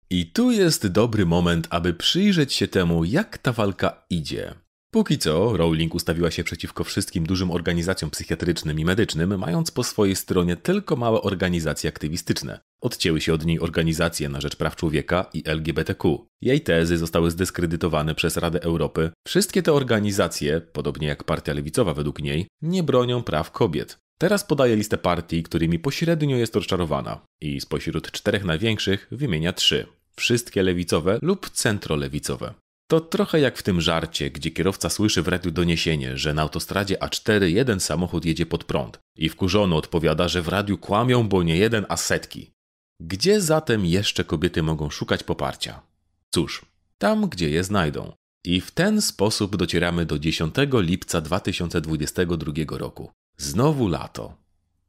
I 0.09 0.31
tu 0.31 0.51
jest 0.51 0.87
dobry 0.87 1.25
moment, 1.25 1.67
aby 1.69 1.93
przyjrzeć 1.93 2.53
się 2.53 2.67
temu, 2.67 3.03
jak 3.03 3.37
ta 3.37 3.53
walka 3.53 4.05
idzie. 4.09 4.53
Póki 4.91 5.17
co, 5.17 5.57
Rowling 5.57 5.95
ustawiła 5.95 6.31
się 6.31 6.43
przeciwko 6.43 6.83
wszystkim 6.83 7.25
dużym 7.25 7.51
organizacjom 7.51 8.11
psychiatrycznym 8.11 8.79
i 8.79 8.85
medycznym, 8.85 9.39
mając 9.39 9.71
po 9.71 9.83
swojej 9.83 10.15
stronie 10.15 10.55
tylko 10.55 10.95
małe 10.95 11.21
organizacje 11.21 11.87
aktywistyczne. 11.89 12.59
Odcięły 12.81 13.21
się 13.21 13.33
od 13.33 13.45
niej 13.45 13.59
organizacje 13.59 14.29
na 14.29 14.41
rzecz 14.41 14.55
praw 14.55 14.75
człowieka 14.75 15.25
i 15.33 15.43
LGBTQ. 15.45 16.27
Jej 16.41 16.61
tezy 16.61 16.97
zostały 16.97 17.31
zdyskredytowane 17.31 18.15
przez 18.15 18.37
Radę 18.37 18.63
Europy. 18.63 19.11
Wszystkie 19.27 19.63
te 19.63 19.73
organizacje, 19.73 20.61
podobnie 20.61 21.07
jak 21.07 21.23
Partia 21.23 21.53
Lewicowa 21.53 21.93
według 21.93 22.19
niej, 22.19 22.47
nie 22.61 22.83
bronią 22.83 23.23
praw 23.23 23.51
kobiet. 23.51 23.97
Teraz 24.17 24.43
podaje 24.43 24.75
listę 24.75 24.97
partii, 24.97 25.43
którymi 25.43 25.79
pośrednio 25.79 26.37
jest 26.37 26.55
rozczarowana 26.55 27.25
i 27.41 27.61
spośród 27.61 28.11
czterech 28.11 28.45
największych 28.45 29.07
wymienia 29.11 29.53
trzy. 29.53 29.85
Wszystkie 30.15 30.63
lewicowe 30.63 31.19
lub 31.21 31.49
centrolewicowe. 31.49 32.53
To 32.87 33.01
trochę 33.01 33.39
jak 33.39 33.57
w 33.57 33.63
tym 33.63 33.81
żarcie, 33.81 34.31
gdzie 34.31 34.51
kierowca 34.51 34.89
słyszy 34.89 35.21
w 35.21 35.27
radiu 35.27 35.51
doniesienie, 35.51 36.17
że 36.17 36.33
na 36.33 36.41
autostradzie 36.41 36.95
A4 36.95 37.43
jeden 37.43 37.79
samochód 37.79 38.25
jedzie 38.25 38.45
pod 38.45 38.63
prąd 38.63 38.99
i 39.17 39.29
wkurzony 39.29 39.75
odpowiada, 39.75 40.27
że 40.27 40.41
w 40.41 40.47
radiu 40.47 40.77
kłamią, 40.77 41.27
bo 41.27 41.43
nie 41.43 41.57
jeden, 41.57 41.85
a 41.89 41.97
setki. 41.97 42.51
Gdzie 42.99 43.41
zatem 43.41 43.85
jeszcze 43.85 44.23
kobiety 44.23 44.63
mogą 44.63 44.89
szukać 44.89 45.23
poparcia? 45.23 45.81
Cóż, 46.29 46.65
tam, 46.97 47.29
gdzie 47.29 47.49
je 47.49 47.63
znajdą. 47.63 48.13
I 48.45 48.61
w 48.61 48.71
ten 48.71 49.01
sposób 49.01 49.55
docieramy 49.55 50.05
do 50.05 50.19
10 50.19 50.55
lipca 50.73 51.21
2022 51.21 52.77
roku. 52.77 53.11
Znowu 53.37 53.87
lato. 53.87 54.46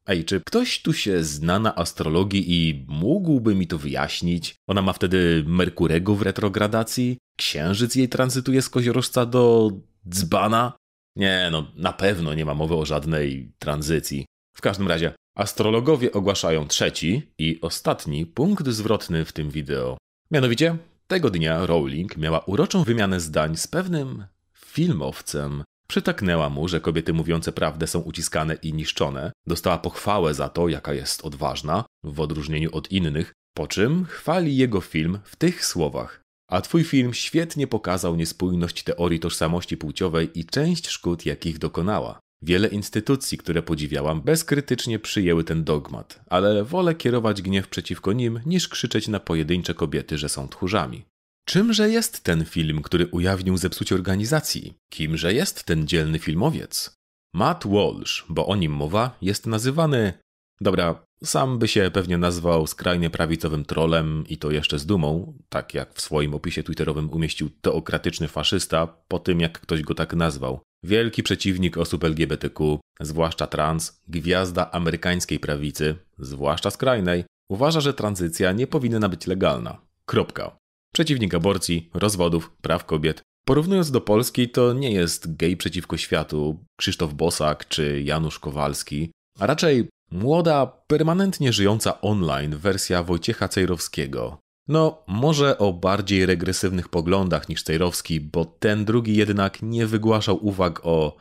Ej, 0.09 0.24
czy 0.24 0.40
ktoś 0.40 0.82
tu 0.82 0.93
się 0.93 1.24
zna 1.24 1.59
na 1.59 1.76
astrologii 1.76 2.44
i 2.52 2.85
mógłby 2.89 3.55
mi 3.55 3.66
to 3.66 3.78
wyjaśnić? 3.78 4.56
Ona 4.68 4.82
ma 4.82 4.93
wtedy 4.93 5.44
Merkurego 5.47 6.14
w 6.14 6.22
retrogradacji? 6.22 7.18
Księżyc 7.39 7.94
jej 7.94 8.09
tranzytuje 8.09 8.62
z 8.62 8.68
koziorożca 8.68 9.26
do 9.26 9.72
dzbana? 10.09 10.72
Nie, 11.16 11.48
no 11.52 11.72
na 11.76 11.93
pewno 11.93 12.35
nie 12.35 12.44
ma 12.44 12.55
mowy 12.55 12.74
o 12.74 12.85
żadnej 12.85 13.52
tranzycji. 13.59 14.26
W 14.56 14.60
każdym 14.60 14.89
razie, 14.89 15.12
astrologowie 15.36 16.12
ogłaszają 16.12 16.66
trzeci 16.66 17.22
i 17.39 17.59
ostatni 17.60 18.26
punkt 18.26 18.68
zwrotny 18.68 19.24
w 19.24 19.32
tym 19.32 19.51
wideo. 19.51 19.98
Mianowicie, 20.30 20.76
tego 21.06 21.30
dnia 21.30 21.66
Rowling 21.66 22.16
miała 22.16 22.40
uroczą 22.40 22.85
wymianę 22.85 23.20
zdań 23.20 23.56
z 23.56 23.66
pewnym 23.66 24.24
filmowcem, 24.55 25.64
Przytaknęła 25.90 26.48
mu, 26.48 26.69
że 26.69 26.81
kobiety 26.81 27.12
mówiące 27.12 27.52
prawdę 27.52 27.86
są 27.86 28.01
uciskane 28.01 28.55
i 28.55 28.73
niszczone, 28.73 29.32
dostała 29.47 29.78
pochwałę 29.78 30.35
za 30.35 30.48
to, 30.48 30.69
jaka 30.69 30.94
jest 30.94 31.24
odważna, 31.24 31.85
w 32.05 32.20
odróżnieniu 32.20 32.70
od 32.73 32.93
innych, 32.93 33.32
po 33.56 33.66
czym 33.66 34.05
chwali 34.05 34.56
jego 34.56 34.81
film 34.81 35.19
w 35.24 35.36
tych 35.36 35.65
słowach. 35.65 36.23
A 36.51 36.60
twój 36.60 36.85
film 36.85 37.15
świetnie 37.15 37.66
pokazał 37.66 38.16
niespójność 38.16 38.82
teorii 38.82 39.20
tożsamości 39.20 39.77
płciowej 39.77 40.39
i 40.39 40.44
część 40.44 40.89
szkód, 40.89 41.27
jakich 41.27 41.59
dokonała. 41.59 42.19
Wiele 42.43 42.69
instytucji, 42.69 43.39
które 43.39 43.62
podziwiałam, 43.62 44.23
bezkrytycznie 44.23 44.98
przyjęły 44.98 45.44
ten 45.44 45.65
dogmat, 45.65 46.20
ale 46.27 46.65
wolę 46.65 46.94
kierować 46.94 47.43
gniew 47.43 47.69
przeciwko 47.69 48.12
nim, 48.12 48.40
niż 48.47 48.69
krzyczeć 48.69 49.09
na 49.09 49.20
pojedyncze 49.20 49.74
kobiety, 49.74 50.19
że 50.19 50.28
są 50.28 50.48
tchórzami. 50.48 51.05
Czymże 51.48 51.90
jest 51.90 52.24
ten 52.24 52.44
film, 52.44 52.82
który 52.82 53.06
ujawnił 53.06 53.56
zepsucie 53.56 53.94
organizacji? 53.94 54.74
Kimże 54.92 55.34
jest 55.34 55.64
ten 55.64 55.86
dzielny 55.86 56.18
filmowiec? 56.18 56.94
Matt 57.34 57.66
Walsh, 57.66 58.24
bo 58.28 58.46
o 58.46 58.56
nim 58.56 58.72
mowa, 58.72 59.16
jest 59.22 59.46
nazywany. 59.46 60.12
Dobra, 60.60 61.04
sam 61.24 61.58
by 61.58 61.68
się 61.68 61.90
pewnie 61.94 62.18
nazwał 62.18 62.66
skrajnie 62.66 63.10
prawicowym 63.10 63.64
trolem 63.64 64.24
i 64.28 64.36
to 64.38 64.50
jeszcze 64.50 64.78
z 64.78 64.86
dumą, 64.86 65.38
tak 65.48 65.74
jak 65.74 65.94
w 65.94 66.00
swoim 66.00 66.34
opisie 66.34 66.62
twitterowym 66.62 67.10
umieścił 67.10 67.50
teokratyczny 67.60 68.28
faszysta 68.28 68.86
po 68.86 69.18
tym, 69.18 69.40
jak 69.40 69.60
ktoś 69.60 69.82
go 69.82 69.94
tak 69.94 70.14
nazwał. 70.14 70.60
Wielki 70.82 71.22
przeciwnik 71.22 71.76
osób 71.78 72.04
LGBTQ, 72.04 72.80
zwłaszcza 73.00 73.46
trans, 73.46 74.00
gwiazda 74.08 74.70
amerykańskiej 74.70 75.40
prawicy, 75.40 75.96
zwłaszcza 76.18 76.70
skrajnej, 76.70 77.24
uważa, 77.50 77.80
że 77.80 77.94
tranzycja 77.94 78.52
nie 78.52 78.66
powinna 78.66 79.08
być 79.08 79.26
legalna. 79.26 79.80
Kropka. 80.06 80.58
Przeciwnik 80.98 81.34
aborcji, 81.34 81.90
rozwodów, 81.94 82.50
praw 82.62 82.84
kobiet. 82.84 83.22
Porównując 83.44 83.90
do 83.90 84.00
Polski, 84.00 84.48
to 84.48 84.72
nie 84.72 84.92
jest 84.92 85.36
gej 85.36 85.56
przeciwko 85.56 85.96
światu 85.96 86.64
Krzysztof 86.76 87.14
Bosak 87.14 87.68
czy 87.68 88.02
Janusz 88.02 88.38
Kowalski, 88.38 89.12
a 89.38 89.46
raczej 89.46 89.88
młoda, 90.10 90.66
permanentnie 90.66 91.52
żyjąca 91.52 92.00
online 92.00 92.56
wersja 92.56 93.02
Wojciecha 93.02 93.48
Cejrowskiego. 93.48 94.38
No, 94.68 95.02
może 95.06 95.58
o 95.58 95.72
bardziej 95.72 96.26
regresywnych 96.26 96.88
poglądach 96.88 97.48
niż 97.48 97.62
Cejrowski, 97.62 98.20
bo 98.20 98.44
ten 98.44 98.84
drugi 98.84 99.16
jednak 99.16 99.62
nie 99.62 99.86
wygłaszał 99.86 100.46
uwag 100.46 100.80
o 100.86 101.16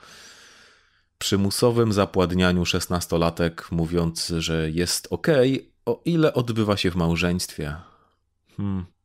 przymusowym 1.17 1.93
zapładnianiu 1.93 2.65
szesnastolatek, 2.65 3.71
mówiąc, 3.71 4.33
że 4.37 4.71
jest 4.71 5.07
ok, 5.11 5.27
o 5.85 6.01
ile 6.05 6.33
odbywa 6.33 6.77
się 6.77 6.91
w 6.91 6.95
małżeństwie. 6.95 7.75
Hmm. 8.57 8.96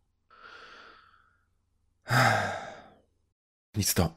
Nic 3.76 3.94
to. 3.94 4.14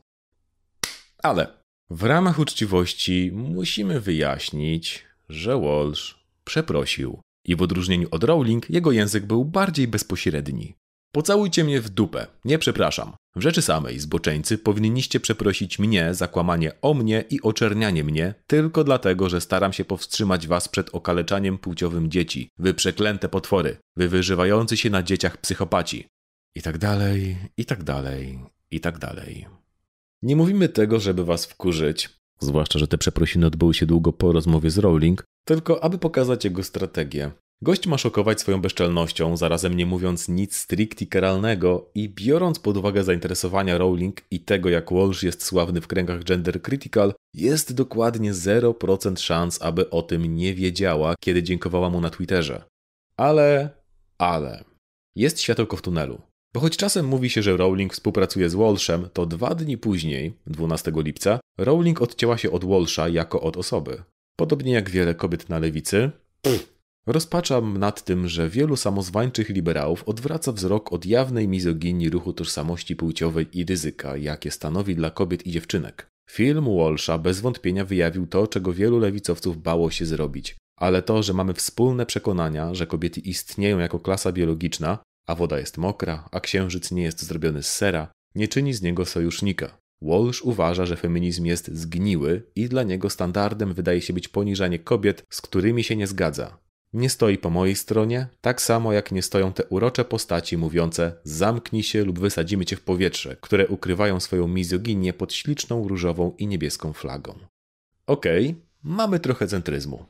Ale 1.24 1.48
w 1.90 2.04
ramach 2.04 2.40
uczciwości 2.40 3.32
musimy 3.34 4.02
wyjaśnić, 4.02 5.06
że 5.30 5.60
Walsh 5.60 6.16
przeprosił 6.44 7.22
i 7.46 7.56
w 7.56 7.62
odróżnieniu 7.62 8.08
od 8.12 8.24
Rowling 8.24 8.70
jego 8.70 8.92
język 8.92 9.26
był 9.26 9.46
bardziej 9.46 9.88
bezpośredni. 9.88 10.76
Pocałujcie 11.12 11.64
mnie 11.64 11.82
w 11.82 11.90
dupę, 11.90 12.28
nie 12.46 12.60
przepraszam. 12.60 13.14
W 13.36 13.42
rzeczy 13.42 13.62
samej, 13.62 14.00
zboczeńcy, 14.00 14.58
powinniście 14.58 15.20
przeprosić 15.20 15.80
mnie 15.80 16.14
za 16.14 16.28
kłamanie 16.28 16.72
o 16.82 16.94
mnie 16.94 17.24
i 17.30 17.42
oczernianie 17.42 18.04
mnie 18.04 18.34
tylko 18.48 18.84
dlatego, 18.84 19.30
że 19.30 19.42
staram 19.42 19.74
się 19.74 19.86
powstrzymać 19.86 20.48
was 20.48 20.68
przed 20.70 20.96
okaleczaniem 20.96 21.58
płciowym 21.58 22.12
dzieci. 22.12 22.50
Wy 22.58 22.74
przeklęte 22.74 23.30
potwory, 23.30 23.78
wy 23.98 24.10
wyżywający 24.10 24.78
się 24.78 24.90
na 24.90 25.04
dzieciach 25.04 25.38
psychopaci. 25.38 26.08
I 26.56 26.62
tak 26.62 26.78
dalej, 26.78 27.38
i 27.58 27.66
tak 27.66 27.84
dalej, 27.84 28.40
i 28.72 28.80
tak 28.80 29.00
dalej. 29.00 29.48
Nie 30.22 30.36
mówimy 30.36 30.70
tego, 30.70 31.00
żeby 31.00 31.26
was 31.26 31.46
wkurzyć, 31.46 32.10
zwłaszcza, 32.40 32.80
że 32.80 32.88
te 32.88 32.98
przeprosiny 32.98 33.46
odbyły 33.46 33.74
się 33.74 33.86
długo 33.86 34.14
po 34.14 34.32
rozmowie 34.32 34.70
z 34.70 34.78
Rowling, 34.78 35.24
tylko 35.48 35.84
aby 35.84 35.98
pokazać 35.98 36.46
jego 36.46 36.64
strategię. 36.64 37.32
Gość 37.62 37.88
ma 37.88 37.98
szokować 37.98 38.42
swoją 38.42 38.62
bezczelnością, 38.62 39.38
zarazem 39.38 39.78
nie 39.78 39.86
mówiąc 39.86 40.30
nic 40.30 40.56
stricte 40.56 41.06
karalnego 41.06 41.92
i 41.96 42.10
biorąc 42.10 42.60
pod 42.60 42.78
uwagę 42.78 43.04
zainteresowania 43.04 43.78
Rowling 43.78 44.22
i 44.32 44.40
tego, 44.40 44.70
jak 44.70 44.94
Walsh 44.94 45.24
jest 45.24 45.44
sławny 45.44 45.82
w 45.82 45.88
kręgach 45.88 46.24
gender 46.24 46.62
critical, 46.62 47.14
jest 47.34 47.74
dokładnie 47.74 48.34
0% 48.34 49.20
szans, 49.20 49.62
aby 49.62 49.90
o 49.90 50.02
tym 50.02 50.36
nie 50.36 50.54
wiedziała, 50.54 51.16
kiedy 51.20 51.44
dziękowała 51.44 51.90
mu 51.90 52.02
na 52.02 52.10
Twitterze. 52.10 52.64
Ale, 53.18 53.70
ale, 54.18 54.64
jest 55.16 55.42
światełko 55.42 55.78
w 55.78 55.82
tunelu. 55.82 56.22
Bo 56.56 56.62
choć 56.62 56.78
czasem 56.78 57.06
mówi 57.06 57.30
się, 57.30 57.42
że 57.42 57.58
Rowling 57.58 57.94
współpracuje 57.94 58.50
z 58.50 58.56
Walshem, 58.56 59.10
to 59.14 59.26
dwa 59.26 59.56
dni 59.56 59.78
później, 59.78 60.34
12 60.48 60.92
lipca, 60.96 61.40
Rowling 61.58 62.02
odcięła 62.02 62.38
się 62.38 62.52
od 62.52 62.66
Walsha 62.66 63.08
jako 63.08 63.42
od 63.42 63.58
osoby. 63.58 64.04
Podobnie 64.36 64.74
jak 64.74 64.90
wiele 64.90 65.16
kobiet 65.16 65.50
na 65.50 65.60
lewicy, 65.60 66.12
rozpaczam 67.08 67.78
nad 67.78 68.04
tym, 68.04 68.28
że 68.28 68.50
wielu 68.50 68.76
samozwańczych 68.76 69.50
liberałów 69.50 70.04
odwraca 70.04 70.52
wzrok 70.52 70.94
od 70.94 71.06
jawnej 71.06 71.48
mizoginii 71.48 72.10
ruchu 72.10 72.34
tożsamości 72.34 72.96
płciowej 72.96 73.48
i 73.54 73.66
ryzyka, 73.66 74.18
jakie 74.18 74.52
stanowi 74.52 74.96
dla 74.96 75.12
kobiet 75.12 75.48
i 75.48 75.52
dziewczynek. 75.52 76.08
Film 76.32 76.78
Walsha 76.78 77.18
bez 77.18 77.40
wątpienia 77.40 77.86
wyjawił 77.86 78.28
to, 78.28 78.48
czego 78.48 78.74
wielu 78.74 79.00
lewicowców 79.00 79.62
bało 79.62 79.92
się 79.92 80.06
zrobić. 80.06 80.56
Ale 80.80 81.02
to, 81.02 81.24
że 81.24 81.34
mamy 81.34 81.54
wspólne 81.54 82.06
przekonania, 82.06 82.74
że 82.74 82.88
kobiety 82.88 83.20
istnieją 83.20 83.80
jako 83.80 84.00
klasa 84.00 84.32
biologiczna, 84.32 85.00
a 85.28 85.36
woda 85.36 85.60
jest 85.60 85.78
mokra, 85.78 86.30
a 86.32 86.40
księżyc 86.40 86.92
nie 86.92 87.04
jest 87.04 87.24
zrobiony 87.24 87.64
z 87.64 87.72
sera, 87.72 88.12
nie 88.36 88.48
czyni 88.48 88.74
z 88.74 88.82
niego 88.82 89.06
sojusznika. 89.06 89.78
Walsh 90.02 90.42
uważa, 90.42 90.86
że 90.86 90.96
feminizm 90.96 91.46
jest 91.46 91.68
zgniły 91.74 92.44
i 92.56 92.70
dla 92.70 92.84
niego 92.84 93.10
standardem 93.10 93.74
wydaje 93.74 94.02
się 94.02 94.14
być 94.14 94.28
poniżanie 94.28 94.80
kobiet, 94.80 95.24
z 95.30 95.42
którymi 95.42 95.84
się 95.84 95.96
nie 95.96 96.08
zgadza. 96.08 96.58
Nie 96.94 97.10
stoi 97.10 97.38
po 97.38 97.50
mojej 97.50 97.76
stronie, 97.76 98.28
tak 98.42 98.62
samo 98.62 98.94
jak 98.94 99.12
nie 99.12 99.22
stoją 99.22 99.54
te 99.54 99.66
urocze 99.66 100.06
postaci 100.06 100.58
mówiące 100.58 101.14
zamknij 101.24 101.84
się 101.84 102.04
lub 102.04 102.20
wysadzimy 102.20 102.66
cię 102.66 102.76
w 102.76 102.82
powietrze, 102.82 103.38
które 103.42 103.68
ukrywają 103.68 104.20
swoją 104.20 104.48
mizoginię 104.48 105.14
pod 105.14 105.34
śliczną 105.34 105.88
różową 105.88 106.34
i 106.38 106.48
niebieską 106.48 106.94
flagą. 106.94 107.34
Okej, 108.08 108.50
okay, 108.50 108.62
mamy 108.84 109.20
trochę 109.20 109.48
centryzmu. 109.48 110.06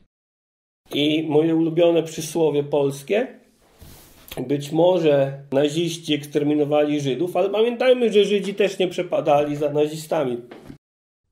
I 0.91 1.27
moje 1.29 1.55
ulubione 1.55 2.03
przysłowie 2.03 2.63
polskie 2.63 3.39
być 4.48 4.72
może 4.72 5.44
naziści 5.52 6.14
eksterminowali 6.14 7.02
Żydów, 7.02 7.38
ale 7.38 7.49
pamiętajmy, 7.49 8.14
że 8.14 8.26
Żydzi 8.26 8.53
też 8.53 8.80
nie 8.80 8.88
przepadali 8.88 9.56
za 9.56 9.74
nazistami. 9.74 10.38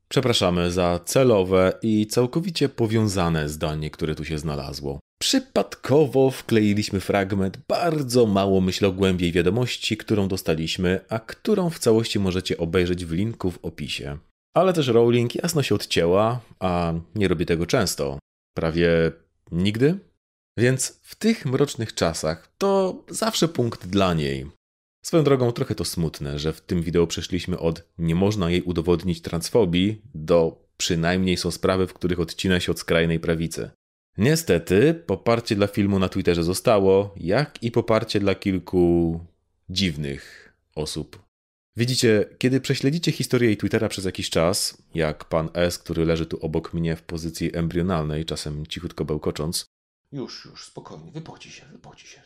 Przepraszamy 0.08 0.72
za 0.72 1.00
celowe 1.06 1.74
i 1.82 2.08
całkowicie 2.08 2.70
powiązane 2.70 3.50
zdanie, 3.50 3.90
które 3.90 4.16
tu 4.16 4.26
się 4.26 4.38
znalazło. 4.38 5.00
Przypadkowo 5.22 6.32
wkleiliśmy 6.32 7.00
fragment 7.00 7.58
bardzo 7.68 8.26
mało 8.26 8.62
myślogłębiej 8.62 9.32
wiadomości, 9.32 9.98
którą 9.98 10.28
dostaliśmy, 10.28 11.00
a 11.10 11.20
którą 11.20 11.70
w 11.70 11.80
całości 11.80 12.20
możecie 12.20 12.58
obejrzeć 12.58 13.06
w 13.06 13.12
linku 13.12 13.52
w 13.52 13.66
opisie. 13.66 14.18
Ale 14.54 14.74
też 14.74 14.88
Rowling 14.88 15.36
jasno 15.36 15.64
się 15.64 15.76
odcięła, 15.76 16.40
a 16.60 16.94
nie 17.16 17.28
robi 17.28 17.46
tego 17.46 17.66
często. 17.66 18.20
Prawie 18.58 18.90
nigdy? 19.52 20.00
Więc 20.58 21.00
w 21.02 21.16
tych 21.16 21.46
mrocznych 21.46 21.94
czasach 21.94 22.56
to 22.58 23.04
zawsze 23.10 23.48
punkt 23.48 23.88
dla 23.88 24.14
niej. 24.14 24.46
Swoją 25.06 25.24
drogą 25.24 25.52
trochę 25.52 25.76
to 25.76 25.86
smutne, 25.86 26.40
że 26.40 26.54
w 26.54 26.62
tym 26.62 26.82
wideo 26.82 27.08
przeszliśmy 27.08 27.60
od 27.60 27.84
nie 27.98 28.16
można 28.16 28.50
jej 28.50 28.62
udowodnić 28.62 29.22
transfobii 29.22 30.02
do 30.16 30.64
przynajmniej 30.78 31.38
są 31.38 31.52
sprawy, 31.52 31.88
w 31.88 31.94
których 31.94 32.20
odcina 32.20 32.60
się 32.60 32.72
od 32.72 32.80
skrajnej 32.80 33.20
prawicy. 33.20 33.70
Niestety, 34.18 34.94
poparcie 34.94 35.56
dla 35.56 35.68
filmu 35.68 36.00
na 36.00 36.10
Twitterze 36.10 36.44
zostało, 36.44 37.16
jak 37.18 37.64
i 37.64 37.72
poparcie 37.72 38.20
dla 38.20 38.36
kilku 38.36 39.20
dziwnych 39.70 40.54
osób. 40.76 41.24
Widzicie, 41.78 42.26
kiedy 42.38 42.62
prześledzicie 42.62 43.12
historię 43.12 43.48
jej 43.48 43.58
Twittera 43.58 43.90
przez 43.90 44.06
jakiś 44.06 44.30
czas, 44.30 44.84
jak 44.96 45.26
pan 45.26 45.50
S, 45.54 45.78
który 45.78 46.06
leży 46.06 46.26
tu 46.26 46.38
obok 46.42 46.74
mnie 46.74 46.96
w 46.96 47.04
pozycji 47.04 47.56
embrionalnej, 47.58 48.26
czasem 48.26 48.68
cichutko 48.68 49.06
bełkocząc, 49.06 49.66
już, 50.14 50.45
już, 50.45 50.65
spokojnie, 50.65 51.11
wypoci 51.11 51.52
się, 51.52 51.65
wypoci 51.72 52.07
się. 52.07 52.22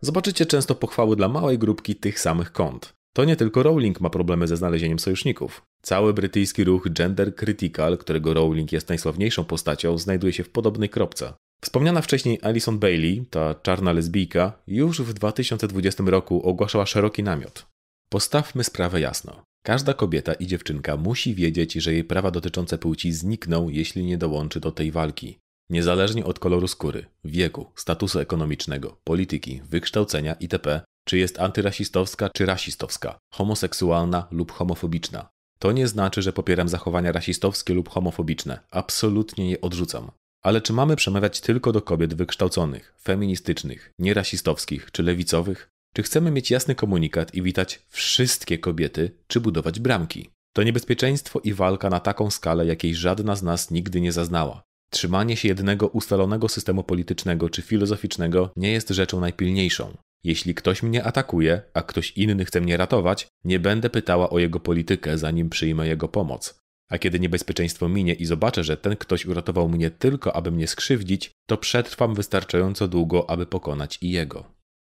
Zobaczycie 0.00 0.46
często 0.46 0.74
pochwały 0.74 1.16
dla 1.16 1.28
małej 1.28 1.58
grupki 1.58 1.96
tych 1.96 2.20
samych 2.20 2.52
kont. 2.52 2.92
To 3.12 3.24
nie 3.24 3.36
tylko 3.36 3.62
Rowling 3.62 4.00
ma 4.00 4.10
problemy 4.10 4.48
ze 4.48 4.56
znalezieniem 4.56 4.98
sojuszników. 4.98 5.62
Cały 5.82 6.14
brytyjski 6.14 6.64
ruch 6.64 6.88
Gender 6.88 7.36
Critical, 7.36 7.98
którego 7.98 8.34
Rowling 8.34 8.72
jest 8.72 8.88
najsławniejszą 8.88 9.44
postacią, 9.44 9.98
znajduje 9.98 10.32
się 10.32 10.44
w 10.44 10.50
podobnej 10.50 10.88
kropce. 10.88 11.32
Wspomniana 11.60 12.02
wcześniej 12.02 12.38
Alison 12.42 12.78
Bailey, 12.78 13.26
ta 13.30 13.54
czarna 13.54 13.92
lesbijka, 13.92 14.52
już 14.66 15.02
w 15.02 15.12
2020 15.12 16.04
roku 16.06 16.42
ogłaszała 16.42 16.86
szeroki 16.86 17.22
namiot. 17.22 17.66
Postawmy 18.08 18.64
sprawę 18.64 19.00
jasno. 19.00 19.42
Każda 19.64 19.94
kobieta 19.94 20.34
i 20.34 20.46
dziewczynka 20.46 20.96
musi 20.96 21.34
wiedzieć, 21.34 21.72
że 21.72 21.92
jej 21.92 22.04
prawa 22.04 22.30
dotyczące 22.30 22.78
płci 22.78 23.12
znikną, 23.12 23.68
jeśli 23.68 24.04
nie 24.04 24.18
dołączy 24.18 24.60
do 24.60 24.72
tej 24.72 24.90
walki. 24.90 25.38
Niezależnie 25.70 26.24
od 26.24 26.38
koloru 26.38 26.68
skóry, 26.68 27.06
wieku, 27.24 27.72
statusu 27.74 28.18
ekonomicznego, 28.18 28.96
polityki, 29.04 29.60
wykształcenia 29.64 30.34
itp., 30.34 30.80
czy 31.04 31.18
jest 31.18 31.40
antyrasistowska 31.40 32.28
czy 32.28 32.46
rasistowska, 32.46 33.18
homoseksualna 33.32 34.26
lub 34.30 34.52
homofobiczna. 34.52 35.28
To 35.58 35.72
nie 35.72 35.88
znaczy, 35.88 36.22
że 36.22 36.32
popieram 36.32 36.68
zachowania 36.68 37.12
rasistowskie 37.12 37.74
lub 37.74 37.88
homofobiczne. 37.88 38.60
Absolutnie 38.70 39.50
je 39.50 39.60
odrzucam. 39.60 40.10
Ale 40.42 40.60
czy 40.60 40.72
mamy 40.72 40.96
przemawiać 40.96 41.40
tylko 41.40 41.72
do 41.72 41.82
kobiet 41.82 42.14
wykształconych, 42.14 42.94
feministycznych, 43.02 43.92
nierasistowskich 43.98 44.90
czy 44.92 45.02
lewicowych? 45.02 45.68
Czy 45.94 46.02
chcemy 46.02 46.30
mieć 46.30 46.50
jasny 46.50 46.74
komunikat 46.74 47.34
i 47.34 47.42
witać 47.42 47.82
wszystkie 47.88 48.58
kobiety, 48.58 49.10
czy 49.26 49.40
budować 49.40 49.80
bramki? 49.80 50.30
To 50.52 50.62
niebezpieczeństwo 50.62 51.40
i 51.44 51.54
walka 51.54 51.90
na 51.90 52.00
taką 52.00 52.30
skalę, 52.30 52.66
jakiej 52.66 52.94
żadna 52.94 53.36
z 53.36 53.42
nas 53.42 53.70
nigdy 53.70 54.00
nie 54.00 54.12
zaznała. 54.12 54.62
Trzymanie 54.90 55.36
się 55.36 55.48
jednego 55.48 55.88
ustalonego 55.88 56.48
systemu 56.48 56.84
politycznego 56.84 57.50
czy 57.50 57.62
filozoficznego 57.62 58.50
nie 58.56 58.72
jest 58.72 58.88
rzeczą 58.88 59.20
najpilniejszą. 59.20 59.96
Jeśli 60.24 60.54
ktoś 60.54 60.82
mnie 60.82 61.04
atakuje, 61.04 61.62
a 61.74 61.82
ktoś 61.82 62.10
inny 62.10 62.44
chce 62.44 62.60
mnie 62.60 62.76
ratować, 62.76 63.28
nie 63.44 63.60
będę 63.60 63.90
pytała 63.90 64.30
o 64.30 64.38
jego 64.38 64.60
politykę, 64.60 65.18
zanim 65.18 65.50
przyjmę 65.50 65.88
jego 65.88 66.08
pomoc. 66.08 66.60
A 66.90 66.98
kiedy 66.98 67.20
niebezpieczeństwo 67.20 67.88
minie 67.88 68.14
i 68.14 68.26
zobaczę, 68.26 68.64
że 68.64 68.76
ten 68.76 68.96
ktoś 68.96 69.26
uratował 69.26 69.68
mnie 69.68 69.90
tylko, 69.90 70.36
aby 70.36 70.50
mnie 70.50 70.66
skrzywdzić, 70.66 71.30
to 71.46 71.56
przetrwam 71.56 72.14
wystarczająco 72.14 72.88
długo, 72.88 73.30
aby 73.30 73.46
pokonać 73.46 73.98
i 74.02 74.10
jego. 74.10 74.44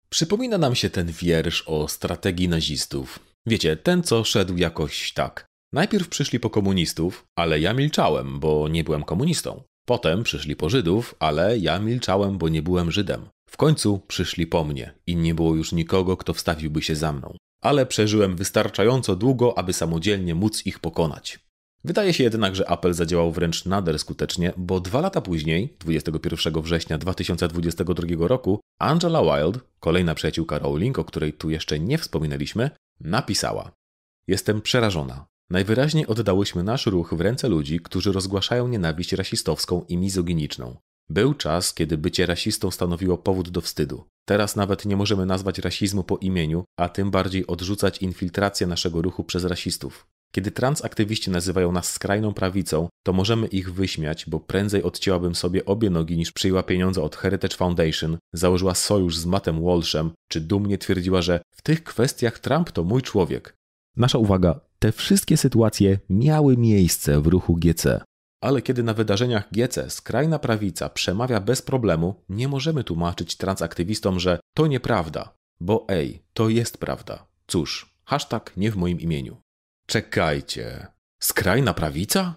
Przypomina 0.09 0.57
nam 0.57 0.75
się 0.75 0.89
ten 0.89 1.07
wiersz 1.11 1.63
o 1.67 1.87
strategii 1.87 2.49
nazistów. 2.49 3.19
Wiecie, 3.45 3.75
ten 3.75 4.03
co 4.03 4.23
szedł 4.23 4.57
jakoś 4.57 5.13
tak. 5.13 5.45
Najpierw 5.73 6.07
przyszli 6.09 6.39
po 6.39 6.49
komunistów, 6.49 7.25
ale 7.35 7.59
ja 7.59 7.73
milczałem, 7.73 8.39
bo 8.39 8.67
nie 8.67 8.83
byłem 8.83 9.03
komunistą. 9.03 9.63
Potem 9.89 10.23
przyszli 10.23 10.55
po 10.55 10.69
Żydów, 10.69 11.15
ale 11.19 11.57
ja 11.57 11.79
milczałem, 11.79 12.37
bo 12.37 12.49
nie 12.49 12.61
byłem 12.61 12.91
Żydem. 12.91 13.29
W 13.49 13.57
końcu 13.57 13.99
przyszli 14.07 14.47
po 14.47 14.63
mnie 14.63 14.93
i 15.07 15.15
nie 15.15 15.35
było 15.35 15.55
już 15.55 15.71
nikogo, 15.71 16.17
kto 16.17 16.33
wstawiłby 16.33 16.81
się 16.81 16.95
za 16.95 17.13
mną. 17.13 17.35
Ale 17.63 17.85
przeżyłem 17.85 18.35
wystarczająco 18.35 19.15
długo, 19.15 19.57
aby 19.57 19.73
samodzielnie 19.73 20.35
móc 20.35 20.65
ich 20.65 20.79
pokonać. 20.79 21.39
Wydaje 21.83 22.13
się 22.13 22.23
jednak, 22.23 22.55
że 22.55 22.67
Apple 22.67 22.93
zadziałał 22.93 23.31
wręcz 23.31 23.65
nader 23.65 23.99
skutecznie, 23.99 24.53
bo 24.57 24.79
dwa 24.79 25.01
lata 25.01 25.21
później, 25.21 25.75
21 25.79 26.61
września 26.61 26.97
2022 26.97 28.27
roku, 28.27 28.59
Angela 28.79 29.21
Wild, 29.23 29.59
kolejna 29.79 30.15
przyjaciółka 30.15 30.59
Rowling, 30.59 30.99
o 30.99 31.05
której 31.05 31.33
tu 31.33 31.49
jeszcze 31.49 31.79
nie 31.79 31.97
wspominaliśmy, 31.97 32.69
napisała: 32.99 33.71
Jestem 34.27 34.61
przerażona. 34.61 35.28
Najwyraźniej 35.51 36.07
oddałyśmy 36.07 36.63
nasz 36.63 36.85
ruch 36.85 37.13
w 37.13 37.21
ręce 37.21 37.49
ludzi, 37.49 37.79
którzy 37.79 38.11
rozgłaszają 38.11 38.67
nienawiść 38.67 39.13
rasistowską 39.13 39.85
i 39.87 39.97
mizoginiczną. 39.97 40.75
Był 41.09 41.33
czas, 41.33 41.73
kiedy 41.73 41.97
bycie 41.97 42.25
rasistą 42.25 42.71
stanowiło 42.71 43.17
powód 43.17 43.49
do 43.49 43.61
wstydu. 43.61 44.03
Teraz 44.25 44.55
nawet 44.55 44.85
nie 44.85 44.95
możemy 44.95 45.25
nazwać 45.25 45.59
rasizmu 45.59 46.03
po 46.03 46.17
imieniu, 46.17 46.63
a 46.79 46.89
tym 46.89 47.11
bardziej 47.11 47.47
odrzucać 47.47 47.97
infiltrację 47.97 48.67
naszego 48.67 49.01
ruchu 49.01 49.23
przez 49.23 49.43
rasistów. 49.43 50.07
Kiedy 50.31 50.51
transaktywiści 50.51 51.31
nazywają 51.31 51.71
nas 51.71 51.91
skrajną 51.91 52.33
prawicą, 52.33 52.89
to 53.05 53.13
możemy 53.13 53.47
ich 53.47 53.73
wyśmiać, 53.73 54.25
bo 54.27 54.39
prędzej 54.39 54.83
odcięłabym 54.83 55.35
sobie 55.35 55.65
obie 55.65 55.89
nogi 55.89 56.17
niż 56.17 56.31
przyjęła 56.31 56.63
pieniądze 56.63 57.01
od 57.01 57.15
Heritage 57.15 57.57
Foundation, 57.57 58.17
założyła 58.33 58.75
sojusz 58.75 59.17
z 59.17 59.25
Mattem 59.25 59.63
Walshem, 59.63 60.11
czy 60.31 60.41
dumnie 60.41 60.77
twierdziła, 60.77 61.21
że 61.21 61.41
w 61.55 61.61
tych 61.61 61.83
kwestiach 61.83 62.39
Trump 62.39 62.71
to 62.71 62.83
mój 62.83 63.01
człowiek. 63.01 63.55
Nasza 63.97 64.17
uwaga, 64.17 64.59
te 64.79 64.91
wszystkie 64.91 65.37
sytuacje 65.37 65.99
miały 66.09 66.57
miejsce 66.57 67.21
w 67.21 67.27
ruchu 67.27 67.55
GC. 67.55 68.01
Ale 68.43 68.61
kiedy 68.61 68.83
na 68.83 68.93
wydarzeniach 68.93 69.51
GC 69.51 69.89
skrajna 69.89 70.39
prawica 70.39 70.89
przemawia 70.89 71.39
bez 71.39 71.61
problemu, 71.61 72.23
nie 72.29 72.47
możemy 72.47 72.83
tłumaczyć 72.83 73.37
transaktywistom, 73.37 74.19
że 74.19 74.39
to 74.55 74.67
nieprawda, 74.67 75.33
bo 75.59 75.85
ej, 75.89 76.23
to 76.33 76.49
jest 76.49 76.77
prawda. 76.77 77.27
Cóż, 77.47 77.95
hashtag 78.05 78.57
nie 78.57 78.71
w 78.71 78.75
moim 78.75 78.99
imieniu. 78.99 79.37
Czekajcie, 79.87 80.87
skrajna 81.19 81.73
prawica? 81.73 82.35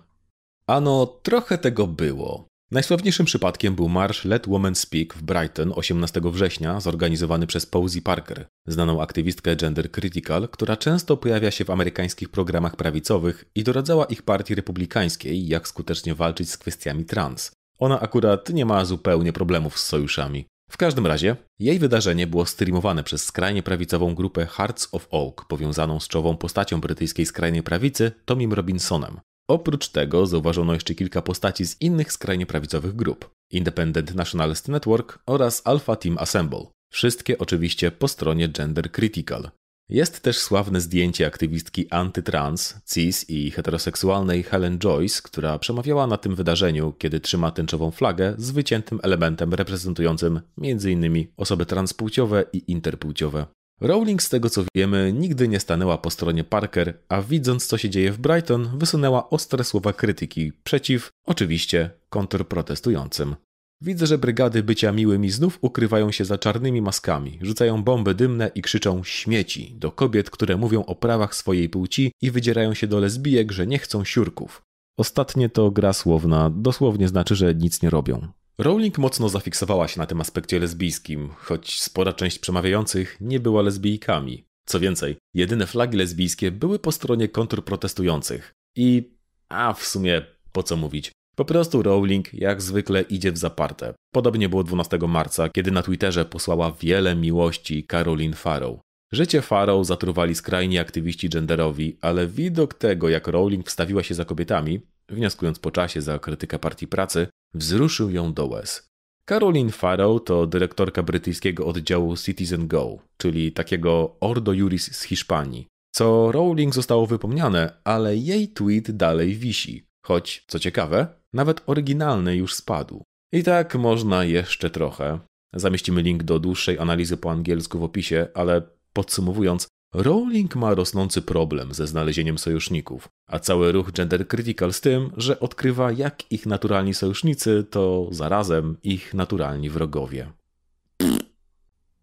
Ano, 0.66 1.06
trochę 1.06 1.58
tego 1.58 1.86
było. 1.86 2.48
Najsławniejszym 2.72 3.26
przypadkiem 3.26 3.74
był 3.74 3.88
marsz 3.88 4.24
Let 4.24 4.48
Women 4.48 4.74
Speak 4.74 5.14
w 5.14 5.22
Brighton 5.22 5.72
18 5.76 6.20
września, 6.24 6.80
zorganizowany 6.80 7.46
przez 7.46 7.66
Posey 7.66 8.02
Parker, 8.02 8.46
znaną 8.66 9.02
aktywistkę 9.02 9.56
gender 9.56 9.90
critical, 9.90 10.48
która 10.48 10.76
często 10.76 11.16
pojawia 11.16 11.50
się 11.50 11.64
w 11.64 11.70
amerykańskich 11.70 12.28
programach 12.28 12.76
prawicowych 12.76 13.44
i 13.54 13.64
doradzała 13.64 14.04
ich 14.04 14.22
partii 14.22 14.54
republikańskiej, 14.54 15.46
jak 15.46 15.68
skutecznie 15.68 16.14
walczyć 16.14 16.50
z 16.50 16.58
kwestiami 16.58 17.04
trans. 17.04 17.52
Ona 17.78 18.00
akurat 18.00 18.48
nie 18.48 18.66
ma 18.66 18.84
zupełnie 18.84 19.32
problemów 19.32 19.78
z 19.78 19.86
sojuszami. 19.86 20.46
W 20.70 20.76
każdym 20.76 21.06
razie, 21.06 21.36
jej 21.58 21.78
wydarzenie 21.78 22.26
było 22.26 22.46
streamowane 22.46 23.04
przez 23.04 23.24
skrajnie 23.24 23.62
prawicową 23.62 24.14
grupę 24.14 24.46
Hearts 24.46 24.88
of 24.92 25.08
Oak, 25.10 25.44
powiązaną 25.44 26.00
z 26.00 26.08
czołową 26.08 26.36
postacią 26.36 26.80
brytyjskiej 26.80 27.26
skrajnej 27.26 27.62
prawicy, 27.62 28.12
Tomim 28.24 28.52
Robinsonem. 28.52 29.20
Oprócz 29.52 29.88
tego 29.88 30.26
zauważono 30.26 30.74
jeszcze 30.74 30.94
kilka 30.94 31.22
postaci 31.22 31.66
z 31.66 31.80
innych 31.80 32.12
skrajnie 32.12 32.46
prawicowych 32.46 32.96
grup 32.96 33.30
Independent 33.50 34.14
Nationalist 34.14 34.68
Network 34.68 35.18
oraz 35.26 35.62
Alpha 35.64 35.96
Team 35.96 36.18
Assemble. 36.18 36.66
Wszystkie 36.92 37.38
oczywiście 37.38 37.90
po 37.90 38.08
stronie 38.08 38.48
Gender 38.48 38.92
Critical. 38.92 39.50
Jest 39.88 40.20
też 40.20 40.38
sławne 40.38 40.80
zdjęcie 40.80 41.26
aktywistki 41.26 41.90
antytrans, 41.90 42.74
cis 42.86 43.30
i 43.30 43.50
heteroseksualnej 43.50 44.42
Helen 44.42 44.78
Joyce, 44.78 45.20
która 45.22 45.58
przemawiała 45.58 46.06
na 46.06 46.16
tym 46.16 46.34
wydarzeniu, 46.34 46.92
kiedy 46.98 47.20
trzyma 47.20 47.50
tęczową 47.50 47.90
flagę 47.90 48.34
z 48.38 48.50
wyciętym 48.50 49.00
elementem 49.02 49.54
reprezentującym 49.54 50.40
m.in. 50.58 51.26
osoby 51.36 51.66
transpłciowe 51.66 52.44
i 52.52 52.70
interpłciowe. 52.72 53.46
Rowling, 53.80 54.22
z 54.22 54.28
tego 54.28 54.50
co 54.50 54.64
wiemy, 54.74 55.12
nigdy 55.12 55.48
nie 55.48 55.60
stanęła 55.60 55.98
po 55.98 56.10
stronie 56.10 56.44
Parker, 56.44 56.98
a 57.08 57.22
widząc 57.22 57.66
co 57.66 57.78
się 57.78 57.90
dzieje 57.90 58.12
w 58.12 58.18
Brighton, 58.18 58.78
wysunęła 58.78 59.30
ostre 59.30 59.64
słowa 59.64 59.92
krytyki 59.92 60.52
przeciw, 60.64 61.10
oczywiście, 61.26 61.90
kontrprotestującym. 62.08 63.36
Widzę, 63.80 64.06
że 64.06 64.18
brygady 64.18 64.62
bycia 64.62 64.92
miłymi 64.92 65.30
znów 65.30 65.58
ukrywają 65.60 66.12
się 66.12 66.24
za 66.24 66.38
czarnymi 66.38 66.82
maskami, 66.82 67.38
rzucają 67.42 67.82
bomby 67.82 68.14
dymne 68.14 68.50
i 68.54 68.62
krzyczą 68.62 69.04
śmieci 69.04 69.74
do 69.78 69.92
kobiet, 69.92 70.30
które 70.30 70.56
mówią 70.56 70.84
o 70.84 70.94
prawach 70.94 71.34
swojej 71.34 71.68
płci 71.68 72.12
i 72.22 72.30
wydzierają 72.30 72.74
się 72.74 72.86
do 72.86 73.00
lesbijek, 73.00 73.52
że 73.52 73.66
nie 73.66 73.78
chcą 73.78 74.04
siurków. 74.04 74.62
Ostatnie 74.98 75.48
to 75.48 75.70
gra 75.70 75.92
słowna, 75.92 76.50
dosłownie 76.50 77.08
znaczy, 77.08 77.36
że 77.36 77.54
nic 77.54 77.82
nie 77.82 77.90
robią. 77.90 78.28
Rowling 78.58 78.98
mocno 78.98 79.28
zafiksowała 79.28 79.88
się 79.88 80.00
na 80.00 80.06
tym 80.06 80.20
aspekcie 80.20 80.58
lesbijskim, 80.58 81.28
choć 81.36 81.80
spora 81.80 82.12
część 82.12 82.38
przemawiających 82.38 83.16
nie 83.20 83.40
była 83.40 83.62
lesbijkami. 83.62 84.44
Co 84.66 84.80
więcej, 84.80 85.16
jedyne 85.34 85.66
flagi 85.66 85.96
lesbijskie 85.96 86.50
były 86.50 86.78
po 86.78 86.92
stronie 86.92 87.28
kontrprotestujących. 87.28 88.52
I... 88.76 89.10
a 89.48 89.72
w 89.72 89.84
sumie 89.84 90.22
po 90.52 90.62
co 90.62 90.76
mówić? 90.76 91.12
Po 91.36 91.44
prostu 91.44 91.82
Rowling 91.82 92.34
jak 92.34 92.62
zwykle 92.62 93.02
idzie 93.02 93.32
w 93.32 93.38
zaparte. 93.38 93.94
Podobnie 94.14 94.48
było 94.48 94.64
12 94.64 94.98
marca, 95.08 95.48
kiedy 95.48 95.70
na 95.70 95.82
Twitterze 95.82 96.24
posłała 96.24 96.72
wiele 96.72 97.16
miłości 97.16 97.86
Caroline 97.90 98.34
Farrow. 98.34 98.78
Życie 99.12 99.42
Farrow 99.42 99.86
zatruwali 99.86 100.34
skrajni 100.34 100.78
aktywiści 100.78 101.28
genderowi, 101.28 101.96
ale 102.00 102.26
widok 102.26 102.74
tego, 102.74 103.08
jak 103.08 103.26
Rowling 103.26 103.66
wstawiła 103.68 104.02
się 104.02 104.14
za 104.14 104.24
kobietami, 104.24 104.80
wnioskując 105.08 105.58
po 105.58 105.70
czasie 105.70 106.00
za 106.02 106.18
krytykę 106.18 106.58
partii 106.58 106.86
pracy, 106.86 107.28
wzruszył 107.54 108.10
ją 108.10 108.32
do 108.32 108.46
łez. 108.46 108.88
Caroline 109.28 109.72
Farrow 109.72 110.24
to 110.24 110.46
dyrektorka 110.46 111.02
brytyjskiego 111.02 111.66
oddziału 111.66 112.16
Citizen 112.16 112.68
Go, 112.68 112.98
czyli 113.16 113.52
takiego 113.52 114.16
Ordo 114.20 114.52
Juris 114.52 114.96
z 114.96 115.02
Hiszpanii. 115.02 115.66
Co 115.94 116.32
Rowling 116.32 116.74
zostało 116.74 117.06
wypomniane, 117.06 117.80
ale 117.84 118.16
jej 118.16 118.48
tweet 118.48 118.90
dalej 118.90 119.34
wisi. 119.34 119.86
Choć, 120.06 120.44
co 120.46 120.58
ciekawe, 120.58 121.06
nawet 121.32 121.62
oryginalny 121.66 122.36
już 122.36 122.54
spadł. 122.54 123.02
I 123.32 123.42
tak 123.42 123.74
można 123.74 124.24
jeszcze 124.24 124.70
trochę. 124.70 125.18
Zamieścimy 125.54 126.02
link 126.02 126.22
do 126.22 126.38
dłuższej 126.38 126.78
analizy 126.78 127.16
po 127.16 127.30
angielsku 127.30 127.78
w 127.78 127.82
opisie, 127.82 128.26
ale 128.34 128.62
podsumowując, 128.92 129.68
Rowling 129.94 130.56
ma 130.56 130.74
rosnący 130.74 131.22
problem 131.22 131.74
ze 131.74 131.86
znalezieniem 131.86 132.38
sojuszników, 132.38 133.08
a 133.26 133.38
cały 133.38 133.72
ruch 133.72 133.92
Gender 133.92 134.28
Critical 134.28 134.72
z 134.72 134.80
tym, 134.80 135.10
że 135.16 135.40
odkrywa 135.40 135.92
jak 135.92 136.32
ich 136.32 136.46
naturalni 136.46 136.94
sojusznicy 136.94 137.64
to 137.70 138.08
zarazem 138.10 138.76
ich 138.82 139.14
naturalni 139.14 139.70
wrogowie. 139.70 140.32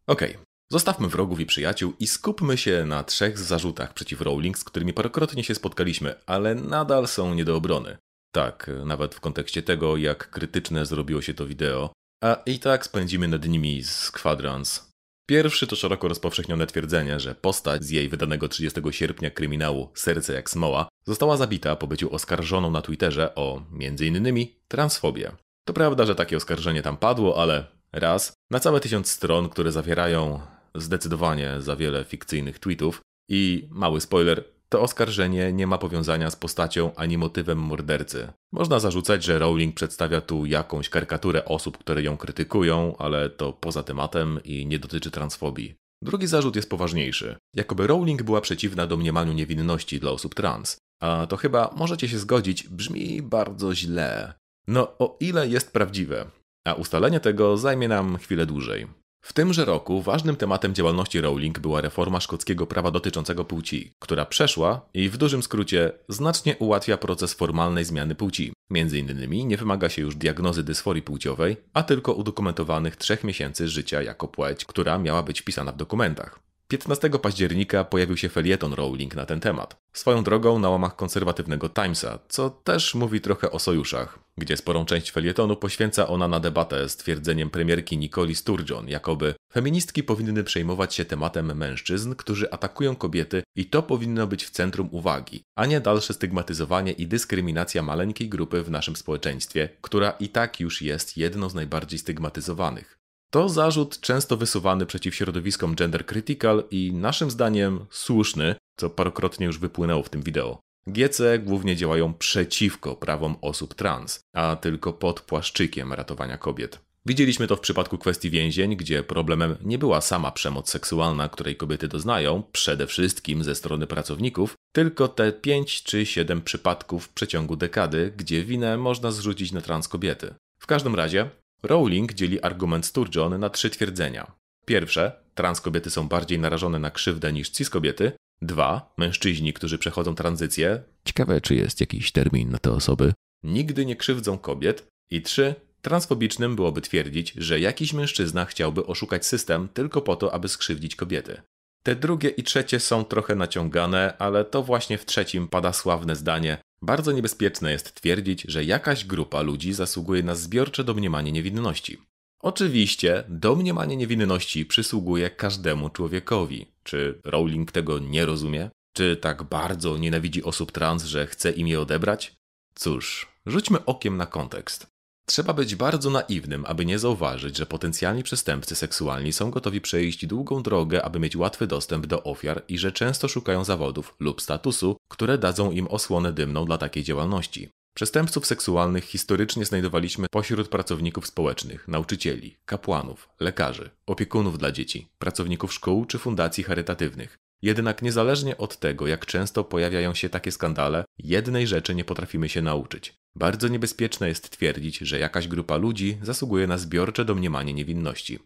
Okej, 0.07 0.31
okay. 0.31 0.43
zostawmy 0.71 1.07
wrogów 1.07 1.39
i 1.39 1.45
przyjaciół 1.45 1.93
i 1.99 2.07
skupmy 2.07 2.57
się 2.57 2.85
na 2.85 3.03
trzech 3.03 3.39
zarzutach 3.39 3.93
przeciw 3.93 4.21
Rowling, 4.21 4.57
z 4.57 4.63
którymi 4.63 4.93
parokrotnie 4.93 5.43
się 5.43 5.55
spotkaliśmy, 5.55 6.15
ale 6.25 6.55
nadal 6.55 7.07
są 7.07 7.33
nie 7.33 7.45
do 7.45 7.55
obrony. 7.55 7.97
Tak, 8.31 8.71
nawet 8.85 9.15
w 9.15 9.19
kontekście 9.19 9.63
tego, 9.63 9.97
jak 9.97 10.29
krytyczne 10.29 10.85
zrobiło 10.85 11.21
się 11.21 11.33
to 11.33 11.45
wideo, 11.45 11.93
a 12.23 12.37
i 12.45 12.59
tak 12.59 12.85
spędzimy 12.85 13.27
nad 13.27 13.47
nimi 13.47 13.83
z 13.83 14.11
kwadrans 14.11 14.88
Pierwszy 15.29 15.67
to 15.67 15.75
szeroko 15.75 16.07
rozpowszechnione 16.07 16.67
twierdzenie, 16.67 17.19
że 17.19 17.35
postać 17.35 17.83
z 17.83 17.89
jej 17.89 18.09
wydanego 18.09 18.47
30 18.47 18.81
sierpnia 18.91 19.29
kryminału 19.29 19.89
Serce 19.93 20.33
jak 20.33 20.49
smoła 20.49 20.87
została 21.05 21.37
zabita 21.37 21.75
po 21.75 21.87
byciu 21.87 22.15
oskarżoną 22.15 22.71
na 22.71 22.81
Twitterze 22.81 23.35
o 23.35 23.61
m.in. 23.73 24.47
transfobię. 24.67 25.31
To 25.65 25.73
prawda, 25.73 26.05
że 26.05 26.15
takie 26.15 26.37
oskarżenie 26.37 26.81
tam 26.81 26.97
padło, 26.97 27.41
ale 27.41 27.67
raz, 27.91 28.33
na 28.51 28.59
całe 28.59 28.79
tysiąc 28.79 29.11
stron, 29.11 29.49
które 29.49 29.71
zawierają 29.71 30.39
zdecydowanie 30.75 31.61
za 31.61 31.75
wiele 31.75 32.05
fikcyjnych 32.05 32.59
tweetów 32.59 33.01
i 33.29 33.67
mały 33.71 34.01
spoiler, 34.01 34.43
to 34.69 34.81
oskarżenie 34.81 35.53
nie 35.53 35.67
ma 35.67 35.77
powiązania 35.77 36.29
z 36.29 36.35
postacią 36.35 36.95
ani 36.95 37.17
motywem 37.17 37.59
mordercy. 37.59 38.27
Można 38.51 38.79
zarzucać, 38.79 39.23
że 39.23 39.39
Rowling 39.39 39.75
przedstawia 39.75 40.21
tu 40.21 40.45
jakąś 40.45 40.89
karykaturę 40.89 41.45
osób, 41.45 41.77
które 41.77 42.03
ją 42.03 42.17
krytykują, 42.17 42.97
ale 42.97 43.29
to 43.29 43.53
poza 43.53 43.83
tematem 43.83 44.39
i 44.43 44.65
nie 44.65 44.79
dotyczy 44.79 45.11
transfobii. 45.11 45.75
Drugi 46.01 46.27
zarzut 46.27 46.55
jest 46.55 46.69
poważniejszy. 46.69 47.35
Jakoby 47.55 47.87
Rowling 47.87 48.23
była 48.23 48.41
przeciwna 48.41 48.87
domniemaniu 48.87 49.33
niewinności 49.33 49.99
dla 49.99 50.11
osób 50.11 50.35
trans. 50.35 50.77
A 51.01 51.27
to 51.29 51.37
chyba, 51.37 51.73
możecie 51.77 52.07
się 52.07 52.19
zgodzić, 52.19 52.67
brzmi 52.67 53.21
bardzo 53.21 53.75
źle. 53.75 54.33
No, 54.67 54.97
o 54.99 55.17
ile 55.19 55.47
jest 55.47 55.73
prawdziwe. 55.73 56.25
A 56.67 56.73
ustalenie 56.73 57.19
tego 57.19 57.57
zajmie 57.57 57.87
nam 57.87 58.17
chwilę 58.17 58.45
dłużej. 58.45 58.87
W 59.21 59.33
tymże 59.33 59.65
roku 59.65 60.01
ważnym 60.01 60.35
tematem 60.35 60.73
działalności 60.73 61.21
Rowling 61.21 61.59
była 61.59 61.81
reforma 61.81 62.19
szkockiego 62.19 62.67
prawa 62.67 62.91
dotyczącego 62.91 63.45
płci, 63.45 63.93
która 63.99 64.25
przeszła 64.25 64.81
i 64.93 65.09
w 65.09 65.17
dużym 65.17 65.43
skrócie 65.43 65.91
znacznie 66.09 66.57
ułatwia 66.57 66.97
proces 66.97 67.33
formalnej 67.33 67.85
zmiany 67.85 68.15
płci. 68.15 68.53
Między 68.69 68.99
innymi 68.99 69.45
nie 69.45 69.57
wymaga 69.57 69.89
się 69.89 70.01
już 70.01 70.15
diagnozy 70.15 70.63
dysforii 70.63 71.01
płciowej, 71.01 71.57
a 71.73 71.83
tylko 71.83 72.13
udokumentowanych 72.13 72.95
trzech 72.95 73.23
miesięcy 73.23 73.67
życia 73.67 74.01
jako 74.01 74.27
płeć, 74.27 74.65
która 74.65 74.97
miała 74.97 75.23
być 75.23 75.41
wpisana 75.41 75.71
w 75.71 75.77
dokumentach. 75.77 76.48
15 76.71 77.09
października 77.09 77.83
pojawił 77.83 78.17
się 78.17 78.29
felieton 78.29 78.73
Rowling 78.73 79.15
na 79.15 79.25
ten 79.25 79.39
temat. 79.39 79.77
Swoją 79.93 80.23
drogą 80.23 80.59
na 80.59 80.69
łamach 80.69 80.95
konserwatywnego 80.95 81.69
Timesa, 81.69 82.19
co 82.27 82.49
też 82.49 82.95
mówi 82.95 83.21
trochę 83.21 83.51
o 83.51 83.59
sojuszach, 83.59 84.19
gdzie 84.37 84.57
sporą 84.57 84.85
część 84.85 85.11
felietonu 85.11 85.55
poświęca 85.55 86.07
ona 86.07 86.27
na 86.27 86.39
debatę 86.39 86.89
z 86.89 86.97
twierdzeniem 86.97 87.49
premierki 87.49 87.97
Nicole 87.97 88.35
Sturgeon, 88.35 88.89
jakoby 88.89 89.33
feministki 89.53 90.03
powinny 90.03 90.43
przejmować 90.43 90.95
się 90.95 91.05
tematem 91.05 91.57
mężczyzn, 91.57 92.15
którzy 92.15 92.51
atakują 92.51 92.95
kobiety 92.95 93.43
i 93.55 93.65
to 93.65 93.83
powinno 93.83 94.27
być 94.27 94.45
w 94.45 94.49
centrum 94.49 94.89
uwagi, 94.91 95.43
a 95.55 95.65
nie 95.65 95.81
dalsze 95.81 96.13
stygmatyzowanie 96.13 96.91
i 96.91 97.07
dyskryminacja 97.07 97.81
maleńkiej 97.81 98.29
grupy 98.29 98.63
w 98.63 98.71
naszym 98.71 98.95
społeczeństwie, 98.95 99.69
która 99.81 100.11
i 100.11 100.29
tak 100.29 100.59
już 100.59 100.81
jest 100.81 101.17
jedną 101.17 101.49
z 101.49 101.55
najbardziej 101.55 101.99
stygmatyzowanych. 101.99 102.98
To 103.31 103.49
zarzut 103.49 103.99
często 103.99 104.37
wysuwany 104.37 104.85
przeciw 104.85 105.15
środowiskom 105.15 105.75
gender 105.75 106.05
critical 106.05 106.63
i 106.71 106.93
naszym 106.93 107.31
zdaniem 107.31 107.85
słuszny, 107.89 108.55
co 108.77 108.89
parokrotnie 108.89 109.45
już 109.45 109.59
wypłynęło 109.59 110.03
w 110.03 110.09
tym 110.09 110.21
wideo. 110.21 110.59
GC 110.87 111.39
głównie 111.39 111.75
działają 111.75 112.13
przeciwko 112.13 112.95
prawom 112.95 113.35
osób 113.41 113.73
trans, 113.73 114.19
a 114.33 114.55
tylko 114.55 114.93
pod 114.93 115.21
płaszczykiem 115.21 115.93
ratowania 115.93 116.37
kobiet. 116.37 116.79
Widzieliśmy 117.05 117.47
to 117.47 117.55
w 117.55 117.59
przypadku 117.59 117.97
kwestii 117.97 118.29
więzień, 118.29 118.75
gdzie 118.75 119.03
problemem 119.03 119.55
nie 119.61 119.77
była 119.77 120.01
sama 120.01 120.31
przemoc 120.31 120.69
seksualna, 120.69 121.29
której 121.29 121.55
kobiety 121.55 121.87
doznają, 121.87 122.43
przede 122.51 122.87
wszystkim 122.87 123.43
ze 123.43 123.55
strony 123.55 123.87
pracowników, 123.87 124.55
tylko 124.71 125.07
te 125.07 125.31
5 125.31 125.83
czy 125.83 126.05
7 126.05 126.41
przypadków 126.41 127.05
w 127.05 127.09
przeciągu 127.09 127.55
dekady, 127.55 128.13
gdzie 128.17 128.43
winę 128.43 128.77
można 128.77 129.11
zrzucić 129.11 129.51
na 129.51 129.61
trans 129.61 129.87
kobiety. 129.87 130.33
W 130.59 130.67
każdym 130.67 130.95
razie, 130.95 131.29
Rowling 131.63 132.13
dzieli 132.13 132.41
argument 132.41 132.85
Sturgeon 132.85 133.39
na 133.39 133.49
trzy 133.49 133.69
twierdzenia. 133.69 134.31
Pierwsze, 134.65 135.11
trans 135.35 135.61
kobiety 135.61 135.89
są 135.89 136.07
bardziej 136.07 136.39
narażone 136.39 136.79
na 136.79 136.91
krzywdę 136.91 137.33
niż 137.33 137.49
cis 137.49 137.69
kobiety. 137.69 138.11
Dwa, 138.41 138.93
mężczyźni, 138.97 139.53
którzy 139.53 139.77
przechodzą 139.77 140.15
tranzycję. 140.15 140.83
Ciekawe, 141.05 141.41
czy 141.41 141.55
jest 141.55 141.81
jakiś 141.81 142.11
termin 142.11 142.51
na 142.51 142.57
te 142.57 142.71
osoby. 142.71 143.13
Nigdy 143.43 143.85
nie 143.85 143.95
krzywdzą 143.95 144.37
kobiet. 144.37 144.87
I 145.11 145.21
trzy, 145.21 145.55
transfobicznym 145.81 146.55
byłoby 146.55 146.81
twierdzić, 146.81 147.33
że 147.37 147.59
jakiś 147.59 147.93
mężczyzna 147.93 148.45
chciałby 148.45 148.85
oszukać 148.85 149.25
system 149.25 149.69
tylko 149.73 150.01
po 150.01 150.15
to, 150.15 150.33
aby 150.33 150.47
skrzywdzić 150.47 150.95
kobiety. 150.95 151.41
Te 151.83 151.95
drugie 151.95 152.29
i 152.29 152.43
trzecie 152.43 152.79
są 152.79 153.05
trochę 153.05 153.35
naciągane, 153.35 154.17
ale 154.17 154.45
to 154.45 154.63
właśnie 154.63 154.97
w 154.97 155.05
trzecim 155.05 155.47
pada 155.47 155.73
sławne 155.73 156.15
zdanie: 156.15 156.57
bardzo 156.81 157.11
niebezpieczne 157.11 157.71
jest 157.71 157.93
twierdzić, 157.93 158.41
że 158.47 158.63
jakaś 158.63 159.05
grupa 159.05 159.41
ludzi 159.41 159.73
zasługuje 159.73 160.23
na 160.23 160.35
zbiorcze 160.35 160.83
domniemanie 160.83 161.31
niewinności. 161.31 161.97
Oczywiście, 162.39 163.23
domniemanie 163.29 163.97
niewinności 163.97 164.65
przysługuje 164.65 165.29
każdemu 165.29 165.89
człowiekowi. 165.89 166.65
Czy 166.83 167.21
Rowling 167.23 167.71
tego 167.71 167.99
nie 167.99 168.25
rozumie? 168.25 168.69
Czy 168.93 169.17
tak 169.17 169.43
bardzo 169.43 169.97
nienawidzi 169.97 170.43
osób 170.43 170.71
trans, 170.71 171.03
że 171.03 171.27
chce 171.27 171.51
im 171.51 171.67
je 171.67 171.81
odebrać? 171.81 172.35
Cóż, 172.75 173.27
rzućmy 173.45 173.85
okiem 173.85 174.17
na 174.17 174.25
kontekst. 174.25 174.87
Trzeba 175.29 175.53
być 175.53 175.75
bardzo 175.75 176.09
naiwnym, 176.09 176.65
aby 176.65 176.85
nie 176.85 176.99
zauważyć, 176.99 177.57
że 177.57 177.65
potencjalni 177.65 178.23
przestępcy 178.23 178.75
seksualni 178.75 179.33
są 179.33 179.51
gotowi 179.51 179.81
przejść 179.81 180.25
długą 180.25 180.63
drogę, 180.63 181.05
aby 181.05 181.19
mieć 181.19 181.35
łatwy 181.35 181.67
dostęp 181.67 182.05
do 182.05 182.23
ofiar 182.23 182.63
i 182.67 182.77
że 182.77 182.91
często 182.91 183.27
szukają 183.27 183.63
zawodów 183.63 184.15
lub 184.19 184.41
statusu, 184.41 184.97
które 185.09 185.37
dadzą 185.37 185.71
im 185.71 185.87
osłonę 185.87 186.33
dymną 186.33 186.65
dla 186.65 186.77
takiej 186.77 187.03
działalności. 187.03 187.69
Przestępców 187.95 188.45
seksualnych 188.45 189.03
historycznie 189.03 189.65
znajdowaliśmy 189.65 190.27
pośród 190.31 190.67
pracowników 190.67 191.27
społecznych, 191.27 191.87
nauczycieli, 191.87 192.57
kapłanów, 192.65 193.29
lekarzy, 193.39 193.89
opiekunów 194.05 194.57
dla 194.57 194.71
dzieci, 194.71 195.07
pracowników 195.19 195.73
szkół 195.73 196.05
czy 196.05 196.17
fundacji 196.17 196.63
charytatywnych. 196.63 197.37
Jednak 197.61 198.01
niezależnie 198.01 198.57
od 198.57 198.77
tego, 198.77 199.07
jak 199.07 199.25
często 199.25 199.63
pojawiają 199.63 200.13
się 200.13 200.29
takie 200.29 200.51
skandale, 200.51 201.05
jednej 201.17 201.67
rzeczy 201.67 201.95
nie 201.95 202.03
potrafimy 202.03 202.49
się 202.49 202.61
nauczyć. 202.61 203.13
Bardzo 203.35 203.67
niebezpieczne 203.67 204.27
jest 204.27 204.49
twierdzić, 204.49 204.97
że 204.97 205.19
jakaś 205.19 205.47
grupa 205.47 205.77
ludzi 205.77 206.17
zasługuje 206.21 206.67
na 206.67 206.77
zbiorcze 206.77 207.25
domniemanie 207.25 207.73
niewinności. 207.73 208.39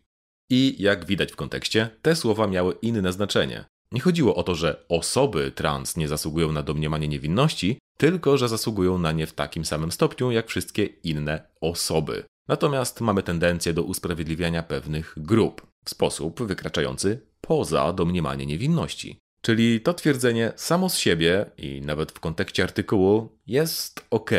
I 0.50 0.76
jak 0.80 1.06
widać 1.06 1.32
w 1.32 1.36
kontekście, 1.36 1.90
te 2.02 2.16
słowa 2.16 2.48
miały 2.48 2.76
inne 2.82 3.14
znaczenie. 3.14 3.66
Nie 3.92 4.02
chodziło 4.02 4.36
o 4.36 4.44
to, 4.44 4.56
że 4.56 4.86
osoby 4.90 5.52
trans 5.52 5.98
nie 5.98 6.08
zasługują 6.08 6.52
na 6.52 6.64
domniemanie 6.64 7.08
niewinności, 7.08 7.80
tylko 7.98 8.38
że 8.38 8.50
zasługują 8.50 8.98
na 8.98 9.12
nie 9.12 9.28
w 9.28 9.34
takim 9.34 9.66
samym 9.66 9.92
stopniu 9.92 10.32
jak 10.32 10.48
wszystkie 10.48 10.86
inne 10.86 11.48
osoby. 11.62 12.24
Natomiast 12.48 13.02
mamy 13.02 13.24
tendencję 13.24 13.74
do 13.74 13.84
usprawiedliwiania 13.84 14.64
pewnych 14.64 15.14
grup 15.18 15.68
w 15.86 15.90
sposób 15.90 16.44
wykraczający 16.44 17.33
poza 17.48 17.94
domniemanie 17.94 18.46
niewinności. 18.46 19.20
Czyli 19.42 19.82
to 19.82 19.94
twierdzenie 19.94 20.52
samo 20.56 20.90
z 20.90 20.98
siebie 20.98 21.46
i 21.58 21.82
nawet 21.82 22.12
w 22.12 22.20
kontekście 22.20 22.64
artykułu 22.64 23.30
jest 23.48 24.06
ok. 24.10 24.32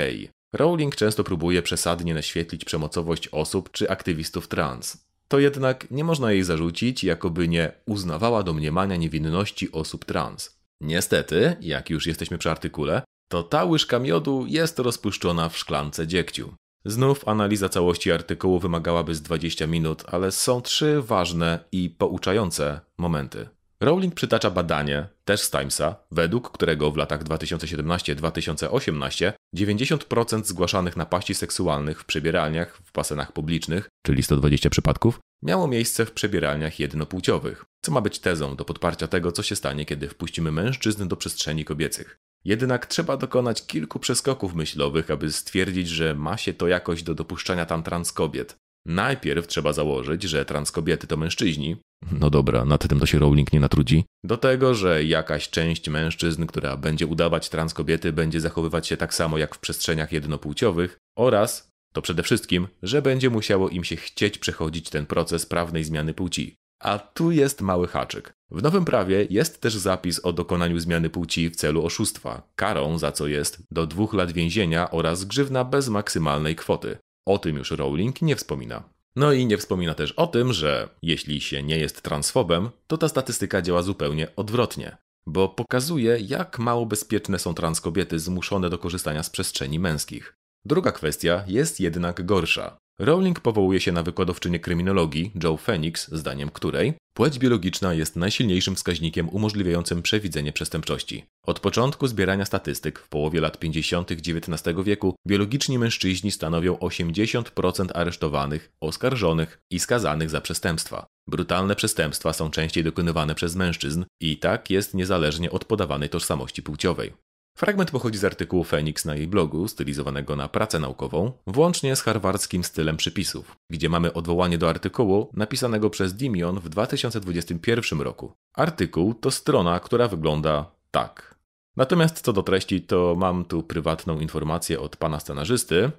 Rowling 0.53 0.97
często 0.97 1.25
próbuje 1.25 1.63
przesadnie 1.63 2.15
naświetlić 2.15 2.65
przemocowość 2.65 3.29
osób 3.29 3.71
czy 3.71 3.91
aktywistów 3.91 4.49
trans. 4.49 5.07
To 5.29 5.39
jednak 5.39 5.91
nie 5.91 6.05
można 6.05 6.33
jej 6.33 6.43
zarzucić, 6.43 7.05
jakoby 7.05 7.49
nie 7.49 7.73
uznawała 7.87 8.43
domniemania 8.43 8.97
niewinności 8.97 9.73
osób 9.73 10.05
trans. 10.05 10.59
Niestety, 10.81 11.57
jak 11.61 11.91
już 11.91 12.07
jesteśmy 12.07 12.39
przy 12.39 12.51
artykule, 12.51 13.03
to 13.29 13.43
ta 13.43 13.65
łyżka 13.65 13.99
miodu 13.99 14.47
jest 14.49 14.79
rozpuszczona 14.79 15.49
w 15.49 15.59
szklance 15.59 16.07
dziegciu. 16.07 16.55
Znów 16.87 17.29
analiza 17.29 17.69
całości 17.69 18.13
artykułu 18.13 18.59
wymagałaby 18.59 19.15
z 19.15 19.23
20 19.23 19.67
minut, 19.67 20.05
ale 20.07 20.33
są 20.33 20.61
trzy 20.61 21.03
ważne 21.03 21.65
i 21.73 21.91
pouczające 21.91 22.81
momenty. 22.99 23.49
Rowling 23.81 24.15
przytacza 24.15 24.51
badanie, 24.51 25.09
też 25.25 25.41
z 25.41 25.51
Timesa, 25.51 25.97
według 26.11 26.51
którego 26.51 26.91
w 26.91 26.97
latach 26.97 27.25
2017-2018 27.25 29.33
90% 29.57 30.45
zgłaszanych 30.45 30.97
napaści 30.97 31.35
seksualnych 31.35 32.01
w 32.01 32.05
przebieralniach 32.05 32.77
w 32.77 32.93
basenach 32.93 33.33
publicznych, 33.33 33.89
czyli 34.07 34.23
120 34.23 34.71
przypadków, 34.71 35.21
miało 35.43 35.69
miejsce 35.69 36.07
w 36.07 36.13
przebieralniach 36.13 36.81
jednopłciowych, 36.81 37.65
co 37.85 37.93
ma 37.93 38.01
być 38.01 38.19
tezą 38.19 38.57
do 38.57 38.65
podparcia 38.65 39.09
tego, 39.09 39.33
co 39.33 39.43
się 39.43 39.57
stanie, 39.57 39.85
kiedy 39.85 40.09
wpuścimy 40.09 40.53
mężczyzn 40.53 41.09
do 41.09 41.17
przestrzeni 41.17 41.65
kobiecych. 41.65 42.19
Jednak 42.45 42.87
trzeba 42.87 43.17
dokonać 43.17 43.67
kilku 43.67 43.99
przeskoków 43.99 44.55
myślowych, 44.55 45.11
aby 45.11 45.33
stwierdzić, 45.33 45.89
że 45.89 46.15
ma 46.15 46.37
się 46.37 46.55
to 46.55 46.69
jakoś 46.69 47.03
do 47.03 47.15
dopuszczania 47.15 47.67
tam 47.67 47.83
trans 47.83 48.13
kobiet. 48.13 48.57
Najpierw 48.87 49.47
trzeba 49.47 49.73
założyć, 49.73 50.23
że 50.23 50.45
transkobiety 50.45 51.07
to 51.07 51.17
mężczyźni. 51.17 51.77
No 52.13 52.31
dobra, 52.31 52.65
nad 52.65 52.89
tym 52.89 53.01
to 53.01 53.07
się 53.07 53.19
Rowling 53.19 53.53
nie 53.53 53.61
natrudzi. 53.61 54.05
Do 54.25 54.37
tego, 54.37 54.75
że 54.75 55.05
jakaś 55.05 55.51
część 55.51 55.89
mężczyzn, 55.89 56.47
która 56.47 56.77
będzie 56.77 57.07
udawać 57.07 57.49
transkobiety, 57.49 58.13
będzie 58.13 58.41
zachowywać 58.41 58.87
się 58.87 58.97
tak 58.97 59.15
samo 59.15 59.39
jak 59.39 59.55
w 59.55 59.59
przestrzeniach 59.59 60.13
jednopłciowych 60.13 60.99
oraz, 61.19 61.69
to 61.95 62.03
przede 62.03 62.23
wszystkim, 62.23 62.69
że 62.83 63.03
będzie 63.03 63.31
musiało 63.31 63.69
im 63.69 63.85
się 63.85 63.97
chcieć 63.97 64.39
przechodzić 64.39 64.91
ten 64.91 65.07
proces 65.07 65.47
prawnej 65.47 65.85
zmiany 65.85 66.15
płci. 66.15 66.57
A 66.85 66.99
tu 66.99 67.31
jest 67.31 67.61
mały 67.61 67.89
haczyk. 67.89 68.35
W 68.51 68.63
nowym 68.63 68.85
prawie 68.85 69.27
jest 69.31 69.61
też 69.61 69.75
zapis 69.75 70.25
o 70.25 70.33
dokonaniu 70.33 70.79
zmiany 70.79 71.11
płci 71.11 71.51
w 71.51 71.57
celu 71.57 71.85
oszustwa, 71.85 72.43
karą 72.57 72.99
za 72.99 73.13
co 73.13 73.27
jest 73.27 73.63
do 73.71 73.87
dwóch 73.87 74.15
lat 74.15 74.33
więzienia 74.33 74.91
oraz 74.91 75.25
grzywna 75.25 75.65
bez 75.65 75.89
maksymalnej 75.89 76.57
kwoty. 76.57 76.99
O 77.27 77.39
tym 77.39 77.57
już 77.57 77.71
Rowling 77.71 78.23
nie 78.23 78.37
wspomina. 78.37 78.83
No 79.17 79.33
i 79.33 79.47
nie 79.47 79.59
wspomina 79.59 79.95
też 79.95 80.13
o 80.13 80.27
tym, 80.27 80.53
że 80.53 80.89
jeśli 81.03 81.41
się 81.41 81.63
nie 81.63 81.79
jest 81.79 82.03
transfobem, 82.03 82.71
to 82.87 82.99
ta 82.99 83.09
statystyka 83.09 83.63
działa 83.63 83.83
zupełnie 83.83 84.37
odwrotnie, 84.37 84.97
bo 85.27 85.49
pokazuje, 85.49 86.19
jak 86.21 86.59
mało 86.59 86.87
bezpieczne 86.87 87.39
są 87.39 87.55
transkobiety 87.55 88.19
zmuszone 88.19 88.71
do 88.71 88.79
korzystania 88.79 89.23
z 89.23 89.31
przestrzeni 89.31 89.79
męskich. 89.79 90.35
Druga 90.65 90.93
kwestia 90.93 91.45
jest 91.47 91.81
jednak 91.81 92.27
gorsza. 92.27 92.77
Rowling 92.99 93.41
powołuje 93.41 93.81
się 93.81 93.93
na 93.93 94.03
wykładowczynię 94.03 94.61
kryminologii 94.61 95.33
Joe 95.43 95.57
Phoenix, 95.57 96.09
zdaniem 96.13 96.51
której 96.51 96.95
płeć 97.15 97.39
biologiczna 97.39 97.95
jest 97.95 98.17
najsilniejszym 98.17 98.75
wskaźnikiem 98.77 99.29
umożliwiającym 99.29 100.03
przewidzenie 100.03 100.53
przestępczości. 100.53 101.25
Od 101.47 101.61
początku 101.61 102.07
zbierania 102.07 102.45
statystyk 102.45 102.99
w 102.99 103.09
połowie 103.09 103.41
lat 103.41 103.59
50. 103.59 104.13
XIX 104.13 104.77
wieku 104.85 105.15
biologiczni 105.27 105.79
mężczyźni 105.79 106.31
stanowią 106.31 106.75
80% 106.75 107.89
aresztowanych, 107.95 108.73
oskarżonych 108.81 109.59
i 109.71 109.81
skazanych 109.81 110.31
za 110.31 110.41
przestępstwa. 110.41 111.07
Brutalne 111.29 111.77
przestępstwa 111.77 112.33
są 112.33 112.51
częściej 112.51 112.85
dokonywane 112.85 113.35
przez 113.35 113.57
mężczyzn 113.57 114.05
i 114.21 114.37
tak 114.37 114.71
jest 114.71 114.95
niezależnie 114.95 115.51
od 115.51 115.65
podawanej 115.65 116.09
tożsamości 116.09 116.63
płciowej. 116.63 117.13
Fragment 117.57 117.91
pochodzi 117.91 118.19
z 118.19 118.25
artykułu 118.25 118.65
Phoenix 118.65 119.05
na 119.05 119.15
jej 119.15 119.27
blogu, 119.27 119.69
stylizowanego 119.69 120.37
na 120.37 120.49
pracę 120.49 120.79
naukową, 120.79 121.33
włącznie 121.47 121.97
z 121.97 122.03
harwardzkim 122.03 122.65
stylem 122.65 122.97
przypisów, 122.97 123.57
gdzie 123.71 123.89
mamy 123.89 124.13
odwołanie 124.13 124.59
do 124.59 124.69
artykułu 124.69 125.31
napisanego 125.33 125.91
przez 125.91 126.15
Dimion 126.15 126.61
w 126.61 126.69
2021 126.69 128.01
roku. 128.01 128.33
Artykuł 128.55 129.15
to 129.15 129.31
strona, 129.31 129.81
która 129.81 130.09
wygląda 130.09 130.71
tak. 130.91 131.35
Natomiast 131.77 132.21
co 132.21 132.33
do 132.33 132.43
treści, 132.43 132.83
to 132.83 133.15
mam 133.19 133.45
tu 133.45 133.63
prywatną 133.63 134.21
informację 134.21 134.81
od 134.81 134.97
pana 134.97 135.21
scenarzysty, 135.21 135.91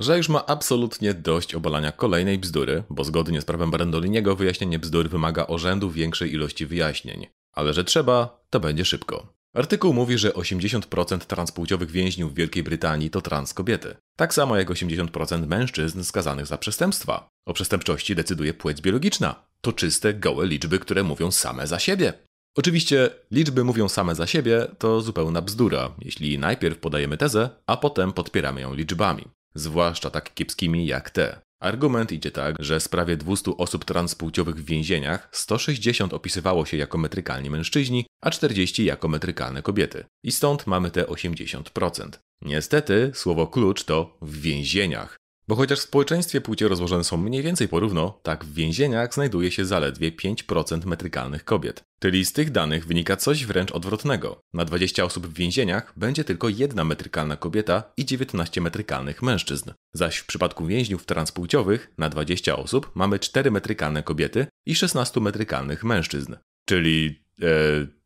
że 0.00 0.16
już 0.16 0.28
ma 0.28 0.46
absolutnie 0.46 1.14
dość 1.14 1.54
obalania 1.54 1.92
kolejnej 1.92 2.38
bzdury, 2.38 2.84
bo 2.90 3.04
zgodnie 3.04 3.40
z 3.40 3.44
prawem 3.44 3.70
Brandoliniego 3.70 4.36
wyjaśnienie 4.36 4.78
bzdur 4.78 5.08
wymaga 5.08 5.46
orzędu 5.46 5.90
większej 5.90 6.32
ilości 6.32 6.66
wyjaśnień. 6.66 7.26
Ale 7.52 7.74
że 7.74 7.84
trzeba, 7.84 8.44
to 8.50 8.60
będzie 8.60 8.84
szybko. 8.84 9.43
Artykuł 9.54 9.92
mówi, 9.92 10.18
że 10.18 10.30
80% 10.30 11.18
transpłciowych 11.18 11.90
więźniów 11.90 12.32
w 12.32 12.34
Wielkiej 12.34 12.62
Brytanii 12.62 13.10
to 13.10 13.20
trans 13.20 13.54
kobiety. 13.54 13.96
Tak 14.16 14.34
samo 14.34 14.56
jak 14.56 14.68
80% 14.68 15.46
mężczyzn 15.46 16.02
skazanych 16.02 16.46
za 16.46 16.58
przestępstwa. 16.58 17.28
O 17.46 17.52
przestępczości 17.54 18.14
decyduje 18.14 18.54
płeć 18.54 18.80
biologiczna. 18.80 19.44
To 19.60 19.72
czyste, 19.72 20.14
gołe 20.14 20.46
liczby, 20.46 20.78
które 20.78 21.02
mówią 21.02 21.30
same 21.30 21.66
za 21.66 21.78
siebie. 21.78 22.12
Oczywiście 22.56 23.10
liczby 23.30 23.64
mówią 23.64 23.88
same 23.88 24.14
za 24.14 24.26
siebie, 24.26 24.66
to 24.78 25.00
zupełna 25.00 25.42
bzdura, 25.42 25.90
jeśli 25.98 26.38
najpierw 26.38 26.78
podajemy 26.78 27.16
tezę, 27.16 27.50
a 27.66 27.76
potem 27.76 28.12
podpieramy 28.12 28.60
ją 28.60 28.74
liczbami. 28.74 29.24
Zwłaszcza 29.54 30.10
tak 30.10 30.34
kiepskimi 30.34 30.86
jak 30.86 31.10
te. 31.10 31.40
Argument 31.64 32.12
idzie 32.12 32.30
tak, 32.30 32.56
że 32.58 32.80
z 32.80 32.88
prawie 32.88 33.16
200 33.16 33.56
osób 33.56 33.84
transpłciowych 33.84 34.54
w 34.54 34.64
więzieniach 34.64 35.28
160 35.32 36.14
opisywało 36.14 36.66
się 36.66 36.76
jako 36.76 36.98
metrykalni 36.98 37.50
mężczyźni, 37.50 38.06
a 38.22 38.30
40 38.30 38.84
jako 38.84 39.08
metrykalne 39.08 39.62
kobiety. 39.62 40.04
I 40.24 40.32
stąd 40.32 40.66
mamy 40.66 40.90
te 40.90 41.02
80%. 41.02 42.08
Niestety, 42.42 43.10
słowo 43.14 43.46
klucz 43.46 43.84
to 43.84 44.18
w 44.22 44.40
więzieniach. 44.40 45.16
Bo 45.48 45.56
chociaż 45.56 45.78
w 45.78 45.82
społeczeństwie 45.82 46.40
płcie 46.40 46.68
rozłożone 46.68 47.04
są 47.04 47.16
mniej 47.16 47.42
więcej 47.42 47.68
porówno, 47.68 48.20
tak 48.22 48.44
w 48.44 48.54
więzieniach 48.54 49.14
znajduje 49.14 49.50
się 49.50 49.64
zaledwie 49.64 50.12
5% 50.12 50.86
metrykalnych 50.86 51.44
kobiet. 51.44 51.84
Czyli 52.00 52.24
z 52.24 52.32
tych 52.32 52.50
danych 52.50 52.86
wynika 52.86 53.16
coś 53.16 53.46
wręcz 53.46 53.72
odwrotnego. 53.72 54.40
Na 54.54 54.64
20 54.64 55.04
osób 55.04 55.26
w 55.26 55.34
więzieniach 55.34 55.92
będzie 55.96 56.24
tylko 56.24 56.48
jedna 56.48 56.84
metrykalna 56.84 57.36
kobieta 57.36 57.82
i 57.96 58.04
19 58.04 58.60
metrykalnych 58.60 59.22
mężczyzn. 59.22 59.72
Zaś 59.92 60.16
w 60.16 60.26
przypadku 60.26 60.66
więźniów 60.66 61.06
transpłciowych 61.06 61.92
na 61.98 62.08
20 62.08 62.56
osób 62.56 62.90
mamy 62.94 63.18
4 63.18 63.50
metrykalne 63.50 64.02
kobiety 64.02 64.46
i 64.66 64.74
16 64.74 65.20
metrykalnych 65.20 65.84
mężczyzn. 65.84 66.36
Czyli 66.68 67.24
e, 67.42 67.46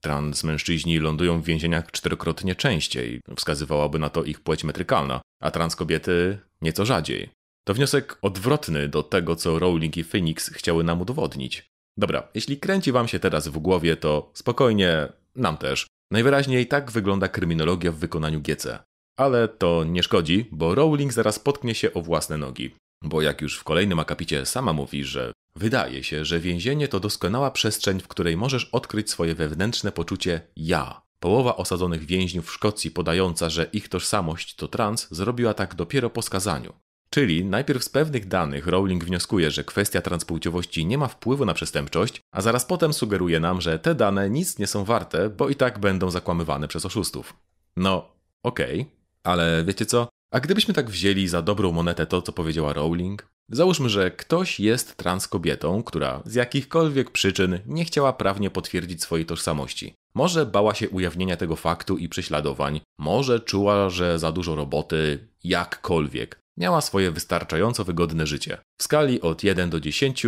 transmężczyźni 0.00 0.98
lądują 0.98 1.42
w 1.42 1.44
więzieniach 1.44 1.90
czterokrotnie 1.90 2.54
częściej, 2.54 3.20
wskazywałaby 3.36 3.98
na 3.98 4.08
to 4.08 4.24
ich 4.24 4.40
płeć 4.40 4.64
metrykalna, 4.64 5.20
a 5.40 5.50
transkobiety 5.50 6.38
nieco 6.62 6.84
rzadziej. 6.84 7.30
To 7.64 7.74
wniosek 7.74 8.18
odwrotny 8.22 8.88
do 8.88 9.02
tego, 9.02 9.36
co 9.36 9.58
Rowling 9.58 9.96
i 9.96 10.04
Phoenix 10.04 10.50
chciały 10.50 10.84
nam 10.84 11.00
udowodnić. 11.00 11.70
Dobra, 11.96 12.28
jeśli 12.34 12.56
kręci 12.56 12.92
wam 12.92 13.08
się 13.08 13.18
teraz 13.18 13.48
w 13.48 13.58
głowie, 13.58 13.96
to 13.96 14.30
spokojnie, 14.34 15.08
nam 15.36 15.56
też. 15.56 15.86
Najwyraźniej 16.10 16.66
tak 16.66 16.90
wygląda 16.90 17.28
kryminologia 17.28 17.92
w 17.92 17.96
wykonaniu 17.96 18.40
GC. 18.40 18.78
Ale 19.18 19.48
to 19.48 19.84
nie 19.84 20.02
szkodzi, 20.02 20.48
bo 20.52 20.74
Rowling 20.74 21.12
zaraz 21.12 21.38
potknie 21.38 21.74
się 21.74 21.92
o 21.92 22.02
własne 22.02 22.36
nogi. 22.36 22.74
Bo 23.02 23.22
jak 23.22 23.40
już 23.40 23.58
w 23.58 23.64
kolejnym 23.64 23.98
akapicie 23.98 24.46
sama 24.46 24.72
mówi, 24.72 25.04
że 25.04 25.32
wydaje 25.56 26.04
się, 26.04 26.24
że 26.24 26.40
więzienie 26.40 26.88
to 26.88 27.00
doskonała 27.00 27.50
przestrzeń, 27.50 28.00
w 28.00 28.08
której 28.08 28.36
możesz 28.36 28.64
odkryć 28.64 29.10
swoje 29.10 29.34
wewnętrzne 29.34 29.92
poczucie 29.92 30.40
ja. 30.56 31.02
Połowa 31.20 31.56
osadzonych 31.56 32.04
więźniów 32.04 32.46
w 32.46 32.52
Szkocji 32.52 32.90
podająca, 32.90 33.48
że 33.48 33.64
ich 33.72 33.88
tożsamość 33.88 34.54
to 34.54 34.68
trans, 34.68 35.08
zrobiła 35.10 35.54
tak 35.54 35.74
dopiero 35.74 36.10
po 36.10 36.22
skazaniu. 36.22 36.72
Czyli 37.10 37.44
najpierw 37.44 37.84
z 37.84 37.88
pewnych 37.88 38.28
danych 38.28 38.66
Rowling 38.66 39.04
wnioskuje, 39.04 39.50
że 39.50 39.64
kwestia 39.64 40.00
transpłciowości 40.00 40.86
nie 40.86 40.98
ma 40.98 41.08
wpływu 41.08 41.44
na 41.44 41.54
przestępczość, 41.54 42.20
a 42.32 42.40
zaraz 42.40 42.64
potem 42.66 42.92
sugeruje 42.92 43.40
nam, 43.40 43.60
że 43.60 43.78
te 43.78 43.94
dane 43.94 44.30
nic 44.30 44.58
nie 44.58 44.66
są 44.66 44.84
warte, 44.84 45.30
bo 45.30 45.48
i 45.48 45.54
tak 45.54 45.78
będą 45.78 46.10
zakłamywane 46.10 46.68
przez 46.68 46.86
oszustów. 46.86 47.36
No, 47.76 48.08
okej, 48.42 48.80
okay. 48.80 48.92
ale 49.22 49.64
wiecie 49.64 49.86
co? 49.86 50.08
A 50.30 50.40
gdybyśmy 50.40 50.74
tak 50.74 50.90
wzięli 50.90 51.28
za 51.28 51.42
dobrą 51.42 51.72
monetę 51.72 52.06
to, 52.06 52.22
co 52.22 52.32
powiedziała 52.32 52.72
Rowling? 52.72 53.28
Załóżmy, 53.50 53.88
że 53.88 54.10
ktoś 54.10 54.60
jest 54.60 54.96
trans 54.96 55.28
kobietą, 55.28 55.82
która 55.82 56.22
z 56.24 56.34
jakichkolwiek 56.34 57.10
przyczyn 57.10 57.58
nie 57.66 57.84
chciała 57.84 58.12
prawnie 58.12 58.50
potwierdzić 58.50 59.02
swojej 59.02 59.26
tożsamości. 59.26 59.94
Może 60.14 60.46
bała 60.46 60.74
się 60.74 60.88
ujawnienia 60.88 61.36
tego 61.36 61.56
faktu 61.56 61.98
i 61.98 62.08
prześladowań, 62.08 62.80
może 62.98 63.40
czuła, 63.40 63.90
że 63.90 64.18
za 64.18 64.32
dużo 64.32 64.54
roboty, 64.54 65.28
jakkolwiek. 65.44 66.38
Miała 66.56 66.80
swoje 66.80 67.10
wystarczająco 67.10 67.84
wygodne 67.84 68.26
życie. 68.26 68.58
W 68.78 68.82
skali 68.82 69.20
od 69.20 69.44
1 69.44 69.70
do 69.70 69.80
10, 69.80 70.26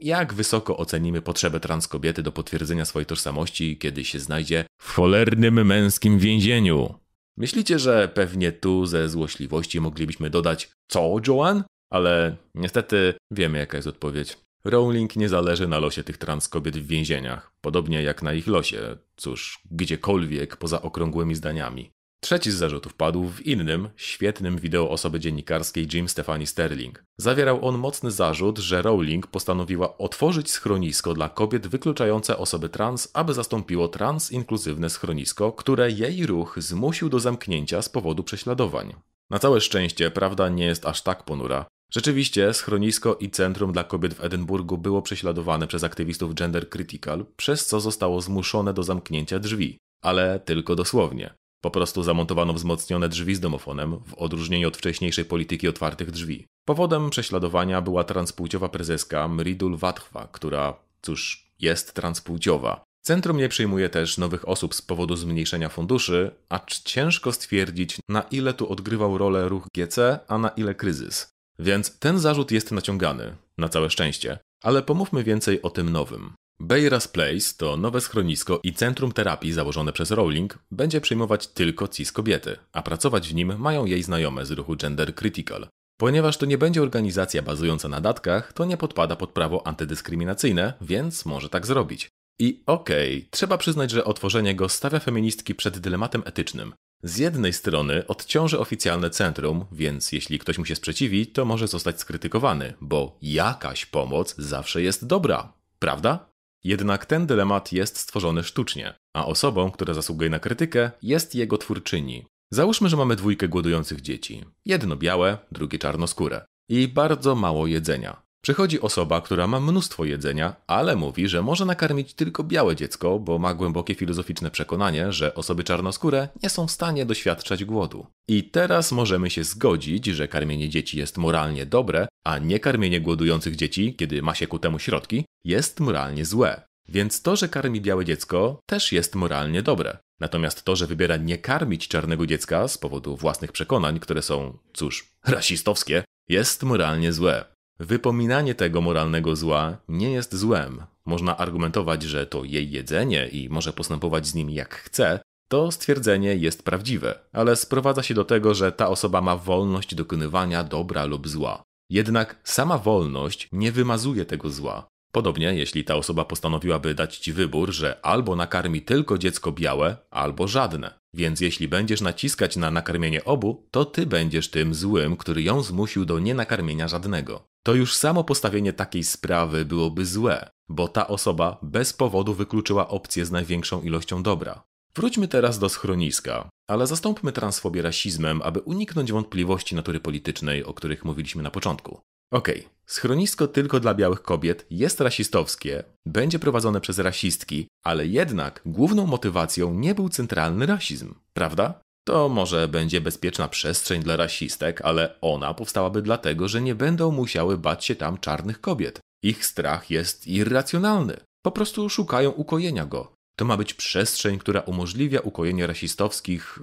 jak 0.00 0.34
wysoko 0.34 0.76
ocenimy 0.76 1.22
potrzebę 1.22 1.60
trans 1.60 1.88
kobiety 1.88 2.22
do 2.22 2.32
potwierdzenia 2.32 2.84
swojej 2.84 3.06
tożsamości, 3.06 3.78
kiedy 3.78 4.04
się 4.04 4.20
znajdzie 4.20 4.64
w 4.80 4.92
cholernym 4.92 5.66
męskim 5.66 6.18
więzieniu? 6.18 6.94
Myślicie, 7.36 7.78
że 7.78 8.08
pewnie 8.14 8.52
tu 8.52 8.86
ze 8.86 9.08
złośliwości 9.08 9.80
moglibyśmy 9.80 10.30
dodać 10.30 10.70
co, 10.88 11.16
Joan? 11.26 11.64
Ale 11.90 12.36
niestety 12.54 13.14
wiemy, 13.30 13.58
jaka 13.58 13.78
jest 13.78 13.88
odpowiedź. 13.88 14.36
Rowling 14.64 15.16
nie 15.16 15.28
zależy 15.28 15.68
na 15.68 15.78
losie 15.78 16.04
tych 16.04 16.18
trans 16.18 16.48
kobiet 16.48 16.76
w 16.78 16.86
więzieniach, 16.86 17.52
podobnie 17.60 18.02
jak 18.02 18.22
na 18.22 18.32
ich 18.32 18.46
losie, 18.46 18.96
cóż, 19.16 19.60
gdziekolwiek 19.70 20.56
poza 20.56 20.82
okrągłymi 20.82 21.34
zdaniami. 21.34 21.90
Trzeci 22.20 22.50
z 22.50 22.54
zarzutów 22.54 22.94
padł 22.94 23.24
w 23.24 23.46
innym, 23.46 23.88
świetnym 23.96 24.58
wideo 24.58 24.90
osoby 24.90 25.20
dziennikarskiej 25.20 25.88
Jim 25.92 26.08
Stephanie 26.08 26.46
Sterling. 26.46 27.04
Zawierał 27.18 27.66
on 27.68 27.78
mocny 27.78 28.10
zarzut, 28.10 28.58
że 28.58 28.82
Rowling 28.82 29.26
postanowiła 29.26 29.98
otworzyć 29.98 30.50
schronisko 30.50 31.14
dla 31.14 31.28
kobiet 31.28 31.66
wykluczające 31.66 32.38
osoby 32.38 32.68
trans, 32.68 33.10
aby 33.14 33.34
zastąpiło 33.34 33.88
trans-inkluzywne 33.88 34.88
schronisko, 34.88 35.52
które 35.52 35.90
jej 35.90 36.26
ruch 36.26 36.56
zmusił 36.58 37.08
do 37.08 37.20
zamknięcia 37.20 37.82
z 37.82 37.88
powodu 37.88 38.22
prześladowań. 38.22 38.94
Na 39.30 39.38
całe 39.38 39.60
szczęście 39.60 40.10
prawda 40.10 40.48
nie 40.48 40.64
jest 40.64 40.86
aż 40.86 41.02
tak 41.02 41.24
ponura. 41.24 41.66
Rzeczywiście, 41.92 42.54
schronisko 42.54 43.14
i 43.14 43.30
centrum 43.30 43.72
dla 43.72 43.84
kobiet 43.84 44.14
w 44.14 44.24
Edynburgu 44.24 44.78
było 44.78 45.02
prześladowane 45.02 45.66
przez 45.66 45.84
aktywistów 45.84 46.34
gender 46.34 46.70
critical, 46.70 47.26
przez 47.36 47.66
co 47.66 47.80
zostało 47.80 48.20
zmuszone 48.20 48.74
do 48.74 48.82
zamknięcia 48.82 49.38
drzwi. 49.38 49.78
Ale 50.02 50.40
tylko 50.40 50.74
dosłownie. 50.74 51.34
Po 51.62 51.70
prostu 51.70 52.02
zamontowano 52.02 52.52
wzmocnione 52.52 53.08
drzwi 53.08 53.34
z 53.34 53.40
domofonem, 53.40 54.00
w 54.06 54.14
odróżnieniu 54.14 54.68
od 54.68 54.76
wcześniejszej 54.76 55.24
polityki 55.24 55.68
otwartych 55.68 56.10
drzwi. 56.10 56.46
Powodem 56.64 57.10
prześladowania 57.10 57.82
była 57.82 58.04
transpłciowa 58.04 58.68
prezeska 58.68 59.28
Mridul 59.28 59.78
Watchwa, 59.82 60.28
która, 60.32 60.74
cóż, 61.02 61.46
jest 61.58 61.94
transpłciowa. 61.94 62.84
Centrum 63.02 63.36
nie 63.36 63.48
przyjmuje 63.48 63.88
też 63.88 64.18
nowych 64.18 64.48
osób 64.48 64.74
z 64.74 64.82
powodu 64.82 65.16
zmniejszenia 65.16 65.68
funduszy, 65.68 66.30
acz 66.48 66.82
ciężko 66.82 67.32
stwierdzić, 67.32 67.96
na 68.08 68.22
ile 68.22 68.54
tu 68.54 68.72
odgrywał 68.72 69.18
rolę 69.18 69.48
ruch 69.48 69.66
GC, 69.76 70.18
a 70.28 70.38
na 70.38 70.48
ile 70.48 70.74
kryzys. 70.74 71.37
Więc 71.58 71.98
ten 71.98 72.18
zarzut 72.18 72.50
jest 72.50 72.72
naciągany, 72.72 73.36
na 73.58 73.68
całe 73.68 73.90
szczęście. 73.90 74.38
Ale 74.62 74.82
pomówmy 74.82 75.24
więcej 75.24 75.62
o 75.62 75.70
tym 75.70 75.90
nowym. 75.90 76.32
Bayras 76.60 77.08
Place 77.08 77.54
to 77.56 77.76
nowe 77.76 78.00
schronisko 78.00 78.60
i 78.62 78.72
centrum 78.72 79.12
terapii 79.12 79.52
założone 79.52 79.92
przez 79.92 80.10
Rowling 80.10 80.58
będzie 80.70 81.00
przyjmować 81.00 81.46
tylko 81.46 81.88
cis 81.88 82.12
kobiety, 82.12 82.56
a 82.72 82.82
pracować 82.82 83.28
w 83.28 83.34
nim 83.34 83.58
mają 83.58 83.84
jej 83.84 84.02
znajome 84.02 84.46
z 84.46 84.50
ruchu 84.50 84.76
Gender 84.76 85.14
Critical. 85.14 85.68
Ponieważ 86.00 86.36
to 86.36 86.46
nie 86.46 86.58
będzie 86.58 86.82
organizacja 86.82 87.42
bazująca 87.42 87.88
na 87.88 88.00
datkach, 88.00 88.52
to 88.52 88.64
nie 88.64 88.76
podpada 88.76 89.16
pod 89.16 89.30
prawo 89.30 89.66
antydyskryminacyjne, 89.66 90.72
więc 90.80 91.26
może 91.26 91.48
tak 91.48 91.66
zrobić. 91.66 92.08
I 92.40 92.62
okej, 92.66 93.16
okay, 93.18 93.28
trzeba 93.30 93.58
przyznać, 93.58 93.90
że 93.90 94.04
otworzenie 94.04 94.54
go 94.54 94.68
stawia 94.68 94.98
feministki 94.98 95.54
przed 95.54 95.78
dylematem 95.78 96.22
etycznym. 96.24 96.72
Z 97.02 97.18
jednej 97.18 97.52
strony 97.52 98.06
odciąży 98.06 98.58
oficjalne 98.58 99.10
centrum, 99.10 99.66
więc 99.72 100.12
jeśli 100.12 100.38
ktoś 100.38 100.58
mu 100.58 100.64
się 100.64 100.76
sprzeciwi, 100.76 101.26
to 101.26 101.44
może 101.44 101.68
zostać 101.68 102.00
skrytykowany, 102.00 102.74
bo 102.80 103.18
jakaś 103.22 103.86
pomoc 103.86 104.34
zawsze 104.38 104.82
jest 104.82 105.06
dobra, 105.06 105.52
prawda? 105.78 106.28
Jednak 106.64 107.06
ten 107.06 107.26
dylemat 107.26 107.72
jest 107.72 107.98
stworzony 107.98 108.44
sztucznie, 108.44 108.94
a 109.14 109.26
osobą, 109.26 109.70
która 109.70 109.94
zasługuje 109.94 110.30
na 110.30 110.38
krytykę, 110.38 110.90
jest 111.02 111.34
jego 111.34 111.58
twórczyni. 111.58 112.26
Załóżmy, 112.50 112.88
że 112.88 112.96
mamy 112.96 113.16
dwójkę 113.16 113.48
głodujących 113.48 114.00
dzieci. 114.00 114.44
Jedno 114.64 114.96
białe, 114.96 115.38
drugie 115.52 115.78
czarnoskóre. 115.78 116.44
I 116.68 116.88
bardzo 116.88 117.34
mało 117.34 117.66
jedzenia. 117.66 118.22
Przychodzi 118.48 118.80
osoba, 118.80 119.20
która 119.20 119.46
ma 119.46 119.60
mnóstwo 119.60 120.04
jedzenia, 120.04 120.56
ale 120.66 120.96
mówi, 120.96 121.28
że 121.28 121.42
może 121.42 121.64
nakarmić 121.64 122.14
tylko 122.14 122.44
białe 122.44 122.76
dziecko, 122.76 123.18
bo 123.18 123.38
ma 123.38 123.54
głębokie 123.54 123.94
filozoficzne 123.94 124.50
przekonanie, 124.50 125.12
że 125.12 125.34
osoby 125.34 125.64
czarnoskóre 125.64 126.28
nie 126.42 126.50
są 126.50 126.66
w 126.66 126.70
stanie 126.70 127.06
doświadczać 127.06 127.64
głodu. 127.64 128.06
I 128.28 128.44
teraz 128.44 128.92
możemy 128.92 129.30
się 129.30 129.44
zgodzić, 129.44 130.06
że 130.06 130.28
karmienie 130.28 130.68
dzieci 130.68 130.98
jest 130.98 131.18
moralnie 131.18 131.66
dobre, 131.66 132.08
a 132.24 132.38
nie 132.38 132.60
karmienie 132.60 133.00
głodujących 133.00 133.56
dzieci, 133.56 133.94
kiedy 133.94 134.22
ma 134.22 134.34
się 134.34 134.46
ku 134.46 134.58
temu 134.58 134.78
środki, 134.78 135.24
jest 135.44 135.80
moralnie 135.80 136.24
złe. 136.24 136.62
Więc 136.88 137.22
to, 137.22 137.36
że 137.36 137.48
karmi 137.48 137.80
białe 137.80 138.04
dziecko, 138.04 138.60
też 138.66 138.92
jest 138.92 139.14
moralnie 139.14 139.62
dobre. 139.62 139.98
Natomiast 140.20 140.64
to, 140.64 140.76
że 140.76 140.86
wybiera 140.86 141.16
nie 141.16 141.38
karmić 141.38 141.88
czarnego 141.88 142.26
dziecka 142.26 142.68
z 142.68 142.78
powodu 142.78 143.16
własnych 143.16 143.52
przekonań, 143.52 144.00
które 144.00 144.22
są, 144.22 144.58
cóż, 144.72 145.10
rasistowskie, 145.26 146.04
jest 146.28 146.62
moralnie 146.62 147.12
złe. 147.12 147.57
Wypominanie 147.80 148.54
tego 148.54 148.80
moralnego 148.80 149.36
zła 149.36 149.76
nie 149.88 150.10
jest 150.10 150.34
złem. 150.34 150.82
Można 151.06 151.36
argumentować, 151.36 152.02
że 152.02 152.26
to 152.26 152.44
jej 152.44 152.70
jedzenie 152.70 153.28
i 153.28 153.48
może 153.48 153.72
postępować 153.72 154.26
z 154.26 154.34
nim 154.34 154.50
jak 154.50 154.74
chce. 154.74 155.20
To 155.48 155.72
stwierdzenie 155.72 156.36
jest 156.36 156.62
prawdziwe, 156.62 157.18
ale 157.32 157.56
sprowadza 157.56 158.02
się 158.02 158.14
do 158.14 158.24
tego, 158.24 158.54
że 158.54 158.72
ta 158.72 158.88
osoba 158.88 159.20
ma 159.20 159.36
wolność 159.36 159.94
dokonywania 159.94 160.64
dobra 160.64 161.04
lub 161.04 161.28
zła. 161.28 161.62
Jednak 161.90 162.40
sama 162.44 162.78
wolność 162.78 163.48
nie 163.52 163.72
wymazuje 163.72 164.24
tego 164.24 164.50
zła. 164.50 164.88
Podobnie, 165.12 165.54
jeśli 165.54 165.84
ta 165.84 165.96
osoba 165.96 166.24
postanowiłaby 166.24 166.94
dać 166.94 167.18
ci 167.18 167.32
wybór, 167.32 167.72
że 167.72 168.06
albo 168.06 168.36
nakarmi 168.36 168.82
tylko 168.82 169.18
dziecko 169.18 169.52
białe, 169.52 169.96
albo 170.10 170.48
żadne. 170.48 170.98
Więc 171.18 171.40
jeśli 171.40 171.68
będziesz 171.68 172.00
naciskać 172.00 172.56
na 172.56 172.70
nakarmienie 172.70 173.24
obu, 173.24 173.66
to 173.70 173.84
ty 173.84 174.06
będziesz 174.06 174.50
tym 174.50 174.74
złym, 174.74 175.16
który 175.16 175.42
ją 175.42 175.62
zmusił 175.62 176.04
do 176.04 176.18
nienakarmienia 176.18 176.88
żadnego. 176.88 177.44
To 177.62 177.74
już 177.74 177.94
samo 177.96 178.24
postawienie 178.24 178.72
takiej 178.72 179.04
sprawy 179.04 179.64
byłoby 179.64 180.06
złe, 180.06 180.50
bo 180.68 180.88
ta 180.88 181.08
osoba 181.08 181.58
bez 181.62 181.92
powodu 181.92 182.34
wykluczyła 182.34 182.88
opcję 182.88 183.26
z 183.26 183.30
największą 183.30 183.82
ilością 183.82 184.22
dobra. 184.22 184.62
Wróćmy 184.94 185.28
teraz 185.28 185.58
do 185.58 185.68
schroniska, 185.68 186.48
ale 186.68 186.86
zastąpmy 186.86 187.32
transfobię 187.32 187.82
rasizmem, 187.82 188.42
aby 188.42 188.60
uniknąć 188.60 189.12
wątpliwości 189.12 189.74
natury 189.74 190.00
politycznej, 190.00 190.64
o 190.64 190.74
których 190.74 191.04
mówiliśmy 191.04 191.42
na 191.42 191.50
początku. 191.50 192.00
Okej, 192.30 192.60
okay. 192.60 192.70
schronisko 192.86 193.48
tylko 193.48 193.80
dla 193.80 193.94
białych 193.94 194.22
kobiet 194.22 194.66
jest 194.70 195.00
rasistowskie, 195.00 195.84
będzie 196.06 196.38
prowadzone 196.38 196.80
przez 196.80 196.98
rasistki, 196.98 197.66
ale 197.84 198.06
jednak 198.06 198.62
główną 198.66 199.06
motywacją 199.06 199.74
nie 199.74 199.94
był 199.94 200.08
centralny 200.08 200.66
rasizm, 200.66 201.14
prawda? 201.32 201.80
To 202.06 202.28
może 202.28 202.68
będzie 202.68 203.00
bezpieczna 203.00 203.48
przestrzeń 203.48 204.02
dla 204.02 204.16
rasistek, 204.16 204.80
ale 204.80 205.20
ona 205.20 205.54
powstałaby 205.54 206.02
dlatego, 206.02 206.48
że 206.48 206.60
nie 206.60 206.74
będą 206.74 207.10
musiały 207.10 207.58
bać 207.58 207.84
się 207.84 207.94
tam 207.94 208.18
czarnych 208.18 208.60
kobiet. 208.60 209.00
Ich 209.22 209.46
strach 209.46 209.90
jest 209.90 210.26
irracjonalny. 210.26 211.20
Po 211.42 211.52
prostu 211.52 211.88
szukają 211.88 212.30
ukojenia 212.30 212.86
go. 212.86 213.12
To 213.36 213.44
ma 213.44 213.56
być 213.56 213.74
przestrzeń, 213.74 214.38
która 214.38 214.60
umożliwia 214.60 215.20
ukojenie 215.20 215.66
rasistowskich 215.66 216.58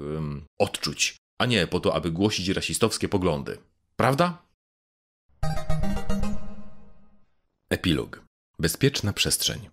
odczuć, 0.59 1.15
a 1.41 1.45
nie 1.45 1.67
po 1.67 1.79
to, 1.79 1.95
aby 1.95 2.11
głosić 2.11 2.49
rasistowskie 2.49 3.09
poglądy. 3.09 3.57
Prawda? 3.95 4.44
Epilog. 7.69 8.25
Bezpieczna 8.59 9.13
przestrzeń. 9.13 9.69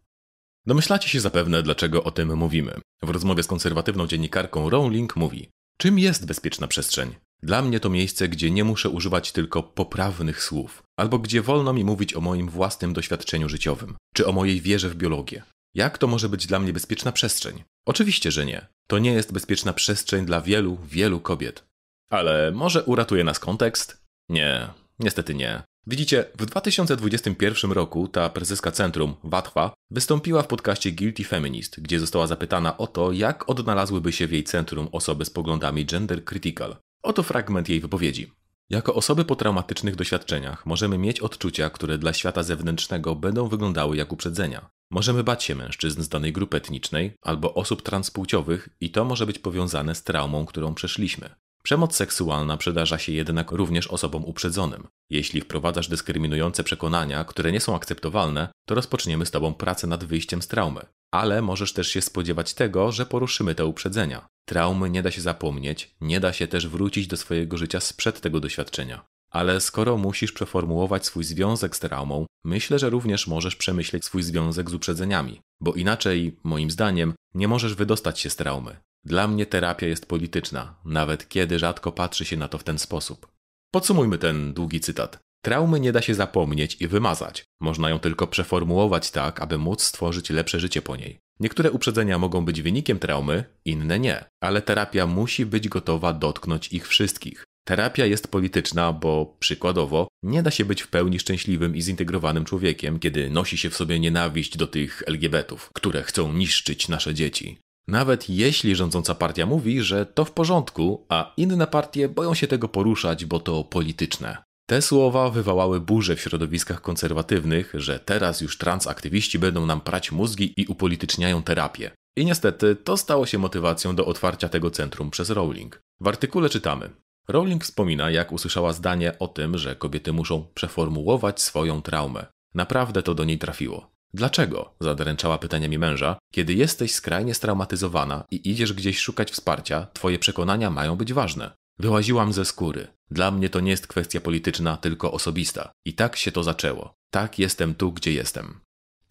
Domyślacie 0.66 1.08
się 1.08 1.20
zapewne, 1.20 1.62
dlaczego 1.62 2.04
o 2.04 2.10
tym 2.10 2.36
mówimy. 2.36 2.80
W 3.02 3.10
rozmowie 3.10 3.42
z 3.42 3.46
konserwatywną 3.46 4.06
dziennikarką 4.06 4.70
Rowling 4.70 5.16
mówi: 5.16 5.48
Czym 5.78 5.98
jest 5.98 6.26
bezpieczna 6.26 6.66
przestrzeń? 6.66 7.14
Dla 7.42 7.62
mnie 7.62 7.80
to 7.80 7.90
miejsce, 7.90 8.28
gdzie 8.28 8.50
nie 8.50 8.64
muszę 8.64 8.88
używać 8.88 9.32
tylko 9.32 9.62
poprawnych 9.62 10.42
słów, 10.42 10.82
albo 10.96 11.18
gdzie 11.18 11.42
wolno 11.42 11.72
mi 11.72 11.84
mówić 11.84 12.14
o 12.14 12.20
moim 12.20 12.48
własnym 12.48 12.92
doświadczeniu 12.92 13.48
życiowym, 13.48 13.96
czy 14.14 14.26
o 14.26 14.32
mojej 14.32 14.60
wierze 14.60 14.88
w 14.88 14.94
biologię. 14.94 15.42
Jak 15.74 15.98
to 15.98 16.06
może 16.06 16.28
być 16.28 16.46
dla 16.46 16.58
mnie 16.58 16.72
bezpieczna 16.72 17.12
przestrzeń? 17.12 17.64
Oczywiście, 17.86 18.30
że 18.30 18.46
nie. 18.46 18.66
To 18.86 18.98
nie 18.98 19.12
jest 19.12 19.32
bezpieczna 19.32 19.72
przestrzeń 19.72 20.26
dla 20.26 20.40
wielu, 20.40 20.78
wielu 20.84 21.20
kobiet. 21.20 21.64
Ale 22.10 22.52
może 22.54 22.84
uratuje 22.84 23.24
nas 23.24 23.38
kontekst? 23.38 24.02
Nie, 24.28 24.68
niestety 24.98 25.34
nie. 25.34 25.62
Widzicie, 25.86 26.24
w 26.38 26.46
2021 26.46 27.72
roku 27.72 28.08
ta 28.08 28.30
prezeska 28.30 28.70
centrum, 28.70 29.14
Watwa, 29.24 29.74
wystąpiła 29.90 30.42
w 30.42 30.46
podcaście 30.46 30.92
Guilty 30.92 31.24
Feminist, 31.24 31.80
gdzie 31.80 32.00
została 32.00 32.26
zapytana 32.26 32.76
o 32.76 32.86
to, 32.86 33.12
jak 33.12 33.48
odnalazłyby 33.48 34.12
się 34.12 34.26
w 34.26 34.32
jej 34.32 34.44
centrum 34.44 34.88
osoby 34.92 35.24
z 35.24 35.30
poglądami 35.30 35.86
gender 35.86 36.24
critical. 36.24 36.76
Oto 37.02 37.22
fragment 37.22 37.68
jej 37.68 37.80
wypowiedzi. 37.80 38.32
Jako 38.70 38.94
osoby 38.94 39.24
po 39.24 39.36
traumatycznych 39.36 39.96
doświadczeniach 39.96 40.66
możemy 40.66 40.98
mieć 40.98 41.20
odczucia, 41.20 41.70
które 41.70 41.98
dla 41.98 42.12
świata 42.12 42.42
zewnętrznego 42.42 43.14
będą 43.14 43.48
wyglądały 43.48 43.96
jak 43.96 44.12
uprzedzenia. 44.12 44.70
Możemy 44.90 45.24
bać 45.24 45.44
się 45.44 45.54
mężczyzn 45.54 46.02
z 46.02 46.08
danej 46.08 46.32
grupy 46.32 46.56
etnicznej 46.56 47.12
albo 47.22 47.54
osób 47.54 47.82
transpłciowych 47.82 48.68
i 48.80 48.90
to 48.90 49.04
może 49.04 49.26
być 49.26 49.38
powiązane 49.38 49.94
z 49.94 50.02
traumą, 50.02 50.46
którą 50.46 50.74
przeszliśmy. 50.74 51.30
Przemoc 51.62 51.96
seksualna 51.96 52.56
przydarza 52.56 52.98
się 52.98 53.12
jednak 53.12 53.50
również 53.50 53.86
osobom 53.86 54.24
uprzedzonym. 54.24 54.88
Jeśli 55.10 55.40
wprowadzasz 55.40 55.88
dyskryminujące 55.88 56.64
przekonania, 56.64 57.24
które 57.24 57.52
nie 57.52 57.60
są 57.60 57.76
akceptowalne, 57.76 58.48
to 58.66 58.74
rozpoczniemy 58.74 59.26
z 59.26 59.30
Tobą 59.30 59.54
pracę 59.54 59.86
nad 59.86 60.04
wyjściem 60.04 60.42
z 60.42 60.48
traumy. 60.48 60.80
Ale 61.10 61.42
możesz 61.42 61.72
też 61.72 61.88
się 61.88 62.02
spodziewać 62.02 62.54
tego, 62.54 62.92
że 62.92 63.06
poruszymy 63.06 63.54
te 63.54 63.66
uprzedzenia. 63.66 64.26
Traumy 64.48 64.90
nie 64.90 65.02
da 65.02 65.10
się 65.10 65.20
zapomnieć, 65.20 65.94
nie 66.00 66.20
da 66.20 66.32
się 66.32 66.46
też 66.46 66.68
wrócić 66.68 67.06
do 67.06 67.16
swojego 67.16 67.56
życia 67.56 67.80
sprzed 67.80 68.20
tego 68.20 68.40
doświadczenia. 68.40 69.04
Ale 69.30 69.60
skoro 69.60 69.96
musisz 69.96 70.32
przeformułować 70.32 71.06
swój 71.06 71.24
związek 71.24 71.76
z 71.76 71.80
traumą, 71.80 72.26
myślę, 72.44 72.78
że 72.78 72.90
również 72.90 73.26
możesz 73.26 73.56
przemyśleć 73.56 74.04
swój 74.04 74.22
związek 74.22 74.70
z 74.70 74.74
uprzedzeniami, 74.74 75.40
bo 75.60 75.74
inaczej, 75.74 76.36
moim 76.44 76.70
zdaniem, 76.70 77.14
nie 77.34 77.48
możesz 77.48 77.74
wydostać 77.74 78.20
się 78.20 78.30
z 78.30 78.36
traumy. 78.36 78.76
Dla 79.04 79.28
mnie 79.28 79.46
terapia 79.46 79.86
jest 79.86 80.06
polityczna, 80.06 80.74
nawet 80.84 81.28
kiedy 81.28 81.58
rzadko 81.58 81.92
patrzy 81.92 82.24
się 82.24 82.36
na 82.36 82.48
to 82.48 82.58
w 82.58 82.64
ten 82.64 82.78
sposób. 82.78 83.26
Podsumujmy 83.70 84.18
ten 84.18 84.52
długi 84.52 84.80
cytat. 84.80 85.18
Traumy 85.44 85.80
nie 85.80 85.92
da 85.92 86.02
się 86.02 86.14
zapomnieć 86.14 86.76
i 86.80 86.88
wymazać. 86.88 87.44
Można 87.60 87.90
ją 87.90 87.98
tylko 87.98 88.26
przeformułować 88.26 89.10
tak, 89.10 89.40
aby 89.40 89.58
móc 89.58 89.82
stworzyć 89.82 90.30
lepsze 90.30 90.60
życie 90.60 90.82
po 90.82 90.96
niej. 90.96 91.18
Niektóre 91.40 91.70
uprzedzenia 91.70 92.18
mogą 92.18 92.44
być 92.44 92.62
wynikiem 92.62 92.98
traumy, 92.98 93.44
inne 93.64 93.98
nie, 93.98 94.24
ale 94.42 94.62
terapia 94.62 95.06
musi 95.06 95.46
być 95.46 95.68
gotowa 95.68 96.12
dotknąć 96.12 96.72
ich 96.72 96.88
wszystkich. 96.88 97.44
Terapia 97.64 98.06
jest 98.06 98.28
polityczna, 98.28 98.92
bo 98.92 99.36
przykładowo 99.38 100.08
nie 100.22 100.42
da 100.42 100.50
się 100.50 100.64
być 100.64 100.82
w 100.82 100.88
pełni 100.88 101.18
szczęśliwym 101.18 101.76
i 101.76 101.82
zintegrowanym 101.82 102.44
człowiekiem, 102.44 102.98
kiedy 102.98 103.30
nosi 103.30 103.58
się 103.58 103.70
w 103.70 103.76
sobie 103.76 104.00
nienawiść 104.00 104.56
do 104.56 104.66
tych 104.66 105.02
LGBTów, 105.06 105.70
które 105.74 106.02
chcą 106.02 106.32
niszczyć 106.32 106.88
nasze 106.88 107.14
dzieci. 107.14 107.58
Nawet 107.88 108.30
jeśli 108.30 108.76
rządząca 108.76 109.14
partia 109.14 109.46
mówi, 109.46 109.82
że 109.82 110.06
to 110.06 110.24
w 110.24 110.32
porządku, 110.32 111.06
a 111.08 111.32
inne 111.36 111.66
partie 111.66 112.08
boją 112.08 112.34
się 112.34 112.46
tego 112.46 112.68
poruszać, 112.68 113.24
bo 113.24 113.40
to 113.40 113.64
polityczne. 113.64 114.36
Te 114.66 114.82
słowa 114.82 115.30
wywołały 115.30 115.80
burzę 115.80 116.16
w 116.16 116.20
środowiskach 116.20 116.82
konserwatywnych, 116.82 117.72
że 117.74 117.98
teraz 117.98 118.40
już 118.40 118.58
transaktywiści 118.58 119.38
będą 119.38 119.66
nam 119.66 119.80
prać 119.80 120.12
mózgi 120.12 120.54
i 120.56 120.66
upolityczniają 120.66 121.42
terapię. 121.42 121.90
I 122.16 122.24
niestety 122.24 122.76
to 122.76 122.96
stało 122.96 123.26
się 123.26 123.38
motywacją 123.38 123.96
do 123.96 124.06
otwarcia 124.06 124.48
tego 124.48 124.70
centrum 124.70 125.10
przez 125.10 125.30
Rowling. 125.30 125.80
W 126.00 126.08
artykule 126.08 126.48
czytamy: 126.48 126.90
Rowling 127.28 127.64
wspomina, 127.64 128.10
jak 128.10 128.32
usłyszała 128.32 128.72
zdanie 128.72 129.18
o 129.18 129.28
tym, 129.28 129.58
że 129.58 129.76
kobiety 129.76 130.12
muszą 130.12 130.46
przeformułować 130.54 131.42
swoją 131.42 131.82
traumę. 131.82 132.26
Naprawdę 132.54 133.02
to 133.02 133.14
do 133.14 133.24
niej 133.24 133.38
trafiło. 133.38 133.91
Dlaczego? 134.14 134.74
zadręczała 134.80 135.38
pytaniami 135.38 135.78
męża. 135.78 136.18
Kiedy 136.32 136.54
jesteś 136.54 136.94
skrajnie 136.94 137.34
straumatyzowana 137.34 138.24
i 138.30 138.50
idziesz 138.50 138.72
gdzieś 138.72 138.98
szukać 138.98 139.30
wsparcia, 139.30 139.86
twoje 139.92 140.18
przekonania 140.18 140.70
mają 140.70 140.96
być 140.96 141.12
ważne. 141.12 141.50
Wyłaziłam 141.78 142.32
ze 142.32 142.44
skóry. 142.44 142.86
Dla 143.10 143.30
mnie 143.30 143.50
to 143.50 143.60
nie 143.60 143.70
jest 143.70 143.86
kwestia 143.86 144.20
polityczna, 144.20 144.76
tylko 144.76 145.12
osobista. 145.12 145.72
I 145.86 145.94
tak 145.94 146.16
się 146.16 146.32
to 146.32 146.42
zaczęło. 146.42 146.94
Tak 147.10 147.38
jestem 147.38 147.74
tu, 147.74 147.92
gdzie 147.92 148.12
jestem. 148.12 148.60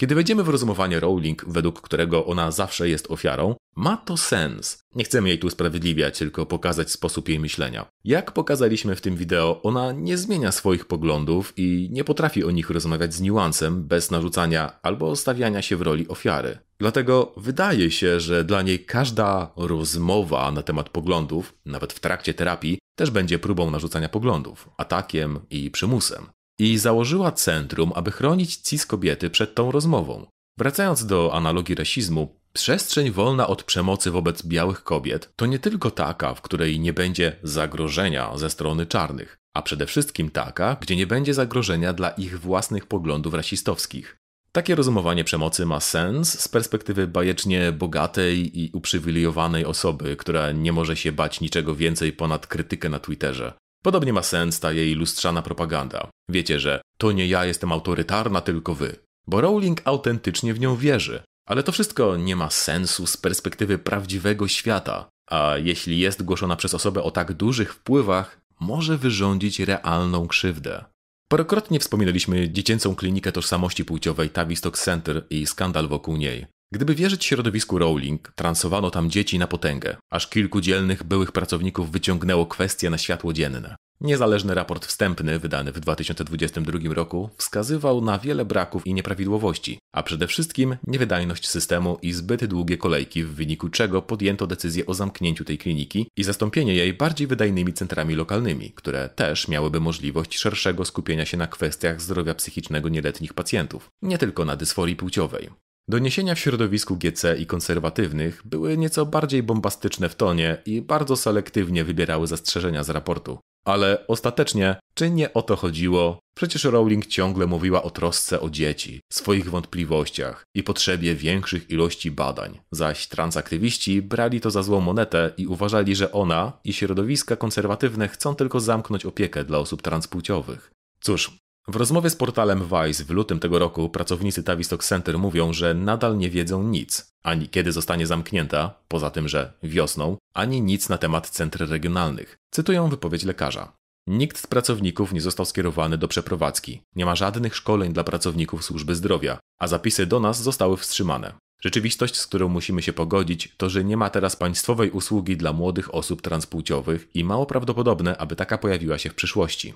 Kiedy 0.01 0.15
wejdziemy 0.15 0.43
w 0.43 0.49
rozumowanie 0.49 0.99
Rowling, 0.99 1.45
według 1.47 1.81
którego 1.81 2.25
ona 2.25 2.51
zawsze 2.51 2.89
jest 2.89 3.11
ofiarą, 3.11 3.55
ma 3.75 3.97
to 3.97 4.17
sens. 4.17 4.83
Nie 4.95 5.03
chcemy 5.03 5.29
jej 5.29 5.39
tu 5.39 5.47
usprawiedliwiać, 5.47 6.17
tylko 6.17 6.45
pokazać 6.45 6.91
sposób 6.91 7.29
jej 7.29 7.39
myślenia. 7.39 7.85
Jak 8.03 8.31
pokazaliśmy 8.31 8.95
w 8.95 9.01
tym 9.01 9.15
wideo, 9.15 9.61
ona 9.63 9.91
nie 9.91 10.17
zmienia 10.17 10.51
swoich 10.51 10.85
poglądów 10.85 11.53
i 11.57 11.89
nie 11.91 12.03
potrafi 12.03 12.43
o 12.43 12.51
nich 12.51 12.69
rozmawiać 12.69 13.13
z 13.13 13.21
niuansem, 13.21 13.83
bez 13.83 14.11
narzucania 14.11 14.79
albo 14.81 15.15
stawiania 15.15 15.61
się 15.61 15.77
w 15.77 15.81
roli 15.81 16.07
ofiary. 16.07 16.57
Dlatego 16.79 17.33
wydaje 17.37 17.91
się, 17.91 18.19
że 18.19 18.43
dla 18.43 18.61
niej 18.61 18.85
każda 18.85 19.51
rozmowa 19.55 20.51
na 20.51 20.61
temat 20.61 20.89
poglądów, 20.89 21.53
nawet 21.65 21.93
w 21.93 21.99
trakcie 21.99 22.33
terapii, 22.33 22.79
też 22.95 23.11
będzie 23.11 23.39
próbą 23.39 23.71
narzucania 23.71 24.09
poglądów, 24.09 24.69
atakiem 24.77 25.39
i 25.49 25.71
przymusem 25.71 26.25
i 26.61 26.77
założyła 26.77 27.31
centrum, 27.31 27.91
aby 27.95 28.11
chronić 28.11 28.55
cis 28.55 28.85
kobiety 28.85 29.29
przed 29.29 29.55
tą 29.55 29.71
rozmową. 29.71 30.25
Wracając 30.57 31.05
do 31.05 31.33
analogii 31.33 31.75
rasizmu, 31.75 32.41
Przestrzeń 32.53 33.11
wolna 33.11 33.47
od 33.47 33.63
przemocy 33.63 34.11
wobec 34.11 34.45
białych 34.45 34.83
kobiet 34.83 35.33
to 35.35 35.45
nie 35.45 35.59
tylko 35.59 35.91
taka, 35.91 36.33
w 36.33 36.41
której 36.41 36.79
nie 36.79 36.93
będzie 36.93 37.35
zagrożenia 37.43 38.37
ze 38.37 38.49
strony 38.49 38.85
czarnych, 38.85 39.37
a 39.53 39.61
przede 39.61 39.85
wszystkim 39.85 40.29
taka, 40.29 40.77
gdzie 40.81 40.95
nie 40.95 41.07
będzie 41.07 41.33
zagrożenia 41.33 41.93
dla 41.93 42.09
ich 42.09 42.39
własnych 42.39 42.85
poglądów 42.85 43.33
rasistowskich. 43.33 44.17
Takie 44.51 44.75
rozumowanie 44.75 45.23
przemocy 45.23 45.65
ma 45.65 45.79
sens 45.79 46.39
z 46.39 46.47
perspektywy 46.47 47.07
bajecznie 47.07 47.71
bogatej 47.71 48.59
i 48.59 48.71
uprzywilejowanej 48.73 49.65
osoby, 49.65 50.15
która 50.15 50.51
nie 50.51 50.71
może 50.71 50.95
się 50.95 51.11
bać 51.11 51.41
niczego 51.41 51.75
więcej 51.75 52.13
ponad 52.13 52.47
krytykę 52.47 52.89
na 52.89 52.99
Twitterze. 52.99 53.53
Podobnie 53.83 54.13
ma 54.13 54.23
sens 54.23 54.59
ta 54.59 54.71
jej 54.71 54.95
lustrzana 54.95 55.41
propaganda. 55.41 56.09
Wiecie, 56.29 56.59
że 56.59 56.81
to 56.97 57.11
nie 57.11 57.27
ja 57.27 57.45
jestem 57.45 57.71
autorytarna, 57.71 58.41
tylko 58.41 58.75
wy. 58.75 58.95
Bo 59.27 59.41
Rowling 59.41 59.81
autentycznie 59.85 60.53
w 60.53 60.59
nią 60.59 60.75
wierzy. 60.75 61.23
Ale 61.45 61.63
to 61.63 61.71
wszystko 61.71 62.17
nie 62.17 62.35
ma 62.35 62.49
sensu 62.49 63.07
z 63.07 63.17
perspektywy 63.17 63.77
prawdziwego 63.77 64.47
świata. 64.47 65.09
A 65.29 65.53
jeśli 65.57 65.99
jest 65.99 66.23
głoszona 66.23 66.55
przez 66.55 66.73
osobę 66.73 67.03
o 67.03 67.11
tak 67.11 67.33
dużych 67.33 67.73
wpływach, 67.73 68.41
może 68.59 68.97
wyrządzić 68.97 69.59
realną 69.59 70.27
krzywdę. 70.27 70.85
Parokrotnie 71.27 71.79
wspominaliśmy 71.79 72.49
dziecięcą 72.49 72.95
klinikę 72.95 73.31
tożsamości 73.31 73.85
płciowej 73.85 74.29
Tavistock 74.29 74.77
Center 74.77 75.25
i 75.29 75.47
skandal 75.47 75.87
wokół 75.87 76.17
niej. 76.17 76.45
Gdyby 76.73 76.95
wierzyć 76.95 77.25
środowisku 77.25 77.77
Rowling, 77.77 78.31
transowano 78.35 78.91
tam 78.91 79.09
dzieci 79.09 79.39
na 79.39 79.47
potęgę, 79.47 79.97
aż 80.11 80.27
kilku 80.27 80.61
dzielnych 80.61 81.03
byłych 81.03 81.31
pracowników 81.31 81.91
wyciągnęło 81.91 82.45
kwestie 82.45 82.89
na 82.89 82.97
światło 82.97 83.33
dzienne. 83.33 83.75
Niezależny 84.01 84.53
raport 84.53 84.85
wstępny, 84.85 85.39
wydany 85.39 85.71
w 85.71 85.79
2022 85.79 86.93
roku, 86.93 87.29
wskazywał 87.37 88.01
na 88.01 88.19
wiele 88.19 88.45
braków 88.45 88.87
i 88.87 88.93
nieprawidłowości, 88.93 89.79
a 89.93 90.03
przede 90.03 90.27
wszystkim 90.27 90.77
niewydajność 90.87 91.49
systemu 91.49 91.97
i 92.01 92.13
zbyt 92.13 92.45
długie 92.45 92.77
kolejki, 92.77 93.23
w 93.23 93.33
wyniku 93.33 93.69
czego 93.69 94.01
podjęto 94.01 94.47
decyzję 94.47 94.85
o 94.85 94.93
zamknięciu 94.93 95.45
tej 95.45 95.57
kliniki 95.57 96.07
i 96.17 96.23
zastąpienie 96.23 96.75
jej 96.75 96.93
bardziej 96.93 97.27
wydajnymi 97.27 97.73
centrami 97.73 98.15
lokalnymi, 98.15 98.71
które 98.71 99.09
też 99.09 99.47
miałyby 99.47 99.79
możliwość 99.79 100.37
szerszego 100.37 100.85
skupienia 100.85 101.25
się 101.25 101.37
na 101.37 101.47
kwestiach 101.47 102.01
zdrowia 102.01 102.35
psychicznego 102.35 102.89
nieletnich 102.89 103.33
pacjentów, 103.33 103.89
nie 104.01 104.17
tylko 104.17 104.45
na 104.45 104.55
dysforii 104.55 104.95
płciowej. 104.95 105.49
Doniesienia 105.91 106.35
w 106.35 106.39
środowisku 106.39 106.97
GC 106.97 107.37
i 107.39 107.45
konserwatywnych 107.45 108.41
były 108.45 108.77
nieco 108.77 109.05
bardziej 109.05 109.43
bombastyczne 109.43 110.09
w 110.09 110.15
tonie 110.15 110.57
i 110.65 110.81
bardzo 110.81 111.17
selektywnie 111.17 111.83
wybierały 111.83 112.27
zastrzeżenia 112.27 112.83
z 112.83 112.89
raportu. 112.89 113.39
Ale 113.65 114.07
ostatecznie, 114.07 114.75
czy 114.93 115.09
nie 115.09 115.33
o 115.33 115.41
to 115.41 115.55
chodziło? 115.55 116.19
Przecież 116.35 116.63
Rowling 116.63 117.05
ciągle 117.05 117.47
mówiła 117.47 117.83
o 117.83 117.89
trosce 117.89 118.41
o 118.41 118.49
dzieci, 118.49 118.99
swoich 119.13 119.49
wątpliwościach 119.49 120.43
i 120.55 120.63
potrzebie 120.63 121.15
większych 121.15 121.69
ilości 121.69 122.11
badań, 122.11 122.59
zaś 122.71 123.07
transaktywiści 123.07 124.01
brali 124.01 124.41
to 124.41 124.51
za 124.51 124.63
złą 124.63 124.81
monetę 124.81 125.31
i 125.37 125.47
uważali, 125.47 125.95
że 125.95 126.11
ona 126.11 126.53
i 126.63 126.73
środowiska 126.73 127.35
konserwatywne 127.35 128.07
chcą 128.07 128.35
tylko 128.35 128.59
zamknąć 128.59 129.05
opiekę 129.05 129.43
dla 129.43 129.57
osób 129.57 129.81
transpłciowych. 129.81 130.71
Cóż, 131.01 131.31
w 131.71 131.75
rozmowie 131.75 132.09
z 132.09 132.15
portalem 132.15 132.63
Vice 132.63 133.03
w 133.03 133.09
lutym 133.09 133.39
tego 133.39 133.59
roku 133.59 133.89
pracownicy 133.89 134.43
Tavistock 134.43 134.83
Center 134.83 135.19
mówią, 135.19 135.53
że 135.53 135.73
nadal 135.73 136.17
nie 136.17 136.29
wiedzą 136.29 136.63
nic, 136.63 137.13
ani 137.23 137.49
kiedy 137.49 137.71
zostanie 137.71 138.07
zamknięta, 138.07 138.73
poza 138.87 139.09
tym, 139.09 139.27
że 139.27 139.53
wiosną, 139.63 140.17
ani 140.33 140.61
nic 140.61 140.89
na 140.89 140.97
temat 140.97 141.29
centr 141.29 141.69
regionalnych. 141.69 142.37
Cytują 142.51 142.89
wypowiedź 142.89 143.23
lekarza. 143.23 143.73
Nikt 144.07 144.37
z 144.37 144.47
pracowników 144.47 145.13
nie 145.13 145.21
został 145.21 145.45
skierowany 145.45 145.97
do 145.97 146.07
przeprowadzki. 146.07 146.81
Nie 146.95 147.05
ma 147.05 147.15
żadnych 147.15 147.55
szkoleń 147.55 147.93
dla 147.93 148.03
pracowników 148.03 148.63
służby 148.63 148.95
zdrowia, 148.95 149.39
a 149.59 149.67
zapisy 149.67 150.05
do 150.05 150.19
nas 150.19 150.41
zostały 150.41 150.77
wstrzymane. 150.77 151.33
Rzeczywistość, 151.61 152.17
z 152.17 152.27
którą 152.27 152.49
musimy 152.49 152.81
się 152.81 152.93
pogodzić, 152.93 153.53
to 153.57 153.69
że 153.69 153.83
nie 153.83 153.97
ma 153.97 154.09
teraz 154.09 154.35
państwowej 154.35 154.91
usługi 154.91 155.37
dla 155.37 155.53
młodych 155.53 155.95
osób 155.95 156.21
transpłciowych 156.21 157.07
i 157.13 157.23
mało 157.23 157.45
prawdopodobne, 157.45 158.17
aby 158.17 158.35
taka 158.35 158.57
pojawiła 158.57 158.97
się 158.97 159.09
w 159.09 159.15
przyszłości. 159.15 159.73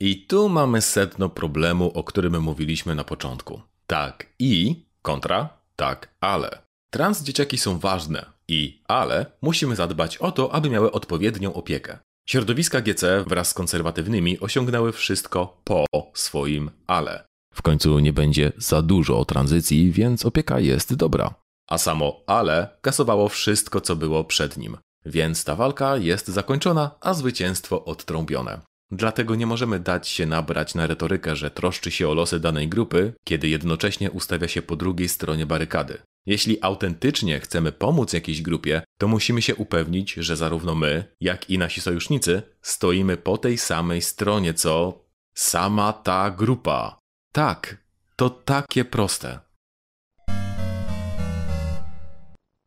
I 0.00 0.26
tu 0.26 0.48
mamy 0.48 0.80
sedno 0.80 1.28
problemu, 1.28 1.90
o 1.94 2.04
którym 2.04 2.42
mówiliśmy 2.42 2.94
na 2.94 3.04
początku. 3.04 3.60
Tak 3.86 4.26
i 4.38 4.84
kontra, 5.02 5.48
tak 5.76 6.14
ale. 6.20 6.58
Trans 6.90 7.22
dzieciaki 7.22 7.58
są 7.58 7.78
ważne 7.78 8.26
i 8.48 8.82
ale 8.88 9.26
musimy 9.42 9.76
zadbać 9.76 10.18
o 10.18 10.32
to, 10.32 10.54
aby 10.54 10.70
miały 10.70 10.92
odpowiednią 10.92 11.52
opiekę. 11.52 11.98
Środowiska 12.28 12.80
GC 12.80 13.24
wraz 13.26 13.48
z 13.48 13.54
konserwatywnymi 13.54 14.40
osiągnęły 14.40 14.92
wszystko 14.92 15.60
po 15.64 15.86
swoim 16.14 16.70
ale. 16.86 17.24
W 17.54 17.62
końcu 17.62 17.98
nie 17.98 18.12
będzie 18.12 18.52
za 18.56 18.82
dużo 18.82 19.18
o 19.18 19.24
tranzycji, 19.24 19.92
więc 19.92 20.26
opieka 20.26 20.60
jest 20.60 20.94
dobra. 20.94 21.34
A 21.68 21.78
samo 21.78 22.20
ale 22.26 22.76
kasowało 22.80 23.28
wszystko, 23.28 23.80
co 23.80 23.96
było 23.96 24.24
przed 24.24 24.56
nim. 24.56 24.76
Więc 25.06 25.44
ta 25.44 25.56
walka 25.56 25.96
jest 25.96 26.28
zakończona, 26.28 26.90
a 27.00 27.14
zwycięstwo 27.14 27.84
odtrąbione. 27.84 28.60
Dlatego 28.96 29.34
nie 29.34 29.46
możemy 29.46 29.80
dać 29.80 30.08
się 30.08 30.26
nabrać 30.26 30.74
na 30.74 30.86
retorykę, 30.86 31.36
że 31.36 31.50
troszczy 31.50 31.90
się 31.90 32.08
o 32.08 32.14
losy 32.14 32.40
danej 32.40 32.68
grupy, 32.68 33.12
kiedy 33.24 33.48
jednocześnie 33.48 34.10
ustawia 34.10 34.48
się 34.48 34.62
po 34.62 34.76
drugiej 34.76 35.08
stronie 35.08 35.46
barykady. 35.46 35.98
Jeśli 36.26 36.62
autentycznie 36.62 37.40
chcemy 37.40 37.72
pomóc 37.72 38.12
jakiejś 38.12 38.42
grupie, 38.42 38.82
to 38.98 39.08
musimy 39.08 39.42
się 39.42 39.54
upewnić, 39.54 40.12
że 40.12 40.36
zarówno 40.36 40.74
my, 40.74 41.04
jak 41.20 41.50
i 41.50 41.58
nasi 41.58 41.80
sojusznicy 41.80 42.42
stoimy 42.62 43.16
po 43.16 43.38
tej 43.38 43.58
samej 43.58 44.02
stronie, 44.02 44.54
co 44.54 45.04
sama 45.34 45.92
ta 45.92 46.30
grupa. 46.30 46.98
Tak, 47.32 47.76
to 48.16 48.30
takie 48.30 48.84
proste. 48.84 49.40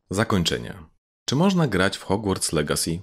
Zakończenie. 0.10 0.74
Czy 1.26 1.36
można 1.36 1.68
grać 1.68 1.98
w 1.98 2.04
Hogwarts 2.04 2.54
Legacy? 2.54 2.99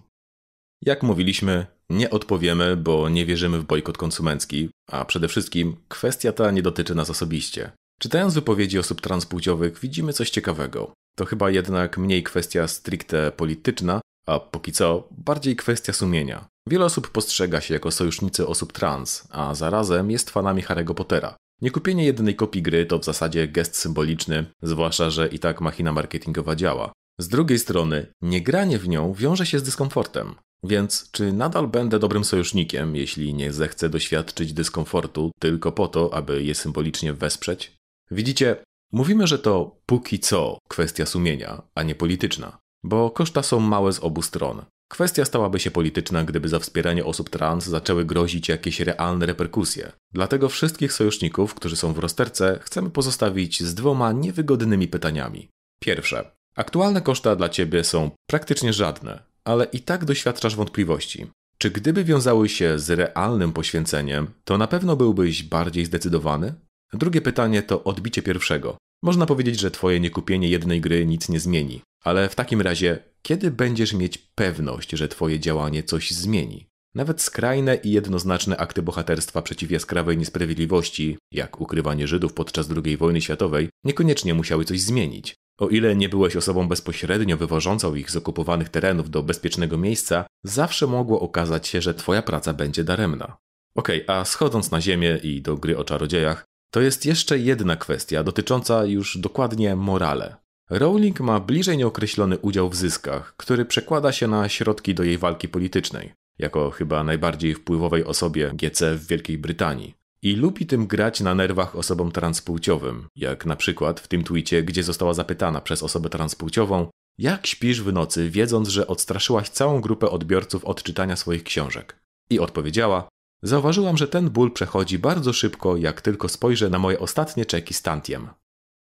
Jak 0.82 1.02
mówiliśmy, 1.02 1.73
nie 1.90 2.10
odpowiemy, 2.10 2.76
bo 2.76 3.08
nie 3.08 3.26
wierzymy 3.26 3.58
w 3.58 3.64
bojkot 3.64 3.98
konsumencki, 3.98 4.68
a 4.90 5.04
przede 5.04 5.28
wszystkim 5.28 5.76
kwestia 5.88 6.32
ta 6.32 6.50
nie 6.50 6.62
dotyczy 6.62 6.94
nas 6.94 7.10
osobiście. 7.10 7.70
Czytając 8.00 8.34
wypowiedzi 8.34 8.78
osób 8.78 9.00
transpłciowych 9.00 9.78
widzimy 9.80 10.12
coś 10.12 10.30
ciekawego. 10.30 10.92
To 11.16 11.24
chyba 11.24 11.50
jednak 11.50 11.98
mniej 11.98 12.22
kwestia 12.22 12.68
stricte 12.68 13.32
polityczna, 13.32 14.00
a 14.26 14.38
póki 14.40 14.72
co 14.72 15.08
bardziej 15.10 15.56
kwestia 15.56 15.92
sumienia. 15.92 16.46
Wiele 16.68 16.84
osób 16.84 17.10
postrzega 17.10 17.60
się 17.60 17.74
jako 17.74 17.90
sojusznicy 17.90 18.46
osób 18.46 18.72
trans, 18.72 19.28
a 19.30 19.54
zarazem 19.54 20.10
jest 20.10 20.30
fanami 20.30 20.62
Harry'ego 20.62 20.94
Pottera. 20.94 21.36
Niekupienie 21.62 22.04
jednej 22.04 22.36
kopii 22.36 22.62
gry 22.62 22.86
to 22.86 22.98
w 22.98 23.04
zasadzie 23.04 23.48
gest 23.48 23.76
symboliczny, 23.76 24.46
zwłaszcza, 24.62 25.10
że 25.10 25.28
i 25.28 25.38
tak 25.38 25.60
machina 25.60 25.92
marketingowa 25.92 26.56
działa. 26.56 26.92
Z 27.20 27.28
drugiej 27.28 27.58
strony, 27.58 28.06
niegranie 28.22 28.78
w 28.78 28.88
nią 28.88 29.12
wiąże 29.12 29.46
się 29.46 29.58
z 29.58 29.62
dyskomfortem. 29.62 30.34
Więc 30.64 31.10
czy 31.10 31.32
nadal 31.32 31.68
będę 31.68 31.98
dobrym 31.98 32.24
sojusznikiem, 32.24 32.96
jeśli 32.96 33.34
nie 33.34 33.52
zechcę 33.52 33.88
doświadczyć 33.88 34.52
dyskomfortu 34.52 35.30
tylko 35.38 35.72
po 35.72 35.88
to, 35.88 36.14
aby 36.14 36.42
je 36.42 36.54
symbolicznie 36.54 37.12
wesprzeć? 37.12 37.72
Widzicie, 38.10 38.56
mówimy, 38.92 39.26
że 39.26 39.38
to 39.38 39.76
póki 39.86 40.18
co 40.18 40.58
kwestia 40.68 41.06
sumienia, 41.06 41.62
a 41.74 41.82
nie 41.82 41.94
polityczna, 41.94 42.58
bo 42.84 43.10
koszta 43.10 43.42
są 43.42 43.60
małe 43.60 43.92
z 43.92 44.00
obu 44.00 44.22
stron. 44.22 44.64
Kwestia 44.88 45.24
stałaby 45.24 45.60
się 45.60 45.70
polityczna, 45.70 46.24
gdyby 46.24 46.48
za 46.48 46.58
wspieranie 46.58 47.04
osób 47.04 47.30
trans 47.30 47.66
zaczęły 47.66 48.04
grozić 48.04 48.48
jakieś 48.48 48.80
realne 48.80 49.26
reperkusje. 49.26 49.92
Dlatego 50.12 50.48
wszystkich 50.48 50.92
sojuszników, 50.92 51.54
którzy 51.54 51.76
są 51.76 51.92
w 51.92 51.98
rozterce, 51.98 52.58
chcemy 52.62 52.90
pozostawić 52.90 53.62
z 53.62 53.74
dwoma 53.74 54.12
niewygodnymi 54.12 54.88
pytaniami. 54.88 55.48
Pierwsze. 55.80 56.30
Aktualne 56.56 57.00
koszta 57.00 57.36
dla 57.36 57.48
ciebie 57.48 57.84
są 57.84 58.10
praktycznie 58.30 58.72
żadne, 58.72 59.33
ale 59.44 59.64
i 59.64 59.80
tak 59.80 60.04
doświadczasz 60.04 60.56
wątpliwości. 60.56 61.26
Czy 61.58 61.70
gdyby 61.70 62.04
wiązały 62.04 62.48
się 62.48 62.78
z 62.78 62.90
realnym 62.90 63.52
poświęceniem, 63.52 64.26
to 64.44 64.58
na 64.58 64.66
pewno 64.66 64.96
byłbyś 64.96 65.42
bardziej 65.42 65.84
zdecydowany? 65.84 66.54
Drugie 66.92 67.20
pytanie 67.20 67.62
to 67.62 67.84
odbicie 67.84 68.22
pierwszego. 68.22 68.76
Można 69.02 69.26
powiedzieć, 69.26 69.60
że 69.60 69.70
twoje 69.70 70.00
niekupienie 70.00 70.48
jednej 70.48 70.80
gry 70.80 71.06
nic 71.06 71.28
nie 71.28 71.40
zmieni, 71.40 71.82
ale 72.04 72.28
w 72.28 72.34
takim 72.34 72.60
razie, 72.60 72.98
kiedy 73.22 73.50
będziesz 73.50 73.92
mieć 73.92 74.18
pewność, 74.18 74.90
że 74.90 75.08
twoje 75.08 75.40
działanie 75.40 75.82
coś 75.82 76.10
zmieni? 76.10 76.66
Nawet 76.94 77.22
skrajne 77.22 77.76
i 77.76 77.90
jednoznaczne 77.90 78.56
akty 78.56 78.82
bohaterstwa 78.82 79.42
przeciw 79.42 79.70
jaskrawej 79.70 80.18
niesprawiedliwości, 80.18 81.18
jak 81.32 81.60
ukrywanie 81.60 82.08
Żydów 82.08 82.32
podczas 82.32 82.68
II 82.84 82.96
wojny 82.96 83.20
światowej, 83.20 83.68
niekoniecznie 83.84 84.34
musiały 84.34 84.64
coś 84.64 84.80
zmienić. 84.80 85.34
O 85.58 85.68
ile 85.68 85.96
nie 85.96 86.08
byłeś 86.08 86.36
osobą 86.36 86.68
bezpośrednio 86.68 87.36
wywożącą 87.36 87.94
ich 87.94 88.10
z 88.10 88.16
okupowanych 88.16 88.68
terenów 88.68 89.10
do 89.10 89.22
bezpiecznego 89.22 89.78
miejsca, 89.78 90.26
zawsze 90.44 90.86
mogło 90.86 91.20
okazać 91.20 91.68
się, 91.68 91.80
że 91.80 91.94
twoja 91.94 92.22
praca 92.22 92.52
będzie 92.52 92.84
daremna. 92.84 93.36
Okej, 93.76 94.04
okay, 94.04 94.16
a 94.16 94.24
schodząc 94.24 94.70
na 94.70 94.80
ziemię 94.80 95.20
i 95.22 95.42
do 95.42 95.56
gry 95.56 95.78
o 95.78 95.84
czarodziejach, 95.84 96.44
to 96.70 96.80
jest 96.80 97.06
jeszcze 97.06 97.38
jedna 97.38 97.76
kwestia 97.76 98.24
dotycząca 98.24 98.84
już 98.84 99.18
dokładnie 99.18 99.76
morale. 99.76 100.36
Rowling 100.70 101.20
ma 101.20 101.40
bliżej 101.40 101.76
nieokreślony 101.78 102.38
udział 102.38 102.70
w 102.70 102.76
zyskach, 102.76 103.34
który 103.36 103.64
przekłada 103.64 104.12
się 104.12 104.28
na 104.28 104.48
środki 104.48 104.94
do 104.94 105.02
jej 105.02 105.18
walki 105.18 105.48
politycznej, 105.48 106.12
jako 106.38 106.70
chyba 106.70 107.04
najbardziej 107.04 107.54
wpływowej 107.54 108.04
osobie 108.04 108.50
GC 108.54 108.94
w 108.96 109.06
Wielkiej 109.06 109.38
Brytanii. 109.38 109.94
I 110.24 110.36
lubi 110.36 110.66
tym 110.66 110.86
grać 110.86 111.20
na 111.20 111.34
nerwach 111.34 111.76
osobom 111.76 112.12
transpłciowym, 112.12 113.08
jak 113.16 113.46
na 113.46 113.56
przykład 113.56 114.00
w 114.00 114.08
tym 114.08 114.24
twicie, 114.24 114.62
gdzie 114.62 114.82
została 114.82 115.14
zapytana 115.14 115.60
przez 115.60 115.82
osobę 115.82 116.08
transpłciową, 116.08 116.88
jak 117.18 117.46
śpisz 117.46 117.82
w 117.82 117.92
nocy, 117.92 118.30
wiedząc, 118.30 118.68
że 118.68 118.86
odstraszyłaś 118.86 119.48
całą 119.48 119.80
grupę 119.80 120.10
odbiorców 120.10 120.64
od 120.64 120.82
czytania 120.82 121.16
swoich 121.16 121.44
książek? 121.44 122.02
I 122.30 122.38
odpowiedziała: 122.38 123.08
Zauważyłam, 123.42 123.96
że 123.96 124.08
ten 124.08 124.30
ból 124.30 124.52
przechodzi 124.52 124.98
bardzo 124.98 125.32
szybko, 125.32 125.76
jak 125.76 126.00
tylko 126.00 126.28
spojrzę 126.28 126.70
na 126.70 126.78
moje 126.78 126.98
ostatnie 126.98 127.46
czeki 127.46 127.74
z 127.74 127.82
tantiem. 127.82 128.28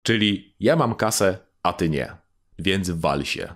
Czyli 0.04 0.56
ja 0.60 0.76
mam 0.76 0.96
kasę, 0.96 1.38
a 1.64 1.74
ty 1.74 1.90
nie. 1.90 2.18
Więc 2.60 2.90
wal 2.90 3.26
się. 3.26 3.56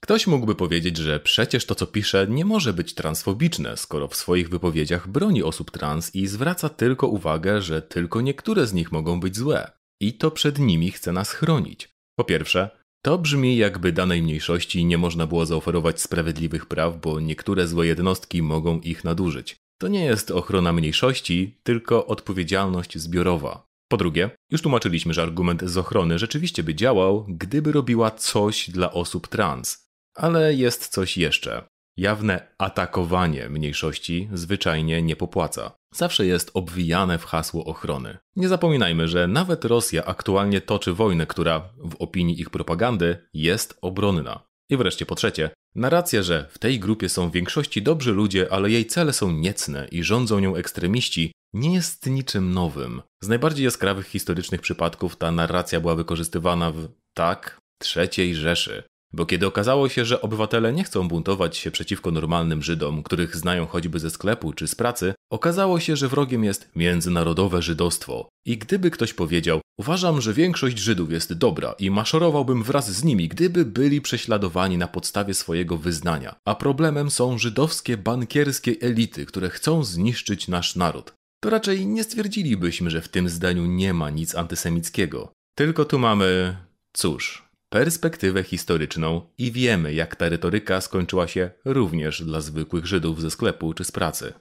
Ktoś 0.00 0.26
mógłby 0.26 0.54
powiedzieć, 0.54 0.96
że 0.96 1.20
przecież 1.20 1.66
to, 1.66 1.74
co 1.74 1.86
pisze, 1.86 2.26
nie 2.30 2.44
może 2.44 2.72
być 2.72 2.94
transfobiczne, 2.94 3.76
skoro 3.76 4.08
w 4.08 4.16
swoich 4.16 4.48
wypowiedziach 4.48 5.08
broni 5.08 5.42
osób 5.42 5.70
trans 5.70 6.14
i 6.14 6.26
zwraca 6.26 6.68
tylko 6.68 7.08
uwagę, 7.08 7.62
że 7.62 7.82
tylko 7.82 8.20
niektóre 8.20 8.66
z 8.66 8.72
nich 8.72 8.92
mogą 8.92 9.20
być 9.20 9.36
złe. 9.36 9.70
I 10.00 10.12
to 10.12 10.30
przed 10.30 10.58
nimi 10.58 10.90
chce 10.90 11.12
nas 11.12 11.32
chronić. 11.32 11.88
Po 12.18 12.24
pierwsze, 12.24 12.70
to 13.04 13.18
brzmi 13.18 13.56
jakby 13.56 13.92
danej 13.92 14.22
mniejszości 14.22 14.84
nie 14.84 14.98
można 14.98 15.26
było 15.26 15.46
zaoferować 15.46 16.00
sprawiedliwych 16.00 16.66
praw, 16.66 17.00
bo 17.00 17.20
niektóre 17.20 17.66
złe 17.66 17.86
jednostki 17.86 18.42
mogą 18.42 18.80
ich 18.80 19.04
nadużyć. 19.04 19.56
To 19.80 19.88
nie 19.88 20.04
jest 20.04 20.30
ochrona 20.30 20.72
mniejszości, 20.72 21.58
tylko 21.62 22.06
odpowiedzialność 22.06 22.98
zbiorowa. 22.98 23.66
Po 23.90 23.96
drugie, 23.96 24.30
już 24.50 24.62
tłumaczyliśmy, 24.62 25.14
że 25.14 25.22
argument 25.22 25.62
z 25.64 25.76
ochrony 25.76 26.18
rzeczywiście 26.18 26.62
by 26.62 26.74
działał, 26.74 27.26
gdyby 27.28 27.72
robiła 27.72 28.10
coś 28.10 28.70
dla 28.70 28.92
osób 28.92 29.28
trans. 29.28 29.87
Ale 30.18 30.54
jest 30.54 30.88
coś 30.88 31.16
jeszcze. 31.16 31.62
Jawne 31.96 32.54
atakowanie 32.58 33.48
mniejszości 33.48 34.28
zwyczajnie 34.32 35.02
nie 35.02 35.16
popłaca. 35.16 35.72
Zawsze 35.94 36.26
jest 36.26 36.50
obwijane 36.54 37.18
w 37.18 37.24
hasło 37.24 37.64
ochrony. 37.64 38.18
Nie 38.36 38.48
zapominajmy, 38.48 39.08
że 39.08 39.28
nawet 39.28 39.64
Rosja 39.64 40.04
aktualnie 40.04 40.60
toczy 40.60 40.92
wojnę, 40.92 41.26
która, 41.26 41.60
w 41.84 41.94
opinii 41.98 42.40
ich 42.40 42.50
propagandy, 42.50 43.28
jest 43.34 43.78
obronna. 43.82 44.42
I 44.70 44.76
wreszcie 44.76 45.06
po 45.06 45.14
trzecie, 45.14 45.50
narracja, 45.74 46.22
że 46.22 46.46
w 46.50 46.58
tej 46.58 46.80
grupie 46.80 47.08
są 47.08 47.30
w 47.30 47.32
większości 47.32 47.82
dobrzy 47.82 48.12
ludzie, 48.12 48.52
ale 48.52 48.70
jej 48.70 48.86
cele 48.86 49.12
są 49.12 49.30
niecne 49.30 49.88
i 49.90 50.02
rządzą 50.02 50.38
nią 50.40 50.56
ekstremiści, 50.56 51.32
nie 51.52 51.74
jest 51.74 52.06
niczym 52.06 52.52
nowym. 52.54 53.02
Z 53.22 53.28
najbardziej 53.28 53.64
jaskrawych 53.64 54.06
historycznych 54.06 54.60
przypadków 54.60 55.16
ta 55.16 55.30
narracja 55.30 55.80
była 55.80 55.94
wykorzystywana 55.94 56.70
w, 56.70 56.88
tak, 57.14 57.60
trzeciej 57.78 58.34
Rzeszy. 58.34 58.82
Bo 59.12 59.26
kiedy 59.26 59.46
okazało 59.46 59.88
się, 59.88 60.04
że 60.04 60.22
obywatele 60.22 60.72
nie 60.72 60.84
chcą 60.84 61.08
buntować 61.08 61.56
się 61.56 61.70
przeciwko 61.70 62.10
normalnym 62.10 62.62
Żydom, 62.62 63.02
których 63.02 63.36
znają 63.36 63.66
choćby 63.66 63.98
ze 63.98 64.10
sklepu 64.10 64.52
czy 64.52 64.68
z 64.68 64.74
pracy, 64.74 65.14
okazało 65.32 65.80
się, 65.80 65.96
że 65.96 66.08
wrogiem 66.08 66.44
jest 66.44 66.70
międzynarodowe 66.76 67.62
żydostwo. 67.62 68.28
I 68.46 68.58
gdyby 68.58 68.90
ktoś 68.90 69.12
powiedział, 69.12 69.60
uważam, 69.78 70.20
że 70.20 70.34
większość 70.34 70.78
Żydów 70.78 71.12
jest 71.12 71.32
dobra 71.32 71.74
i 71.78 71.90
maszerowałbym 71.90 72.62
wraz 72.62 72.92
z 72.92 73.04
nimi, 73.04 73.28
gdyby 73.28 73.64
byli 73.64 74.00
prześladowani 74.00 74.78
na 74.78 74.88
podstawie 74.88 75.34
swojego 75.34 75.76
wyznania, 75.76 76.34
a 76.44 76.54
problemem 76.54 77.10
są 77.10 77.38
żydowskie 77.38 77.96
bankierskie 77.96 78.74
elity, 78.80 79.26
które 79.26 79.50
chcą 79.50 79.84
zniszczyć 79.84 80.48
nasz 80.48 80.76
naród, 80.76 81.12
to 81.40 81.50
raczej 81.50 81.86
nie 81.86 82.04
stwierdzilibyśmy, 82.04 82.90
że 82.90 83.00
w 83.00 83.08
tym 83.08 83.28
zdaniu 83.28 83.66
nie 83.66 83.94
ma 83.94 84.10
nic 84.10 84.34
antysemickiego. 84.34 85.32
Tylko 85.54 85.84
tu 85.84 85.98
mamy, 85.98 86.56
cóż, 86.92 87.47
perspektywę 87.68 88.42
historyczną 88.42 89.30
i 89.38 89.52
wiemy, 89.52 89.94
jak 89.94 90.16
ta 90.16 90.28
retoryka 90.28 90.80
skończyła 90.80 91.28
się 91.28 91.50
również 91.64 92.22
dla 92.22 92.40
zwykłych 92.40 92.86
Żydów 92.86 93.20
ze 93.20 93.30
sklepu 93.30 93.74
czy 93.74 93.84
z 93.84 93.92
pracy. 93.92 94.32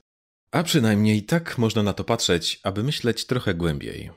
A 0.51 0.63
przynajmniej 0.63 1.23
tak 1.23 1.57
można 1.57 1.83
na 1.83 1.93
to 1.93 2.03
patrzeć, 2.03 2.59
aby 2.63 2.83
myśleć 2.83 3.25
trochę 3.25 3.53
głębiej. 3.53 4.11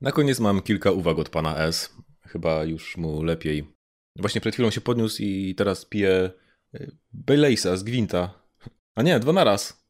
Na 0.00 0.12
koniec 0.12 0.40
mam 0.40 0.62
kilka 0.62 0.90
uwag 0.90 1.18
od 1.18 1.28
pana 1.28 1.56
S. 1.58 1.94
Chyba 2.22 2.64
już 2.64 2.96
mu 2.96 3.22
lepiej. 3.22 3.76
Właśnie 4.16 4.40
przed 4.40 4.54
chwilą 4.54 4.70
się 4.70 4.80
podniósł 4.80 5.22
i 5.22 5.54
teraz 5.54 5.84
pije 5.84 6.30
y, 6.74 6.96
Baileysa 7.12 7.76
z 7.76 7.82
gwinta. 7.82 8.42
A 8.94 9.02
nie, 9.02 9.20
dwa 9.20 9.32
naraz. 9.32 9.86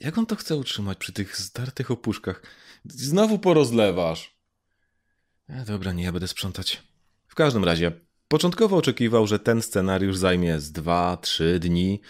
Jak 0.00 0.18
on 0.18 0.26
to 0.26 0.36
chce 0.36 0.56
utrzymać 0.56 0.98
przy 0.98 1.12
tych 1.12 1.36
zdartych 1.36 1.90
opuszkach? 1.90 2.42
Znowu 2.84 3.38
porozlewasz. 3.38 4.37
E, 5.48 5.64
dobra, 5.64 5.92
nie, 5.92 6.04
ja 6.04 6.12
będę 6.12 6.28
sprzątać. 6.28 6.82
W 7.26 7.34
każdym 7.34 7.64
razie, 7.64 7.92
początkowo 8.28 8.76
oczekiwał, 8.76 9.26
że 9.26 9.38
ten 9.38 9.62
scenariusz 9.62 10.16
zajmie 10.16 10.60
z 10.60 10.72
2-3 10.72 11.58
dni, 11.58 12.00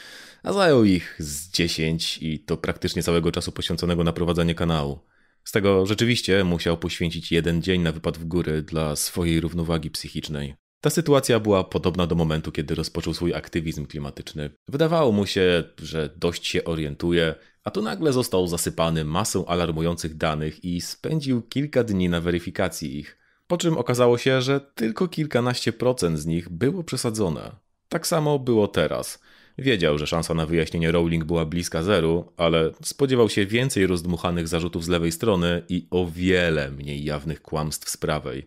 a 0.43 0.53
zajął 0.53 0.85
ich 0.85 1.17
z 1.19 1.51
10 1.51 2.19
i 2.23 2.41
to 2.41 2.57
praktycznie 2.57 3.03
całego 3.03 3.33
czasu 3.33 3.53
poświęconego 3.53 4.05
na 4.05 4.13
prowadzenie 4.13 4.55
kanału. 4.55 4.99
Z 5.45 5.53
tego 5.53 5.87
rzeczywiście 5.87 6.45
musiał 6.45 6.79
poświęcić 6.79 7.33
jeden 7.33 7.63
dzień 7.63 7.83
na 7.83 7.93
wypad 7.93 8.19
w 8.19 8.25
góry 8.25 8.63
dla 8.63 8.97
swojej 8.97 9.41
równowagi 9.41 9.91
psychicznej. 9.91 10.55
Ta 10.81 10.91
sytuacja 10.91 11.41
była 11.41 11.65
podobna 11.65 12.07
do 12.07 12.15
momentu, 12.15 12.53
kiedy 12.53 12.75
rozpoczął 12.75 13.15
swój 13.15 13.35
aktywizm 13.35 13.87
klimatyczny. 13.87 14.51
Wydawało 14.69 15.13
mu 15.13 15.27
się, 15.27 15.65
że 15.83 16.11
dość 16.17 16.47
się 16.47 16.65
orientuje, 16.65 17.35
a 17.65 17.71
tu 17.71 17.83
nagle 17.83 18.13
został 18.13 18.47
zasypany 18.47 19.05
masą 19.05 19.47
alarmujących 19.47 20.17
danych 20.17 20.65
i 20.65 20.81
spędził 20.81 21.43
kilka 21.43 21.85
dni 21.85 22.09
na 22.09 22.21
weryfikacji 22.21 22.99
ich. 22.99 23.18
Po 23.49 23.57
czym 23.57 23.79
okazało 23.79 24.19
się, 24.19 24.43
że 24.43 24.61
tylko 24.61 25.09
kilkanaście 25.09 25.73
procent 25.73 26.19
z 26.19 26.27
nich 26.27 26.49
było 26.49 26.85
przesadzone. 26.85 27.51
Tak 27.89 28.07
samo 28.07 28.39
było 28.39 28.69
teraz. 28.69 29.23
Wiedział, 29.59 29.99
że 29.99 30.07
szansa 30.07 30.35
na 30.35 30.47
wyjaśnienie 30.47 30.93
Rowling 30.93 31.25
była 31.25 31.45
bliska 31.45 31.83
zeru, 31.83 32.33
ale 32.37 32.71
spodziewał 32.83 33.29
się 33.29 33.47
więcej 33.47 33.87
rozdmuchanych 33.87 34.49
zarzutów 34.49 34.85
z 34.85 34.89
lewej 34.89 35.13
strony 35.13 35.63
i 35.69 35.87
o 35.91 36.07
wiele 36.07 36.71
mniej 36.71 37.05
jawnych 37.05 37.43
kłamstw 37.43 37.89
z 37.89 37.97
prawej. 37.97 38.47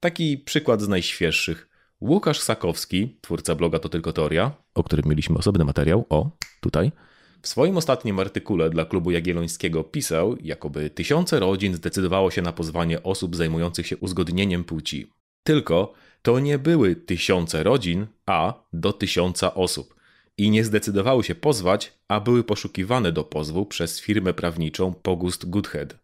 Taki 0.00 0.38
przykład 0.38 0.82
z 0.82 0.88
najświeższych. 0.88 1.68
Łukasz 2.00 2.40
Sakowski, 2.40 3.18
twórca 3.20 3.54
bloga 3.54 3.78
To 3.78 3.88
Tylko 3.88 4.12
Teoria, 4.12 4.52
o 4.74 4.82
którym 4.82 5.06
mieliśmy 5.08 5.38
osobny 5.38 5.64
materiał, 5.64 6.06
o, 6.08 6.30
tutaj, 6.60 6.92
w 7.42 7.48
swoim 7.48 7.76
ostatnim 7.76 8.18
artykule 8.18 8.70
dla 8.70 8.84
klubu 8.84 9.10
Jagiellońskiego 9.10 9.84
pisał, 9.84 10.36
jakoby 10.42 10.90
tysiące 10.90 11.40
rodzin 11.40 11.74
zdecydowało 11.74 12.30
się 12.30 12.42
na 12.42 12.52
pozwanie 12.52 13.02
osób 13.02 13.36
zajmujących 13.36 13.86
się 13.86 13.96
uzgodnieniem 13.96 14.64
płci. 14.64 15.10
Tylko 15.42 15.92
to 16.22 16.40
nie 16.40 16.58
były 16.58 16.96
tysiące 16.96 17.62
rodzin, 17.62 18.06
a 18.26 18.64
do 18.72 18.92
tysiąca 18.92 19.54
osób. 19.54 19.96
I 20.38 20.50
nie 20.50 20.64
zdecydowały 20.64 21.24
się 21.24 21.34
pozwać, 21.34 21.92
a 22.08 22.20
były 22.20 22.44
poszukiwane 22.44 23.12
do 23.12 23.24
pozwu 23.24 23.66
przez 23.66 24.00
firmę 24.00 24.34
prawniczą 24.34 24.94
Pogust 24.94 25.50
Goodhead. 25.50 25.98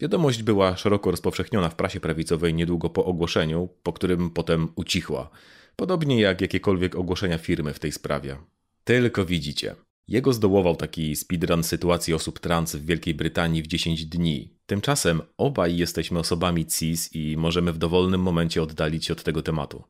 Wiadomość 0.00 0.42
była 0.42 0.76
szeroko 0.76 1.10
rozpowszechniona 1.10 1.68
w 1.68 1.74
prasie 1.74 2.00
prawicowej 2.00 2.54
niedługo 2.54 2.90
po 2.90 3.04
ogłoszeniu, 3.04 3.68
po 3.82 3.92
którym 3.92 4.30
potem 4.30 4.68
ucichła. 4.76 5.30
Podobnie 5.76 6.20
jak 6.20 6.40
jakiekolwiek 6.40 6.96
ogłoszenia 6.96 7.38
firmy 7.38 7.74
w 7.74 7.78
tej 7.78 7.92
sprawie. 7.92 8.36
Tylko 8.84 9.24
widzicie. 9.24 9.74
Jego 10.08 10.32
zdołował 10.32 10.76
taki 10.76 11.16
speedrun 11.16 11.62
sytuacji 11.62 12.14
osób 12.14 12.38
trans 12.38 12.76
w 12.76 12.86
Wielkiej 12.86 13.14
Brytanii 13.14 13.62
w 13.62 13.66
10 13.66 14.06
dni. 14.06 14.54
Tymczasem 14.66 15.22
obaj 15.36 15.76
jesteśmy 15.76 16.18
osobami 16.18 16.66
cis 16.66 17.14
i 17.14 17.36
możemy 17.36 17.72
w 17.72 17.78
dowolnym 17.78 18.20
momencie 18.20 18.62
oddalić 18.62 19.06
się 19.06 19.12
od 19.12 19.22
tego 19.22 19.42
tematu. 19.42 19.84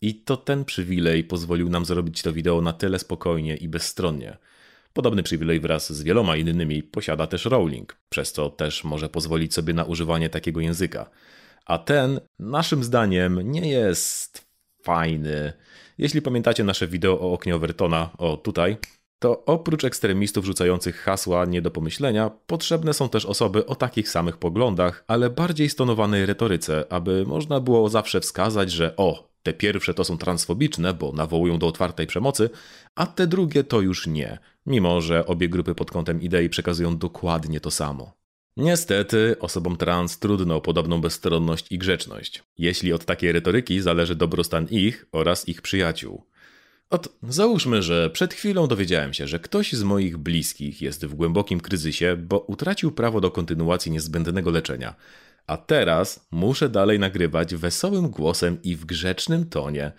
I 0.00 0.14
to 0.14 0.36
ten 0.36 0.64
przywilej 0.64 1.24
pozwolił 1.24 1.68
nam 1.68 1.84
zrobić 1.84 2.22
to 2.22 2.32
wideo 2.32 2.60
na 2.60 2.72
tyle 2.72 2.98
spokojnie 2.98 3.56
i 3.56 3.68
bezstronnie. 3.68 4.36
Podobny 4.92 5.22
przywilej 5.22 5.60
wraz 5.60 5.92
z 5.92 6.02
wieloma 6.02 6.36
innymi 6.36 6.82
posiada 6.82 7.26
też 7.26 7.44
Rowling, 7.44 7.96
przez 8.08 8.32
co 8.32 8.50
też 8.50 8.84
może 8.84 9.08
pozwolić 9.08 9.54
sobie 9.54 9.74
na 9.74 9.84
używanie 9.84 10.28
takiego 10.28 10.60
języka. 10.60 11.10
A 11.66 11.78
ten, 11.78 12.20
naszym 12.38 12.84
zdaniem, 12.84 13.50
nie 13.50 13.68
jest 13.68 14.46
fajny. 14.82 15.52
Jeśli 15.98 16.22
pamiętacie 16.22 16.64
nasze 16.64 16.88
wideo 16.88 17.20
o 17.20 17.32
oknie 17.32 17.56
Overtona, 17.56 18.10
o 18.18 18.36
tutaj, 18.36 18.76
to 19.20 19.44
oprócz 19.44 19.84
ekstremistów 19.84 20.44
rzucających 20.44 20.96
hasła 20.96 21.44
nie 21.44 21.62
do 21.62 21.70
pomyślenia, 21.70 22.30
potrzebne 22.46 22.94
są 22.94 23.08
też 23.08 23.26
osoby 23.26 23.66
o 23.66 23.74
takich 23.74 24.08
samych 24.08 24.36
poglądach, 24.36 25.04
ale 25.06 25.30
bardziej 25.30 25.68
stonowanej 25.68 26.26
retoryce, 26.26 26.84
aby 26.92 27.26
można 27.26 27.60
było 27.60 27.88
zawsze 27.88 28.20
wskazać, 28.20 28.72
że 28.72 28.96
o, 28.96 29.30
te 29.42 29.52
pierwsze 29.52 29.94
to 29.94 30.04
są 30.04 30.18
transfobiczne, 30.18 30.94
bo 30.94 31.12
nawołują 31.12 31.58
do 31.58 31.66
otwartej 31.66 32.06
przemocy, 32.06 32.50
a 32.94 33.06
te 33.06 33.26
drugie 33.26 33.64
to 33.64 33.80
już 33.80 34.06
nie, 34.06 34.38
mimo 34.66 35.00
że 35.00 35.26
obie 35.26 35.48
grupy 35.48 35.74
pod 35.74 35.90
kątem 35.90 36.22
idei 36.22 36.48
przekazują 36.48 36.98
dokładnie 36.98 37.60
to 37.60 37.70
samo. 37.70 38.12
Niestety, 38.56 39.36
osobom 39.40 39.76
trans 39.76 40.18
trudno 40.18 40.56
o 40.56 40.60
podobną 40.60 41.00
bezstronność 41.00 41.72
i 41.72 41.78
grzeczność, 41.78 42.42
jeśli 42.58 42.92
od 42.92 43.04
takiej 43.04 43.32
retoryki 43.32 43.80
zależy 43.80 44.14
dobrostan 44.14 44.66
ich 44.70 45.06
oraz 45.12 45.48
ich 45.48 45.62
przyjaciół. 45.62 46.29
Ot, 46.90 47.08
załóżmy, 47.28 47.82
że 47.82 48.10
przed 48.10 48.34
chwilą 48.34 48.66
dowiedziałem 48.66 49.14
się, 49.14 49.26
że 49.26 49.38
ktoś 49.38 49.72
z 49.72 49.82
moich 49.82 50.16
bliskich 50.16 50.82
jest 50.82 51.06
w 51.06 51.14
głębokim 51.14 51.60
kryzysie, 51.60 52.16
bo 52.16 52.38
utracił 52.38 52.92
prawo 52.92 53.20
do 53.20 53.30
kontynuacji 53.30 53.92
niezbędnego 53.92 54.50
leczenia. 54.50 54.94
A 55.46 55.56
teraz 55.56 56.26
muszę 56.30 56.68
dalej 56.68 56.98
nagrywać 56.98 57.54
wesołym 57.54 58.08
głosem 58.08 58.62
i 58.62 58.76
w 58.76 58.84
grzecznym 58.84 59.48
tonie 59.48 59.92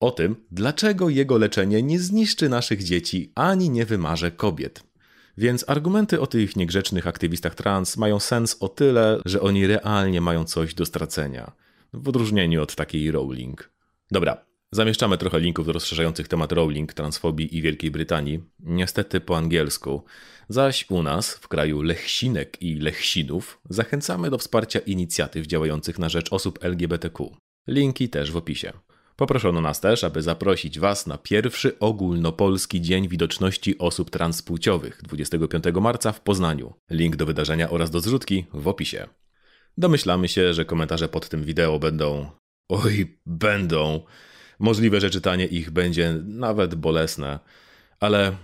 o 0.00 0.10
tym, 0.10 0.36
dlaczego 0.50 1.08
jego 1.08 1.38
leczenie 1.38 1.82
nie 1.82 2.00
zniszczy 2.00 2.48
naszych 2.48 2.82
dzieci 2.82 3.32
ani 3.34 3.70
nie 3.70 3.86
wymarze 3.86 4.30
kobiet. 4.30 4.82
Więc 5.38 5.64
argumenty 5.68 6.20
o 6.20 6.26
tych 6.26 6.56
niegrzecznych 6.56 7.06
aktywistach 7.06 7.54
trans 7.54 7.96
mają 7.96 8.20
sens 8.20 8.56
o 8.60 8.68
tyle, 8.68 9.20
że 9.24 9.40
oni 9.40 9.66
realnie 9.66 10.20
mają 10.20 10.44
coś 10.44 10.74
do 10.74 10.86
stracenia. 10.86 11.52
W 11.92 12.08
odróżnieniu 12.08 12.62
od 12.62 12.74
takiej 12.74 13.10
Rowling. 13.10 13.70
Dobra, 14.10 14.51
zamieszczamy 14.72 15.18
trochę 15.18 15.40
linków 15.40 15.68
rozszerzających 15.68 16.28
temat 16.28 16.52
Rowling, 16.52 16.92
transfobii 16.92 17.56
i 17.56 17.62
Wielkiej 17.62 17.90
Brytanii. 17.90 18.40
Niestety 18.60 19.20
po 19.20 19.36
angielsku. 19.36 20.04
Zaś 20.48 20.90
u 20.90 21.02
nas, 21.02 21.34
w 21.34 21.48
kraju 21.48 21.82
Lechsinek 21.82 22.62
i 22.62 22.74
Lechsinów, 22.74 23.60
zachęcamy 23.70 24.30
do 24.30 24.38
wsparcia 24.38 24.78
inicjatyw 24.78 25.46
działających 25.46 25.98
na 25.98 26.08
rzecz 26.08 26.32
osób 26.32 26.64
LGBTQ. 26.64 27.36
Linki 27.68 28.08
też 28.08 28.32
w 28.32 28.36
opisie. 28.36 28.72
Poproszono 29.16 29.60
nas 29.60 29.80
też, 29.80 30.04
aby 30.04 30.22
zaprosić 30.22 30.78
Was 30.78 31.06
na 31.06 31.18
pierwszy 31.18 31.78
ogólnopolski 31.78 32.80
Dzień 32.80 33.08
Widoczności 33.08 33.78
Osób 33.78 34.10
Transpłciowych 34.10 35.00
25 35.02 35.64
marca 35.80 36.12
w 36.12 36.20
Poznaniu. 36.20 36.74
Link 36.90 37.16
do 37.16 37.26
wydarzenia 37.26 37.70
oraz 37.70 37.90
do 37.90 38.00
zrzutki 38.00 38.46
w 38.52 38.68
opisie. 38.68 39.08
Domyślamy 39.78 40.28
się, 40.28 40.54
że 40.54 40.64
komentarze 40.64 41.08
pod 41.08 41.28
tym 41.28 41.44
wideo 41.44 41.78
będą. 41.78 42.30
Oj, 42.68 43.18
będą. 43.26 44.02
Możliwe, 44.62 45.00
że 45.00 45.10
czytanie 45.10 45.46
ich 45.46 45.70
będzie 45.70 46.14
nawet 46.24 46.74
bolesne, 46.74 47.38
ale 48.00 48.36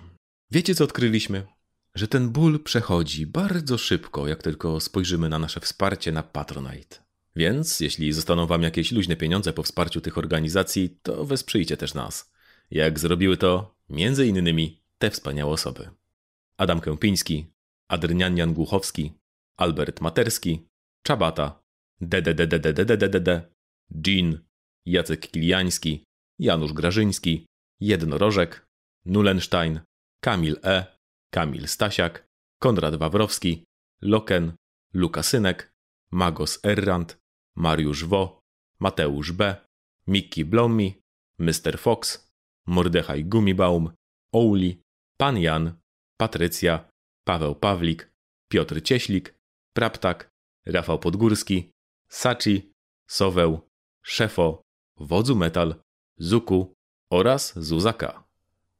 wiecie 0.50 0.74
co 0.74 0.84
odkryliśmy? 0.84 1.46
Że 1.94 2.08
ten 2.08 2.28
ból 2.30 2.62
przechodzi 2.62 3.26
bardzo 3.26 3.78
szybko, 3.78 4.28
jak 4.28 4.42
tylko 4.42 4.80
spojrzymy 4.80 5.28
na 5.28 5.38
nasze 5.38 5.60
wsparcie 5.60 6.12
na 6.12 6.22
Patronite. 6.22 6.96
Więc 7.36 7.80
jeśli 7.80 8.12
zostaną 8.12 8.46
Wam 8.46 8.62
jakieś 8.62 8.92
luźne 8.92 9.16
pieniądze 9.16 9.52
po 9.52 9.62
wsparciu 9.62 10.00
tych 10.00 10.18
organizacji, 10.18 10.98
to 11.02 11.24
wesprzyjcie 11.24 11.76
też 11.76 11.94
nas. 11.94 12.32
Jak 12.70 12.98
zrobiły 12.98 13.36
to 13.36 13.74
między 13.88 14.26
innymi 14.26 14.82
te 14.98 15.10
wspaniałe 15.10 15.52
osoby. 15.52 15.90
Adam 16.56 16.80
Kępiński, 16.80 17.46
Adrian 17.88 18.36
Jan 18.36 18.54
Głuchowski, 18.54 19.12
Albert 19.56 20.00
Materski, 20.00 20.68
Czabata, 21.02 21.62
DDDDDDDDD, 22.00 23.28
Jean, 24.06 24.38
Jacek 24.86 25.30
Kiliański, 25.30 26.07
Janusz 26.38 26.72
Grażyński, 26.72 27.46
Jednorożek, 27.80 28.66
Nulenstein, 29.04 29.80
Kamil 30.20 30.56
E., 30.62 30.86
Kamil 31.30 31.68
Stasiak, 31.68 32.28
Konrad 32.60 32.96
Wawrowski, 32.96 33.64
Loken, 34.00 34.52
Lukasynek, 34.94 35.72
Magos 36.10 36.58
Errant, 36.64 37.18
Mariusz 37.56 38.04
Wo, 38.04 38.40
Mateusz 38.80 39.32
B., 39.32 39.56
Mickey 40.06 40.44
Blomi, 40.44 41.00
Mr. 41.38 41.78
Fox, 41.78 42.28
Mordechaj 42.66 43.24
Gumibaum, 43.24 43.92
Ouli, 44.32 44.82
Pan 45.16 45.38
Jan, 45.38 45.78
Patrycja, 46.16 46.88
Paweł 47.24 47.54
Pawlik, 47.54 48.10
Piotr 48.48 48.82
Cieślik, 48.82 49.34
Praptak, 49.72 50.28
Rafał 50.66 50.98
Podgórski, 50.98 51.70
Sachi, 52.08 52.72
Soweł, 53.08 53.68
Szefo, 54.02 54.62
Wodzu 54.96 55.36
Metal, 55.36 55.74
Zuku 56.18 56.74
oraz 57.10 57.58
Zuzaka. 57.58 58.24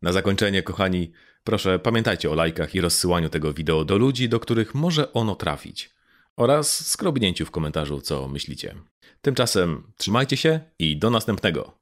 Na 0.03 0.13
zakończenie, 0.13 0.63
kochani, 0.63 1.13
proszę 1.45 1.79
pamiętajcie 1.79 2.31
o 2.31 2.35
lajkach 2.35 2.75
i 2.75 2.81
rozsyłaniu 2.81 3.29
tego 3.29 3.53
wideo 3.53 3.85
do 3.85 3.99
ludzi, 3.99 4.29
do 4.29 4.41
których 4.41 4.75
może 4.75 5.13
ono 5.13 5.35
trafić. 5.35 5.91
Oraz 6.37 6.87
skrobnięciu 6.87 7.47
w 7.47 7.51
komentarzu, 7.51 8.01
co 8.01 8.29
myślicie. 8.29 8.75
Tymczasem 9.21 9.93
trzymajcie 9.97 10.37
się 10.37 10.61
i 10.79 10.97
do 10.97 11.11
następnego. 11.11 11.79